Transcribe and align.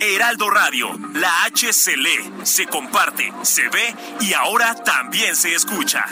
Heraldo 0.00 0.50
Radio, 0.50 0.98
la 1.14 1.44
H 1.44 1.72
se 1.72 1.96
lee, 1.96 2.32
se 2.42 2.66
comparte, 2.66 3.32
se 3.42 3.68
ve 3.68 3.94
y 4.20 4.32
ahora 4.32 4.74
también 4.74 5.36
se 5.36 5.54
escucha. 5.54 6.04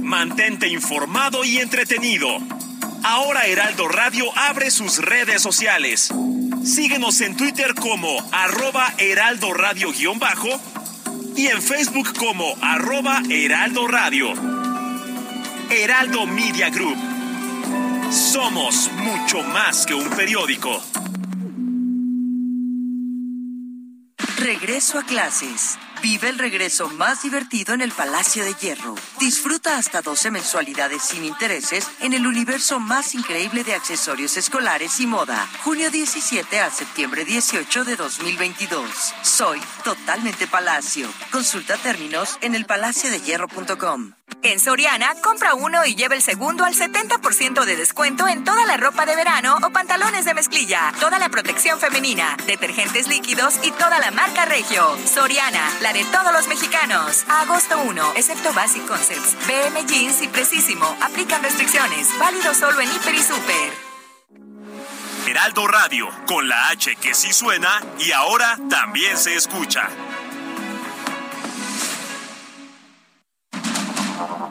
Mantente 0.00 0.68
informado 0.68 1.44
y 1.44 1.58
entretenido. 1.58 2.38
Ahora 3.04 3.46
Heraldo 3.46 3.88
Radio 3.88 4.26
abre 4.36 4.70
sus 4.70 4.98
redes 4.98 5.42
sociales. 5.42 6.12
Síguenos 6.64 7.20
en 7.20 7.36
Twitter 7.36 7.74
como 7.74 8.18
arroba 8.32 8.92
heraldo 8.98 9.54
radio-bajo 9.54 10.60
y 11.36 11.46
en 11.46 11.60
Facebook 11.60 12.12
como 12.16 12.54
arroba 12.60 13.22
heraldo 13.28 13.88
radio. 13.88 14.61
Heraldo 15.72 16.26
Media 16.26 16.68
Group. 16.68 16.98
Somos 18.12 18.90
mucho 18.92 19.42
más 19.42 19.86
que 19.86 19.94
un 19.94 20.08
periódico. 20.10 20.82
Regreso 24.36 24.98
a 24.98 25.02
clases. 25.04 25.78
Vive 26.02 26.28
el 26.28 26.38
regreso 26.38 26.90
más 26.90 27.22
divertido 27.22 27.72
en 27.72 27.80
el 27.80 27.90
Palacio 27.90 28.44
de 28.44 28.52
Hierro. 28.54 28.96
Disfruta 29.18 29.78
hasta 29.78 30.02
12 30.02 30.30
mensualidades 30.30 31.02
sin 31.02 31.24
intereses 31.24 31.88
en 32.00 32.12
el 32.12 32.26
universo 32.26 32.78
más 32.78 33.14
increíble 33.14 33.64
de 33.64 33.74
accesorios 33.74 34.36
escolares 34.36 35.00
y 35.00 35.06
moda. 35.06 35.48
Junio 35.64 35.90
17 35.90 36.60
a 36.60 36.70
septiembre 36.70 37.24
18 37.24 37.84
de 37.84 37.96
2022. 37.96 39.14
Soy 39.22 39.58
totalmente 39.84 40.46
Palacio. 40.46 41.08
Consulta 41.30 41.78
términos 41.78 42.36
en 42.42 42.56
elpalaciodehierro.com. 42.56 44.12
En 44.42 44.58
Soriana, 44.58 45.14
compra 45.22 45.54
uno 45.54 45.84
y 45.84 45.94
lleva 45.94 46.14
el 46.14 46.22
segundo 46.22 46.64
al 46.64 46.74
70% 46.74 47.64
de 47.64 47.76
descuento 47.76 48.26
en 48.26 48.44
toda 48.44 48.64
la 48.66 48.76
ropa 48.76 49.06
de 49.06 49.14
verano 49.14 49.56
o 49.62 49.70
pantalones 49.70 50.24
de 50.24 50.34
mezclilla, 50.34 50.92
toda 51.00 51.18
la 51.18 51.28
protección 51.28 51.78
femenina, 51.78 52.36
detergentes 52.46 53.08
líquidos 53.08 53.54
y 53.62 53.70
toda 53.72 53.98
la 53.98 54.10
marca 54.10 54.44
Regio. 54.44 54.96
Soriana, 55.04 55.70
la 55.80 55.92
de 55.92 56.04
todos 56.06 56.32
los 56.32 56.48
mexicanos. 56.48 57.24
Agosto 57.28 57.80
1, 57.80 58.12
excepto 58.16 58.52
Basic 58.52 58.86
Concepts, 58.86 59.36
BM 59.46 59.86
Jeans 59.86 60.22
y 60.22 60.28
Precisimo. 60.28 60.96
Aplican 61.00 61.42
restricciones. 61.42 62.08
Válido 62.18 62.54
solo 62.54 62.80
en 62.80 62.88
Hiper 62.88 63.14
y 63.14 63.22
Super. 63.22 63.92
Heraldo 65.26 65.68
Radio, 65.68 66.08
con 66.26 66.48
la 66.48 66.68
H 66.68 66.96
que 66.96 67.14
sí 67.14 67.32
suena 67.32 67.80
y 68.00 68.12
ahora 68.12 68.58
también 68.68 69.16
se 69.16 69.36
escucha. 69.36 69.88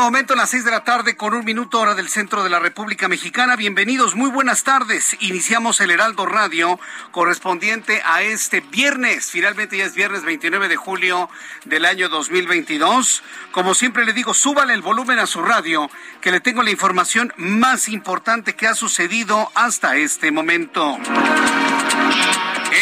Momento 0.00 0.34
las 0.34 0.50
seis 0.50 0.64
de 0.64 0.70
la 0.70 0.82
tarde 0.82 1.14
con 1.14 1.34
un 1.34 1.44
minuto 1.44 1.78
hora 1.78 1.94
del 1.94 2.08
centro 2.08 2.42
de 2.42 2.48
la 2.48 2.58
República 2.58 3.06
Mexicana. 3.06 3.54
Bienvenidos, 3.54 4.14
muy 4.14 4.30
buenas 4.30 4.64
tardes. 4.64 5.14
Iniciamos 5.20 5.80
el 5.80 5.90
Heraldo 5.90 6.24
Radio 6.24 6.80
correspondiente 7.10 8.00
a 8.04 8.22
este 8.22 8.60
viernes. 8.60 9.30
Finalmente 9.30 9.76
ya 9.76 9.84
es 9.84 9.94
viernes 9.94 10.22
29 10.22 10.68
de 10.68 10.76
julio 10.76 11.28
del 11.66 11.84
año 11.84 12.08
2022. 12.08 13.22
Como 13.52 13.74
siempre 13.74 14.06
le 14.06 14.14
digo, 14.14 14.32
súbale 14.32 14.72
el 14.72 14.80
volumen 14.80 15.18
a 15.18 15.26
su 15.26 15.42
radio, 15.42 15.90
que 16.22 16.30
le 16.30 16.40
tengo 16.40 16.62
la 16.62 16.70
información 16.70 17.32
más 17.36 17.88
importante 17.88 18.54
que 18.54 18.66
ha 18.66 18.74
sucedido 18.74 19.50
hasta 19.54 19.96
este 19.96 20.30
momento. 20.30 20.96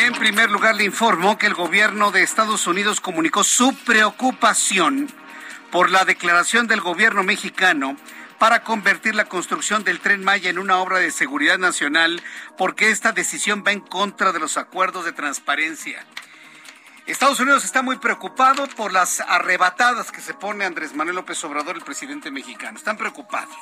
En 0.05 0.13
primer 0.15 0.51
lugar, 0.51 0.77
le 0.77 0.85
informo 0.85 1.37
que 1.37 1.47
el 1.47 1.55
gobierno 1.55 2.13
de 2.13 2.23
Estados 2.23 2.67
Unidos 2.69 3.01
comunicó 3.01 3.43
su 3.43 3.75
preocupación 3.79 5.09
por 5.71 5.91
la 5.91 6.05
declaración 6.05 6.67
del 6.67 6.81
gobierno 6.81 7.23
mexicano 7.23 7.97
para 8.39 8.63
convertir 8.63 9.15
la 9.15 9.25
construcción 9.25 9.85
del 9.85 10.01
tren 10.01 10.23
Maya 10.23 10.49
en 10.49 10.59
una 10.59 10.79
obra 10.79 10.99
de 10.99 11.11
seguridad 11.11 11.59
nacional, 11.59 12.23
porque 12.57 12.91
esta 12.91 13.13
decisión 13.13 13.65
va 13.67 13.73
en 13.73 13.81
contra 13.81 14.33
de 14.33 14.39
los 14.39 14.57
acuerdos 14.57 15.05
de 15.05 15.13
transparencia. 15.13 16.05
Estados 17.07 17.41
Unidos 17.41 17.65
está 17.65 17.83
muy 17.83 17.97
preocupado 17.97 18.67
por 18.77 18.93
las 18.93 19.21
arrebatadas 19.21 20.13
que 20.13 20.21
se 20.21 20.35
pone 20.35 20.67
Andrés 20.67 20.95
Manuel 20.95 21.17
López 21.17 21.43
Obrador, 21.43 21.77
el 21.77 21.83
presidente 21.83 22.31
mexicano. 22.31 22.77
Están 22.77 22.99
preocupados. 22.99 23.57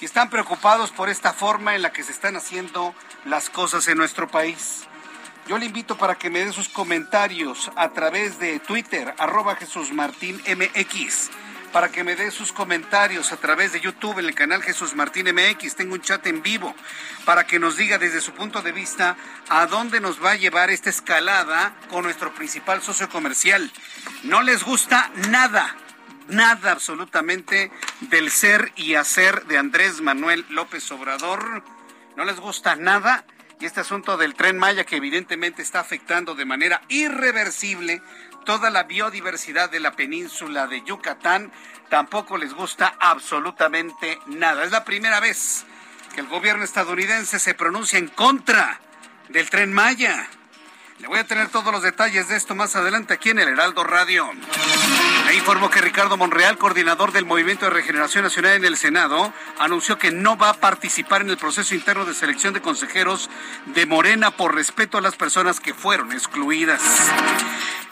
Y 0.00 0.04
están 0.04 0.28
preocupados 0.28 0.90
por 0.90 1.08
esta 1.08 1.32
forma 1.32 1.76
en 1.76 1.82
la 1.82 1.92
que 1.92 2.02
se 2.02 2.10
están 2.10 2.34
haciendo 2.34 2.92
las 3.24 3.50
cosas 3.50 3.86
en 3.86 3.98
nuestro 3.98 4.26
país. 4.26 4.88
Yo 5.48 5.58
le 5.58 5.66
invito 5.66 5.98
para 5.98 6.14
que 6.14 6.30
me 6.30 6.44
dé 6.44 6.52
sus 6.52 6.68
comentarios 6.68 7.70
a 7.74 7.90
través 7.90 8.38
de 8.38 8.60
Twitter, 8.60 9.12
arroba 9.18 9.56
Jesús 9.56 9.92
Martín 9.92 10.40
MX. 10.46 11.30
Para 11.72 11.90
que 11.90 12.04
me 12.04 12.14
dé 12.14 12.30
sus 12.30 12.52
comentarios 12.52 13.32
a 13.32 13.38
través 13.38 13.72
de 13.72 13.80
YouTube 13.80 14.18
en 14.18 14.26
el 14.26 14.34
canal 14.34 14.62
Jesús 14.62 14.94
Martín 14.94 15.26
MX. 15.34 15.74
Tengo 15.74 15.94
un 15.94 16.02
chat 16.02 16.24
en 16.26 16.42
vivo 16.42 16.74
para 17.24 17.46
que 17.46 17.58
nos 17.58 17.76
diga 17.76 17.98
desde 17.98 18.20
su 18.20 18.32
punto 18.34 18.62
de 18.62 18.72
vista 18.72 19.16
a 19.48 19.66
dónde 19.66 19.98
nos 19.98 20.22
va 20.22 20.32
a 20.32 20.36
llevar 20.36 20.70
esta 20.70 20.90
escalada 20.90 21.74
con 21.88 22.04
nuestro 22.04 22.32
principal 22.34 22.80
socio 22.82 23.08
comercial. 23.08 23.72
No 24.22 24.42
les 24.42 24.62
gusta 24.62 25.10
nada 25.28 25.74
nada 26.28 26.70
absolutamente 26.70 27.72
del 28.00 28.30
ser 28.30 28.72
y 28.76 28.94
hacer 28.94 29.44
de 29.46 29.58
Andrés 29.58 30.00
Manuel 30.00 30.46
López 30.50 30.90
Obrador. 30.92 31.64
No 32.16 32.24
les 32.24 32.38
gusta 32.38 32.76
nada 32.76 33.24
y 33.62 33.66
este 33.66 33.80
asunto 33.80 34.16
del 34.16 34.34
tren 34.34 34.58
Maya 34.58 34.82
que 34.82 34.96
evidentemente 34.96 35.62
está 35.62 35.78
afectando 35.78 36.34
de 36.34 36.44
manera 36.44 36.82
irreversible 36.88 38.02
toda 38.44 38.70
la 38.70 38.82
biodiversidad 38.82 39.70
de 39.70 39.78
la 39.78 39.92
península 39.92 40.66
de 40.66 40.82
Yucatán, 40.82 41.52
tampoco 41.88 42.36
les 42.38 42.54
gusta 42.54 42.96
absolutamente 42.98 44.18
nada. 44.26 44.64
Es 44.64 44.72
la 44.72 44.84
primera 44.84 45.20
vez 45.20 45.64
que 46.12 46.22
el 46.22 46.26
gobierno 46.26 46.64
estadounidense 46.64 47.38
se 47.38 47.54
pronuncia 47.54 48.00
en 48.00 48.08
contra 48.08 48.80
del 49.28 49.48
tren 49.48 49.72
Maya. 49.72 50.28
Le 50.98 51.06
voy 51.06 51.20
a 51.20 51.26
tener 51.28 51.48
todos 51.48 51.72
los 51.72 51.84
detalles 51.84 52.26
de 52.26 52.36
esto 52.36 52.56
más 52.56 52.74
adelante 52.74 53.14
aquí 53.14 53.30
en 53.30 53.38
el 53.38 53.48
Heraldo 53.48 53.84
Radio. 53.84 54.28
Le 55.26 55.34
informo 55.34 55.70
que 55.70 55.80
Ricardo 55.80 56.16
Monreal, 56.16 56.58
coordinador 56.58 57.12
del 57.12 57.24
Movimiento 57.24 57.66
de 57.66 57.70
Regeneración 57.70 58.24
Nacional 58.24 58.52
en 58.52 58.64
el 58.64 58.76
Senado, 58.76 59.32
anunció 59.58 59.98
que 59.98 60.10
no 60.10 60.36
va 60.36 60.50
a 60.50 60.54
participar 60.54 61.22
en 61.22 61.30
el 61.30 61.36
proceso 61.36 61.74
interno 61.74 62.04
de 62.04 62.14
selección 62.14 62.54
de 62.54 62.60
consejeros 62.60 63.30
de 63.66 63.86
Morena 63.86 64.30
por 64.30 64.54
respeto 64.54 64.98
a 64.98 65.00
las 65.00 65.16
personas 65.16 65.60
que 65.60 65.74
fueron 65.74 66.12
excluidas. 66.12 66.82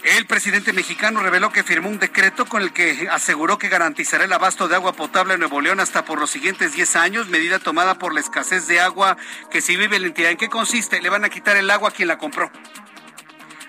El 0.02 0.26
presidente 0.26 0.72
mexicano 0.72 1.20
reveló 1.20 1.52
que 1.52 1.62
firmó 1.62 1.90
un 1.90 1.98
decreto 1.98 2.46
con 2.46 2.62
el 2.62 2.72
que 2.72 3.08
aseguró 3.10 3.58
que 3.58 3.68
garantizará 3.68 4.24
el 4.24 4.32
abasto 4.32 4.66
de 4.66 4.74
agua 4.74 4.94
potable 4.94 5.34
en 5.34 5.40
Nuevo 5.40 5.60
León 5.60 5.78
hasta 5.78 6.06
por 6.06 6.18
los 6.18 6.30
siguientes 6.30 6.72
10 6.72 6.96
años, 6.96 7.28
medida 7.28 7.58
tomada 7.58 7.98
por 7.98 8.14
la 8.14 8.20
escasez 8.20 8.66
de 8.66 8.80
agua 8.80 9.18
que 9.50 9.60
si 9.60 9.76
vive 9.76 9.98
la 9.98 10.06
entidad. 10.06 10.30
¿En 10.30 10.38
qué 10.38 10.48
consiste? 10.48 11.02
Le 11.02 11.10
van 11.10 11.26
a 11.26 11.28
quitar 11.28 11.58
el 11.58 11.70
agua 11.70 11.90
a 11.90 11.92
quien 11.92 12.08
la 12.08 12.16
compró. 12.16 12.50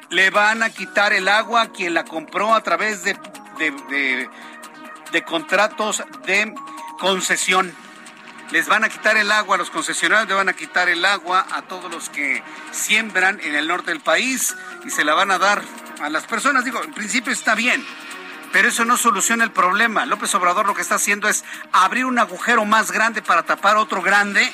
Le 0.09 0.29
van 0.29 0.63
a 0.63 0.69
quitar 0.69 1.11
el 1.11 1.27
agua 1.27 1.63
a 1.63 1.71
quien 1.71 1.93
la 1.93 2.05
compró 2.05 2.53
a 2.55 2.63
través 2.63 3.03
de, 3.03 3.17
de, 3.69 5.23
contratos 5.25 6.03
de 6.25 6.53
concesión. 6.99 7.73
Les 8.51 8.67
van 8.67 8.83
a 8.83 8.89
quitar 8.89 9.15
el 9.15 9.31
agua, 9.31 9.55
a 9.55 9.57
los 9.59 9.69
concesionarios 9.69 10.27
le 10.27 10.35
van 10.35 10.49
a 10.49 10.53
quitar 10.53 10.89
el 10.89 11.05
agua 11.05 11.45
a 11.51 11.61
todos 11.61 11.89
los 11.89 12.09
que 12.09 12.43
siembran 12.71 13.39
en 13.41 13.55
el 13.55 13.67
norte 13.67 13.91
del 13.91 14.01
país 14.01 14.55
y 14.85 14.89
se 14.89 15.05
la 15.05 15.13
van 15.13 15.31
a 15.31 15.37
dar 15.37 15.61
a 16.01 16.09
las 16.09 16.25
personas. 16.25 16.65
Digo, 16.65 16.83
en 16.83 16.93
principio 16.93 17.31
está 17.31 17.55
bien, 17.55 17.85
pero 18.51 18.67
eso 18.67 18.83
no 18.83 18.97
soluciona 18.97 19.45
el 19.45 19.51
problema. 19.51 20.05
López 20.05 20.35
Obrador 20.35 20.65
lo 20.67 20.73
que 20.73 20.81
está 20.81 20.95
haciendo 20.95 21.29
es 21.29 21.45
abrir 21.71 22.05
un 22.05 22.19
agujero 22.19 22.65
más 22.65 22.91
grande 22.91 23.21
para 23.21 23.43
tapar 23.43 23.77
otro 23.77 24.01
grande, 24.01 24.51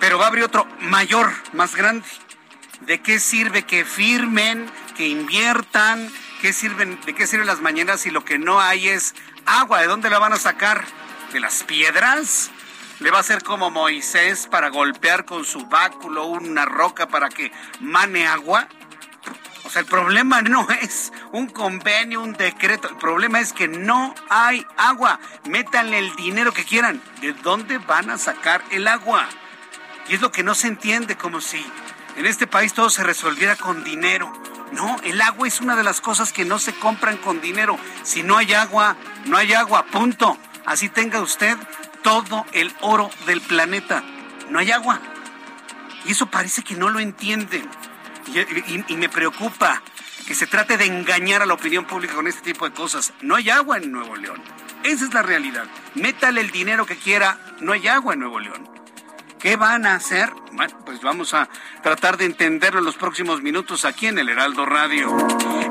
pero 0.00 0.18
va 0.18 0.24
a 0.24 0.28
abrir 0.28 0.44
otro 0.44 0.66
mayor, 0.80 1.30
más 1.52 1.74
grande. 1.74 2.06
¿De 2.80 3.02
qué 3.02 3.20
sirve 3.20 3.64
que 3.64 3.84
firmen, 3.84 4.70
que 4.96 5.06
inviertan? 5.06 6.10
¿Qué 6.40 6.52
sirven, 6.52 7.00
¿De 7.04 7.14
qué 7.14 7.26
sirven 7.26 7.48
las 7.48 7.60
mañanas 7.60 8.02
si 8.02 8.10
lo 8.10 8.24
que 8.24 8.38
no 8.38 8.60
hay 8.60 8.88
es 8.88 9.14
agua? 9.44 9.80
¿De 9.80 9.88
dónde 9.88 10.08
la 10.08 10.20
van 10.20 10.32
a 10.32 10.36
sacar? 10.36 10.84
¿De 11.32 11.40
las 11.40 11.64
piedras? 11.64 12.50
¿Le 13.00 13.10
va 13.10 13.18
a 13.18 13.20
hacer 13.20 13.42
como 13.42 13.70
Moisés 13.70 14.46
para 14.46 14.68
golpear 14.68 15.24
con 15.24 15.44
su 15.44 15.66
báculo 15.66 16.26
una 16.26 16.64
roca 16.64 17.08
para 17.08 17.28
que 17.28 17.50
mane 17.80 18.28
agua? 18.28 18.68
O 19.64 19.70
sea, 19.70 19.80
el 19.80 19.86
problema 19.86 20.40
no 20.42 20.68
es 20.80 21.12
un 21.32 21.48
convenio, 21.48 22.22
un 22.22 22.34
decreto. 22.34 22.88
El 22.88 22.98
problema 22.98 23.40
es 23.40 23.52
que 23.52 23.66
no 23.66 24.14
hay 24.30 24.64
agua. 24.76 25.18
Métanle 25.44 25.98
el 25.98 26.14
dinero 26.14 26.52
que 26.52 26.64
quieran. 26.64 27.02
¿De 27.20 27.32
dónde 27.32 27.78
van 27.78 28.10
a 28.10 28.18
sacar 28.18 28.62
el 28.70 28.86
agua? 28.86 29.28
Y 30.08 30.14
es 30.14 30.20
lo 30.20 30.30
que 30.30 30.44
no 30.44 30.54
se 30.54 30.68
entiende, 30.68 31.16
como 31.16 31.40
si 31.40 31.66
en 32.16 32.26
este 32.26 32.46
país 32.46 32.74
todo 32.74 32.90
se 32.90 33.02
resolviera 33.02 33.56
con 33.56 33.82
dinero. 33.82 34.32
No, 34.72 34.96
el 35.02 35.20
agua 35.20 35.48
es 35.48 35.60
una 35.60 35.76
de 35.76 35.84
las 35.84 36.00
cosas 36.00 36.32
que 36.32 36.44
no 36.44 36.58
se 36.58 36.74
compran 36.74 37.16
con 37.16 37.40
dinero. 37.40 37.78
Si 38.02 38.22
no 38.22 38.36
hay 38.36 38.52
agua, 38.54 38.96
no 39.26 39.36
hay 39.36 39.52
agua, 39.52 39.86
punto. 39.86 40.38
Así 40.66 40.88
tenga 40.88 41.20
usted 41.20 41.56
todo 42.02 42.44
el 42.52 42.72
oro 42.80 43.10
del 43.26 43.40
planeta. 43.40 44.02
No 44.50 44.58
hay 44.58 44.70
agua. 44.70 45.00
Y 46.04 46.12
eso 46.12 46.26
parece 46.26 46.62
que 46.62 46.74
no 46.74 46.90
lo 46.90 47.00
entienden. 47.00 47.68
Y, 48.88 48.96
me 48.96 49.08
preocupa 49.08 49.82
que 50.26 50.34
se 50.34 50.46
trate 50.46 50.76
de 50.76 50.84
engañar 50.84 51.42
a 51.42 51.46
la 51.46 51.54
opinión 51.54 51.86
pública 51.86 52.14
con 52.14 52.26
este 52.26 52.42
tipo 52.42 52.68
de 52.68 52.74
cosas. 52.74 53.12
No 53.22 53.36
hay 53.36 53.50
agua 53.50 53.78
en 53.78 53.90
Nuevo 53.90 54.16
León. 54.16 54.42
Esa 54.84 55.06
es 55.06 55.14
la 55.14 55.22
realidad. 55.22 55.64
Métale 55.94 56.40
el 56.40 56.50
dinero 56.50 56.86
que 56.86 56.96
quiera. 56.96 57.38
No 57.60 57.72
hay 57.72 57.88
agua 57.88 58.14
en 58.14 58.20
Nuevo 58.20 58.38
León. 58.38 58.77
¿Qué 59.38 59.54
van 59.54 59.86
a 59.86 59.94
hacer? 59.94 60.32
Bueno, 60.52 60.76
pues 60.84 61.00
vamos 61.00 61.32
a 61.32 61.48
tratar 61.80 62.16
de 62.16 62.24
entenderlo 62.24 62.80
en 62.80 62.84
los 62.84 62.96
próximos 62.96 63.40
minutos 63.40 63.84
aquí 63.84 64.08
en 64.08 64.18
el 64.18 64.28
Heraldo 64.28 64.66
Radio. 64.66 65.16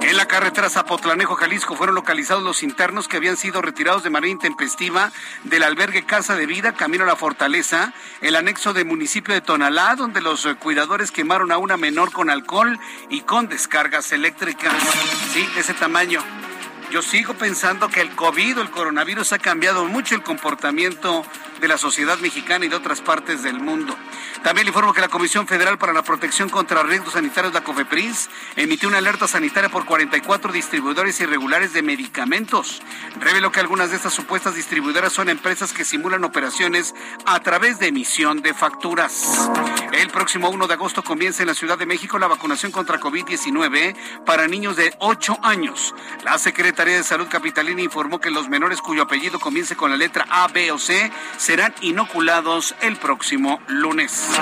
En 0.01 0.15
la 0.15 0.25
carretera 0.25 0.69
Zapotlanejo, 0.69 1.35
Jalisco, 1.35 1.75
fueron 1.75 1.95
localizados 1.95 2.43
los 2.43 2.63
internos 2.63 3.09
que 3.09 3.17
habían 3.17 3.35
sido 3.35 3.61
retirados 3.61 4.03
de 4.03 4.09
manera 4.09 4.31
intempestiva 4.31 5.11
del 5.43 5.63
albergue 5.63 6.05
Casa 6.05 6.37
de 6.37 6.45
Vida, 6.45 6.75
camino 6.75 7.03
a 7.03 7.07
la 7.07 7.17
Fortaleza, 7.17 7.91
el 8.21 8.37
anexo 8.37 8.71
del 8.71 8.85
municipio 8.85 9.33
de 9.33 9.41
Tonalá, 9.41 9.95
donde 9.95 10.21
los 10.21 10.45
eh, 10.45 10.55
cuidadores 10.55 11.11
quemaron 11.11 11.51
a 11.51 11.57
una 11.57 11.75
menor 11.75 12.13
con 12.13 12.29
alcohol 12.29 12.79
y 13.09 13.21
con 13.21 13.49
descargas 13.49 14.13
eléctricas. 14.13 14.73
Sí, 15.33 15.45
ese 15.57 15.73
tamaño. 15.73 16.23
Yo 16.89 17.01
sigo 17.01 17.33
pensando 17.33 17.89
que 17.89 17.99
el 17.99 18.11
COVID 18.11 18.59
el 18.59 18.71
coronavirus 18.71 19.33
ha 19.33 19.39
cambiado 19.39 19.83
mucho 19.85 20.15
el 20.15 20.23
comportamiento 20.23 21.25
de 21.59 21.67
la 21.67 21.77
sociedad 21.77 22.17
mexicana 22.19 22.65
y 22.65 22.69
de 22.69 22.75
otras 22.75 23.01
partes 23.01 23.43
del 23.43 23.59
mundo. 23.59 23.95
También 24.43 24.65
le 24.65 24.69
informo 24.69 24.93
que 24.93 25.01
la 25.01 25.09
Comisión 25.09 25.47
Federal 25.47 25.77
para 25.77 25.93
la 25.93 26.03
Protección 26.03 26.49
contra 26.49 26.83
Riesgos 26.83 27.13
Sanitarios, 27.13 27.53
la 27.53 27.63
COFEPRIS, 27.63 28.29
emitió 28.55 28.87
una 28.87 28.99
alerta 28.99 29.27
sanitaria 29.27 29.69
por 29.69 29.85
44 29.85 30.51
distribuidores 30.51 31.19
irregulares 31.19 31.73
de 31.73 31.81
medicamentos. 31.81 32.81
Reveló 33.19 33.51
que 33.51 33.59
algunas 33.59 33.89
de 33.89 33.95
estas 33.95 34.13
supuestas 34.13 34.55
distribuidoras 34.55 35.13
son 35.13 35.29
empresas 35.29 35.73
que 35.73 35.85
simulan 35.85 36.23
operaciones 36.23 36.93
a 37.25 37.39
través 37.39 37.79
de 37.79 37.87
emisión 37.87 38.41
de 38.41 38.53
facturas. 38.53 39.49
El 39.91 40.09
próximo 40.09 40.49
1 40.49 40.67
de 40.67 40.73
agosto 40.73 41.03
comienza 41.03 41.43
en 41.43 41.47
la 41.47 41.55
Ciudad 41.55 41.77
de 41.77 41.85
México 41.85 42.19
la 42.19 42.27
vacunación 42.27 42.71
contra 42.71 42.99
COVID-19 42.99 43.95
para 44.25 44.47
niños 44.47 44.75
de 44.75 44.93
8 44.99 45.39
años. 45.41 45.95
La 46.23 46.37
Secretaría 46.37 46.97
de 46.97 47.03
Salud 47.03 47.27
Capitalina 47.27 47.81
informó 47.81 48.19
que 48.19 48.29
los 48.29 48.49
menores 48.49 48.81
cuyo 48.81 49.03
apellido 49.03 49.39
comience 49.39 49.75
con 49.75 49.89
la 49.89 49.97
letra 49.97 50.25
A, 50.29 50.47
B 50.47 50.71
o 50.71 50.77
C 50.77 51.11
serán 51.47 51.73
inoculados 51.79 52.75
el 52.81 52.97
próximo 52.97 53.61
lunes. 53.69 54.37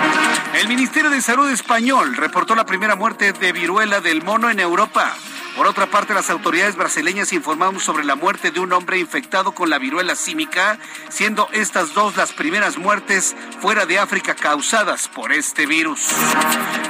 El 0.59 0.67
Ministerio 0.67 1.11
de 1.11 1.21
Salud 1.21 1.47
español 1.51 2.15
reportó 2.15 2.55
la 2.55 2.65
primera 2.65 2.95
muerte 2.95 3.31
de 3.31 3.51
viruela 3.51 4.01
del 4.01 4.23
mono 4.23 4.49
en 4.49 4.59
Europa. 4.59 5.13
Por 5.55 5.67
otra 5.67 5.85
parte, 5.85 6.13
las 6.13 6.29
autoridades 6.29 6.75
brasileñas 6.75 7.31
informaron 7.31 7.79
sobre 7.79 8.03
la 8.03 8.15
muerte 8.15 8.51
de 8.51 8.59
un 8.59 8.73
hombre 8.73 8.99
infectado 8.99 9.53
con 9.53 9.69
la 9.69 9.79
viruela 9.79 10.15
símica, 10.17 10.77
siendo 11.07 11.47
estas 11.53 11.93
dos 11.93 12.17
las 12.17 12.33
primeras 12.33 12.77
muertes 12.77 13.33
fuera 13.61 13.85
de 13.85 13.97
África 13.97 14.35
causadas 14.35 15.07
por 15.07 15.31
este 15.31 15.65
virus. 15.65 16.09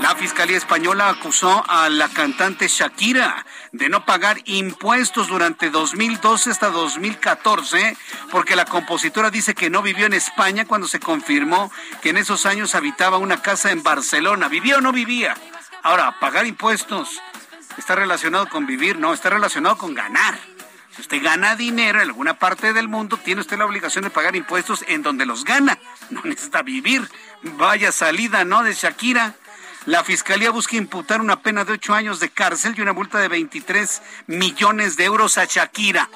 La 0.01 0.15
Fiscalía 0.15 0.57
Española 0.57 1.09
acusó 1.09 1.63
a 1.69 1.89
la 1.89 2.09
cantante 2.09 2.67
Shakira 2.67 3.45
de 3.71 3.87
no 3.87 4.03
pagar 4.03 4.39
impuestos 4.45 5.27
durante 5.27 5.69
2012 5.69 6.49
hasta 6.49 6.69
2014 6.69 7.95
porque 8.31 8.55
la 8.55 8.65
compositora 8.65 9.29
dice 9.29 9.53
que 9.53 9.69
no 9.69 9.83
vivió 9.83 10.07
en 10.07 10.13
España 10.13 10.65
cuando 10.65 10.87
se 10.87 10.99
confirmó 10.99 11.71
que 12.01 12.09
en 12.09 12.17
esos 12.17 12.47
años 12.47 12.73
habitaba 12.73 13.19
una 13.19 13.43
casa 13.43 13.71
en 13.71 13.83
Barcelona. 13.83 14.47
¿Vivía 14.47 14.77
o 14.77 14.81
no 14.81 14.91
vivía? 14.91 15.35
Ahora, 15.83 16.19
pagar 16.19 16.47
impuestos 16.47 17.21
está 17.77 17.95
relacionado 17.95 18.47
con 18.47 18.65
vivir, 18.65 18.97
no, 18.97 19.13
está 19.13 19.29
relacionado 19.29 19.77
con 19.77 19.93
ganar. 19.93 20.37
Si 20.95 21.01
usted 21.01 21.21
gana 21.21 21.55
dinero 21.55 21.99
en 21.99 22.07
alguna 22.07 22.39
parte 22.39 22.71
del 22.71 22.87
mundo, 22.87 23.17
tiene 23.17 23.41
usted 23.41 23.57
la 23.57 23.65
obligación 23.65 24.05
de 24.05 24.09
pagar 24.09 24.35
impuestos 24.35 24.85
en 24.87 25.03
donde 25.03 25.25
los 25.25 25.43
gana. 25.43 25.77
No 26.09 26.21
necesita 26.23 26.61
vivir. 26.61 27.09
Vaya 27.43 27.91
salida, 27.91 28.45
¿no? 28.45 28.63
De 28.63 28.73
Shakira. 28.73 29.35
La 29.85 30.03
fiscalía 30.03 30.51
busca 30.51 30.77
imputar 30.77 31.19
una 31.19 31.41
pena 31.41 31.65
de 31.65 31.73
ocho 31.73 31.93
años 31.93 32.19
de 32.19 32.29
cárcel 32.29 32.75
y 32.77 32.81
una 32.81 32.93
multa 32.93 33.19
de 33.19 33.27
23 33.27 34.01
millones 34.27 34.95
de 34.95 35.03
euros 35.03 35.37
a 35.37 35.45
Shakira. 35.45 36.09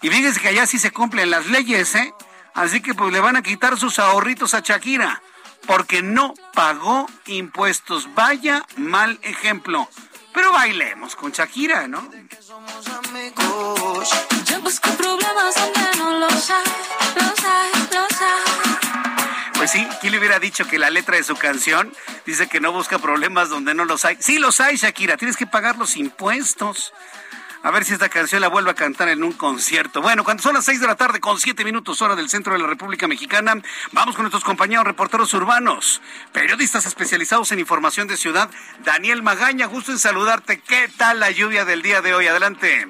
Y 0.00 0.08
fíjese 0.08 0.40
que 0.40 0.48
allá 0.48 0.66
sí 0.66 0.78
se 0.78 0.90
cumplen 0.90 1.30
las 1.30 1.46
leyes, 1.46 1.94
¿eh? 1.94 2.14
Así 2.54 2.80
que 2.80 2.94
pues 2.94 3.12
le 3.12 3.20
van 3.20 3.36
a 3.36 3.42
quitar 3.42 3.78
sus 3.78 3.98
ahorritos 3.98 4.54
a 4.54 4.60
Shakira 4.60 5.20
porque 5.66 6.02
no 6.02 6.34
pagó 6.54 7.06
impuestos. 7.26 8.08
Vaya 8.14 8.64
mal 8.76 9.18
ejemplo. 9.22 9.88
Pero 10.36 10.52
bailemos 10.52 11.16
con 11.16 11.32
Shakira, 11.32 11.88
¿no? 11.88 12.06
Pues 19.54 19.70
sí, 19.70 19.88
¿quién 20.02 20.12
le 20.12 20.18
hubiera 20.18 20.38
dicho 20.38 20.68
que 20.68 20.78
la 20.78 20.90
letra 20.90 21.16
de 21.16 21.24
su 21.24 21.36
canción 21.36 21.90
dice 22.26 22.48
que 22.48 22.60
no 22.60 22.70
busca 22.70 22.98
problemas 22.98 23.48
donde 23.48 23.72
no 23.72 23.86
los 23.86 24.04
hay? 24.04 24.18
Sí 24.20 24.38
los 24.38 24.60
hay, 24.60 24.76
Shakira, 24.76 25.16
tienes 25.16 25.38
que 25.38 25.46
pagar 25.46 25.78
los 25.78 25.96
impuestos. 25.96 26.92
A 27.66 27.72
ver 27.72 27.82
si 27.82 27.94
esta 27.94 28.08
canción 28.08 28.40
la 28.40 28.46
vuelve 28.46 28.70
a 28.70 28.74
cantar 28.74 29.08
en 29.08 29.24
un 29.24 29.32
concierto. 29.32 30.00
Bueno, 30.00 30.22
cuando 30.22 30.40
son 30.40 30.54
las 30.54 30.64
seis 30.64 30.80
de 30.80 30.86
la 30.86 30.94
tarde 30.94 31.18
con 31.18 31.36
siete 31.40 31.64
minutos 31.64 32.00
hora 32.00 32.14
del 32.14 32.28
centro 32.28 32.52
de 32.52 32.60
la 32.60 32.68
República 32.68 33.08
Mexicana, 33.08 33.60
vamos 33.90 34.14
con 34.14 34.22
nuestros 34.22 34.44
compañeros 34.44 34.84
reporteros 34.84 35.34
urbanos, 35.34 36.00
periodistas 36.30 36.86
especializados 36.86 37.50
en 37.50 37.58
información 37.58 38.06
de 38.06 38.16
ciudad. 38.16 38.48
Daniel 38.84 39.24
Magaña, 39.24 39.66
gusto 39.66 39.90
en 39.90 39.98
saludarte. 39.98 40.60
¿Qué 40.60 40.88
tal 40.96 41.18
la 41.18 41.32
lluvia 41.32 41.64
del 41.64 41.82
día 41.82 42.02
de 42.02 42.14
hoy? 42.14 42.28
Adelante. 42.28 42.86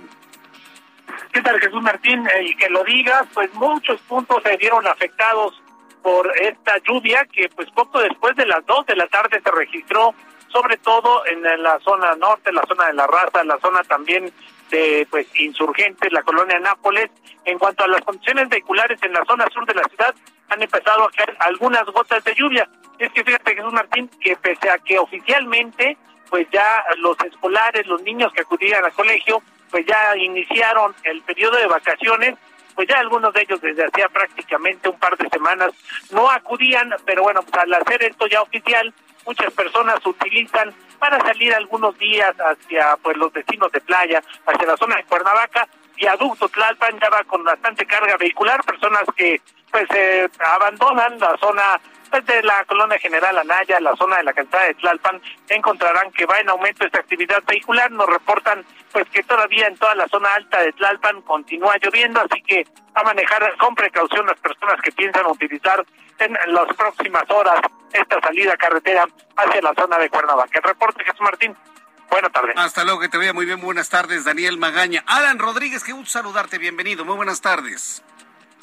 ¿Qué 1.33 1.41
tal 1.41 1.59
Jesús 1.59 1.81
Martín? 1.81 2.27
Eh, 2.27 2.49
y 2.51 2.57
que 2.57 2.69
lo 2.69 2.85
digas, 2.85 3.23
pues 3.33 3.51
muchos 3.55 3.99
puntos 4.03 4.43
se 4.43 4.59
vieron 4.59 4.87
afectados 4.87 5.55
por 6.03 6.31
esta 6.37 6.75
lluvia 6.87 7.27
que 7.33 7.49
pues 7.49 7.71
poco 7.71 8.01
después 8.01 8.37
de 8.37 8.45
las 8.45 8.67
dos 8.67 8.85
de 8.85 8.97
la 8.97 9.07
tarde 9.07 9.41
se 9.43 9.51
registró 9.53 10.15
sobre 10.49 10.77
todo 10.77 11.27
en 11.27 11.43
la 11.63 11.79
zona 11.81 12.15
norte, 12.15 12.53
la 12.53 12.65
zona 12.67 12.87
de 12.87 12.95
la 12.95 13.07
raza, 13.07 13.43
la 13.45 13.59
zona 13.59 13.83
también 13.83 14.33
de 14.71 15.07
pues 15.11 15.27
insurgentes, 15.35 16.13
la 16.13 16.23
colonia 16.23 16.59
Nápoles. 16.59 17.11
En 17.45 17.59
cuanto 17.59 17.85
a 17.85 17.89
las 17.89 18.01
condiciones 18.03 18.49
vehiculares 18.49 18.99
en 19.03 19.13
la 19.13 19.25
zona 19.25 19.47
sur 19.53 19.65
de 19.67 19.75
la 19.75 19.85
ciudad, 19.85 20.15
han 20.49 20.63
empezado 20.63 21.05
a 21.05 21.11
caer 21.11 21.37
algunas 21.41 21.85
gotas 21.87 22.23
de 22.25 22.35
lluvia. 22.35 22.69
Es 22.99 23.13
que 23.13 23.25
fíjate, 23.25 23.55
Jesús 23.55 23.73
Martín, 23.73 24.11
que 24.21 24.37
pese 24.37 24.71
a 24.71 24.79
que 24.79 24.99
oficialmente, 24.99 25.97
pues 26.31 26.47
ya 26.51 26.85
los 26.99 27.17
escolares, 27.21 27.87
los 27.87 28.03
niños 28.03 28.33
que 28.33 28.43
acudían 28.43 28.85
al 28.85 28.93
colegio, 28.93 29.43
pues 29.71 29.85
ya 29.87 30.17
iniciaron 30.17 30.95
el 31.05 31.23
periodo 31.23 31.57
de 31.57 31.67
vacaciones, 31.67 32.37
pues 32.75 32.89
ya 32.89 32.99
algunos 32.99 33.33
de 33.33 33.43
ellos 33.43 33.61
desde 33.61 33.87
hacía 33.87 34.09
prácticamente 34.09 34.89
un 34.89 34.99
par 34.99 35.17
de 35.17 35.29
semanas 35.31 35.73
no 36.11 36.31
acudían, 36.31 36.95
pero 37.05 37.23
bueno, 37.23 37.43
pues 37.43 37.55
al 37.63 37.73
hacer 37.75 38.03
esto 38.03 38.27
ya 38.27 38.43
oficial, 38.43 38.93
muchas 39.27 39.53
personas 39.53 40.05
utilizan 40.07 40.73
para 40.99 41.21
salir 41.21 41.53
algunos 41.55 41.99
días 41.99 42.35
hacia 42.39 42.97
pues 43.03 43.17
los 43.17 43.33
vecinos 43.33 43.71
de 43.73 43.81
playa, 43.81 44.23
hacia 44.47 44.67
la 44.67 44.77
zona 44.77 44.97
de 44.97 45.05
Cuernavaca, 45.05 45.69
viaducto 45.97 46.49
Tlalpan 46.49 46.99
ya 47.01 47.09
va 47.11 47.25
con 47.25 47.43
bastante 47.45 47.87
carga 47.87 48.17
vehicular, 48.17 48.63
personas 48.65 49.05
que 49.17 49.41
pues 49.71 49.87
eh, 49.95 50.29
abandonan 50.39 51.19
la 51.19 51.37
zona 51.39 51.81
de 52.25 52.43
la 52.43 52.65
colonia 52.65 52.99
general 52.99 53.37
Anaya, 53.37 53.81
la 53.81 53.95
zona 53.97 54.19
de 54.19 54.25
la 54.25 54.33
calzada 54.33 54.65
de 54.65 54.75
Tlalpan, 54.75 55.21
encontrarán 55.49 56.11
que 56.13 56.25
va 56.25 56.39
en 56.39 56.49
aumento 56.49 56.87
esta 56.87 57.01
actividad 57.01 57.43
vehicular. 57.47 57.91
Nos 57.91 58.07
reportan 58.07 58.65
pues 58.93 59.07
que 59.11 59.23
todavía 59.23 59.67
en 59.67 59.77
toda 59.77 59.95
la 59.95 60.09
zona 60.09 60.33
alta 60.35 60.63
de 60.63 60.73
Tlalpan 60.73 61.21
continúa 61.23 61.77
lloviendo, 61.83 62.21
así 62.21 62.41
que 62.43 62.65
a 62.95 63.03
manejar 63.03 63.55
con 63.59 63.75
precaución 63.75 64.27
las 64.27 64.39
personas 64.39 64.81
que 64.83 64.93
piensan 64.93 65.27
utilizar 65.27 65.85
en 66.19 66.55
las 66.55 66.75
próximas 66.75 67.25
horas 67.29 67.61
esta 67.93 68.21
salida 68.21 68.57
carretera 68.57 69.07
hacia 69.37 69.63
la 69.63 69.75
zona 69.75 69.99
de 69.99 70.09
Cuernavaca. 70.09 70.61
Reporte 70.61 71.05
Jesús 71.05 71.21
Martín. 71.21 71.57
Buenas 72.11 72.33
tardes. 72.33 72.55
Hasta 72.57 72.85
luego, 72.85 73.01
que 73.01 73.09
te 73.09 73.19
vea 73.19 73.33
muy 73.33 73.47
bien. 73.47 73.61
Buenas 73.61 73.89
tardes, 73.89 74.25
Daniel 74.25 74.59
Magaña. 74.59 75.05
Alan 75.07 75.39
Rodríguez, 75.39 75.85
qué 75.85 75.93
gusto 75.93 76.11
saludarte. 76.11 76.59
Bienvenido. 76.59 77.05
Muy 77.05 77.17
buenas 77.17 77.41
tardes. 77.41 78.03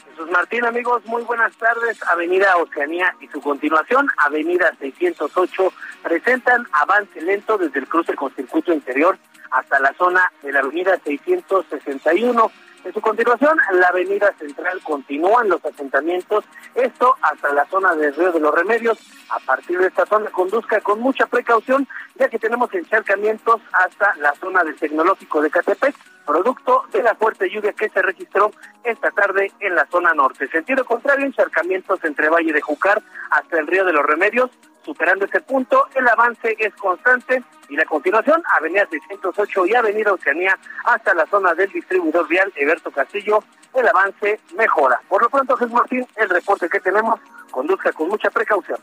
Jesús 0.09 0.29
Martín, 0.29 0.63
amigos, 0.63 1.03
muy 1.05 1.23
buenas 1.23 1.55
tardes. 1.57 1.97
Avenida 2.03 2.55
Oceanía 2.57 3.15
y 3.19 3.27
su 3.27 3.41
continuación, 3.41 4.07
Avenida 4.17 4.71
608, 4.79 5.73
presentan 6.03 6.67
avance 6.71 7.19
lento 7.19 7.57
desde 7.57 7.79
el 7.79 7.88
cruce 7.88 8.13
con 8.13 8.33
circuito 8.35 8.71
interior 8.71 9.17
hasta 9.50 9.79
la 9.79 9.93
zona 9.93 10.31
de 10.43 10.51
la 10.51 10.59
Avenida 10.59 11.00
661. 11.03 12.51
En 12.83 12.93
su 12.93 12.99
continuación, 12.99 13.57
la 13.73 13.87
Avenida 13.87 14.33
Central 14.37 14.81
continúa 14.83 15.41
en 15.43 15.49
los 15.49 15.63
asentamientos, 15.63 16.43
esto 16.75 17.15
hasta 17.21 17.53
la 17.53 17.65
zona 17.67 17.95
del 17.95 18.13
Río 18.13 18.33
de 18.33 18.41
los 18.41 18.53
Remedios. 18.53 18.97
A 19.29 19.39
partir 19.39 19.79
de 19.79 19.87
esta 19.87 20.05
zona, 20.05 20.29
conduzca 20.31 20.81
con 20.81 20.99
mucha 20.99 21.25
precaución, 21.25 21.87
ya 22.15 22.27
que 22.27 22.39
tenemos 22.39 22.73
encharcamientos 22.73 23.61
hasta 23.71 24.13
la 24.17 24.33
zona 24.35 24.63
del 24.65 24.75
Tecnológico 24.75 25.41
de 25.41 25.49
Catepec 25.49 25.95
producto 26.25 26.83
de 26.91 27.03
la 27.03 27.15
fuerte 27.15 27.49
lluvia 27.49 27.73
que 27.73 27.89
se 27.89 28.01
registró 28.01 28.51
esta 28.83 29.11
tarde 29.11 29.51
en 29.59 29.75
la 29.75 29.85
zona 29.87 30.13
norte. 30.13 30.47
Sentido 30.47 30.85
contrario, 30.85 31.25
encharcamientos 31.25 32.03
entre 32.03 32.29
Valle 32.29 32.53
de 32.53 32.61
Jucar 32.61 33.01
hasta 33.31 33.59
el 33.59 33.67
Río 33.67 33.85
de 33.85 33.93
los 33.93 34.05
Remedios. 34.05 34.51
Superando 34.83 35.25
ese 35.25 35.39
punto, 35.39 35.87
el 35.95 36.05
avance 36.07 36.55
es 36.59 36.73
constante 36.75 37.41
y 37.69 37.75
la 37.77 37.85
continuación, 37.85 38.43
Avenida 38.57 38.85
608 38.89 39.65
y 39.67 39.75
Avenida 39.75 40.11
Oceanía 40.11 40.57
hasta 40.83 41.13
la 41.13 41.25
zona 41.27 41.53
del 41.53 41.71
distribuidor 41.71 42.27
vial 42.27 42.51
Eberto 42.55 42.91
Castillo, 42.91 43.39
el 43.73 43.87
avance 43.87 44.41
mejora. 44.57 44.99
Por 45.07 45.21
lo 45.21 45.29
pronto, 45.29 45.55
Jesús 45.55 45.73
Martín, 45.73 46.05
el 46.17 46.29
reporte 46.29 46.67
que 46.67 46.81
tenemos, 46.81 47.19
conduzca 47.49 47.93
con 47.93 48.09
mucha 48.09 48.29
precaución. 48.29 48.79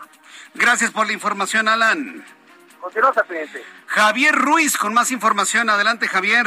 Gracias 0.55 0.91
por 0.91 1.07
la 1.07 1.13
información, 1.13 1.69
Alan. 1.69 2.25
Continúa, 2.81 3.13
presidente. 3.13 3.63
Javier 3.87 4.35
Ruiz 4.35 4.79
con 4.79 4.95
más 4.95 5.11
información. 5.11 5.69
Adelante, 5.69 6.09
Javier. 6.09 6.47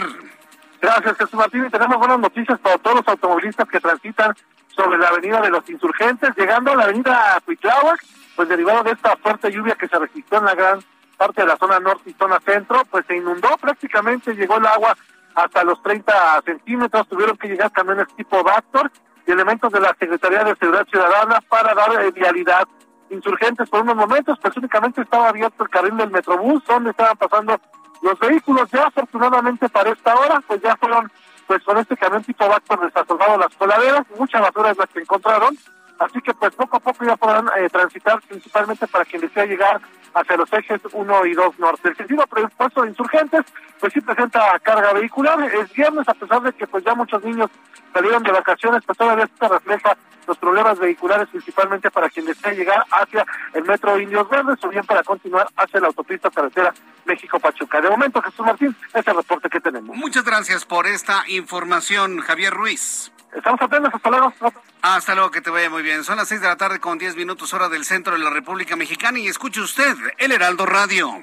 Gracias, 0.83 1.15
Jesús 1.15 1.35
Martín. 1.35 1.65
Y 1.65 1.69
tenemos 1.69 1.97
buenas 1.97 2.19
noticias 2.19 2.59
para 2.59 2.77
todos 2.77 2.97
los 2.97 3.07
automovilistas 3.07 3.69
que 3.69 3.79
transitan 3.79 4.35
sobre 4.67 4.97
la 4.97 5.07
avenida 5.07 5.39
de 5.39 5.49
los 5.49 5.69
insurgentes, 5.69 6.35
llegando 6.35 6.73
a 6.73 6.75
la 6.75 6.83
avenida 6.83 7.39
Cuitláhuac, 7.45 8.03
pues 8.35 8.49
derivado 8.49 8.83
de 8.83 8.91
esta 8.91 9.15
fuerte 9.15 9.49
lluvia 9.49 9.75
que 9.75 9.87
se 9.87 9.97
registró 9.97 10.39
en 10.39 10.45
la 10.45 10.55
gran 10.55 10.79
parte 11.15 11.41
de 11.41 11.47
la 11.47 11.55
zona 11.55 11.79
norte 11.79 12.09
y 12.09 12.13
zona 12.15 12.37
centro, 12.41 12.83
pues 12.91 13.05
se 13.07 13.15
inundó 13.15 13.47
prácticamente, 13.61 14.35
llegó 14.35 14.57
el 14.57 14.65
agua 14.65 14.97
hasta 15.35 15.63
los 15.63 15.81
30 15.83 16.41
centímetros, 16.43 17.07
tuvieron 17.07 17.37
que 17.37 17.47
llegar 17.47 17.71
camiones 17.71 18.13
tipo 18.17 18.43
Vactor 18.43 18.91
y 19.25 19.31
elementos 19.31 19.71
de 19.71 19.79
la 19.79 19.95
Secretaría 19.97 20.43
de 20.43 20.55
Seguridad 20.57 20.85
Ciudadana 20.87 21.39
para 21.47 21.73
dar 21.73 22.03
eh, 22.03 22.11
vialidad. 22.11 22.67
Insurgentes 23.09 23.69
por 23.69 23.83
unos 23.83 23.95
momentos, 23.95 24.37
pues 24.41 24.57
únicamente 24.57 25.01
estaba 25.01 25.29
abierto 25.29 25.63
el 25.63 25.69
carril 25.69 25.95
del 25.95 26.11
Metrobús, 26.11 26.61
donde 26.65 26.89
estaban 26.89 27.15
pasando 27.15 27.57
los 28.03 28.19
vehículos 28.19 28.69
ya 28.69 28.83
afortunadamente 28.83 29.69
para 29.69 29.91
esta 29.91 30.13
hora, 30.15 30.41
pues 30.45 30.61
ya 30.61 30.75
fueron, 30.75 31.09
pues 31.47 31.63
con 31.63 31.77
este 31.77 31.95
camión 31.95 32.23
tipo 32.23 32.47
Vactor 32.47 32.85
desasolvado 32.85 33.37
las 33.37 33.55
coladeras, 33.55 34.05
mucha 34.19 34.41
basura 34.41 34.71
es 34.71 34.77
la 34.77 34.87
que 34.87 34.99
encontraron, 34.99 35.57
así 35.99 36.21
que 36.21 36.33
pues 36.33 36.53
poco 36.53 36.77
a 36.77 36.79
poco 36.81 37.05
ya 37.05 37.15
podrán 37.15 37.47
eh, 37.57 37.69
transitar 37.69 38.21
principalmente 38.27 38.87
para 38.87 39.05
quien 39.05 39.21
desea 39.21 39.45
llegar 39.45 39.81
hacia 40.13 40.37
los 40.37 40.51
ejes 40.51 40.81
1 40.91 41.25
y 41.25 41.33
2 41.33 41.59
norte. 41.59 41.89
El 41.89 41.95
sentido 41.95 42.27
presupuesto 42.27 42.81
de 42.81 42.89
insurgentes, 42.89 43.41
pues 43.79 43.93
sí 43.93 44.01
presenta 44.01 44.59
carga 44.59 44.93
vehicular, 44.93 45.41
es 45.41 45.71
viernes 45.73 46.07
a 46.07 46.13
pesar 46.13 46.41
de 46.41 46.51
que 46.51 46.67
pues 46.67 46.83
ya 46.83 46.93
muchos 46.93 47.23
niños 47.23 47.49
salieron 47.93 48.23
de 48.23 48.31
vacaciones, 48.31 48.83
pues 48.85 48.97
todavía 48.97 49.29
se 49.39 49.47
refleja 49.47 49.97
los 50.27 50.37
problemas 50.37 50.79
vehiculares 50.79 51.27
principalmente 51.29 51.91
para 51.91 52.09
quien 52.09 52.25
desea 52.25 52.53
llegar 52.53 52.85
hacia 52.91 53.25
el 53.53 53.63
metro 53.65 53.99
Indios 53.99 54.29
Verdes 54.29 54.63
o 54.63 54.69
bien 54.69 54.85
para 54.85 55.03
continuar 55.03 55.47
hacia 55.57 55.79
la 55.79 55.87
autopista 55.87 56.29
carretera 56.29 56.73
México-Pachuca. 57.05 57.81
De 57.81 57.89
momento, 57.89 58.21
Jesús 58.21 58.45
Martín, 58.45 58.75
ese 58.89 58.99
es 58.99 59.07
el 59.07 59.15
reporte 59.15 59.49
que 59.49 59.59
tenemos. 59.59 59.95
Muchas 59.95 60.23
gracias 60.23 60.65
por 60.65 60.87
esta 60.87 61.23
información, 61.27 62.19
Javier 62.21 62.53
Ruiz. 62.53 63.11
Estamos 63.35 63.61
atentos, 63.61 63.93
hasta 63.93 64.09
luego. 64.09 64.33
Hasta 64.81 65.15
luego, 65.15 65.31
que 65.31 65.41
te 65.41 65.49
vaya 65.49 65.69
muy 65.69 65.81
bien. 65.81 66.03
Son 66.03 66.17
las 66.17 66.27
seis 66.27 66.41
de 66.41 66.47
la 66.47 66.55
tarde 66.55 66.79
con 66.79 66.97
diez 66.97 67.15
minutos 67.15 67.53
hora 67.53 67.67
del 67.67 67.83
centro 67.83 68.13
de 68.13 68.19
la 68.19 68.29
República 68.29 68.75
Mexicana 68.75 69.19
y 69.19 69.27
escuche 69.27 69.59
usted 69.59 69.95
el 70.19 70.31
Heraldo 70.31 70.65
Radio. 70.65 71.19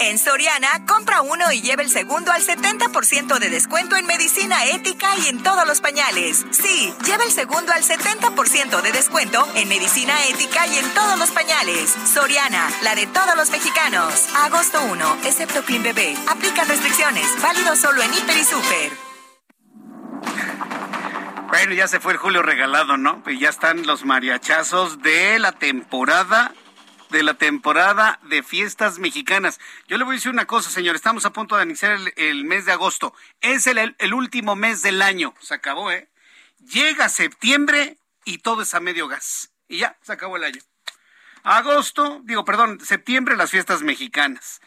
En 0.00 0.18
Soriana, 0.18 0.68
compra 0.86 1.22
uno 1.22 1.52
y 1.52 1.62
lleve 1.62 1.82
el 1.84 1.90
segundo 1.90 2.32
al 2.32 2.42
70% 2.42 3.38
de 3.38 3.48
descuento 3.48 3.96
en 3.96 4.06
medicina 4.06 4.64
ética 4.66 5.16
y 5.18 5.28
en 5.28 5.42
todos 5.42 5.66
los 5.66 5.80
pañales. 5.80 6.44
Sí, 6.50 6.92
lleve 7.04 7.24
el 7.24 7.32
segundo 7.32 7.72
al 7.72 7.84
70% 7.84 8.82
de 8.82 8.92
descuento 8.92 9.46
en 9.54 9.68
medicina 9.68 10.14
ética 10.26 10.66
y 10.66 10.78
en 10.78 10.94
todos 10.94 11.18
los 11.18 11.30
pañales. 11.30 11.94
Soriana, 12.12 12.68
la 12.82 12.94
de 12.94 13.06
todos 13.06 13.36
los 13.36 13.50
mexicanos. 13.50 14.28
Agosto 14.34 14.82
1, 14.82 15.18
excepto 15.24 15.62
Clean 15.62 15.82
Bebé. 15.82 16.16
Aplica 16.28 16.64
restricciones. 16.64 17.26
Válido 17.40 17.76
solo 17.76 18.02
en 18.02 18.12
Hiper 18.12 18.36
y 18.36 18.44
Super. 18.44 18.92
Bueno, 21.48 21.72
ya 21.72 21.86
se 21.86 22.00
fue 22.00 22.12
el 22.14 22.18
Julio 22.18 22.42
regalado, 22.42 22.96
¿no? 22.96 23.22
Pues 23.22 23.38
ya 23.38 23.48
están 23.48 23.86
los 23.86 24.04
mariachazos 24.04 25.02
de 25.02 25.38
la 25.38 25.52
temporada 25.52 26.52
de 27.14 27.22
la 27.22 27.34
temporada 27.34 28.18
de 28.24 28.42
fiestas 28.42 28.98
mexicanas. 28.98 29.60
Yo 29.86 29.96
le 29.96 30.04
voy 30.04 30.14
a 30.14 30.16
decir 30.16 30.32
una 30.32 30.46
cosa, 30.46 30.68
señor, 30.68 30.96
estamos 30.96 31.24
a 31.24 31.32
punto 31.32 31.56
de 31.56 31.62
iniciar 31.62 31.96
el, 32.16 32.44
mes 32.44 32.66
de 32.66 32.72
agosto. 32.72 33.14
Es 33.40 33.68
el, 33.68 33.94
el, 33.96 34.14
último 34.14 34.56
mes 34.56 34.82
del 34.82 35.00
año. 35.00 35.32
Se 35.40 35.54
acabó, 35.54 35.92
¿eh? 35.92 36.08
Llega 36.58 37.08
septiembre 37.08 37.98
y 38.24 38.38
todo 38.38 38.62
es 38.62 38.74
a 38.74 38.80
medio 38.80 39.06
gas. 39.06 39.52
Y 39.68 39.78
ya, 39.78 39.96
se 40.02 40.12
acabó 40.12 40.36
el 40.36 40.44
año. 40.44 40.60
Agosto, 41.44 42.20
digo, 42.24 42.44
perdón, 42.44 42.80
septiembre 42.80 43.36
las 43.36 43.52
fiestas 43.52 43.82
mexicanas. 43.82 44.60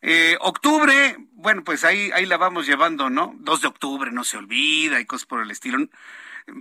Eh, 0.00 0.36
octubre, 0.40 1.16
bueno, 1.32 1.64
pues 1.64 1.84
ahí, 1.84 2.12
ahí 2.14 2.24
la 2.24 2.36
vamos 2.36 2.66
llevando, 2.66 3.10
¿no? 3.10 3.34
2 3.40 3.62
de 3.62 3.66
octubre, 3.66 4.12
no 4.12 4.22
se 4.22 4.36
olvida, 4.36 5.00
y 5.00 5.06
cosas 5.06 5.26
por 5.26 5.42
el 5.42 5.50
estilo. 5.50 5.88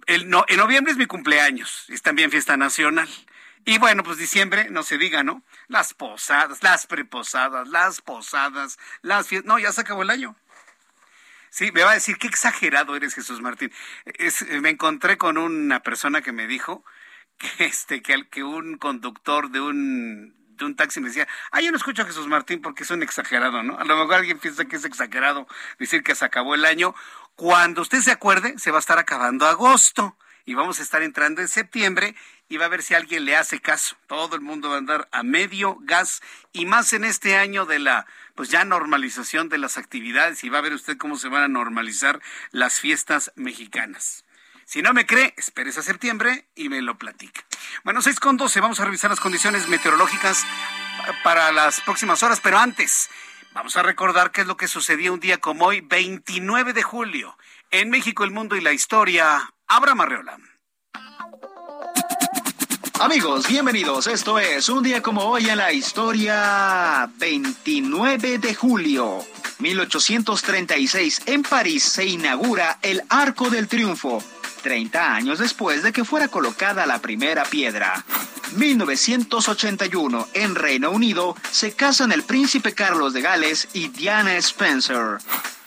El, 0.07 0.27
no, 0.27 0.43
en 0.47 0.57
noviembre 0.57 0.91
es 0.91 0.97
mi 0.97 1.05
cumpleaños, 1.05 1.85
es 1.89 2.01
también 2.01 2.31
fiesta 2.31 2.57
nacional. 2.57 3.07
Y 3.65 3.77
bueno, 3.77 4.03
pues 4.03 4.17
diciembre, 4.17 4.69
no 4.69 4.83
se 4.83 4.97
diga, 4.97 5.23
¿no? 5.23 5.43
Las 5.67 5.93
posadas, 5.93 6.63
las 6.63 6.87
preposadas, 6.87 7.67
las 7.67 8.01
posadas, 8.01 8.79
las 9.01 9.27
fiestas. 9.27 9.47
No, 9.47 9.59
ya 9.59 9.71
se 9.71 9.81
acabó 9.81 10.03
el 10.03 10.09
año. 10.09 10.35
Sí, 11.49 11.71
me 11.71 11.83
va 11.83 11.91
a 11.91 11.95
decir, 11.95 12.17
qué 12.17 12.27
exagerado 12.27 12.95
eres, 12.95 13.15
Jesús 13.15 13.41
Martín. 13.41 13.71
me 14.61 14.69
encontré 14.69 15.17
con 15.17 15.37
una 15.37 15.81
persona 15.81 16.21
que 16.21 16.31
me 16.31 16.47
dijo 16.47 16.83
que, 17.37 17.47
este, 17.65 18.01
que, 18.01 18.27
que 18.29 18.43
un 18.43 18.77
conductor 18.77 19.49
de 19.49 19.59
un, 19.59 20.35
de 20.57 20.65
un 20.65 20.75
taxi 20.75 20.99
me 20.99 21.07
decía, 21.07 21.27
ah, 21.51 21.61
yo 21.61 21.71
no 21.71 21.77
escucho 21.77 22.03
a 22.03 22.05
Jesús 22.05 22.27
Martín 22.27 22.61
porque 22.61 22.83
es 22.83 22.91
un 22.91 23.01
exagerado, 23.01 23.63
¿no? 23.63 23.77
A 23.79 23.85
lo 23.85 23.97
mejor 23.97 24.15
alguien 24.15 24.39
piensa 24.39 24.65
que 24.65 24.75
es 24.75 24.85
exagerado 24.85 25.47
decir 25.79 26.03
que 26.03 26.15
se 26.15 26.25
acabó 26.25 26.53
el 26.53 26.65
año. 26.65 26.93
Cuando 27.35 27.81
usted 27.81 28.01
se 28.01 28.11
acuerde, 28.11 28.59
se 28.59 28.71
va 28.71 28.77
a 28.77 28.79
estar 28.79 28.99
acabando 28.99 29.47
agosto 29.47 30.17
y 30.45 30.53
vamos 30.53 30.79
a 30.79 30.83
estar 30.83 31.01
entrando 31.01 31.41
en 31.41 31.47
septiembre 31.47 32.15
y 32.49 32.57
va 32.57 32.65
a 32.65 32.69
ver 32.69 32.81
si 32.81 32.95
alguien 32.95 33.25
le 33.25 33.35
hace 33.35 33.59
caso. 33.59 33.95
Todo 34.07 34.35
el 34.35 34.41
mundo 34.41 34.69
va 34.69 34.75
a 34.75 34.79
andar 34.79 35.07
a 35.11 35.23
medio 35.23 35.77
gas 35.81 36.21
y 36.51 36.65
más 36.65 36.93
en 36.93 37.03
este 37.03 37.37
año 37.37 37.65
de 37.65 37.79
la 37.79 38.07
pues 38.35 38.49
ya 38.49 38.65
normalización 38.65 39.49
de 39.49 39.57
las 39.57 39.77
actividades 39.77 40.43
y 40.43 40.49
va 40.49 40.59
a 40.59 40.61
ver 40.61 40.73
usted 40.73 40.97
cómo 40.97 41.17
se 41.17 41.29
van 41.29 41.43
a 41.43 41.47
normalizar 41.47 42.21
las 42.51 42.79
fiestas 42.79 43.31
mexicanas. 43.35 44.23
Si 44.65 44.81
no 44.81 44.93
me 44.93 45.05
cree, 45.05 45.33
espérese 45.35 45.79
a 45.79 45.83
septiembre 45.83 46.45
y 46.55 46.69
me 46.69 46.81
lo 46.81 46.97
platica. 46.97 47.43
Bueno, 47.83 48.01
6 48.01 48.19
con 48.19 48.37
12, 48.37 48.61
vamos 48.61 48.79
a 48.79 48.85
revisar 48.85 49.09
las 49.09 49.19
condiciones 49.19 49.67
meteorológicas 49.67 50.45
para 51.23 51.51
las 51.51 51.81
próximas 51.81 52.21
horas, 52.23 52.39
pero 52.39 52.59
antes 52.59 53.09
vamos 53.53 53.75
a 53.77 53.83
recordar 53.83 54.31
qué 54.31 54.41
es 54.41 54.47
lo 54.47 54.57
que 54.57 54.67
sucedió 54.67 55.13
un 55.13 55.19
día 55.19 55.39
como 55.39 55.65
hoy, 55.65 55.81
29 55.81 56.73
de 56.73 56.83
julio, 56.83 57.37
en 57.71 57.89
México, 57.89 58.23
el 58.23 58.31
mundo 58.31 58.55
y 58.55 58.61
la 58.61 58.71
historia. 58.71 59.51
Abraham 59.71 60.01
Arreola. 60.01 60.37
Amigos, 62.99 63.47
bienvenidos. 63.47 64.07
Esto 64.07 64.39
es 64.39 64.67
un 64.67 64.81
día 64.81 65.03
como 65.03 65.21
hoy 65.21 65.47
en 65.47 65.57
la 65.57 65.71
historia 65.71 67.07
29 67.17 68.39
de 68.39 68.55
julio. 68.55 69.23
1836 69.59 71.21
en 71.27 71.43
París 71.43 71.83
se 71.83 72.05
inaugura 72.05 72.79
el 72.81 73.03
Arco 73.09 73.51
del 73.51 73.67
Triunfo, 73.67 74.23
30 74.63 75.13
años 75.13 75.37
después 75.37 75.83
de 75.83 75.93
que 75.93 76.03
fuera 76.03 76.29
colocada 76.29 76.87
la 76.87 76.99
primera 76.99 77.43
piedra. 77.43 78.03
1981, 78.55 80.29
en 80.33 80.55
Reino 80.55 80.89
Unido, 80.89 81.35
se 81.51 81.73
casan 81.73 82.11
el 82.11 82.23
príncipe 82.23 82.73
Carlos 82.73 83.13
de 83.13 83.21
Gales 83.21 83.67
y 83.73 83.89
Diana 83.89 84.35
Spencer. 84.37 85.19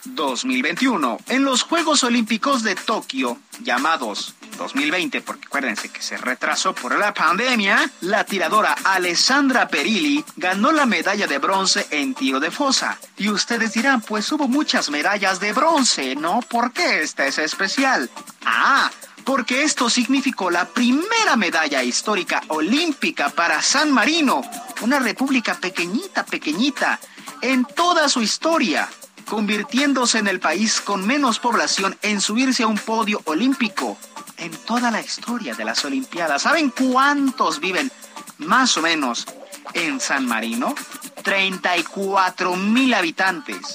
2021, 0.04 1.18
en 1.28 1.44
los 1.44 1.62
Juegos 1.62 2.04
Olímpicos 2.04 2.62
de 2.62 2.74
Tokio, 2.74 3.38
llamados 3.60 4.34
2020, 4.58 5.20
porque 5.22 5.46
acuérdense 5.46 5.88
que 5.88 6.02
se 6.02 6.16
retrasó 6.16 6.74
por 6.74 6.98
la 6.98 7.14
pandemia, 7.14 7.90
la 8.00 8.24
tiradora 8.24 8.76
Alessandra 8.84 9.68
Perilli 9.68 10.24
ganó 10.36 10.72
la 10.72 10.86
medalla 10.86 11.26
de 11.26 11.38
bronce 11.38 11.86
en 11.90 12.14
tiro 12.14 12.40
de 12.40 12.50
fosa. 12.50 12.98
Y 13.16 13.28
ustedes 13.28 13.72
dirán, 13.72 14.00
pues 14.00 14.30
hubo 14.32 14.48
muchas 14.48 14.90
medallas 14.90 15.40
de 15.40 15.52
bronce, 15.52 16.16
¿no? 16.16 16.40
¿Por 16.40 16.72
qué 16.72 17.02
esta 17.02 17.26
es 17.26 17.38
especial? 17.38 18.10
Ah, 18.44 18.90
porque 19.24 19.62
esto 19.62 19.88
significó 19.88 20.50
la 20.50 20.66
primera 20.66 21.36
medalla 21.36 21.82
histórica 21.82 22.42
olímpica 22.48 23.30
para 23.30 23.62
San 23.62 23.92
Marino, 23.92 24.42
una 24.80 24.98
república 24.98 25.54
pequeñita, 25.54 26.24
pequeñita, 26.24 26.98
en 27.40 27.64
toda 27.64 28.08
su 28.08 28.22
historia, 28.22 28.88
convirtiéndose 29.32 30.18
en 30.18 30.26
el 30.28 30.40
país 30.40 30.82
con 30.82 31.06
menos 31.06 31.38
población 31.38 31.96
en 32.02 32.20
subirse 32.20 32.64
a 32.64 32.66
un 32.66 32.76
podio 32.76 33.22
olímpico 33.24 33.96
en 34.36 34.50
toda 34.66 34.90
la 34.90 35.00
historia 35.00 35.54
de 35.54 35.64
las 35.64 35.82
Olimpiadas. 35.86 36.42
¿Saben 36.42 36.68
cuántos 36.68 37.58
viven 37.58 37.90
más 38.36 38.76
o 38.76 38.82
menos 38.82 39.24
en 39.72 40.00
San 40.00 40.26
Marino? 40.26 40.74
34 41.22 42.56
mil 42.56 42.92
habitantes. 42.92 43.74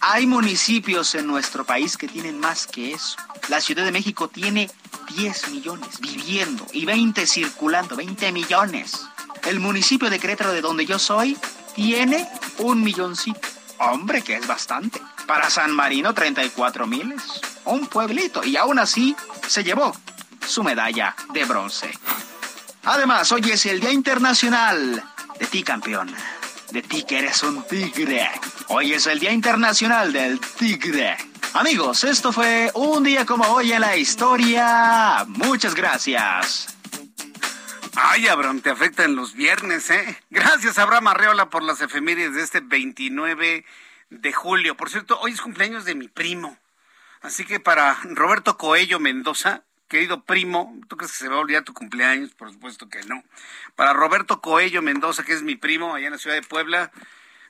Hay 0.00 0.26
municipios 0.26 1.14
en 1.14 1.28
nuestro 1.28 1.64
país 1.64 1.96
que 1.96 2.08
tienen 2.08 2.40
más 2.40 2.66
que 2.66 2.92
eso. 2.92 3.18
La 3.46 3.60
Ciudad 3.60 3.84
de 3.84 3.92
México 3.92 4.26
tiene 4.26 4.68
10 5.16 5.50
millones 5.52 6.00
viviendo 6.00 6.66
y 6.72 6.86
20 6.86 7.24
circulando, 7.24 7.94
20 7.94 8.32
millones. 8.32 9.06
El 9.46 9.60
municipio 9.60 10.10
de 10.10 10.18
Querétaro, 10.18 10.52
de 10.52 10.60
donde 10.60 10.86
yo 10.86 10.98
soy, 10.98 11.38
tiene 11.76 12.28
un 12.58 12.82
milloncito. 12.82 13.57
Hombre, 13.78 14.22
que 14.22 14.36
es 14.36 14.46
bastante. 14.46 15.00
Para 15.26 15.50
San 15.50 15.72
Marino, 15.72 16.12
34 16.14 16.86
miles. 16.86 17.22
Un 17.64 17.86
pueblito. 17.86 18.44
Y 18.44 18.56
aún 18.56 18.78
así, 18.78 19.14
se 19.46 19.62
llevó 19.62 19.94
su 20.46 20.62
medalla 20.62 21.14
de 21.32 21.44
bronce. 21.44 21.90
Además, 22.84 23.30
hoy 23.32 23.50
es 23.50 23.66
el 23.66 23.80
Día 23.80 23.92
Internacional 23.92 25.04
de 25.38 25.46
ti, 25.46 25.62
campeón. 25.62 26.14
De 26.70 26.82
ti 26.82 27.04
que 27.04 27.18
eres 27.18 27.42
un 27.42 27.62
tigre. 27.64 28.28
Hoy 28.68 28.92
es 28.92 29.06
el 29.06 29.18
Día 29.18 29.32
Internacional 29.32 30.12
del 30.12 30.40
Tigre. 30.40 31.16
Amigos, 31.54 32.04
esto 32.04 32.32
fue 32.32 32.70
un 32.74 33.02
día 33.04 33.24
como 33.24 33.44
hoy 33.44 33.72
en 33.72 33.80
la 33.80 33.96
historia. 33.96 35.24
Muchas 35.28 35.74
gracias. 35.74 36.77
Ay, 38.00 38.28
Abraham, 38.28 38.60
te 38.60 38.70
afectan 38.70 39.16
los 39.16 39.34
viernes, 39.34 39.90
¿eh? 39.90 40.22
Gracias, 40.30 40.78
Abraham 40.78 41.08
Arreola, 41.08 41.50
por 41.50 41.64
las 41.64 41.80
efemérides 41.80 42.34
de 42.34 42.42
este 42.42 42.60
29 42.60 43.64
de 44.10 44.32
julio. 44.32 44.76
Por 44.76 44.88
cierto, 44.88 45.18
hoy 45.18 45.32
es 45.32 45.40
cumpleaños 45.40 45.84
de 45.84 45.96
mi 45.96 46.06
primo. 46.06 46.56
Así 47.22 47.44
que 47.44 47.58
para 47.58 47.98
Roberto 48.04 48.56
Coello 48.56 49.00
Mendoza, 49.00 49.64
querido 49.88 50.22
primo, 50.22 50.78
¿tú 50.86 50.96
crees 50.96 51.10
que 51.10 51.18
se 51.18 51.28
va 51.28 51.36
a 51.36 51.40
olvidar 51.40 51.64
tu 51.64 51.74
cumpleaños? 51.74 52.36
Por 52.36 52.52
supuesto 52.52 52.88
que 52.88 53.02
no. 53.02 53.24
Para 53.74 53.92
Roberto 53.94 54.40
Coello 54.40 54.80
Mendoza, 54.80 55.24
que 55.24 55.32
es 55.32 55.42
mi 55.42 55.56
primo 55.56 55.96
allá 55.96 56.06
en 56.06 56.12
la 56.12 56.18
ciudad 56.18 56.36
de 56.36 56.42
Puebla, 56.42 56.92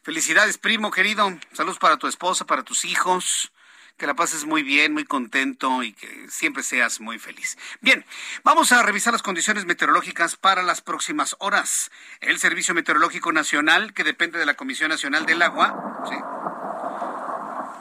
felicidades, 0.02 0.56
primo 0.56 0.90
querido. 0.90 1.30
Saludos 1.52 1.78
para 1.78 1.98
tu 1.98 2.06
esposa, 2.06 2.46
para 2.46 2.62
tus 2.62 2.86
hijos 2.86 3.52
que 3.98 4.06
la 4.06 4.14
pases 4.14 4.44
muy 4.44 4.62
bien, 4.62 4.92
muy 4.92 5.04
contento 5.04 5.82
y 5.82 5.92
que 5.92 6.26
siempre 6.30 6.62
seas 6.62 7.00
muy 7.00 7.18
feliz. 7.18 7.58
Bien, 7.80 8.04
vamos 8.44 8.70
a 8.70 8.82
revisar 8.82 9.12
las 9.12 9.22
condiciones 9.22 9.66
meteorológicas 9.66 10.36
para 10.36 10.62
las 10.62 10.80
próximas 10.80 11.34
horas. 11.40 11.90
El 12.20 12.38
Servicio 12.38 12.74
Meteorológico 12.74 13.32
Nacional, 13.32 13.92
que 13.92 14.04
depende 14.04 14.38
de 14.38 14.46
la 14.46 14.54
Comisión 14.54 14.90
Nacional 14.90 15.26
del 15.26 15.42
Agua, 15.42 15.74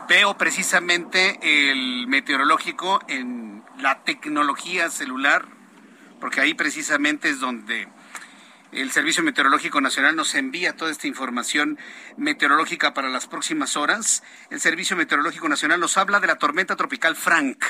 veo 0.10 0.38
precisamente 0.38 1.40
el 1.44 2.08
meteorológico 2.08 3.00
en 3.08 3.64
la 3.78 4.04
tecnología 4.04 4.90
celular, 4.90 5.46
porque 6.20 6.42
ahí 6.42 6.56
precisamente 6.56 7.30
es 7.30 7.40
donde 7.40 7.88
el 8.72 8.92
Servicio 8.92 9.24
Meteorológico 9.24 9.82
Nacional 9.82 10.16
nos 10.16 10.36
envía 10.36 10.76
toda 10.76 10.92
esta 10.92 11.08
información 11.08 11.80
meteorológica 12.18 12.94
para 12.94 13.10
las 13.10 13.28
próximas 13.28 13.78
horas. 13.78 14.24
El 14.50 14.60
Servicio 14.60 14.98
Meteorológico 14.98 15.48
Nacional 15.48 15.80
nos 15.80 15.98
habla 15.98 16.20
de 16.20 16.28
la 16.28 16.38
tormenta 16.38 16.76
tropical 16.76 17.16
Frank. 17.16 17.64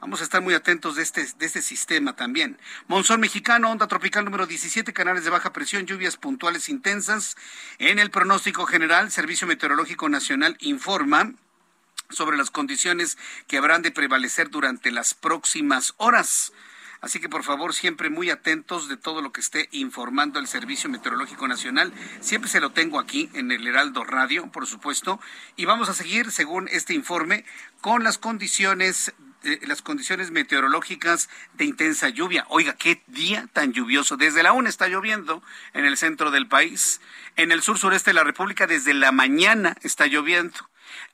Vamos 0.00 0.20
a 0.20 0.24
estar 0.24 0.42
muy 0.42 0.54
atentos 0.54 0.96
de 0.96 1.02
este, 1.02 1.26
de 1.38 1.46
este 1.46 1.62
sistema 1.62 2.14
también. 2.14 2.58
Monzón 2.86 3.20
mexicano, 3.20 3.70
onda 3.70 3.88
tropical 3.88 4.24
número 4.24 4.46
17, 4.46 4.92
canales 4.92 5.24
de 5.24 5.30
baja 5.30 5.52
presión, 5.52 5.86
lluvias 5.86 6.16
puntuales 6.16 6.68
intensas. 6.68 7.36
En 7.78 7.98
el 7.98 8.10
pronóstico 8.10 8.66
general, 8.66 9.10
Servicio 9.10 9.46
Meteorológico 9.46 10.08
Nacional 10.08 10.56
informa 10.60 11.32
sobre 12.10 12.36
las 12.36 12.50
condiciones 12.50 13.18
que 13.48 13.56
habrán 13.56 13.82
de 13.82 13.90
prevalecer 13.90 14.50
durante 14.50 14.92
las 14.92 15.14
próximas 15.14 15.94
horas. 15.96 16.52
Así 17.06 17.20
que 17.20 17.28
por 17.28 17.44
favor, 17.44 17.72
siempre 17.72 18.10
muy 18.10 18.30
atentos 18.30 18.88
de 18.88 18.96
todo 18.96 19.22
lo 19.22 19.30
que 19.30 19.40
esté 19.40 19.68
informando 19.70 20.40
el 20.40 20.48
Servicio 20.48 20.90
Meteorológico 20.90 21.46
Nacional. 21.46 21.92
Siempre 22.18 22.50
se 22.50 22.58
lo 22.58 22.72
tengo 22.72 22.98
aquí 22.98 23.30
en 23.32 23.52
el 23.52 23.64
Heraldo 23.64 24.02
Radio, 24.02 24.50
por 24.50 24.66
supuesto. 24.66 25.20
Y 25.54 25.66
vamos 25.66 25.88
a 25.88 25.94
seguir, 25.94 26.32
según 26.32 26.66
este 26.66 26.94
informe, 26.94 27.44
con 27.80 28.02
las 28.02 28.18
condiciones 28.18 29.14
eh, 29.44 29.60
las 29.68 29.82
condiciones 29.82 30.32
meteorológicas 30.32 31.28
de 31.54 31.66
intensa 31.66 32.08
lluvia. 32.08 32.44
Oiga, 32.48 32.72
qué 32.72 33.00
día 33.06 33.48
tan 33.52 33.72
lluvioso. 33.72 34.16
Desde 34.16 34.42
la 34.42 34.50
una 34.50 34.68
está 34.68 34.88
lloviendo 34.88 35.44
en 35.74 35.84
el 35.84 35.96
centro 35.96 36.32
del 36.32 36.48
país. 36.48 37.00
En 37.36 37.52
el 37.52 37.62
sur 37.62 37.78
sureste 37.78 38.10
de 38.10 38.14
la 38.14 38.24
República 38.24 38.66
desde 38.66 38.94
la 38.94 39.12
mañana 39.12 39.76
está 39.82 40.06
lloviendo. 40.06 40.58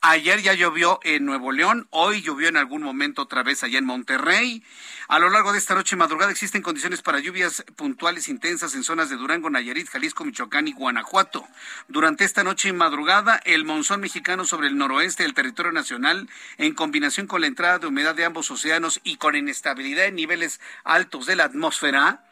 Ayer 0.01 0.42
ya 0.42 0.55
llovió 0.55 1.01
en 1.03 1.25
Nuevo 1.25 1.53
León, 1.53 1.87
hoy 1.90 2.23
llovió 2.23 2.49
en 2.49 2.57
algún 2.57 2.83
momento 2.83 3.23
otra 3.23 3.42
vez 3.42 3.62
allá 3.62 3.79
en 3.79 3.85
Monterrey. 3.85 4.62
A 5.09 5.18
lo 5.18 5.31
largo 5.31 5.53
de 5.53 5.59
esta 5.59 5.75
noche 5.75 5.95
y 5.95 5.99
madrugada 5.99 6.33
existen 6.33 6.62
condiciones 6.62 7.03
para 7.03 7.21
lluvias 7.21 7.64
puntuales 7.77 8.29
intensas 8.29 8.75
en 8.75 8.85
zonas 8.85 9.11
de 9.11 9.16
Durango, 9.16 9.51
Nayarit, 9.51 9.88
Jalisco, 9.88 10.25
Michoacán 10.25 10.68
y 10.68 10.73
Guanajuato. 10.73 11.47
Durante 11.88 12.25
esta 12.25 12.45
noche 12.45 12.71
y 12.71 12.73
madrugada, 12.73 13.40
el 13.45 13.64
monzón 13.64 14.01
mexicano 14.01 14.45
sobre 14.45 14.68
el 14.68 14.77
noroeste 14.77 15.23
del 15.23 15.35
territorio 15.35 15.73
nacional, 15.73 16.29
en 16.59 16.75
combinación 16.75 17.27
con 17.27 17.40
la 17.40 17.47
entrada 17.47 17.79
de 17.79 17.87
humedad 17.87 18.14
de 18.14 18.25
ambos 18.25 18.51
océanos 18.51 19.01
y 19.05 19.16
con 19.16 19.37
inestabilidad 19.37 20.07
en 20.07 20.16
niveles 20.16 20.61
altos 20.85 21.27
de 21.27 21.37
la 21.37 21.45
atmósfera, 21.45 22.25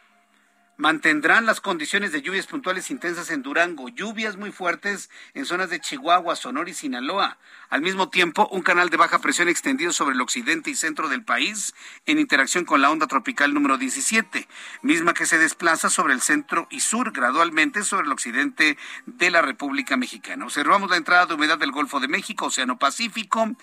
mantendrán 0.80 1.44
las 1.44 1.60
condiciones 1.60 2.10
de 2.10 2.22
lluvias 2.22 2.46
puntuales 2.46 2.90
intensas 2.90 3.30
en 3.30 3.42
Durango, 3.42 3.90
lluvias 3.90 4.38
muy 4.38 4.50
fuertes 4.50 5.10
en 5.34 5.44
zonas 5.44 5.68
de 5.68 5.78
Chihuahua, 5.78 6.36
Sonora 6.36 6.70
y 6.70 6.74
Sinaloa. 6.74 7.36
Al 7.68 7.82
mismo 7.82 8.08
tiempo, 8.08 8.48
un 8.50 8.62
canal 8.62 8.88
de 8.88 8.96
baja 8.96 9.18
presión 9.18 9.50
extendido 9.50 9.92
sobre 9.92 10.14
el 10.14 10.22
occidente 10.22 10.70
y 10.70 10.74
centro 10.74 11.10
del 11.10 11.22
país 11.22 11.74
en 12.06 12.18
interacción 12.18 12.64
con 12.64 12.80
la 12.80 12.90
onda 12.90 13.06
tropical 13.06 13.52
número 13.52 13.76
17, 13.76 14.48
misma 14.80 15.12
que 15.12 15.26
se 15.26 15.36
desplaza 15.36 15.90
sobre 15.90 16.14
el 16.14 16.22
centro 16.22 16.66
y 16.70 16.80
sur 16.80 17.12
gradualmente 17.12 17.84
sobre 17.84 18.06
el 18.06 18.12
occidente 18.12 18.78
de 19.04 19.30
la 19.30 19.42
República 19.42 19.98
Mexicana. 19.98 20.46
Observamos 20.46 20.88
la 20.88 20.96
entrada 20.96 21.26
de 21.26 21.34
humedad 21.34 21.58
del 21.58 21.72
Golfo 21.72 22.00
de 22.00 22.08
México, 22.08 22.46
Océano 22.46 22.78
Pacífico. 22.78 23.54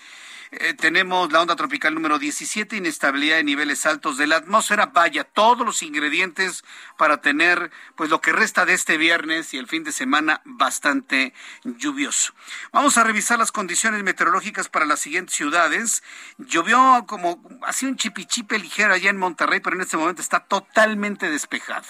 Eh, 0.50 0.72
tenemos 0.74 1.30
la 1.30 1.42
onda 1.42 1.56
tropical 1.56 1.94
número 1.94 2.18
17, 2.18 2.76
inestabilidad 2.76 3.36
de 3.36 3.44
niveles 3.44 3.84
altos 3.84 4.16
de 4.16 4.26
la 4.26 4.36
atmósfera. 4.36 4.86
Vaya, 4.86 5.24
todos 5.24 5.66
los 5.66 5.82
ingredientes 5.82 6.64
para 6.96 7.20
tener 7.20 7.70
pues 7.96 8.08
lo 8.08 8.20
que 8.20 8.32
resta 8.32 8.64
de 8.64 8.72
este 8.72 8.96
viernes 8.96 9.52
y 9.52 9.58
el 9.58 9.66
fin 9.66 9.84
de 9.84 9.92
semana 9.92 10.40
bastante 10.44 11.34
lluvioso. 11.64 12.32
Vamos 12.72 12.96
a 12.96 13.04
revisar 13.04 13.38
las 13.38 13.52
condiciones 13.52 14.02
meteorológicas 14.02 14.68
para 14.68 14.86
las 14.86 15.00
siguientes 15.00 15.34
ciudades. 15.34 16.02
Llovió 16.38 17.04
como 17.06 17.42
así 17.62 17.84
un 17.86 17.96
chipichipe 17.96 18.58
ligero 18.58 18.94
allá 18.94 19.10
en 19.10 19.18
Monterrey, 19.18 19.60
pero 19.60 19.76
en 19.76 19.82
este 19.82 19.98
momento 19.98 20.22
está 20.22 20.40
totalmente 20.40 21.30
despejado. 21.30 21.86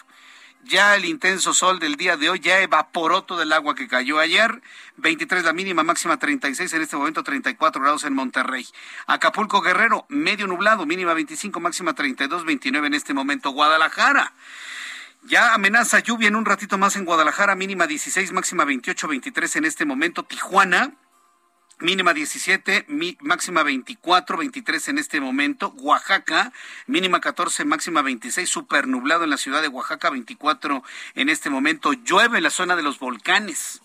Ya 0.64 0.96
el 0.96 1.04
intenso 1.04 1.54
sol 1.54 1.78
del 1.78 1.96
día 1.96 2.16
de 2.16 2.28
hoy 2.28 2.40
ya 2.40 2.60
evaporó 2.60 3.22
todo 3.22 3.42
el 3.42 3.52
agua 3.52 3.74
que 3.74 3.88
cayó 3.88 4.18
ayer. 4.18 4.60
23 4.96 5.44
la 5.44 5.52
mínima, 5.52 5.82
máxima 5.82 6.18
36, 6.18 6.72
en 6.72 6.82
este 6.82 6.96
momento 6.96 7.22
34 7.22 7.80
grados 7.80 8.04
en 8.04 8.12
Monterrey. 8.12 8.66
Acapulco 9.06 9.62
Guerrero, 9.62 10.04
medio 10.08 10.46
nublado, 10.46 10.84
mínima 10.84 11.14
25, 11.14 11.60
máxima 11.60 11.94
32, 11.94 12.44
29 12.44 12.86
en 12.86 12.94
este 12.94 13.14
momento. 13.14 13.50
Guadalajara. 13.50 14.32
Ya 15.24 15.54
amenaza 15.54 16.00
lluvia 16.00 16.28
en 16.28 16.36
un 16.36 16.44
ratito 16.44 16.78
más 16.78 16.96
en 16.96 17.04
Guadalajara, 17.04 17.54
mínima 17.54 17.86
16, 17.86 18.32
máxima 18.32 18.64
28, 18.64 19.08
23 19.08 19.56
en 19.56 19.64
este 19.64 19.84
momento. 19.84 20.22
Tijuana, 20.22 20.92
mínima 21.80 22.12
17, 22.12 22.86
máxima 23.20 23.62
24, 23.62 24.36
23 24.36 24.88
en 24.88 24.98
este 24.98 25.20
momento. 25.20 25.72
Oaxaca, 25.76 26.52
mínima 26.86 27.20
14, 27.20 27.64
máxima 27.64 28.02
26, 28.02 28.48
super 28.48 28.86
nublado 28.86 29.24
en 29.24 29.30
la 29.30 29.36
ciudad 29.36 29.62
de 29.62 29.68
Oaxaca, 29.68 30.10
24 30.10 30.82
en 31.14 31.28
este 31.28 31.50
momento. 31.50 31.92
Llueve 31.92 32.38
en 32.38 32.44
la 32.44 32.50
zona 32.50 32.76
de 32.76 32.82
los 32.82 32.98
volcanes. 32.98 33.80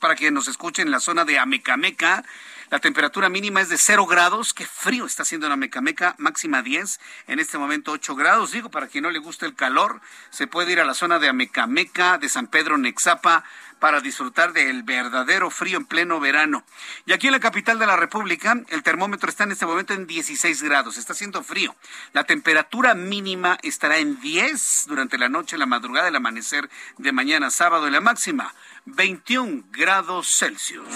Para 0.00 0.14
que 0.14 0.30
nos 0.30 0.48
escuchen, 0.48 0.88
en 0.88 0.92
la 0.92 1.00
zona 1.00 1.24
de 1.24 1.38
Amecameca, 1.38 2.24
La 2.68 2.80
temperatura 2.80 3.28
mínima 3.28 3.60
es 3.60 3.68
de 3.68 3.78
0 3.78 4.06
grados. 4.06 4.52
Qué 4.52 4.66
frío 4.66 5.06
está 5.06 5.22
haciendo 5.22 5.48
la 5.48 5.56
Mecameca, 5.56 6.16
máxima 6.18 6.62
10. 6.62 6.98
En 7.28 7.38
este 7.38 7.58
momento 7.58 7.92
8 7.92 8.16
grados. 8.16 8.50
Digo, 8.50 8.70
para 8.70 8.88
quien 8.88 9.04
no 9.04 9.10
le 9.10 9.20
gusta 9.20 9.46
el 9.46 9.54
calor, 9.54 10.00
se 10.30 10.48
puede 10.48 10.72
ir 10.72 10.80
a 10.80 10.84
la 10.84 10.94
zona 10.94 11.20
de 11.20 11.28
Amecameca, 11.28 12.18
de 12.18 12.28
San 12.28 12.48
Pedro 12.48 12.76
Nexapa, 12.76 13.44
para 13.78 14.00
disfrutar 14.00 14.52
del 14.52 14.82
verdadero 14.82 15.50
frío 15.50 15.76
en 15.76 15.84
pleno 15.84 16.18
verano. 16.18 16.64
Y 17.04 17.12
aquí 17.12 17.28
en 17.28 17.34
la 17.34 17.40
capital 17.40 17.78
de 17.78 17.86
la 17.86 17.96
República, 17.96 18.60
el 18.68 18.82
termómetro 18.82 19.28
está 19.28 19.44
en 19.44 19.52
este 19.52 19.66
momento 19.66 19.92
en 19.94 20.06
16 20.06 20.62
grados, 20.62 20.96
está 20.96 21.12
haciendo 21.12 21.44
frío. 21.44 21.76
La 22.12 22.24
temperatura 22.24 22.94
mínima 22.94 23.58
estará 23.62 23.98
en 23.98 24.18
10 24.20 24.86
durante 24.88 25.18
la 25.18 25.28
noche, 25.28 25.58
la 25.58 25.66
madrugada, 25.66 26.08
el 26.08 26.16
amanecer 26.16 26.68
de 26.98 27.12
mañana 27.12 27.50
sábado 27.50 27.86
y 27.86 27.90
la 27.90 28.00
máxima 28.00 28.54
21 28.86 29.64
grados 29.70 30.26
Celsius. 30.28 30.88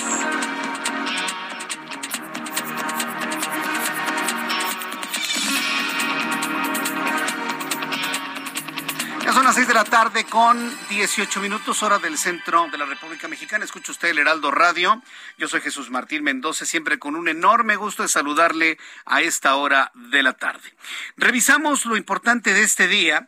Las 9.51 9.57
seis 9.57 9.67
de 9.67 9.75
la 9.75 9.83
tarde 9.83 10.23
con 10.27 10.73
18 10.91 11.41
minutos, 11.41 11.83
hora 11.83 11.99
del 11.99 12.17
centro 12.17 12.69
de 12.71 12.79
la 12.79 12.87
República 12.87 13.27
Mexicana. 13.27 13.65
Escucha 13.65 13.91
usted 13.91 14.11
el 14.11 14.21
Heraldo 14.21 14.53
Radio. 14.53 15.03
Yo 15.39 15.49
soy 15.49 15.61
Jesús 15.61 15.91
Martín 15.91 16.23
Mendoza, 16.23 16.65
siempre 16.65 17.01
con 17.01 17.17
un 17.17 17.27
enorme 17.27 17.75
gusto 17.75 18.05
de 18.05 18.09
saludarle 18.09 18.79
a 19.07 19.23
esta 19.23 19.57
hora 19.57 19.91
de 20.13 20.23
la 20.23 20.35
tarde. 20.35 20.73
Revisamos 21.17 21.85
lo 21.85 21.97
importante 21.97 22.55
de 22.55 22.63
este 22.63 22.87
día. 22.87 23.27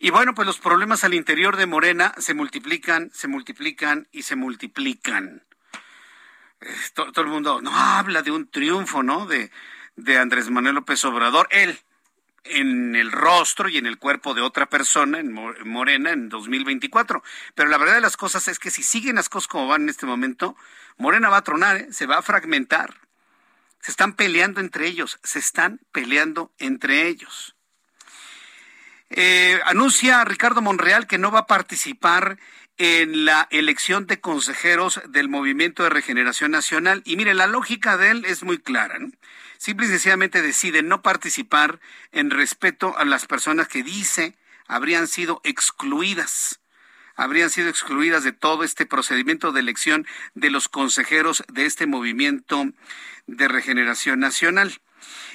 Y 0.00 0.10
bueno, 0.10 0.34
pues 0.34 0.46
los 0.46 0.58
problemas 0.58 1.04
al 1.04 1.14
interior 1.14 1.56
de 1.56 1.66
Morena 1.66 2.12
se 2.18 2.34
multiplican, 2.34 3.12
se 3.14 3.28
multiplican 3.28 4.08
y 4.10 4.24
se 4.24 4.34
multiplican. 4.34 5.44
Eh, 6.60 6.74
todo, 6.92 7.12
todo, 7.12 7.24
el 7.24 7.30
mundo 7.30 7.60
no 7.62 7.72
habla 7.72 8.22
de 8.22 8.32
un 8.32 8.48
triunfo, 8.48 9.04
¿no? 9.04 9.26
De, 9.26 9.52
de 9.94 10.18
Andrés 10.18 10.50
Manuel 10.50 10.74
López 10.74 11.04
Obrador. 11.04 11.46
Él, 11.52 11.78
en 12.44 12.96
el 12.96 13.12
rostro 13.12 13.68
y 13.68 13.78
en 13.78 13.86
el 13.86 13.98
cuerpo 13.98 14.34
de 14.34 14.42
otra 14.42 14.66
persona, 14.66 15.18
en 15.18 15.32
Morena, 15.32 16.10
en 16.10 16.28
2024. 16.28 17.22
Pero 17.54 17.68
la 17.68 17.78
verdad 17.78 17.94
de 17.94 18.00
las 18.00 18.16
cosas 18.16 18.48
es 18.48 18.58
que 18.58 18.70
si 18.70 18.82
siguen 18.82 19.16
las 19.16 19.28
cosas 19.28 19.48
como 19.48 19.68
van 19.68 19.82
en 19.82 19.88
este 19.88 20.06
momento, 20.06 20.56
Morena 20.96 21.28
va 21.28 21.38
a 21.38 21.44
tronar, 21.44 21.76
¿eh? 21.76 21.88
se 21.92 22.06
va 22.06 22.18
a 22.18 22.22
fragmentar. 22.22 22.94
Se 23.80 23.90
están 23.90 24.14
peleando 24.14 24.60
entre 24.60 24.86
ellos, 24.86 25.18
se 25.22 25.38
están 25.38 25.80
peleando 25.90 26.52
entre 26.58 27.08
ellos. 27.08 27.56
Eh, 29.10 29.60
anuncia 29.66 30.24
Ricardo 30.24 30.62
Monreal 30.62 31.06
que 31.06 31.18
no 31.18 31.30
va 31.30 31.40
a 31.40 31.46
participar 31.46 32.38
en 32.78 33.26
la 33.26 33.46
elección 33.50 34.06
de 34.06 34.20
consejeros 34.20 35.02
del 35.08 35.28
Movimiento 35.28 35.82
de 35.82 35.90
Regeneración 35.90 36.50
Nacional. 36.50 37.02
Y 37.04 37.16
mire, 37.16 37.34
la 37.34 37.46
lógica 37.46 37.96
de 37.96 38.10
él 38.10 38.24
es 38.24 38.42
muy 38.42 38.58
clara. 38.58 38.98
¿no? 38.98 39.10
Simple 39.62 39.86
y 39.86 39.90
sencillamente 39.90 40.42
decide 40.42 40.82
no 40.82 41.02
participar 41.02 41.78
en 42.10 42.30
respeto 42.30 42.98
a 42.98 43.04
las 43.04 43.26
personas 43.26 43.68
que 43.68 43.84
dice 43.84 44.34
habrían 44.66 45.06
sido 45.06 45.40
excluidas 45.44 46.58
habrían 47.14 47.48
sido 47.48 47.68
excluidas 47.68 48.24
de 48.24 48.32
todo 48.32 48.64
este 48.64 48.86
procedimiento 48.86 49.52
de 49.52 49.60
elección 49.60 50.04
de 50.34 50.50
los 50.50 50.68
consejeros 50.68 51.44
de 51.46 51.66
este 51.66 51.86
movimiento 51.86 52.64
de 53.28 53.46
regeneración 53.46 54.18
nacional. 54.18 54.80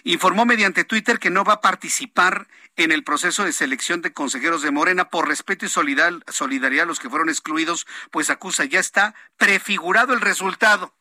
Informó 0.04 0.46
mediante 0.46 0.84
Twitter 0.84 1.20
que 1.20 1.30
no 1.30 1.46
va 1.46 1.54
a 1.54 1.62
participar 1.62 2.50
en 2.76 2.92
el 2.92 3.06
proceso 3.06 3.46
de 3.46 3.54
selección 3.54 4.02
de 4.02 4.12
consejeros 4.12 4.62
de 4.62 4.72
Morena 4.72 5.10
por 5.10 5.30
respeto 5.30 5.66
y 5.66 5.70
solidaridad 5.70 6.84
a 6.84 6.86
los 6.86 7.00
que 7.00 7.10
fueron 7.10 7.30
excluidos, 7.30 7.88
pues 8.12 8.30
acusa 8.30 8.66
ya 8.66 8.82
está 8.82 9.16
prefigurado 9.38 10.14
el 10.14 10.20
resultado. 10.20 10.94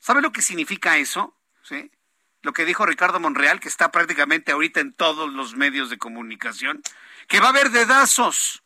¿Sabe 0.00 0.20
lo 0.20 0.32
que 0.32 0.42
significa 0.42 0.96
eso? 0.96 1.38
¿Sí? 1.62 1.92
Lo 2.44 2.52
que 2.52 2.64
dijo 2.64 2.86
Ricardo 2.86 3.18
Monreal, 3.20 3.58
que 3.58 3.68
está 3.68 3.90
prácticamente 3.90 4.52
ahorita 4.52 4.80
en 4.80 4.92
todos 4.92 5.32
los 5.32 5.56
medios 5.56 5.90
de 5.90 5.98
comunicación, 5.98 6.82
que 7.26 7.40
va 7.40 7.46
a 7.46 7.50
haber 7.50 7.70
dedazos. 7.70 8.62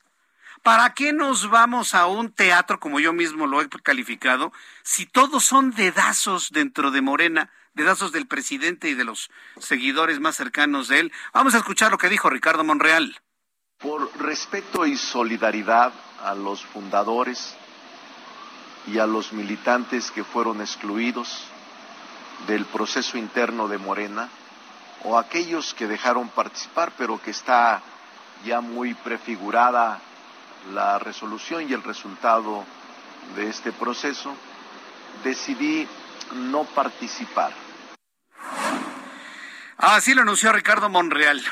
¿Para 0.62 0.93
qué 0.95 1.12
nos 1.12 1.49
vamos 1.49 1.95
a 1.95 2.07
un 2.07 2.33
teatro, 2.33 2.81
como 2.81 2.99
yo 2.99 3.12
mismo 3.12 3.47
lo 3.47 3.62
he 3.62 3.69
calificado, 3.69 4.53
si 4.83 5.07
todos 5.07 5.45
son 5.45 5.71
dedazos 5.71 6.51
dentro 6.51 6.91
de 6.91 7.01
Morena, 7.01 7.51
dedazos 7.75 8.11
del 8.11 8.27
presidente 8.27 8.88
y 8.88 8.95
de 8.95 9.05
los 9.05 9.31
seguidores 9.61 10.19
más 10.19 10.37
cercanos 10.37 10.88
de 10.88 10.99
él? 10.99 11.12
Vamos 11.33 11.55
a 11.55 11.59
escuchar 11.59 11.93
lo 11.93 11.99
que 11.99 12.09
dijo 12.09 12.29
Ricardo 12.29 12.64
Monreal. 12.64 13.21
Por 13.79 14.11
respeto 14.19 14.85
y 14.87 14.97
solidaridad 14.97 15.93
a 16.21 16.35
los 16.35 16.67
fundadores 16.67 17.57
y 18.88 18.99
a 18.99 19.07
los 19.07 19.33
militantes 19.33 20.11
que 20.11 20.25
fueron 20.25 20.61
excluidos, 20.61 21.49
del 22.46 22.64
proceso 22.66 23.18
interno 23.18 23.68
de 23.68 23.79
Morena 23.79 24.29
o 25.05 25.18
aquellos 25.18 25.74
que 25.74 25.87
dejaron 25.87 26.29
participar, 26.29 26.92
pero 26.96 27.20
que 27.20 27.31
está 27.31 27.83
ya 28.44 28.61
muy 28.61 28.94
prefigurada 28.94 30.01
la 30.72 30.98
resolución 30.98 31.68
y 31.68 31.72
el 31.72 31.83
resultado 31.83 32.64
de 33.37 33.48
este 33.48 33.72
proceso, 33.72 34.35
decidí 35.24 35.87
no 36.33 36.64
participar. 36.64 37.53
Así 39.77 40.14
lo 40.14 40.22
anunció 40.22 40.53
Ricardo 40.53 40.88
Monreal 40.88 41.42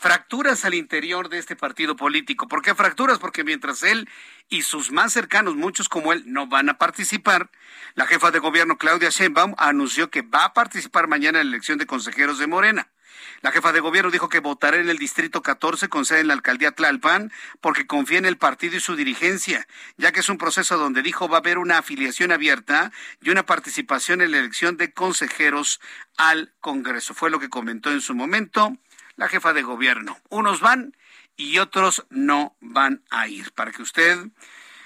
fracturas 0.00 0.64
al 0.64 0.72
interior 0.72 1.28
de 1.28 1.38
este 1.38 1.56
partido 1.56 1.94
político. 1.94 2.48
¿Por 2.48 2.62
qué 2.62 2.74
fracturas? 2.74 3.18
Porque 3.18 3.44
mientras 3.44 3.82
él 3.82 4.08
y 4.48 4.62
sus 4.62 4.90
más 4.90 5.12
cercanos, 5.12 5.56
muchos 5.56 5.90
como 5.90 6.14
él, 6.14 6.24
no 6.26 6.46
van 6.46 6.70
a 6.70 6.78
participar, 6.78 7.50
la 7.94 8.06
jefa 8.06 8.30
de 8.30 8.38
gobierno 8.38 8.78
Claudia 8.78 9.10
Sheinbaum 9.10 9.54
anunció 9.58 10.10
que 10.10 10.22
va 10.22 10.46
a 10.46 10.54
participar 10.54 11.06
mañana 11.06 11.40
en 11.40 11.50
la 11.50 11.56
elección 11.56 11.78
de 11.78 11.86
consejeros 11.86 12.38
de 12.38 12.46
Morena. 12.46 12.88
La 13.42 13.52
jefa 13.52 13.72
de 13.72 13.80
gobierno 13.80 14.10
dijo 14.10 14.30
que 14.30 14.40
votará 14.40 14.78
en 14.78 14.88
el 14.88 14.96
distrito 14.96 15.42
14 15.42 15.88
con 15.88 16.06
sede 16.06 16.20
en 16.20 16.28
la 16.28 16.34
alcaldía 16.34 16.72
Tlalpan 16.72 17.30
porque 17.60 17.86
confía 17.86 18.18
en 18.18 18.24
el 18.24 18.38
partido 18.38 18.76
y 18.76 18.80
su 18.80 18.96
dirigencia, 18.96 19.66
ya 19.98 20.12
que 20.12 20.20
es 20.20 20.30
un 20.30 20.38
proceso 20.38 20.78
donde 20.78 21.02
dijo 21.02 21.28
va 21.28 21.36
a 21.36 21.40
haber 21.40 21.58
una 21.58 21.76
afiliación 21.76 22.32
abierta 22.32 22.90
y 23.20 23.28
una 23.28 23.44
participación 23.44 24.22
en 24.22 24.30
la 24.30 24.38
elección 24.38 24.78
de 24.78 24.92
consejeros 24.94 25.80
al 26.16 26.54
Congreso. 26.60 27.12
Fue 27.12 27.28
lo 27.28 27.38
que 27.38 27.50
comentó 27.50 27.90
en 27.90 28.00
su 28.00 28.14
momento 28.14 28.78
la 29.16 29.28
jefa 29.28 29.52
de 29.52 29.62
gobierno. 29.62 30.18
Unos 30.28 30.60
van 30.60 30.96
y 31.36 31.58
otros 31.58 32.06
no 32.10 32.56
van 32.60 33.02
a 33.10 33.28
ir. 33.28 33.52
Para 33.52 33.72
que 33.72 33.82
usted 33.82 34.18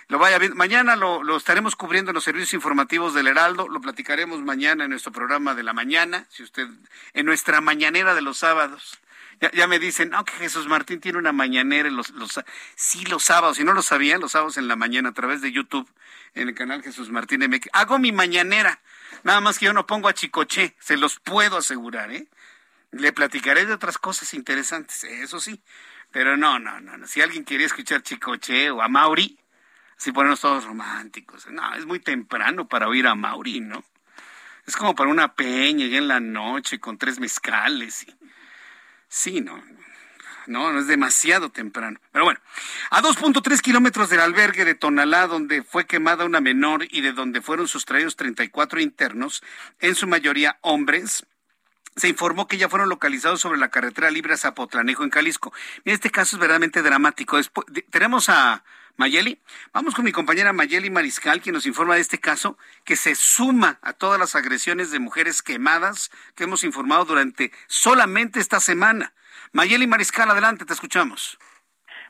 lo 0.08 0.18
vaya 0.18 0.38
viendo. 0.38 0.56
Mañana 0.56 0.96
lo, 0.96 1.36
estaremos 1.36 1.76
cubriendo 1.76 2.10
en 2.10 2.14
los 2.14 2.24
servicios 2.24 2.54
informativos 2.54 3.14
del 3.14 3.26
Heraldo. 3.26 3.68
Lo 3.68 3.80
platicaremos 3.80 4.40
mañana 4.40 4.84
en 4.84 4.90
nuestro 4.90 5.12
programa 5.12 5.54
de 5.54 5.62
la 5.62 5.72
mañana, 5.72 6.26
si 6.30 6.42
usted, 6.42 6.68
en 7.14 7.26
nuestra 7.26 7.60
mañanera 7.60 8.14
de 8.14 8.22
los 8.22 8.38
sábados. 8.38 8.98
Ya, 9.52 9.66
me 9.66 9.78
dicen, 9.78 10.10
no, 10.10 10.24
que 10.24 10.32
Jesús 10.34 10.68
Martín 10.68 11.00
tiene 11.00 11.18
una 11.18 11.32
mañanera 11.32 11.90
los, 11.90 12.10
los, 12.10 12.40
sí, 12.76 13.04
los 13.06 13.24
sábados. 13.24 13.56
Si 13.56 13.64
no 13.64 13.72
lo 13.72 13.82
sabían, 13.82 14.20
los 14.20 14.32
sábados 14.32 14.56
en 14.56 14.68
la 14.68 14.76
mañana 14.76 15.08
a 15.08 15.12
través 15.12 15.40
de 15.40 15.52
YouTube, 15.52 15.90
en 16.34 16.48
el 16.48 16.54
canal 16.54 16.82
Jesús 16.82 17.10
Martín 17.10 17.40
MX. 17.40 17.68
Hago 17.72 17.98
mi 17.98 18.12
mañanera. 18.12 18.80
Nada 19.22 19.40
más 19.40 19.58
que 19.58 19.66
yo 19.66 19.72
no 19.72 19.86
pongo 19.86 20.08
a 20.08 20.14
Chicoche, 20.14 20.74
se 20.78 20.96
los 20.96 21.18
puedo 21.18 21.56
asegurar, 21.56 22.12
¿eh? 22.12 22.26
Le 22.94 23.12
platicaré 23.12 23.66
de 23.66 23.72
otras 23.72 23.98
cosas 23.98 24.34
interesantes, 24.34 25.04
eso 25.04 25.40
sí. 25.40 25.60
Pero 26.10 26.36
no, 26.36 26.58
no, 26.58 26.80
no. 26.80 27.06
Si 27.06 27.20
alguien 27.20 27.44
quería 27.44 27.66
escuchar 27.66 28.02
Chicoche 28.02 28.70
o 28.70 28.80
a 28.82 28.88
Mauri, 28.88 29.38
si 29.96 30.12
ponernos 30.12 30.40
todos 30.40 30.64
románticos. 30.64 31.46
No, 31.50 31.74
es 31.74 31.86
muy 31.86 31.98
temprano 31.98 32.68
para 32.68 32.88
oír 32.88 33.06
a 33.06 33.14
Mauri, 33.14 33.60
¿no? 33.60 33.84
Es 34.66 34.76
como 34.76 34.94
para 34.94 35.10
una 35.10 35.34
peña 35.34 35.84
en 35.86 36.08
la 36.08 36.20
noche 36.20 36.78
con 36.78 36.96
tres 36.96 37.18
mezcales. 37.18 38.04
Y... 38.04 38.14
Sí, 39.08 39.40
no. 39.40 39.62
No, 40.46 40.72
no 40.72 40.78
es 40.78 40.86
demasiado 40.86 41.50
temprano. 41.50 41.98
Pero 42.12 42.26
bueno, 42.26 42.40
a 42.90 43.02
2.3 43.02 43.60
kilómetros 43.60 44.10
del 44.10 44.20
albergue 44.20 44.64
de 44.64 44.74
Tonalá, 44.74 45.26
donde 45.26 45.62
fue 45.62 45.86
quemada 45.86 46.24
una 46.24 46.40
menor 46.40 46.86
y 46.90 47.00
de 47.00 47.12
donde 47.12 47.40
fueron 47.40 47.66
sustraídos 47.66 48.16
34 48.16 48.80
internos, 48.80 49.42
en 49.80 49.94
su 49.94 50.06
mayoría 50.06 50.58
hombres, 50.60 51.26
se 51.96 52.08
informó 52.08 52.48
que 52.48 52.56
ya 52.56 52.68
fueron 52.68 52.88
localizados 52.88 53.40
sobre 53.40 53.58
la 53.58 53.68
carretera 53.68 54.10
libre 54.10 54.34
a 54.34 54.36
Zapotlanejo 54.36 55.04
en 55.04 55.10
Jalisco. 55.10 55.52
este 55.84 56.10
caso 56.10 56.36
es 56.36 56.40
verdaderamente 56.40 56.82
dramático. 56.82 57.38
tenemos 57.90 58.28
a 58.28 58.64
Mayeli. 58.96 59.40
Vamos 59.72 59.94
con 59.94 60.04
mi 60.04 60.12
compañera 60.12 60.52
Mayeli 60.52 60.90
Mariscal, 60.90 61.40
quien 61.40 61.54
nos 61.54 61.66
informa 61.66 61.94
de 61.94 62.00
este 62.00 62.18
caso 62.18 62.56
que 62.84 62.96
se 62.96 63.14
suma 63.14 63.78
a 63.82 63.92
todas 63.92 64.18
las 64.18 64.36
agresiones 64.36 64.90
de 64.90 65.00
mujeres 65.00 65.42
quemadas 65.42 66.10
que 66.36 66.44
hemos 66.44 66.64
informado 66.64 67.04
durante 67.04 67.50
solamente 67.66 68.40
esta 68.40 68.60
semana. 68.60 69.12
Mayeli 69.52 69.86
Mariscal, 69.86 70.30
adelante, 70.30 70.64
te 70.64 70.72
escuchamos. 70.72 71.38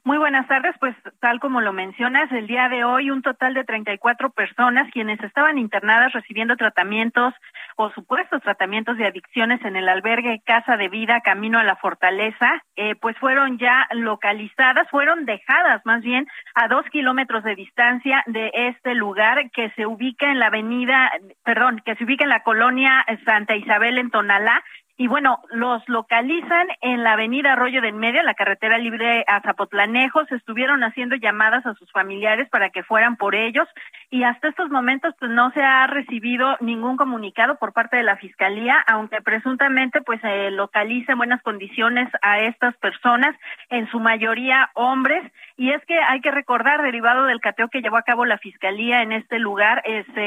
Muy 0.07 0.18
buenas 0.18 0.47
tardes, 0.47 0.75
pues 0.81 0.94
tal 1.20 1.40
como 1.40 1.62
lo 1.62 1.73
mencionas, 1.73 2.31
el 2.31 2.47
día 2.47 2.68
de 2.68 2.85
hoy 2.85 3.11
un 3.11 3.23
total 3.23 3.55
de 3.55 3.64
34 3.64 4.31
personas 4.31 4.90
quienes 4.92 5.18
estaban 5.23 5.57
internadas 5.57 6.12
recibiendo 6.12 6.57
tratamientos 6.57 7.33
o 7.76 7.90
supuestos 7.90 8.42
tratamientos 8.42 8.96
de 8.96 9.06
adicciones 9.06 9.64
en 9.64 9.76
el 9.76 9.88
albergue 9.88 10.42
Casa 10.44 10.76
de 10.76 10.88
Vida 10.88 11.20
Camino 11.20 11.58
a 11.58 11.64
la 11.64 11.76
Fortaleza, 11.76 12.62
eh, 12.76 12.94
pues 12.96 13.16
fueron 13.18 13.58
ya 13.58 13.87
localizadas, 13.92 14.88
fueron 14.90 15.24
dejadas 15.24 15.80
más 15.84 16.02
bien 16.02 16.26
a 16.54 16.68
dos 16.68 16.84
kilómetros 16.90 17.44
de 17.44 17.54
distancia 17.54 18.22
de 18.26 18.50
este 18.54 18.94
lugar 18.94 19.50
que 19.50 19.70
se 19.70 19.87
ubica 19.87 20.30
en 20.30 20.38
la 20.38 20.46
avenida, 20.46 21.10
perdón, 21.44 21.82
que 21.84 21.94
se 21.96 22.04
ubica 22.04 22.24
en 22.24 22.30
la 22.30 22.42
colonia 22.42 23.04
Santa 23.24 23.56
Isabel 23.56 23.98
en 23.98 24.10
Tonalá 24.10 24.62
y 24.96 25.09
bueno, 25.09 25.40
los 25.50 25.83
localizan 25.88 26.68
en 26.80 27.02
la 27.02 27.14
avenida 27.14 27.52
Arroyo 27.52 27.80
del 27.80 27.94
Medio, 27.94 28.22
la 28.22 28.35
carretera 28.35 28.78
libre 28.78 29.24
a 29.26 29.40
Zapotlanejo, 29.40 30.24
se 30.26 30.37
estuvieron 30.37 30.85
haciendo 30.85 31.16
llamadas 31.16 31.66
a 31.66 31.74
sus 31.74 31.90
familiares 31.90 32.48
para 32.48 32.70
que 32.70 32.85
fueran 32.85 33.16
por 33.16 33.35
ellos 33.35 33.66
y 34.11 34.22
hasta 34.22 34.48
estos 34.48 34.70
momentos 34.70 35.12
pues 35.18 35.33
no 35.33 35.50
se 35.50 35.62
ha 35.62 35.88
recibido 35.88 36.57
ningún 36.61 36.96
comunicado 36.96 37.57
por 37.57 37.72
parte 37.72 37.96
de 37.96 38.04
la 38.04 38.16
fiscalía, 38.16 38.76
aunque 38.87 39.20
presuntamente 39.20 40.00
pues 40.00 40.20
se 40.20 40.52
localiza 40.52 41.12
en 41.12 41.18
buenas 41.18 41.42
condiciones 41.42 42.09
a 42.22 42.38
estas 42.40 42.76
personas, 42.76 43.35
en 43.70 43.90
su 43.90 43.98
mayoría 43.98 44.70
hombres, 44.74 45.24
y 45.57 45.70
es 45.70 45.85
que 45.87 45.98
hay 45.98 46.20
que 46.20 46.30
recordar, 46.30 46.83
derivado 46.83 47.24
del 47.24 47.40
cateo 47.40 47.68
que 47.68 47.80
llevó 47.80 47.96
a 47.96 48.02
cabo 48.02 48.24
la 48.24 48.38
fiscalía 48.38 49.02
en 49.02 49.11
este 49.11 49.40
lugar, 49.40 49.83
eh, 49.85 50.04
se 50.14 50.20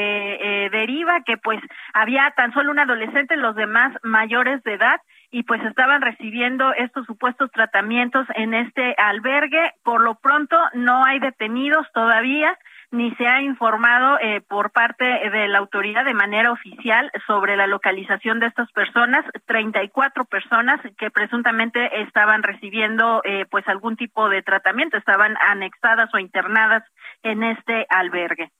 eh, 0.64 0.70
deriva 0.70 1.22
que 1.24 1.38
pues 1.38 1.60
había 1.94 2.30
tan 2.36 2.52
solo 2.52 2.70
un 2.70 2.78
adolescente, 2.78 3.36
los 3.36 3.56
demás 3.56 3.96
mayores 4.02 4.57
de 4.62 4.74
edad, 4.74 5.00
y 5.30 5.42
pues 5.42 5.62
estaban 5.64 6.00
recibiendo 6.00 6.72
estos 6.72 7.06
supuestos 7.06 7.50
tratamientos 7.52 8.26
en 8.34 8.54
este 8.54 8.94
albergue. 8.96 9.74
Por 9.82 10.02
lo 10.02 10.14
pronto 10.14 10.56
no 10.74 11.04
hay 11.04 11.18
detenidos 11.18 11.86
todavía 11.92 12.58
ni 12.90 13.14
se 13.16 13.26
ha 13.26 13.42
informado 13.42 14.18
eh, 14.20 14.40
por 14.40 14.70
parte 14.70 15.04
de 15.04 15.48
la 15.48 15.58
autoridad 15.58 16.04
de 16.04 16.14
manera 16.14 16.52
oficial 16.52 17.10
sobre 17.26 17.56
la 17.56 17.66
localización 17.66 18.40
de 18.40 18.46
estas 18.46 18.70
personas, 18.72 19.24
34 19.46 20.24
personas 20.24 20.80
que 20.96 21.10
presuntamente 21.10 22.00
estaban 22.02 22.42
recibiendo 22.42 23.20
eh, 23.24 23.44
pues 23.50 23.66
algún 23.68 23.96
tipo 23.96 24.28
de 24.30 24.42
tratamiento, 24.42 24.96
estaban 24.96 25.36
anexadas 25.46 26.08
o 26.14 26.18
internadas 26.18 26.82
en 27.22 27.42
este 27.42 27.86
albergue. 27.90 28.50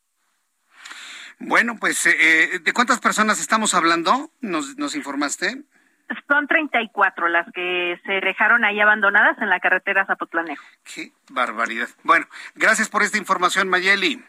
Bueno, 1.40 1.76
pues, 1.78 2.04
eh, 2.06 2.58
¿de 2.60 2.72
cuántas 2.72 3.00
personas 3.00 3.40
estamos 3.40 3.72
hablando? 3.72 4.30
¿Nos, 4.40 4.76
nos 4.76 4.94
informaste? 4.96 5.64
Son 6.26 6.46
34 6.46 7.28
las 7.28 7.50
que 7.52 8.00
se 8.04 8.20
dejaron 8.20 8.64
ahí 8.64 8.80
abandonadas 8.80 9.36
en 9.40 9.50
la 9.50 9.60
carretera 9.60 10.06
Zapotlanejo. 10.06 10.64
Qué 10.84 11.12
barbaridad. 11.30 11.88
Bueno, 12.02 12.26
gracias 12.54 12.88
por 12.88 13.02
esta 13.02 13.18
información, 13.18 13.68
Mayeli. 13.68 14.22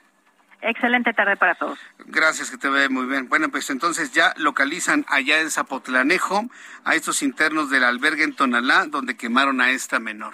Excelente 0.62 1.14
tarde 1.14 1.38
para 1.38 1.56
todos. 1.56 1.80
Gracias, 2.00 2.52
que 2.52 2.58
te 2.58 2.68
ve 2.68 2.90
muy 2.90 3.06
bien. 3.06 3.30
Bueno, 3.30 3.50
pues 3.50 3.70
entonces 3.70 4.12
ya 4.12 4.34
localizan 4.36 5.06
allá 5.08 5.40
en 5.40 5.52
Zapotlanejo 5.52 6.50
a 6.84 6.96
estos 6.96 7.24
internos 7.24 7.70
del 7.70 7.86
albergue 7.86 8.24
en 8.24 8.36
Tonalá, 8.36 8.86
donde 8.86 9.16
quemaron 9.16 9.62
a 9.62 9.72
esta 9.72 10.00
menor. 10.00 10.34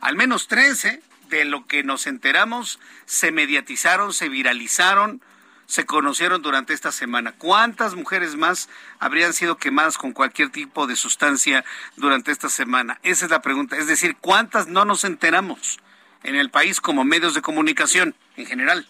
Al 0.00 0.16
menos 0.16 0.48
13 0.48 1.00
de 1.30 1.44
lo 1.46 1.66
que 1.66 1.82
nos 1.82 2.06
enteramos 2.06 2.78
se 3.06 3.32
mediatizaron, 3.32 4.12
se 4.12 4.28
viralizaron 4.28 5.22
se 5.66 5.86
conocieron 5.86 6.42
durante 6.42 6.72
esta 6.72 6.92
semana. 6.92 7.32
¿Cuántas 7.32 7.94
mujeres 7.94 8.36
más 8.36 8.68
habrían 8.98 9.32
sido 9.32 9.56
quemadas 9.56 9.98
con 9.98 10.12
cualquier 10.12 10.50
tipo 10.50 10.86
de 10.86 10.96
sustancia 10.96 11.64
durante 11.96 12.32
esta 12.32 12.48
semana? 12.48 12.98
Esa 13.02 13.24
es 13.24 13.30
la 13.30 13.42
pregunta. 13.42 13.76
Es 13.76 13.86
decir, 13.86 14.16
¿cuántas 14.20 14.66
no 14.66 14.84
nos 14.84 15.04
enteramos 15.04 15.78
en 16.22 16.36
el 16.36 16.50
país 16.50 16.80
como 16.80 17.04
medios 17.04 17.34
de 17.34 17.42
comunicación 17.42 18.14
en 18.36 18.46
general? 18.46 18.86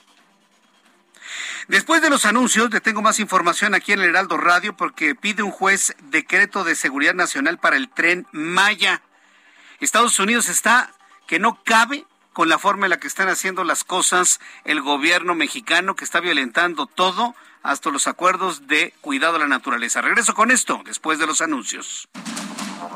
Después 1.68 2.02
de 2.02 2.10
los 2.10 2.26
anuncios, 2.26 2.70
le 2.70 2.80
tengo 2.80 3.00
más 3.00 3.18
información 3.18 3.74
aquí 3.74 3.92
en 3.92 4.00
el 4.00 4.10
Heraldo 4.10 4.36
Radio 4.36 4.76
porque 4.76 5.14
pide 5.14 5.42
un 5.42 5.50
juez 5.50 5.96
decreto 6.10 6.62
de 6.62 6.74
seguridad 6.74 7.14
nacional 7.14 7.58
para 7.58 7.76
el 7.76 7.88
tren 7.88 8.26
Maya. 8.32 9.00
Estados 9.80 10.18
Unidos 10.18 10.48
está 10.48 10.92
que 11.26 11.38
no 11.38 11.62
cabe 11.64 12.04
con 12.34 12.50
la 12.50 12.58
forma 12.58 12.84
en 12.84 12.90
la 12.90 12.98
que 12.98 13.06
están 13.06 13.30
haciendo 13.30 13.64
las 13.64 13.84
cosas 13.84 14.40
el 14.64 14.82
gobierno 14.82 15.34
mexicano 15.34 15.96
que 15.96 16.04
está 16.04 16.20
violentando 16.20 16.86
todo 16.86 17.34
hasta 17.62 17.90
los 17.90 18.06
acuerdos 18.06 18.66
de 18.66 18.92
cuidado 19.00 19.34
de 19.34 19.38
la 19.38 19.46
naturaleza. 19.46 20.02
Regreso 20.02 20.34
con 20.34 20.50
esto 20.50 20.82
después 20.84 21.18
de 21.18 21.26
los 21.26 21.40
anuncios. 21.40 22.08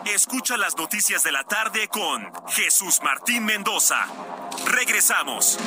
Escucha 0.04 0.56
las 0.58 0.76
noticias 0.76 1.22
de 1.22 1.32
la 1.32 1.44
tarde 1.44 1.88
con 1.88 2.30
Jesús 2.48 3.00
Martín 3.02 3.46
Mendoza. 3.46 4.06
Regresamos. 4.66 5.58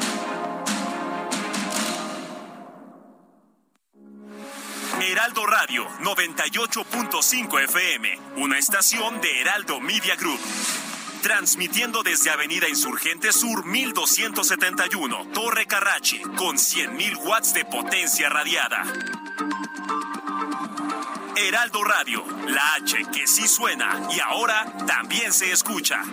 Heraldo 5.02 5.48
Radio 5.48 5.88
98.5 6.02 7.64
FM, 7.64 8.20
una 8.36 8.60
estación 8.60 9.20
de 9.22 9.42
Heraldo 9.42 9.80
Media 9.80 10.16
Group 10.16 10.40
transmitiendo 11.22 12.04
desde 12.04 12.30
Avenida 12.32 12.68
Insurgente 12.68 13.32
Sur 13.32 13.66
1271, 13.66 15.28
Torre 15.34 15.66
Carrachi, 15.66 16.20
con 16.36 16.58
100.000 16.58 17.18
watts 17.24 17.54
de 17.54 17.64
potencia 17.66 18.28
radiada. 18.30 18.84
Heraldo 21.36 21.84
Radio, 21.84 22.26
la 22.48 22.74
H 22.76 23.06
que 23.14 23.28
sí 23.28 23.48
suena 23.48 24.10
y 24.16 24.20
ahora 24.20 24.66
también 24.86 25.32
se 25.32 25.52
escucha. 25.52 26.04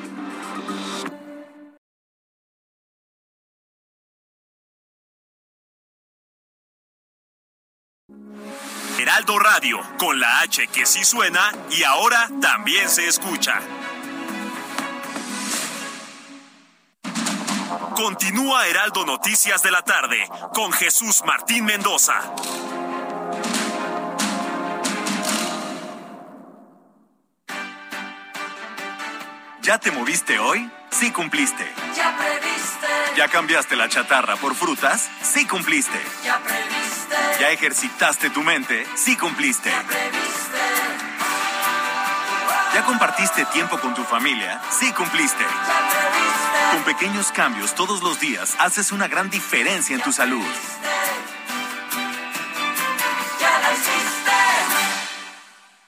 Heraldo 8.98 9.38
Radio, 9.38 9.80
con 9.98 10.18
la 10.20 10.40
H 10.40 10.66
que 10.68 10.84
sí 10.84 11.04
suena 11.04 11.52
y 11.70 11.82
ahora 11.82 12.28
también 12.40 12.88
se 12.88 13.06
escucha. 13.06 13.60
Continúa 17.94 18.66
Heraldo 18.66 19.04
Noticias 19.04 19.62
de 19.62 19.70
la 19.70 19.82
tarde 19.82 20.28
con 20.54 20.72
Jesús 20.72 21.22
Martín 21.26 21.64
Mendoza. 21.64 22.14
¿Ya 29.62 29.78
te 29.78 29.90
moviste 29.90 30.38
hoy? 30.38 30.70
Sí 30.90 31.10
cumpliste. 31.10 31.70
Ya 31.94 32.16
previste. 32.16 32.86
¿Ya 33.16 33.28
cambiaste 33.28 33.76
la 33.76 33.88
chatarra 33.88 34.36
por 34.36 34.54
frutas? 34.54 35.10
Sí 35.22 35.46
cumpliste. 35.46 36.00
Ya 36.24 36.38
previste. 36.38 37.16
¿Ya 37.40 37.50
ejercitaste 37.50 38.30
tu 38.30 38.42
mente? 38.42 38.86
Sí 38.96 39.16
cumpliste. 39.16 39.68
Ya 39.70 39.82
previste. 39.82 40.58
¿Ya 42.74 42.84
compartiste 42.84 43.44
tiempo 43.46 43.78
con 43.78 43.94
tu 43.94 44.04
familia? 44.04 44.60
Sí 44.70 44.90
cumpliste. 44.92 45.42
Ya 45.42 45.88
previste. 45.88 46.47
Con 46.78 46.94
pequeños 46.94 47.32
cambios 47.32 47.74
todos 47.74 48.04
los 48.04 48.20
días 48.20 48.54
haces 48.60 48.92
una 48.92 49.08
gran 49.08 49.30
diferencia 49.30 49.96
en 49.96 50.02
tu 50.02 50.12
salud. 50.12 50.44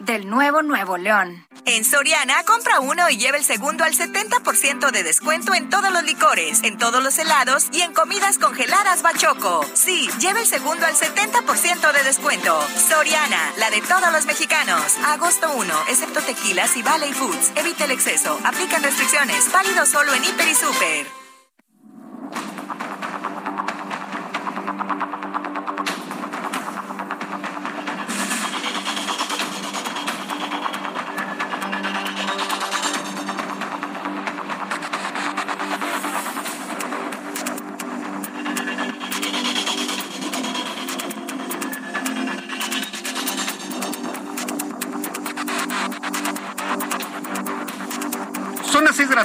del 0.00 0.28
nuevo 0.28 0.62
Nuevo 0.62 0.96
León. 0.96 1.46
En 1.66 1.84
Soriana, 1.84 2.42
compra 2.44 2.80
uno 2.80 3.08
y 3.10 3.18
lleva 3.18 3.36
el 3.36 3.44
segundo 3.44 3.84
al 3.84 3.92
70% 3.92 4.90
de 4.90 5.02
descuento 5.02 5.54
en 5.54 5.68
todos 5.68 5.92
los 5.92 6.02
licores, 6.02 6.62
en 6.64 6.78
todos 6.78 7.02
los 7.02 7.18
helados 7.18 7.68
y 7.72 7.82
en 7.82 7.92
comidas 7.92 8.38
congeladas 8.38 9.02
Bachoco. 9.02 9.64
Sí, 9.74 10.08
lleva 10.18 10.40
el 10.40 10.46
segundo 10.46 10.86
al 10.86 10.94
70% 10.94 11.92
de 11.92 12.02
descuento. 12.02 12.60
Soriana, 12.88 13.52
la 13.58 13.70
de 13.70 13.82
todos 13.82 14.10
los 14.12 14.26
mexicanos. 14.26 14.96
Agosto 15.04 15.52
1, 15.54 15.74
excepto 15.88 16.20
tequilas 16.22 16.76
y 16.76 16.82
Valley 16.82 17.12
Foods. 17.12 17.52
Evita 17.56 17.84
el 17.84 17.92
exceso. 17.92 18.40
Aplican 18.44 18.82
restricciones. 18.82 19.52
Válido 19.52 19.84
solo 19.86 20.14
en 20.14 20.24
Hiper 20.24 20.48
y 20.48 20.54
Super. 20.54 21.19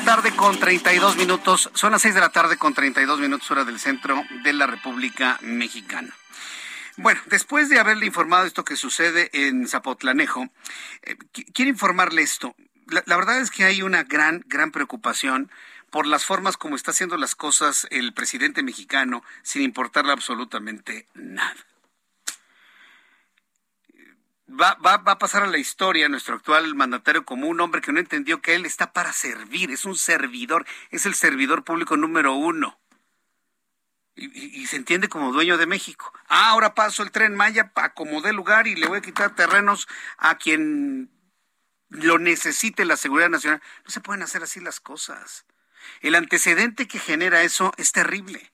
Tarde 0.03 0.35
con 0.35 0.59
32 0.59 1.17
minutos. 1.17 1.69
Son 1.73 1.91
las 1.91 2.01
6 2.01 2.15
de 2.15 2.21
la 2.21 2.29
tarde 2.29 2.57
con 2.57 2.73
32 2.73 3.19
minutos 3.19 3.49
hora 3.51 3.63
del 3.63 3.79
centro 3.79 4.21
de 4.43 4.53
la 4.53 4.67
República 4.67 5.37
Mexicana. 5.41 6.13
Bueno, 6.97 7.21
después 7.27 7.69
de 7.69 7.79
haberle 7.79 8.05
informado 8.05 8.45
esto 8.45 8.65
que 8.65 8.75
sucede 8.75 9.29
en 9.33 9.67
Zapotlanejo, 9.67 10.47
eh, 11.03 11.17
quiero 11.53 11.69
informarle 11.69 12.21
esto. 12.21 12.55
La, 12.87 13.03
la, 13.05 13.15
verdad 13.17 13.39
es 13.39 13.51
que 13.51 13.63
hay 13.63 13.81
una 13.81 14.03
gran, 14.03 14.43
gran 14.47 14.71
preocupación 14.71 15.51
por 15.89 16.07
las 16.07 16.25
formas 16.25 16.57
como 16.57 16.75
está 16.75 16.91
haciendo 16.91 17.17
las 17.17 17.35
cosas 17.35 17.87
el 17.89 18.13
presidente 18.13 18.63
mexicano 18.63 19.23
sin 19.43 19.61
importarle 19.61 20.11
absolutamente 20.11 21.07
nada 21.13 21.55
va, 24.49 24.75
va, 24.75 24.97
va 24.97 25.13
a 25.13 25.17
pasar 25.17 25.43
a 25.43 25.47
la 25.47 25.57
historia 25.57 26.09
nuestro 26.09 26.35
actual 26.35 26.75
mandatario 26.75 27.25
como 27.25 27.47
un 27.47 27.59
hombre 27.61 27.81
que 27.81 27.91
no 27.91 27.99
entendió 27.99 28.41
que 28.41 28.55
él 28.55 28.65
está 28.65 28.93
para 28.93 29.13
servir, 29.13 29.71
es 29.71 29.85
un 29.85 29.95
servidor, 29.95 30.65
es 30.91 31.05
el 31.05 31.15
servidor 31.15 31.63
público 31.63 31.97
número 31.97 32.33
uno. 32.33 32.79
Y, 34.17 34.65
se 34.67 34.77
entiende 34.77 35.09
como 35.09 35.33
dueño 35.33 35.57
de 35.57 35.67
México. 35.67 36.13
Ah, 36.29 36.51
ahora 36.51 36.73
paso 36.73 37.03
el 37.03 37.11
tren 37.11 37.35
Maya, 37.35 37.73
acomodé 37.75 38.31
lugar 38.31 38.65
y 38.65 38.75
le 38.75 38.87
voy 38.87 38.99
a 38.99 39.01
quitar 39.01 39.35
terrenos 39.35 39.89
a 40.17 40.37
quien 40.37 41.11
lo 41.89 42.17
necesite 42.17 42.85
la 42.85 42.95
seguridad 42.95 43.29
nacional. 43.29 43.61
No 43.83 43.91
se 43.91 43.99
pueden 43.99 44.23
hacer 44.23 44.41
así 44.41 44.61
las 44.61 44.79
cosas. 44.79 45.45
El 45.99 46.15
antecedente 46.15 46.87
que 46.87 46.97
genera 46.97 47.43
eso 47.43 47.73
es 47.75 47.91
terrible. 47.91 48.53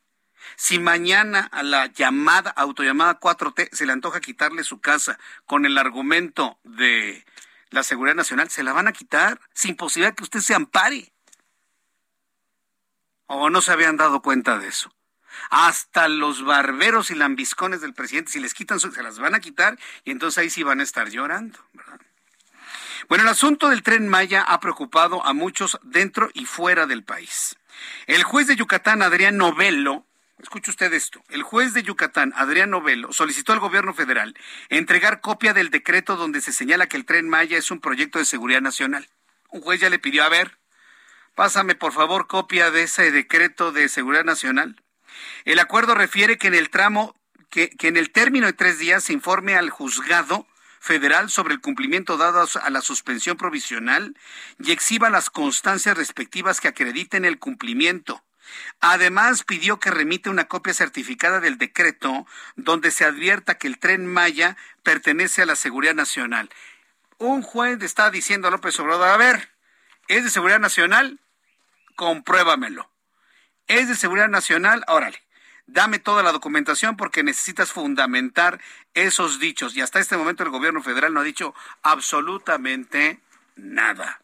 Si 0.56 0.80
mañana 0.80 1.50
a 1.52 1.64
la 1.64 1.88
llamada, 1.88 2.52
autollamada 2.52 3.20
4T, 3.20 3.70
se 3.72 3.86
le 3.86 3.94
antoja 3.94 4.22
quitarle 4.22 4.64
su 4.64 4.80
casa 4.80 5.20
con 5.46 5.66
el 5.66 5.78
argumento 5.78 6.60
de 6.64 7.26
la 7.70 7.84
seguridad 7.84 8.16
nacional, 8.16 8.50
se 8.50 8.64
la 8.64 8.74
van 8.74 8.88
a 8.88 8.94
quitar 8.94 9.40
sin 9.54 9.76
posibilidad 9.76 10.14
que 10.14 10.24
usted 10.24 10.42
se 10.42 10.54
ampare. 10.54 11.12
¿O 13.28 13.50
no 13.50 13.62
se 13.62 13.72
habían 13.72 13.98
dado 13.98 14.22
cuenta 14.22 14.58
de 14.58 14.68
eso? 14.68 14.94
Hasta 15.50 16.10
los 16.10 16.44
barberos 16.44 17.12
y 17.12 17.16
lambiscones 17.16 17.80
del 17.82 17.94
presidente, 17.94 18.32
si 18.32 18.40
les 18.40 18.54
quitan, 18.54 18.80
se 18.80 19.04
las 19.04 19.20
van 19.20 19.36
a 19.36 19.40
quitar 19.40 19.80
y 20.04 20.12
entonces 20.12 20.38
ahí 20.38 20.50
sí 20.50 20.64
van 20.64 20.82
a 20.82 20.84
estar 20.84 21.10
llorando. 21.10 21.58
Bueno, 23.08 23.24
el 23.24 23.30
asunto 23.30 23.70
del 23.70 23.84
tren 23.84 24.08
Maya 24.08 24.44
ha 24.44 24.60
preocupado 24.60 25.26
a 25.26 25.34
muchos 25.34 25.80
dentro 25.84 26.30
y 26.34 26.46
fuera 26.46 26.86
del 26.86 27.04
país. 27.04 27.58
El 28.06 28.24
juez 28.24 28.48
de 28.48 28.56
Yucatán, 28.56 29.02
Adrián 29.02 29.38
Novello, 29.38 30.06
Escuche 30.42 30.72
usted 30.72 30.92
esto. 30.94 31.24
El 31.30 31.44
juez 31.44 31.76
de 31.76 31.84
Yucatán, 31.84 32.34
Adrián 32.36 32.72
Novelo, 32.72 33.14
solicitó 33.14 33.54
al 33.54 33.60
gobierno 33.60 33.94
federal 33.94 34.36
entregar 34.70 35.22
copia 35.22 35.54
del 35.54 35.70
decreto 35.70 36.16
donde 36.16 36.42
se 36.42 36.52
señala 36.52 36.88
que 36.88 36.98
el 36.98 37.06
tren 37.06 37.30
Maya 37.30 37.60
es 37.60 37.70
un 37.70 37.80
proyecto 37.80 38.18
de 38.18 38.26
seguridad 38.26 38.62
nacional. 38.62 39.08
Un 39.50 39.62
juez 39.62 39.80
ya 39.80 39.92
le 39.92 40.00
pidió, 40.00 40.24
a 40.24 40.30
ver, 40.30 40.58
pásame 41.36 41.76
por 41.76 41.94
favor 41.94 42.26
copia 42.26 42.72
de 42.72 42.84
ese 42.84 43.12
decreto 43.12 43.72
de 43.72 43.88
seguridad 43.88 44.24
nacional. 44.24 44.82
El 45.46 45.60
acuerdo 45.60 45.94
refiere 45.94 46.40
que 46.40 46.48
en 46.48 46.56
el 46.56 46.72
tramo, 46.72 47.16
que, 47.52 47.70
que 47.70 47.90
en 47.90 47.98
el 47.98 48.10
término 48.10 48.48
de 48.48 48.54
tres 48.54 48.80
días 48.80 49.04
se 49.04 49.14
informe 49.14 49.56
al 49.56 49.70
juzgado 49.70 50.48
federal 50.80 51.30
sobre 51.30 51.54
el 51.54 51.62
cumplimiento 51.62 52.18
dado 52.18 52.48
a 52.64 52.70
la 52.72 52.82
suspensión 52.82 53.38
provisional 53.38 54.18
y 54.58 54.72
exhiba 54.72 55.12
las 55.12 55.30
constancias 55.30 55.96
respectivas 55.96 56.60
que 56.60 56.68
acrediten 56.68 57.26
el 57.26 57.38
cumplimiento. 57.38 58.24
Además, 58.80 59.44
pidió 59.44 59.80
que 59.80 59.92
remite 59.92 60.30
una 60.30 60.46
copia 60.46 60.74
certificada 60.74 61.40
del 61.40 61.58
decreto 61.58 62.26
donde 62.56 62.92
se 62.92 63.06
advierta 63.06 63.58
que 63.58 63.68
el 63.68 63.80
tren 63.80 64.06
Maya 64.06 64.58
pertenece 64.84 65.42
a 65.42 65.46
la 65.46 65.56
seguridad 65.56 65.96
nacional. 65.96 66.50
Un 67.18 67.42
juez 67.42 67.82
está 67.82 68.10
diciendo 68.10 68.48
a 68.48 68.52
López 68.52 68.80
Obrador, 68.80 69.10
a 69.10 69.18
ver, 69.18 69.50
¿es 70.08 70.24
de 70.24 70.30
seguridad 70.30 70.60
nacional? 70.60 71.20
Compruébamelo. 71.96 72.90
¿Es 73.68 73.88
de 73.88 73.96
seguridad 73.96 74.30
nacional? 74.30 74.84
Órale 74.88 75.22
dame 75.72 76.00
toda 76.00 76.24
la 76.24 76.32
documentación 76.32 76.98
porque 76.98 77.24
necesitas 77.24 77.72
fundamentar 77.72 78.60
esos 78.94 79.40
dichos. 79.40 79.76
Y 79.76 79.82
hasta 79.82 80.00
este 80.00 80.18
momento 80.18 80.44
el 80.44 80.50
gobierno 80.50 80.84
federal 80.84 81.14
no 81.14 81.22
ha 81.22 81.24
dicho 81.24 81.54
absolutamente 81.82 83.20
nada. 83.56 84.22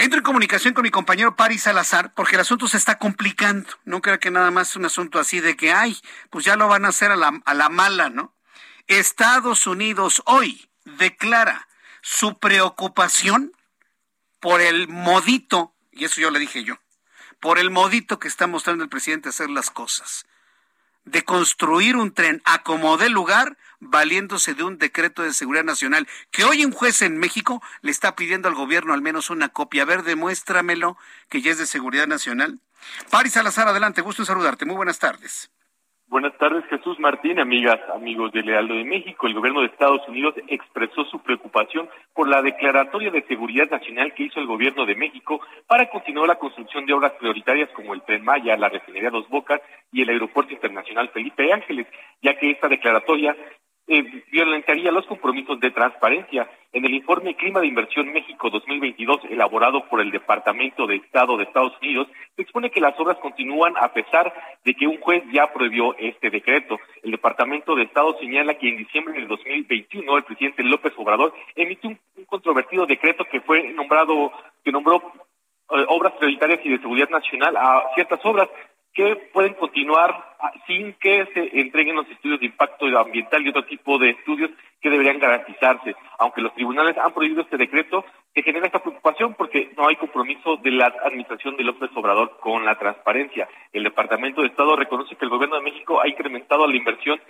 Entro 0.00 0.16
en 0.16 0.24
comunicación 0.24 0.72
con 0.72 0.82
mi 0.82 0.90
compañero 0.90 1.36
Paris 1.36 1.64
Salazar 1.64 2.14
porque 2.14 2.36
el 2.36 2.40
asunto 2.40 2.66
se 2.66 2.78
está 2.78 2.96
complicando. 2.96 3.68
No 3.84 4.00
creo 4.00 4.18
que 4.18 4.30
nada 4.30 4.50
más 4.50 4.70
es 4.70 4.76
un 4.76 4.86
asunto 4.86 5.18
así 5.18 5.40
de 5.40 5.58
que, 5.58 5.74
ay, 5.74 5.94
pues 6.30 6.42
ya 6.42 6.56
lo 6.56 6.68
van 6.68 6.86
a 6.86 6.88
hacer 6.88 7.10
a 7.10 7.16
la, 7.16 7.38
a 7.44 7.52
la 7.52 7.68
mala, 7.68 8.08
¿no? 8.08 8.34
Estados 8.86 9.66
Unidos 9.66 10.22
hoy 10.24 10.70
declara 10.84 11.68
su 12.00 12.38
preocupación 12.38 13.52
por 14.40 14.62
el 14.62 14.88
modito, 14.88 15.74
y 15.92 16.06
eso 16.06 16.18
yo 16.18 16.30
le 16.30 16.38
dije 16.38 16.64
yo, 16.64 16.76
por 17.38 17.58
el 17.58 17.70
modito 17.70 18.18
que 18.18 18.28
está 18.28 18.46
mostrando 18.46 18.82
el 18.82 18.88
presidente 18.88 19.28
hacer 19.28 19.50
las 19.50 19.70
cosas, 19.70 20.24
de 21.04 21.24
construir 21.24 21.96
un 21.96 22.14
tren 22.14 22.40
a 22.46 22.62
como 22.62 22.96
dé 22.96 23.10
lugar 23.10 23.58
valiéndose 23.80 24.54
de 24.54 24.62
un 24.62 24.78
decreto 24.78 25.22
de 25.22 25.32
seguridad 25.32 25.64
nacional 25.64 26.06
que 26.30 26.44
hoy 26.44 26.64
un 26.64 26.72
juez 26.72 27.02
en 27.02 27.18
México 27.18 27.62
le 27.82 27.90
está 27.90 28.14
pidiendo 28.14 28.48
al 28.48 28.54
gobierno 28.54 28.92
al 28.92 29.02
menos 29.02 29.30
una 29.30 29.48
copia. 29.48 29.82
A 29.82 29.86
ver, 29.86 30.02
demuéstramelo 30.02 30.96
que 31.28 31.40
ya 31.40 31.50
es 31.50 31.58
de 31.58 31.66
seguridad 31.66 32.06
nacional. 32.06 32.58
Paris 33.10 33.34
Salazar, 33.34 33.68
adelante, 33.68 34.00
gusto 34.00 34.22
en 34.22 34.26
saludarte. 34.26 34.64
Muy 34.64 34.76
buenas 34.76 34.98
tardes. 34.98 35.50
Buenas 36.10 36.36
tardes, 36.38 36.64
Jesús 36.68 36.98
Martín, 36.98 37.38
amigas, 37.38 37.78
amigos 37.94 38.32
de 38.32 38.42
Lealdo 38.42 38.74
de 38.74 38.82
México. 38.82 39.28
El 39.28 39.34
gobierno 39.34 39.60
de 39.60 39.68
Estados 39.68 40.00
Unidos 40.08 40.34
expresó 40.48 41.04
su 41.04 41.22
preocupación 41.22 41.88
por 42.14 42.26
la 42.26 42.42
declaratoria 42.42 43.12
de 43.12 43.22
seguridad 43.28 43.70
nacional 43.70 44.12
que 44.14 44.24
hizo 44.24 44.40
el 44.40 44.48
gobierno 44.48 44.86
de 44.86 44.96
México 44.96 45.40
para 45.68 45.88
continuar 45.88 46.26
la 46.26 46.34
construcción 46.34 46.84
de 46.84 46.94
obras 46.94 47.12
prioritarias 47.12 47.70
como 47.76 47.94
el 47.94 48.02
Tren 48.02 48.24
Maya, 48.24 48.56
la 48.56 48.68
refinería 48.68 49.10
Dos 49.10 49.28
Bocas 49.28 49.60
y 49.92 50.02
el 50.02 50.08
Aeropuerto 50.08 50.52
Internacional 50.52 51.10
Felipe 51.10 51.52
Ángeles, 51.52 51.86
ya 52.20 52.36
que 52.36 52.50
esta 52.50 52.66
declaratoria 52.66 53.36
eh, 53.90 54.22
violentaría 54.30 54.92
los 54.92 55.04
compromisos 55.06 55.58
de 55.58 55.72
transparencia. 55.72 56.48
En 56.72 56.84
el 56.84 56.94
informe 56.94 57.34
Clima 57.34 57.58
de 57.58 57.66
Inversión 57.66 58.12
México 58.12 58.48
2022, 58.48 59.22
elaborado 59.30 59.84
por 59.88 60.00
el 60.00 60.12
Departamento 60.12 60.86
de 60.86 60.94
Estado 60.94 61.36
de 61.36 61.42
Estados 61.42 61.76
Unidos, 61.82 62.06
se 62.36 62.42
expone 62.42 62.70
que 62.70 62.80
las 62.80 62.98
obras 63.00 63.16
continúan 63.16 63.74
a 63.76 63.92
pesar 63.92 64.32
de 64.64 64.74
que 64.74 64.86
un 64.86 65.00
juez 65.00 65.24
ya 65.32 65.52
prohibió 65.52 65.96
este 65.98 66.30
decreto. 66.30 66.78
El 67.02 67.10
Departamento 67.10 67.74
de 67.74 67.82
Estado 67.82 68.16
señala 68.20 68.54
que 68.54 68.68
en 68.68 68.76
diciembre 68.76 69.14
del 69.14 69.26
2021 69.26 70.16
el 70.16 70.22
presidente 70.22 70.62
López 70.62 70.92
Obrador 70.96 71.34
emitió 71.56 71.90
un, 71.90 71.98
controvertido 72.26 72.86
decreto 72.86 73.24
que 73.24 73.40
fue 73.40 73.72
nombrado, 73.72 74.30
que 74.62 74.70
nombró 74.70 75.02
eh, 75.72 75.84
obras 75.88 76.12
prioritarias 76.12 76.60
y 76.62 76.68
de 76.68 76.78
seguridad 76.78 77.08
nacional 77.10 77.56
a 77.56 77.90
ciertas 77.96 78.24
obras 78.24 78.48
que 78.92 79.16
pueden 79.32 79.54
continuar 79.54 80.36
sin 80.66 80.94
que 80.94 81.26
se 81.32 81.60
entreguen 81.60 81.96
los 81.96 82.08
estudios 82.08 82.40
de 82.40 82.46
impacto 82.46 82.86
ambiental 82.98 83.44
y 83.44 83.50
otro 83.50 83.64
tipo 83.64 83.98
de 83.98 84.10
estudios 84.10 84.50
que 84.80 84.90
deberían 84.90 85.18
garantizarse. 85.18 85.94
Aunque 86.18 86.40
los 86.40 86.54
tribunales 86.54 86.96
han 86.98 87.12
prohibido 87.12 87.42
este 87.42 87.56
decreto, 87.56 88.04
que 88.34 88.42
genera 88.42 88.66
esta 88.66 88.78
preocupación 88.80 89.34
porque 89.34 89.70
no 89.76 89.88
hay 89.88 89.96
compromiso 89.96 90.56
de 90.56 90.70
la 90.70 90.86
administración 91.04 91.56
de 91.56 91.64
López 91.64 91.90
Obrador 91.94 92.38
con 92.40 92.64
la 92.64 92.78
transparencia. 92.78 93.48
El 93.72 93.84
Departamento 93.84 94.40
de 94.40 94.48
Estado 94.48 94.76
reconoce 94.76 95.16
que 95.16 95.24
el 95.24 95.30
Gobierno 95.30 95.56
de 95.56 95.62
México 95.62 96.00
ha 96.00 96.08
incrementado 96.08 96.66
la 96.66 96.76
inversión 96.76 97.20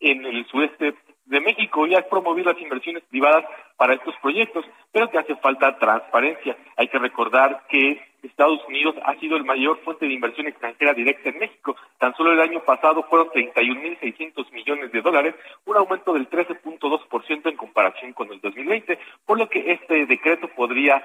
en 0.00 0.24
el 0.24 0.46
sudeste 0.46 0.94
de 1.26 1.40
México 1.40 1.86
y 1.86 1.94
ha 1.94 2.08
promovido 2.08 2.52
las 2.52 2.60
inversiones 2.60 3.04
privadas 3.04 3.44
para 3.76 3.94
estos 3.94 4.14
proyectos, 4.20 4.64
pero 4.92 5.08
que 5.10 5.18
hace 5.18 5.36
falta 5.36 5.78
transparencia. 5.78 6.56
Hay 6.76 6.88
que 6.88 6.98
recordar 6.98 7.62
que 7.68 8.02
Estados 8.22 8.60
Unidos 8.66 8.96
ha 9.04 9.14
sido 9.20 9.36
el 9.36 9.44
mayor 9.44 9.78
fuente 9.84 10.06
de 10.06 10.12
inversión 10.12 10.46
extranjera 10.48 10.92
directa 10.92 11.30
en 11.30 11.38
México. 11.38 11.76
Tan 11.98 12.14
solo 12.16 12.32
el 12.32 12.40
año 12.40 12.60
pasado 12.64 13.04
fueron 13.08 13.28
31.600 13.28 14.52
millones 14.52 14.92
de 14.92 15.00
dólares, 15.00 15.34
un 15.64 15.76
aumento 15.76 16.12
del 16.12 16.28
13.2% 16.28 17.48
en 17.48 17.56
comparación 17.56 18.12
con 18.12 18.30
el 18.32 18.40
2020, 18.40 18.98
por 19.24 19.38
lo 19.38 19.48
que 19.48 19.72
este 19.72 20.06
decreto 20.06 20.48
podría 20.48 21.02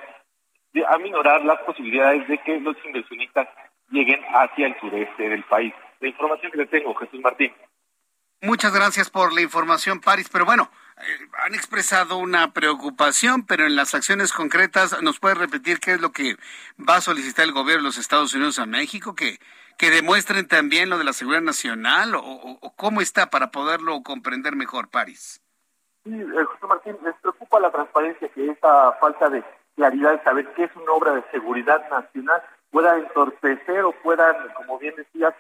aminorar 0.90 1.46
las 1.46 1.60
posibilidades 1.62 2.28
de 2.28 2.38
que 2.40 2.60
los 2.60 2.76
inversionistas 2.84 3.48
lleguen 3.90 4.20
hacia 4.34 4.68
el 4.68 4.80
sureste 4.80 5.30
del 5.30 5.44
país. 5.44 5.74
La 6.00 6.10
información 6.10 6.52
que 6.52 6.58
le 6.58 6.66
tengo, 6.66 6.94
Jesús 6.96 7.22
Martín. 7.22 7.54
Muchas 8.46 8.76
gracias 8.76 9.10
por 9.10 9.34
la 9.34 9.42
información, 9.42 10.00
Paris. 10.00 10.30
Pero 10.32 10.46
bueno, 10.46 10.70
eh, 10.98 11.28
han 11.44 11.56
expresado 11.56 12.18
una 12.18 12.54
preocupación, 12.54 13.44
pero 13.44 13.66
en 13.66 13.76
las 13.76 13.96
acciones 13.96 14.32
concretas, 14.34 15.02
¿nos 15.02 15.20
puede 15.20 15.34
repetir 15.34 15.80
qué 15.80 15.94
es 15.94 16.00
lo 16.00 16.12
que 16.12 16.38
va 16.78 16.98
a 16.98 17.02
solicitar 17.02 17.46
el 17.46 17.54
gobierno 17.54 17.82
de 17.82 17.90
los 17.90 17.98
Estados 17.98 18.36
Unidos 18.36 18.60
a 18.60 18.68
México? 18.68 19.16
Que, 19.16 19.40
que 19.80 19.90
demuestren 19.90 20.48
también 20.48 20.92
lo 20.92 21.00
de 21.00 21.06
la 21.06 21.14
seguridad 21.14 21.42
nacional 21.42 22.14
o, 22.14 22.22
o 22.22 22.76
cómo 22.76 23.02
está 23.02 23.32
para 23.32 23.50
poderlo 23.50 24.04
comprender 24.04 24.56
mejor, 24.56 24.90
Paris. 24.90 25.42
Sí, 26.04 26.14
eh, 26.14 26.44
José 26.46 26.68
Martín, 26.68 26.98
les 27.04 27.16
preocupa 27.16 27.60
la 27.60 27.72
transparencia, 27.72 28.30
que 28.30 28.52
esa 28.52 28.92
falta 29.02 29.28
de 29.28 29.44
claridad 29.76 30.12
de 30.12 30.24
saber 30.24 30.54
qué 30.54 30.66
es 30.66 30.76
una 30.76 30.92
obra 30.92 31.14
de 31.14 31.24
seguridad 31.32 31.90
nacional 31.90 32.44
pueda 32.70 32.96
entorpecer 32.96 33.84
o 33.86 33.92
puedan, 34.04 34.36
como 34.54 34.78
bien 34.78 34.94
decías, 34.96 35.34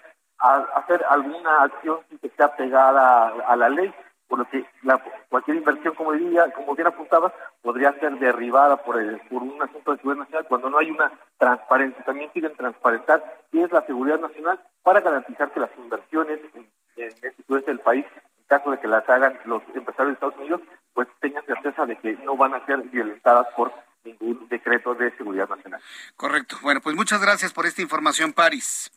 hacer 0.75 1.03
alguna 1.09 1.63
acción 1.63 1.99
que 2.21 2.29
sea 2.29 2.55
pegada 2.55 3.27
a, 3.47 3.55
la 3.55 3.69
ley, 3.69 3.93
por 4.27 4.39
lo 4.39 4.49
que 4.49 4.65
la, 4.83 5.01
cualquier 5.29 5.57
inversión, 5.57 5.95
como 5.95 6.13
diría, 6.13 6.51
como 6.51 6.75
bien 6.75 6.87
apuntaba, 6.87 7.33
podría 7.61 7.93
ser 7.99 8.17
derribada 8.19 8.77
por, 8.77 8.99
el, 8.99 9.19
por 9.29 9.43
un 9.43 9.61
asunto 9.61 9.91
de 9.91 9.97
seguridad 9.97 10.23
nacional 10.23 10.45
cuando 10.47 10.69
no 10.69 10.77
hay 10.77 10.91
una 10.91 11.11
transparencia. 11.37 12.03
También 12.03 12.29
quieren 12.29 12.55
transparentar 12.55 13.23
qué 13.51 13.63
es 13.63 13.71
la 13.71 13.85
seguridad 13.85 14.19
nacional 14.19 14.59
para 14.83 15.01
garantizar 15.01 15.51
que 15.51 15.59
las 15.59 15.71
inversiones 15.77 16.39
en, 16.53 16.67
en 16.97 17.07
este 17.07 17.35
sureste 17.47 17.71
del 17.71 17.79
país, 17.79 18.05
en 18.15 18.45
caso 18.47 18.71
de 18.71 18.79
que 18.79 18.87
las 18.87 19.07
hagan 19.09 19.39
los 19.45 19.61
empresarios 19.73 20.07
de 20.07 20.13
Estados 20.13 20.37
Unidos, 20.37 20.61
pues 20.93 21.07
tengan 21.19 21.45
certeza 21.45 21.85
de 21.85 21.97
que 21.97 22.13
no 22.23 22.37
van 22.37 22.53
a 22.53 22.65
ser 22.65 22.81
violentadas 22.83 23.47
por 23.55 23.71
ningún 24.05 24.47
decreto 24.47 24.95
de 24.95 25.11
seguridad 25.17 25.49
nacional. 25.49 25.81
Correcto. 26.15 26.57
Bueno, 26.61 26.79
pues 26.81 26.95
muchas 26.95 27.21
gracias 27.21 27.51
por 27.51 27.65
esta 27.65 27.81
información, 27.81 28.33
Paris. 28.33 28.91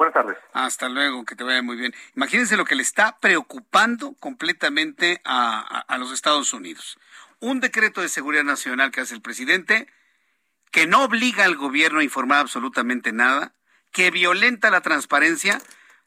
Buenas 0.00 0.14
tardes. 0.14 0.38
Hasta 0.54 0.88
luego, 0.88 1.26
que 1.26 1.36
te 1.36 1.44
vaya 1.44 1.60
muy 1.60 1.76
bien. 1.76 1.94
Imagínense 2.16 2.56
lo 2.56 2.64
que 2.64 2.74
le 2.74 2.80
está 2.80 3.18
preocupando 3.20 4.14
completamente 4.14 5.20
a, 5.26 5.60
a, 5.80 5.98
los 5.98 6.10
Estados 6.10 6.54
Unidos. 6.54 6.98
Un 7.38 7.60
decreto 7.60 8.00
de 8.00 8.08
seguridad 8.08 8.42
nacional 8.42 8.92
que 8.92 9.02
hace 9.02 9.14
el 9.14 9.20
presidente, 9.20 9.88
que 10.70 10.86
no 10.86 11.04
obliga 11.04 11.44
al 11.44 11.54
gobierno 11.54 11.98
a 11.98 12.02
informar 12.02 12.38
absolutamente 12.38 13.12
nada, 13.12 13.52
que 13.92 14.10
violenta 14.10 14.70
la 14.70 14.80
transparencia, 14.80 15.60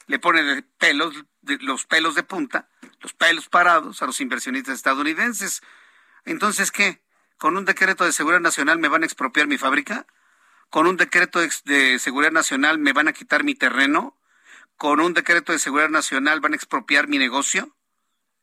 le 0.07 0.17
pone 0.17 0.41
de 0.41 0.63
pelos, 0.63 1.25
de, 1.41 1.59
los 1.59 1.85
pelos 1.85 2.15
de 2.15 2.23
punta, 2.23 2.69
los 2.99 3.13
pelos 3.13 3.47
parados 3.47 4.01
a 4.01 4.07
los 4.07 4.19
inversionistas 4.21 4.73
estadounidenses. 4.73 5.61
Entonces, 6.25 6.71
¿qué? 6.71 7.03
¿Con 7.37 7.57
un 7.57 7.65
decreto 7.65 8.05
de 8.05 8.11
seguridad 8.11 8.41
nacional 8.41 8.79
me 8.79 8.87
van 8.87 9.03
a 9.03 9.05
expropiar 9.05 9.45
mi 9.45 9.59
fábrica? 9.59 10.07
Con 10.73 10.87
un 10.87 10.97
decreto 10.97 11.39
de 11.39 11.99
seguridad 11.99 12.31
nacional 12.31 12.79
me 12.79 12.93
van 12.93 13.07
a 13.07 13.13
quitar 13.13 13.43
mi 13.43 13.53
terreno, 13.53 14.17
con 14.75 15.01
un 15.01 15.13
decreto 15.13 15.51
de 15.51 15.59
seguridad 15.59 15.91
nacional 15.91 16.39
van 16.39 16.53
a 16.53 16.55
expropiar 16.55 17.07
mi 17.07 17.19
negocio. 17.19 17.77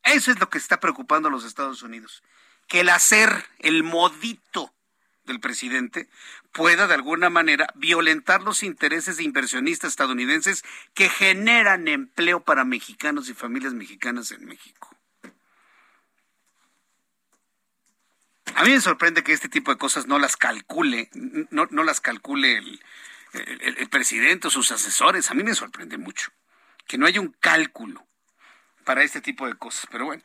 Eso 0.05 0.31
es 0.31 0.39
lo 0.39 0.49
que 0.49 0.59
está 0.59 0.79
preocupando 0.79 1.27
a 1.27 1.33
los 1.33 1.45
Estados 1.45 1.83
Unidos. 1.83 2.23
Que 2.69 2.83
el 2.83 2.89
hacer, 2.91 3.47
el 3.59 3.83
modito 3.83 4.73
del 5.25 5.41
presidente 5.41 6.09
pueda 6.53 6.87
de 6.87 6.95
alguna 6.95 7.31
manera 7.31 7.67
violentar 7.75 8.43
los 8.43 8.63
intereses 8.63 9.17
de 9.17 9.25
inversionistas 9.25 9.91
estadounidenses 9.91 10.63
que 10.95 11.09
generan 11.09 11.89
empleo 11.89 12.45
para 12.45 12.65
mexicanos 12.65 13.29
y 13.29 13.35
familias 13.35 13.75
mexicanas 13.75 14.31
en 14.31 14.45
México. 14.45 15.00
A 18.57 18.65
mí 18.65 18.71
me 18.71 18.81
sorprende 18.81 19.23
que 19.23 19.33
este 19.33 19.49
tipo 19.49 19.71
de 19.71 19.79
cosas 19.79 20.07
no 20.07 20.19
las 20.19 20.37
calcule, 20.37 21.11
no, 21.51 21.67
no 21.71 21.85
las 21.85 22.01
calcule 22.01 22.59
el, 22.59 22.81
el, 23.33 23.89
presidente 23.89 24.49
o 24.49 24.51
sus 24.51 24.73
asesores. 24.73 25.31
A 25.31 25.35
mí 25.35 25.43
me 25.43 25.55
sorprende 25.55 25.99
mucho 25.99 26.31
que 26.87 26.99
no 26.99 27.07
haya 27.07 27.21
un 27.21 27.35
cálculo 27.41 28.07
para 28.85 29.03
este 29.03 29.21
tipo 29.21 29.47
de 29.47 29.55
cosas. 29.55 29.87
Pero 29.91 30.07
bueno. 30.07 30.23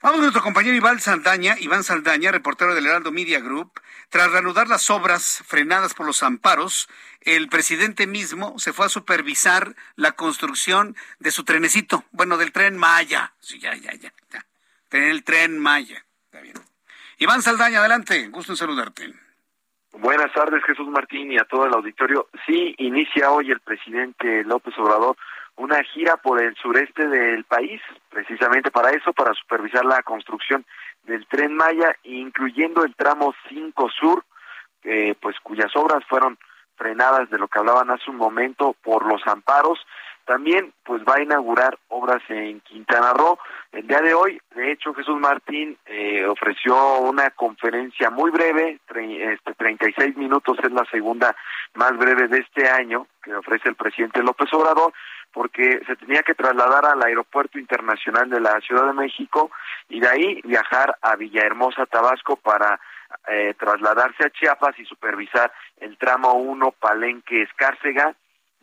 Vamos 0.00 0.18
con 0.18 0.26
nuestro 0.26 0.42
compañero 0.42 0.76
Iván 0.76 1.00
Saldaña, 1.00 1.56
Iván 1.58 1.82
Saldaña, 1.82 2.30
reportero 2.30 2.72
del 2.74 2.86
Heraldo 2.86 3.10
Media 3.10 3.40
Group. 3.40 3.80
Tras 4.10 4.30
reanudar 4.30 4.68
las 4.68 4.88
obras 4.90 5.42
frenadas 5.44 5.92
por 5.92 6.06
los 6.06 6.22
amparos, 6.22 6.88
el 7.20 7.48
presidente 7.48 8.06
mismo 8.06 8.58
se 8.58 8.72
fue 8.72 8.86
a 8.86 8.90
supervisar 8.90 9.74
la 9.96 10.12
construcción 10.12 10.96
de 11.18 11.32
su 11.32 11.44
trenecito, 11.44 12.04
bueno, 12.12 12.36
del 12.36 12.52
tren 12.52 12.76
Maya. 12.76 13.34
Sí, 13.40 13.58
ya, 13.58 13.74
ya, 13.74 13.92
ya, 13.94 14.14
ya. 14.32 14.46
El 14.92 15.24
tren 15.24 15.58
Maya. 15.58 16.04
Está 16.26 16.40
bien. 16.40 16.54
Iván 17.18 17.42
Saldaña, 17.42 17.80
adelante, 17.80 18.28
gusto 18.28 18.52
en 18.52 18.56
saludarte. 18.56 19.12
Buenas 19.92 20.32
tardes, 20.32 20.62
Jesús 20.64 20.86
Martín, 20.88 21.32
y 21.32 21.38
a 21.38 21.44
todo 21.44 21.66
el 21.66 21.74
auditorio. 21.74 22.28
Sí, 22.46 22.74
inicia 22.78 23.30
hoy 23.32 23.50
el 23.50 23.60
presidente 23.60 24.44
López 24.44 24.74
Obrador 24.78 25.16
una 25.58 25.82
gira 25.82 26.16
por 26.16 26.40
el 26.40 26.54
sureste 26.56 27.08
del 27.08 27.44
país, 27.44 27.82
precisamente 28.08 28.70
para 28.70 28.90
eso, 28.90 29.12
para 29.12 29.34
supervisar 29.34 29.84
la 29.84 30.02
construcción 30.02 30.64
del 31.02 31.26
tren 31.26 31.56
Maya, 31.56 31.96
incluyendo 32.04 32.84
el 32.84 32.94
tramo 32.94 33.34
5 33.48 33.90
Sur, 33.90 34.24
eh, 34.84 35.16
pues 35.20 35.36
cuyas 35.40 35.74
obras 35.74 36.04
fueron 36.08 36.38
frenadas 36.76 37.28
de 37.30 37.38
lo 37.38 37.48
que 37.48 37.58
hablaban 37.58 37.90
hace 37.90 38.08
un 38.08 38.16
momento 38.16 38.76
por 38.84 39.04
los 39.04 39.20
amparos 39.26 39.80
también 40.28 40.74
pues 40.84 41.02
va 41.08 41.14
a 41.14 41.22
inaugurar 41.22 41.78
obras 41.88 42.22
en 42.28 42.60
Quintana 42.60 43.14
Roo. 43.14 43.38
El 43.72 43.86
día 43.86 44.02
de 44.02 44.12
hoy, 44.12 44.38
de 44.54 44.72
hecho, 44.72 44.92
Jesús 44.92 45.18
Martín 45.18 45.78
eh, 45.86 46.26
ofreció 46.26 46.98
una 46.98 47.30
conferencia 47.30 48.10
muy 48.10 48.30
breve, 48.30 48.78
este, 48.86 49.54
36 49.54 50.18
minutos 50.18 50.58
es 50.62 50.70
la 50.70 50.84
segunda 50.90 51.34
más 51.74 51.96
breve 51.96 52.28
de 52.28 52.40
este 52.40 52.68
año 52.68 53.06
que 53.22 53.34
ofrece 53.34 53.70
el 53.70 53.74
presidente 53.74 54.22
López 54.22 54.52
Obrador, 54.52 54.92
porque 55.32 55.80
se 55.86 55.96
tenía 55.96 56.22
que 56.22 56.34
trasladar 56.34 56.84
al 56.84 57.02
Aeropuerto 57.02 57.58
Internacional 57.58 58.28
de 58.28 58.40
la 58.40 58.60
Ciudad 58.60 58.86
de 58.86 58.92
México 58.92 59.50
y 59.88 60.00
de 60.00 60.08
ahí 60.08 60.40
viajar 60.44 60.94
a 61.00 61.16
Villahermosa, 61.16 61.86
Tabasco, 61.86 62.36
para 62.36 62.78
eh, 63.28 63.54
trasladarse 63.58 64.26
a 64.26 64.30
Chiapas 64.30 64.78
y 64.78 64.84
supervisar 64.84 65.50
el 65.80 65.96
tramo 65.96 66.34
1 66.34 66.70
Palenque-Escárcega 66.72 68.14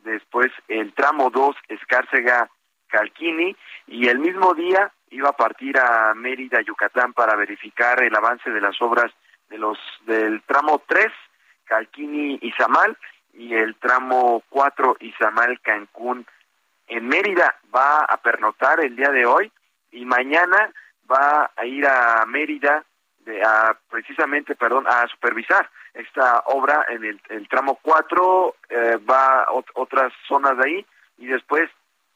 después 0.05 0.51
el 0.67 0.93
tramo 0.93 1.29
2 1.29 1.55
Escárcega 1.67 2.49
Calquini 2.87 3.55
y 3.87 4.07
el 4.07 4.19
mismo 4.19 4.53
día 4.53 4.91
iba 5.09 5.29
a 5.29 5.37
partir 5.37 5.77
a 5.77 6.13
Mérida, 6.13 6.61
Yucatán 6.61 7.13
para 7.13 7.35
verificar 7.35 8.01
el 8.03 8.15
avance 8.15 8.49
de 8.49 8.61
las 8.61 8.81
obras 8.81 9.11
de 9.49 9.57
los 9.57 9.77
del 10.05 10.41
tramo 10.43 10.81
3 10.87 11.07
Calquini 11.65 12.39
Izamal 12.41 12.97
y 13.33 13.53
el 13.53 13.75
tramo 13.75 14.43
4 14.49 14.97
Izamal 14.99 15.59
Cancún. 15.61 16.25
En 16.87 17.07
Mérida 17.07 17.55
va 17.75 18.05
a 18.05 18.17
pernotar 18.17 18.79
el 18.79 18.95
día 18.95 19.09
de 19.09 19.25
hoy 19.25 19.51
y 19.91 20.05
mañana 20.05 20.71
va 21.11 21.51
a 21.55 21.65
ir 21.65 21.85
a 21.87 22.25
Mérida 22.27 22.83
de, 23.19 23.41
a, 23.43 23.77
precisamente, 23.89 24.55
perdón, 24.55 24.85
a 24.87 25.07
supervisar 25.07 25.69
esta 25.95 26.43
obra 26.47 26.85
en 26.89 27.03
el, 27.03 27.47
tramo 27.47 27.79
4, 27.81 28.55
eh, 28.69 28.97
va 29.09 29.43
a 29.43 29.47
otras 29.75 30.13
zonas 30.27 30.57
de 30.57 30.63
ahí, 30.65 30.85
y 31.17 31.27
después 31.27 31.69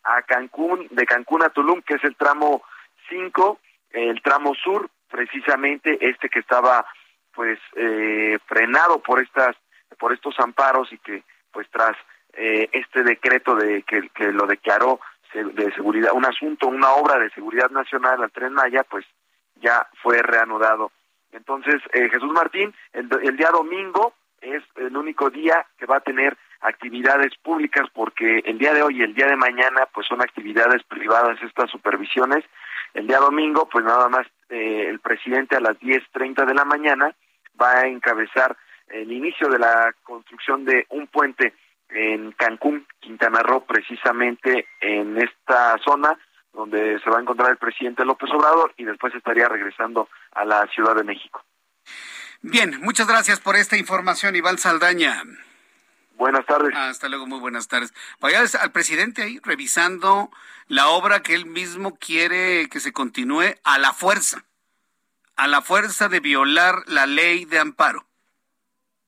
a 0.03 0.21
Cancún, 0.23 0.87
de 0.91 1.05
Cancún 1.05 1.43
a 1.43 1.49
Tulum, 1.49 1.81
que 1.81 1.95
es 1.95 2.03
el 2.03 2.15
tramo 2.15 2.61
5, 3.09 3.59
el 3.91 4.21
tramo 4.21 4.53
sur, 4.55 4.89
precisamente 5.09 5.97
este 6.01 6.29
que 6.29 6.39
estaba 6.39 6.85
pues 7.33 7.59
eh, 7.75 8.37
frenado 8.45 8.99
por 8.99 9.21
estas 9.21 9.55
por 9.97 10.13
estos 10.13 10.39
amparos 10.39 10.91
y 10.93 10.97
que 10.99 11.23
pues 11.51 11.67
tras 11.71 11.97
eh, 12.33 12.69
este 12.71 13.03
decreto 13.03 13.55
de 13.55 13.81
que, 13.83 14.09
que 14.09 14.31
lo 14.31 14.45
declaró 14.45 14.99
de 15.33 15.71
seguridad 15.73 16.11
un 16.13 16.25
asunto 16.25 16.67
una 16.67 16.91
obra 16.91 17.19
de 17.19 17.29
seguridad 17.31 17.69
nacional 17.69 18.21
al 18.21 18.31
tren 18.31 18.53
Maya 18.53 18.83
pues 18.83 19.05
ya 19.55 19.87
fue 20.01 20.21
reanudado 20.21 20.91
entonces, 21.31 21.81
eh, 21.93 22.09
Jesús 22.09 22.31
Martín, 22.31 22.73
el, 22.93 23.37
día 23.37 23.51
domingo 23.51 24.13
es 24.41 24.63
el 24.75 24.95
único 24.95 25.29
día 25.29 25.65
que 25.77 25.85
va 25.85 25.97
a 25.97 26.01
tener 26.01 26.37
actividades 26.61 27.35
públicas 27.37 27.87
porque 27.93 28.39
el 28.45 28.57
día 28.57 28.73
de 28.73 28.81
hoy 28.81 28.99
y 28.99 29.03
el 29.03 29.13
día 29.13 29.27
de 29.27 29.35
mañana 29.35 29.87
pues 29.93 30.07
son 30.07 30.21
actividades 30.21 30.83
privadas 30.83 31.37
estas 31.43 31.69
supervisiones. 31.69 32.43
El 32.93 33.07
día 33.07 33.19
domingo 33.19 33.67
pues 33.69 33.85
nada 33.85 34.09
más 34.09 34.25
eh, 34.49 34.87
el 34.89 34.99
presidente 34.99 35.55
a 35.55 35.61
las 35.61 35.79
10.30 35.79 36.45
de 36.45 36.53
la 36.53 36.65
mañana 36.65 37.13
va 37.61 37.79
a 37.79 37.87
encabezar 37.87 38.57
el 38.89 39.11
inicio 39.11 39.47
de 39.49 39.59
la 39.59 39.93
construcción 40.03 40.65
de 40.65 40.85
un 40.89 41.07
puente 41.07 41.53
en 41.89 42.31
Cancún, 42.33 42.85
Quintana 42.99 43.41
Roo, 43.41 43.65
precisamente 43.65 44.67
en 44.81 45.17
esta 45.17 45.77
zona 45.83 46.17
donde 46.53 46.99
se 46.99 47.09
va 47.09 47.17
a 47.17 47.21
encontrar 47.21 47.51
el 47.51 47.57
presidente 47.57 48.05
López 48.05 48.29
Obrador 48.31 48.73
y 48.77 48.83
después 48.83 49.13
estaría 49.13 49.47
regresando 49.47 50.09
a 50.31 50.45
la 50.45 50.67
Ciudad 50.67 50.95
de 50.95 51.03
México. 51.03 51.43
Bien, 52.41 52.79
muchas 52.81 53.07
gracias 53.07 53.39
por 53.39 53.55
esta 53.55 53.77
información, 53.77 54.35
Iván 54.35 54.57
Saldaña. 54.57 55.23
Buenas 56.15 56.45
tardes. 56.45 56.75
Hasta 56.75 57.07
luego, 57.07 57.27
muy 57.27 57.39
buenas 57.39 57.67
tardes. 57.67 57.93
Vaya 58.19 58.43
al 58.59 58.71
presidente 58.71 59.23
ahí 59.23 59.39
revisando 59.43 60.29
la 60.67 60.89
obra 60.89 61.21
que 61.21 61.33
él 61.33 61.45
mismo 61.45 61.97
quiere 61.97 62.67
que 62.69 62.79
se 62.79 62.91
continúe 62.91 63.55
a 63.63 63.77
la 63.77 63.93
fuerza, 63.93 64.45
a 65.35 65.47
la 65.47 65.61
fuerza 65.61 66.09
de 66.09 66.19
violar 66.19 66.83
la 66.87 67.05
ley 67.05 67.45
de 67.45 67.59
amparo, 67.59 68.05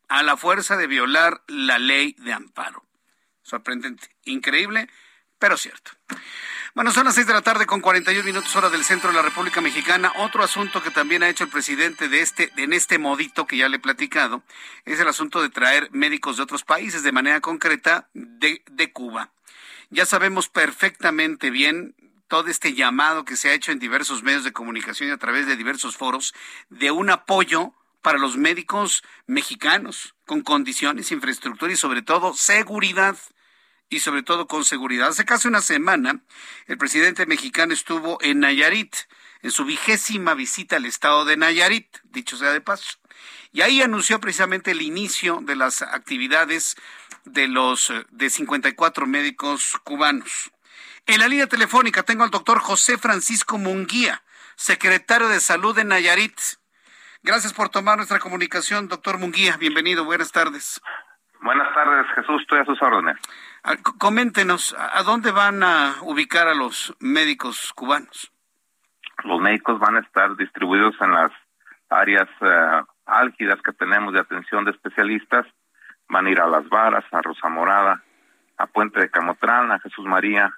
a 0.08 0.24
la 0.24 0.38
fuerza 0.38 0.78
de 0.78 0.88
violar 0.88 1.42
la 1.48 1.80
ley 1.80 2.16
de 2.20 2.34
amparo. 2.34 2.86
Sorprendente, 3.44 4.10
increíble, 4.24 4.90
pero 5.42 5.58
cierto. 5.58 5.92
Bueno, 6.76 6.92
son 6.92 7.06
las 7.06 7.16
seis 7.16 7.26
de 7.26 7.34
la 7.34 7.42
tarde 7.42 7.66
con 7.66 7.82
41 7.82 8.24
minutos 8.24 8.56
hora 8.56 8.70
del 8.70 8.86
centro 8.86 9.10
de 9.10 9.16
la 9.16 9.24
República 9.24 9.60
Mexicana. 9.60 10.14
Otro 10.20 10.44
asunto 10.44 10.84
que 10.84 10.92
también 10.92 11.24
ha 11.24 11.30
hecho 11.30 11.46
el 11.46 11.50
presidente 11.50 12.08
de 12.08 12.22
este, 12.22 12.52
en 12.58 12.74
este 12.74 13.00
modito 13.00 13.48
que 13.48 13.58
ya 13.58 13.68
le 13.68 13.78
he 13.78 13.80
platicado, 13.80 14.44
es 14.86 15.00
el 15.00 15.08
asunto 15.08 15.42
de 15.42 15.50
traer 15.50 15.90
médicos 15.92 16.38
de 16.38 16.44
otros 16.44 16.64
países, 16.64 17.02
de 17.02 17.12
manera 17.12 17.42
concreta 17.42 18.08
de, 18.14 18.64
de 18.72 18.94
Cuba. 18.94 19.32
Ya 19.90 20.06
sabemos 20.06 20.48
perfectamente 20.48 21.50
bien 21.50 21.96
todo 22.28 22.48
este 22.48 22.76
llamado 22.76 23.26
que 23.26 23.36
se 23.36 23.50
ha 23.50 23.54
hecho 23.54 23.72
en 23.72 23.80
diversos 23.80 24.22
medios 24.22 24.44
de 24.44 24.54
comunicación 24.54 25.10
y 25.10 25.12
a 25.12 25.18
través 25.18 25.48
de 25.48 25.58
diversos 25.58 25.98
foros 25.98 26.36
de 26.70 26.92
un 26.92 27.10
apoyo 27.10 27.74
para 28.04 28.20
los 28.20 28.38
médicos 28.38 29.04
mexicanos 29.26 30.14
con 30.28 30.42
condiciones, 30.42 31.12
infraestructura 31.12 31.74
y 31.74 31.78
sobre 31.78 32.04
todo 32.04 32.34
seguridad 32.36 33.18
y 33.92 34.00
sobre 34.00 34.24
todo 34.24 34.48
con 34.48 34.66
seguridad. 34.66 35.10
Hace 35.10 35.26
casi 35.26 35.48
una 35.48 35.62
semana, 35.62 36.22
el 36.66 36.78
presidente 36.78 37.26
mexicano 37.28 37.74
estuvo 37.74 38.18
en 38.22 38.40
Nayarit, 38.40 38.96
en 39.44 39.52
su 39.52 39.66
vigésima 39.66 40.34
visita 40.34 40.78
al 40.78 40.86
estado 40.86 41.26
de 41.26 41.36
Nayarit, 41.36 41.98
dicho 42.06 42.38
sea 42.38 42.52
de 42.52 42.62
paso. 42.62 42.98
Y 43.52 43.62
ahí 43.62 43.82
anunció 43.82 44.20
precisamente 44.22 44.72
el 44.72 44.82
inicio 44.82 45.40
de 45.42 45.58
las 45.58 45.82
actividades 45.82 46.78
de 47.26 47.50
los 47.50 47.90
eh, 47.90 48.06
de 48.10 48.30
54 48.30 49.06
médicos 49.06 49.78
cubanos. 49.84 50.52
En 51.06 51.20
la 51.20 51.28
línea 51.28 51.48
telefónica 51.48 52.04
tengo 52.04 52.24
al 52.24 52.32
doctor 52.32 52.60
José 52.60 52.98
Francisco 52.98 53.58
Munguía, 53.58 54.24
secretario 54.56 55.28
de 55.28 55.42
Salud 55.42 55.76
de 55.76 55.84
Nayarit. 55.84 56.40
Gracias 57.24 57.52
por 57.52 57.68
tomar 57.68 57.98
nuestra 57.98 58.20
comunicación, 58.20 58.88
doctor 58.88 59.18
Munguía. 59.18 59.58
Bienvenido, 59.58 60.06
buenas 60.06 60.32
tardes. 60.32 60.80
Buenas 61.42 61.74
tardes, 61.74 62.06
Jesús, 62.16 62.42
estoy 62.42 62.60
a 62.60 62.66
sus 62.66 62.82
órdenes. 62.82 63.18
Coméntenos, 64.00 64.76
¿a 64.78 65.04
dónde 65.04 65.32
van 65.32 65.62
a 65.64 65.98
ubicar 66.02 66.48
a 66.48 66.56
los 66.56 66.96
médicos 67.00 67.72
cubanos? 67.76 68.32
Los 69.24 69.40
médicos 69.40 69.80
van 69.80 69.98
a 69.98 70.00
estar 70.00 70.36
distribuidos 70.36 70.96
en 71.00 71.12
las 71.12 71.32
áreas 71.90 72.28
uh, 72.42 72.84
álgidas 73.06 73.62
que 73.62 73.74
tenemos 73.74 74.14
de 74.14 74.20
atención 74.20 74.66
de 74.66 74.72
especialistas. 74.72 75.46
Van 76.10 76.26
a 76.26 76.30
ir 76.32 76.40
a 76.40 76.48
Las 76.48 76.68
Varas, 76.70 77.06
a 77.12 77.22
Rosa 77.22 77.50
Morada, 77.50 78.04
a 78.58 78.66
Puente 78.66 79.00
de 79.00 79.12
Camotrán, 79.12 79.72
a 79.72 79.80
Jesús 79.80 80.06
María, 80.06 80.52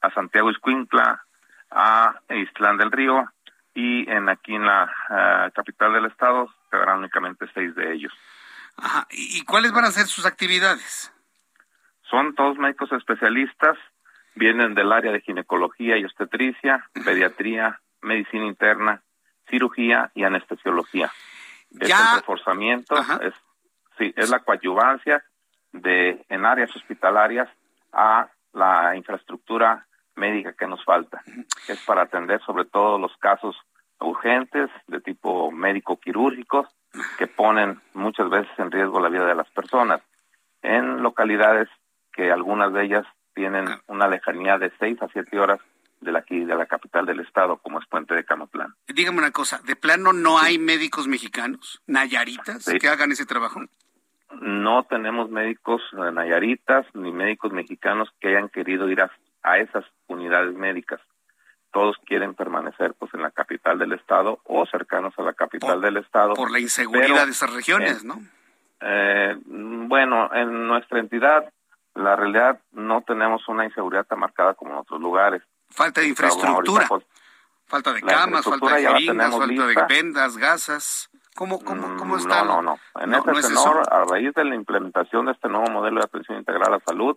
a 0.00 0.10
Santiago 0.12 0.50
Escuintla, 0.50 1.24
a 1.70 2.20
Islán 2.30 2.78
del 2.78 2.90
Río 2.90 3.30
y 3.74 4.08
en 4.10 4.30
aquí 4.30 4.54
en 4.54 4.64
la 4.64 4.84
uh, 4.84 5.52
capital 5.52 5.92
del 5.92 6.06
estado 6.06 6.48
quedarán 6.70 7.00
únicamente 7.00 7.46
seis 7.52 7.74
de 7.74 7.92
ellos. 7.92 8.12
Ajá. 8.78 9.06
¿Y 9.10 9.44
cuáles 9.44 9.72
van 9.72 9.84
a 9.84 9.90
ser 9.90 10.06
sus 10.06 10.24
actividades? 10.24 11.12
Son 12.10 12.34
todos 12.34 12.58
médicos 12.58 12.92
especialistas, 12.92 13.76
vienen 14.34 14.74
del 14.74 14.92
área 14.92 15.12
de 15.12 15.20
ginecología 15.20 15.96
y 15.96 16.04
obstetricia, 16.04 16.88
pediatría, 17.04 17.80
medicina 18.02 18.44
interna, 18.44 19.02
cirugía 19.48 20.10
y 20.14 20.24
anestesiología. 20.24 21.10
Es 21.80 21.90
el 21.90 22.16
reforzamiento, 22.16 22.96
es, 23.20 23.34
sí, 23.98 24.12
es 24.16 24.30
la 24.30 24.40
coadyuvancia 24.40 25.24
de 25.72 26.24
en 26.28 26.44
áreas 26.46 26.74
hospitalarias 26.74 27.48
a 27.92 28.28
la 28.52 28.94
infraestructura 28.96 29.86
médica 30.14 30.54
que 30.54 30.66
nos 30.66 30.82
falta, 30.84 31.22
que 31.66 31.72
es 31.72 31.84
para 31.84 32.02
atender 32.02 32.40
sobre 32.42 32.64
todo 32.64 32.98
los 32.98 33.16
casos 33.18 33.56
urgentes 34.00 34.70
de 34.86 35.00
tipo 35.00 35.50
médico 35.50 35.98
quirúrgicos 35.98 36.66
que 37.18 37.26
ponen 37.26 37.80
muchas 37.94 38.30
veces 38.30 38.50
en 38.58 38.70
riesgo 38.70 39.00
la 39.00 39.08
vida 39.08 39.26
de 39.26 39.34
las 39.34 39.50
personas. 39.50 40.00
En 40.62 41.02
localidades 41.02 41.68
que 42.16 42.32
algunas 42.32 42.72
de 42.72 42.84
ellas 42.84 43.06
tienen 43.34 43.66
una 43.86 44.08
lejanía 44.08 44.58
de 44.58 44.72
seis 44.78 45.00
a 45.02 45.08
siete 45.08 45.38
horas 45.38 45.60
de 46.00 46.12
la, 46.12 46.20
aquí, 46.20 46.44
de 46.44 46.56
la 46.56 46.66
capital 46.66 47.06
del 47.06 47.20
estado, 47.20 47.58
como 47.58 47.78
es 47.78 47.86
Puente 47.86 48.14
de 48.14 48.24
Camatlán. 48.24 48.74
Dígame 48.88 49.18
una 49.18 49.30
cosa, 49.30 49.60
¿de 49.64 49.76
plano 49.76 50.12
no 50.12 50.38
hay 50.38 50.58
médicos 50.58 51.06
mexicanos, 51.06 51.82
nayaritas, 51.86 52.64
sí. 52.64 52.78
que 52.78 52.88
hagan 52.88 53.12
ese 53.12 53.26
trabajo? 53.26 53.60
No 54.40 54.84
tenemos 54.84 55.30
médicos 55.30 55.82
nayaritas 55.92 56.86
ni 56.94 57.12
médicos 57.12 57.52
mexicanos 57.52 58.08
que 58.20 58.28
hayan 58.28 58.48
querido 58.48 58.90
ir 58.90 59.02
a, 59.02 59.10
a 59.42 59.58
esas 59.58 59.84
unidades 60.08 60.54
médicas 60.54 61.00
todos 61.76 61.96
quieren 62.06 62.32
permanecer 62.32 62.94
pues 62.98 63.12
en 63.12 63.20
la 63.20 63.30
capital 63.30 63.78
del 63.78 63.92
estado 63.92 64.40
o 64.44 64.64
cercanos 64.64 65.12
a 65.18 65.22
la 65.22 65.34
capital 65.34 65.74
por, 65.74 65.80
del 65.82 65.98
estado. 65.98 66.32
Por 66.32 66.50
la 66.50 66.58
inseguridad 66.58 67.06
pero, 67.06 67.26
de 67.26 67.32
esas 67.32 67.52
regiones, 67.52 68.02
eh, 68.02 68.06
¿no? 68.06 68.22
Eh, 68.80 69.36
bueno, 69.44 70.30
en 70.32 70.66
nuestra 70.66 71.00
entidad, 71.00 71.52
la 71.96 72.14
realidad 72.14 72.60
no 72.72 73.02
tenemos 73.02 73.48
una 73.48 73.64
inseguridad 73.64 74.06
tan 74.06 74.20
marcada 74.20 74.54
como 74.54 74.72
en 74.72 74.78
otros 74.78 75.00
lugares. 75.00 75.42
Falta 75.70 76.00
de 76.00 76.08
infraestructura, 76.08 76.86
pues, 76.88 77.04
falta 77.66 77.92
de 77.92 78.02
camas, 78.02 78.44
falta 78.44 78.76
de 78.76 78.86
jeringas, 78.86 79.30
falta 79.30 79.46
lista. 79.46 79.86
de 79.86 79.94
vendas, 79.94 80.36
gasas. 80.36 81.10
¿Cómo, 81.34 81.62
cómo, 81.62 81.96
cómo 81.96 82.16
está? 82.16 82.44
No, 82.44 82.62
no, 82.62 82.76
no. 82.94 83.02
En 83.02 83.10
no, 83.10 83.18
este 83.18 83.32
no 83.32 83.40
tenor, 83.40 83.82
a 83.90 84.04
raíz 84.04 84.32
de 84.34 84.44
la 84.44 84.54
implementación 84.54 85.26
de 85.26 85.32
este 85.32 85.48
nuevo 85.48 85.68
modelo 85.70 85.98
de 85.98 86.04
atención 86.04 86.38
integral 86.38 86.68
a 86.68 86.76
la 86.76 86.80
salud, 86.80 87.16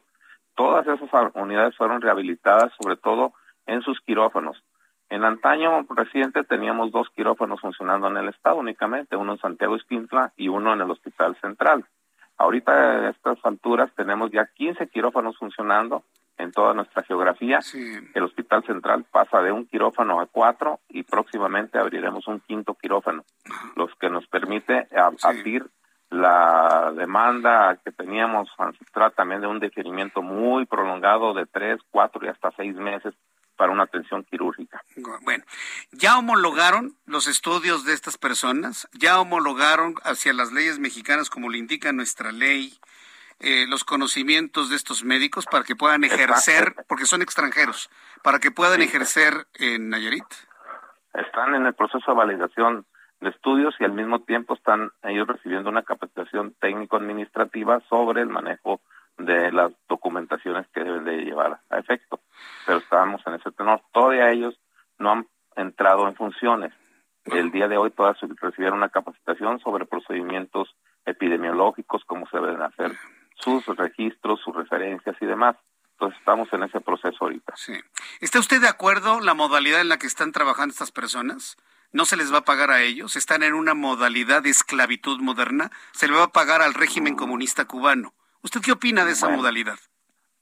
todas 0.55 0.85
esas 0.87 1.09
unidades 1.35 1.75
fueron 1.77 2.01
rehabilitadas, 2.01 2.73
sobre 2.81 2.97
todo 2.97 3.33
en 3.65 3.81
sus 3.81 3.99
quirófanos. 4.01 4.61
En 5.09 5.23
antaño 5.23 5.85
reciente 5.89 6.43
teníamos 6.43 6.91
dos 6.91 7.07
quirófanos 7.15 7.61
funcionando 7.61 8.07
en 8.07 8.17
el 8.17 8.29
estado 8.29 8.57
únicamente, 8.57 9.15
uno 9.15 9.33
en 9.33 9.39
Santiago 9.39 9.75
Esquintla 9.75 10.33
y 10.35 10.49
uno 10.49 10.73
en 10.73 10.81
el 10.81 10.91
Hospital 10.91 11.37
Central. 11.41 11.85
Ahorita 12.39 12.71
a 12.71 13.09
estas 13.09 13.37
alturas 13.43 13.91
tenemos 13.95 14.31
ya 14.31 14.45
15 14.45 14.87
quirófanos 14.87 15.37
funcionando 15.37 16.05
en 16.37 16.53
toda 16.53 16.73
nuestra 16.73 17.03
geografía. 17.03 17.61
Sí. 17.61 17.99
El 18.15 18.23
Hospital 18.23 18.63
Central 18.63 19.05
pasa 19.11 19.41
de 19.41 19.51
un 19.51 19.65
quirófano 19.65 20.21
a 20.21 20.25
cuatro 20.25 20.79
y 20.87 21.03
próximamente 21.03 21.77
abriremos 21.77 22.27
un 22.27 22.39
quinto 22.39 22.75
quirófano, 22.75 23.25
los 23.75 23.93
que 23.95 24.09
nos 24.09 24.25
permite 24.27 24.87
abrir 25.21 25.63
sí. 25.63 25.69
la 26.11 26.93
demanda 26.95 27.77
que 27.83 27.91
teníamos 27.91 28.49
ancestral 28.57 29.11
también 29.11 29.41
de 29.41 29.47
un 29.47 29.59
deferimiento 29.59 30.21
muy 30.21 30.65
prolongado 30.65 31.33
de 31.33 31.45
tres, 31.45 31.81
cuatro 31.91 32.25
y 32.25 32.29
hasta 32.29 32.51
seis 32.51 32.73
meses 32.75 33.13
para 33.59 33.73
una 33.73 33.83
atención 33.83 34.23
quirúrgica. 34.23 34.81
Bueno, 35.23 35.43
¿ya 35.91 36.17
homologaron 36.17 36.93
los 37.05 37.27
estudios 37.27 37.83
de 37.83 37.93
estas 37.93 38.17
personas? 38.17 38.87
¿Ya 38.93 39.19
homologaron 39.19 39.95
hacia 40.05 40.31
las 40.31 40.53
leyes 40.53 40.79
mexicanas, 40.79 41.29
como 41.29 41.49
le 41.49 41.57
indica 41.57 41.91
nuestra 41.91 42.31
ley, 42.31 42.79
eh, 43.41 43.65
los 43.67 43.83
conocimientos 43.83 44.69
de 44.69 44.77
estos 44.77 45.03
médicos 45.03 45.45
para 45.45 45.65
que 45.65 45.75
puedan 45.75 46.05
ejercer, 46.05 46.73
porque 46.87 47.05
son 47.05 47.21
extranjeros, 47.21 47.89
para 48.23 48.39
que 48.39 48.49
puedan 48.49 48.79
sí. 48.79 48.85
ejercer 48.85 49.33
en 49.55 49.89
Nayarit? 49.89 50.23
Están 51.13 51.53
en 51.53 51.65
el 51.65 51.73
proceso 51.73 52.11
de 52.11 52.17
validación 52.17 52.85
de 53.19 53.29
estudios 53.29 53.75
y 53.81 53.83
al 53.83 53.91
mismo 53.91 54.21
tiempo 54.21 54.53
están 54.53 54.91
ellos 55.03 55.27
recibiendo 55.27 55.69
una 55.69 55.83
capacitación 55.83 56.55
técnico-administrativa 56.61 57.81
sobre 57.89 58.21
el 58.21 58.29
manejo 58.29 58.79
de 59.17 59.51
las 59.51 59.73
documentaciones 59.89 60.65
que 60.69 60.81
deben 60.81 61.03
de 61.03 61.25
llevar 61.25 61.59
a 61.69 61.79
efecto. 61.79 62.18
Pero 62.65 62.79
estábamos 62.79 63.21
en 63.25 63.35
ese 63.35 63.51
tenor. 63.51 63.81
Todavía 63.91 64.31
ellos 64.31 64.59
no 64.97 65.11
han 65.11 65.27
entrado 65.55 66.07
en 66.07 66.15
funciones. 66.15 66.73
El 67.25 67.51
día 67.51 67.67
de 67.67 67.77
hoy 67.77 67.91
todas 67.91 68.17
recibieron 68.41 68.77
una 68.77 68.89
capacitación 68.89 69.59
sobre 69.59 69.85
procedimientos 69.85 70.75
epidemiológicos, 71.05 72.03
cómo 72.05 72.27
se 72.27 72.37
deben 72.37 72.61
hacer 72.61 72.91
sus 73.35 73.65
registros, 73.65 74.39
sus 74.41 74.55
referencias 74.55 75.15
y 75.19 75.25
demás. 75.25 75.55
Entonces 75.93 76.17
estamos 76.19 76.51
en 76.53 76.63
ese 76.63 76.79
proceso 76.79 77.17
ahorita. 77.21 77.53
Sí. 77.55 77.73
¿Está 78.21 78.39
usted 78.39 78.61
de 78.61 78.69
acuerdo 78.69 79.19
la 79.19 79.33
modalidad 79.33 79.81
en 79.81 79.89
la 79.89 79.97
que 79.97 80.07
están 80.07 80.31
trabajando 80.31 80.71
estas 80.71 80.91
personas? 80.91 81.57
¿No 81.91 82.05
se 82.05 82.15
les 82.17 82.31
va 82.31 82.39
a 82.39 82.45
pagar 82.45 82.71
a 82.71 82.81
ellos? 82.81 83.15
¿Están 83.15 83.43
en 83.43 83.53
una 83.53 83.73
modalidad 83.73 84.43
de 84.43 84.49
esclavitud 84.49 85.19
moderna? 85.19 85.71
¿Se 85.91 86.07
le 86.07 86.15
va 86.15 86.23
a 86.23 86.31
pagar 86.31 86.61
al 86.61 86.73
régimen 86.73 87.15
comunista 87.15 87.65
cubano? 87.65 88.13
¿Usted 88.43 88.61
qué 88.61 88.71
opina 88.71 89.05
de 89.05 89.11
esa 89.11 89.25
bueno, 89.25 89.41
modalidad? 89.41 89.79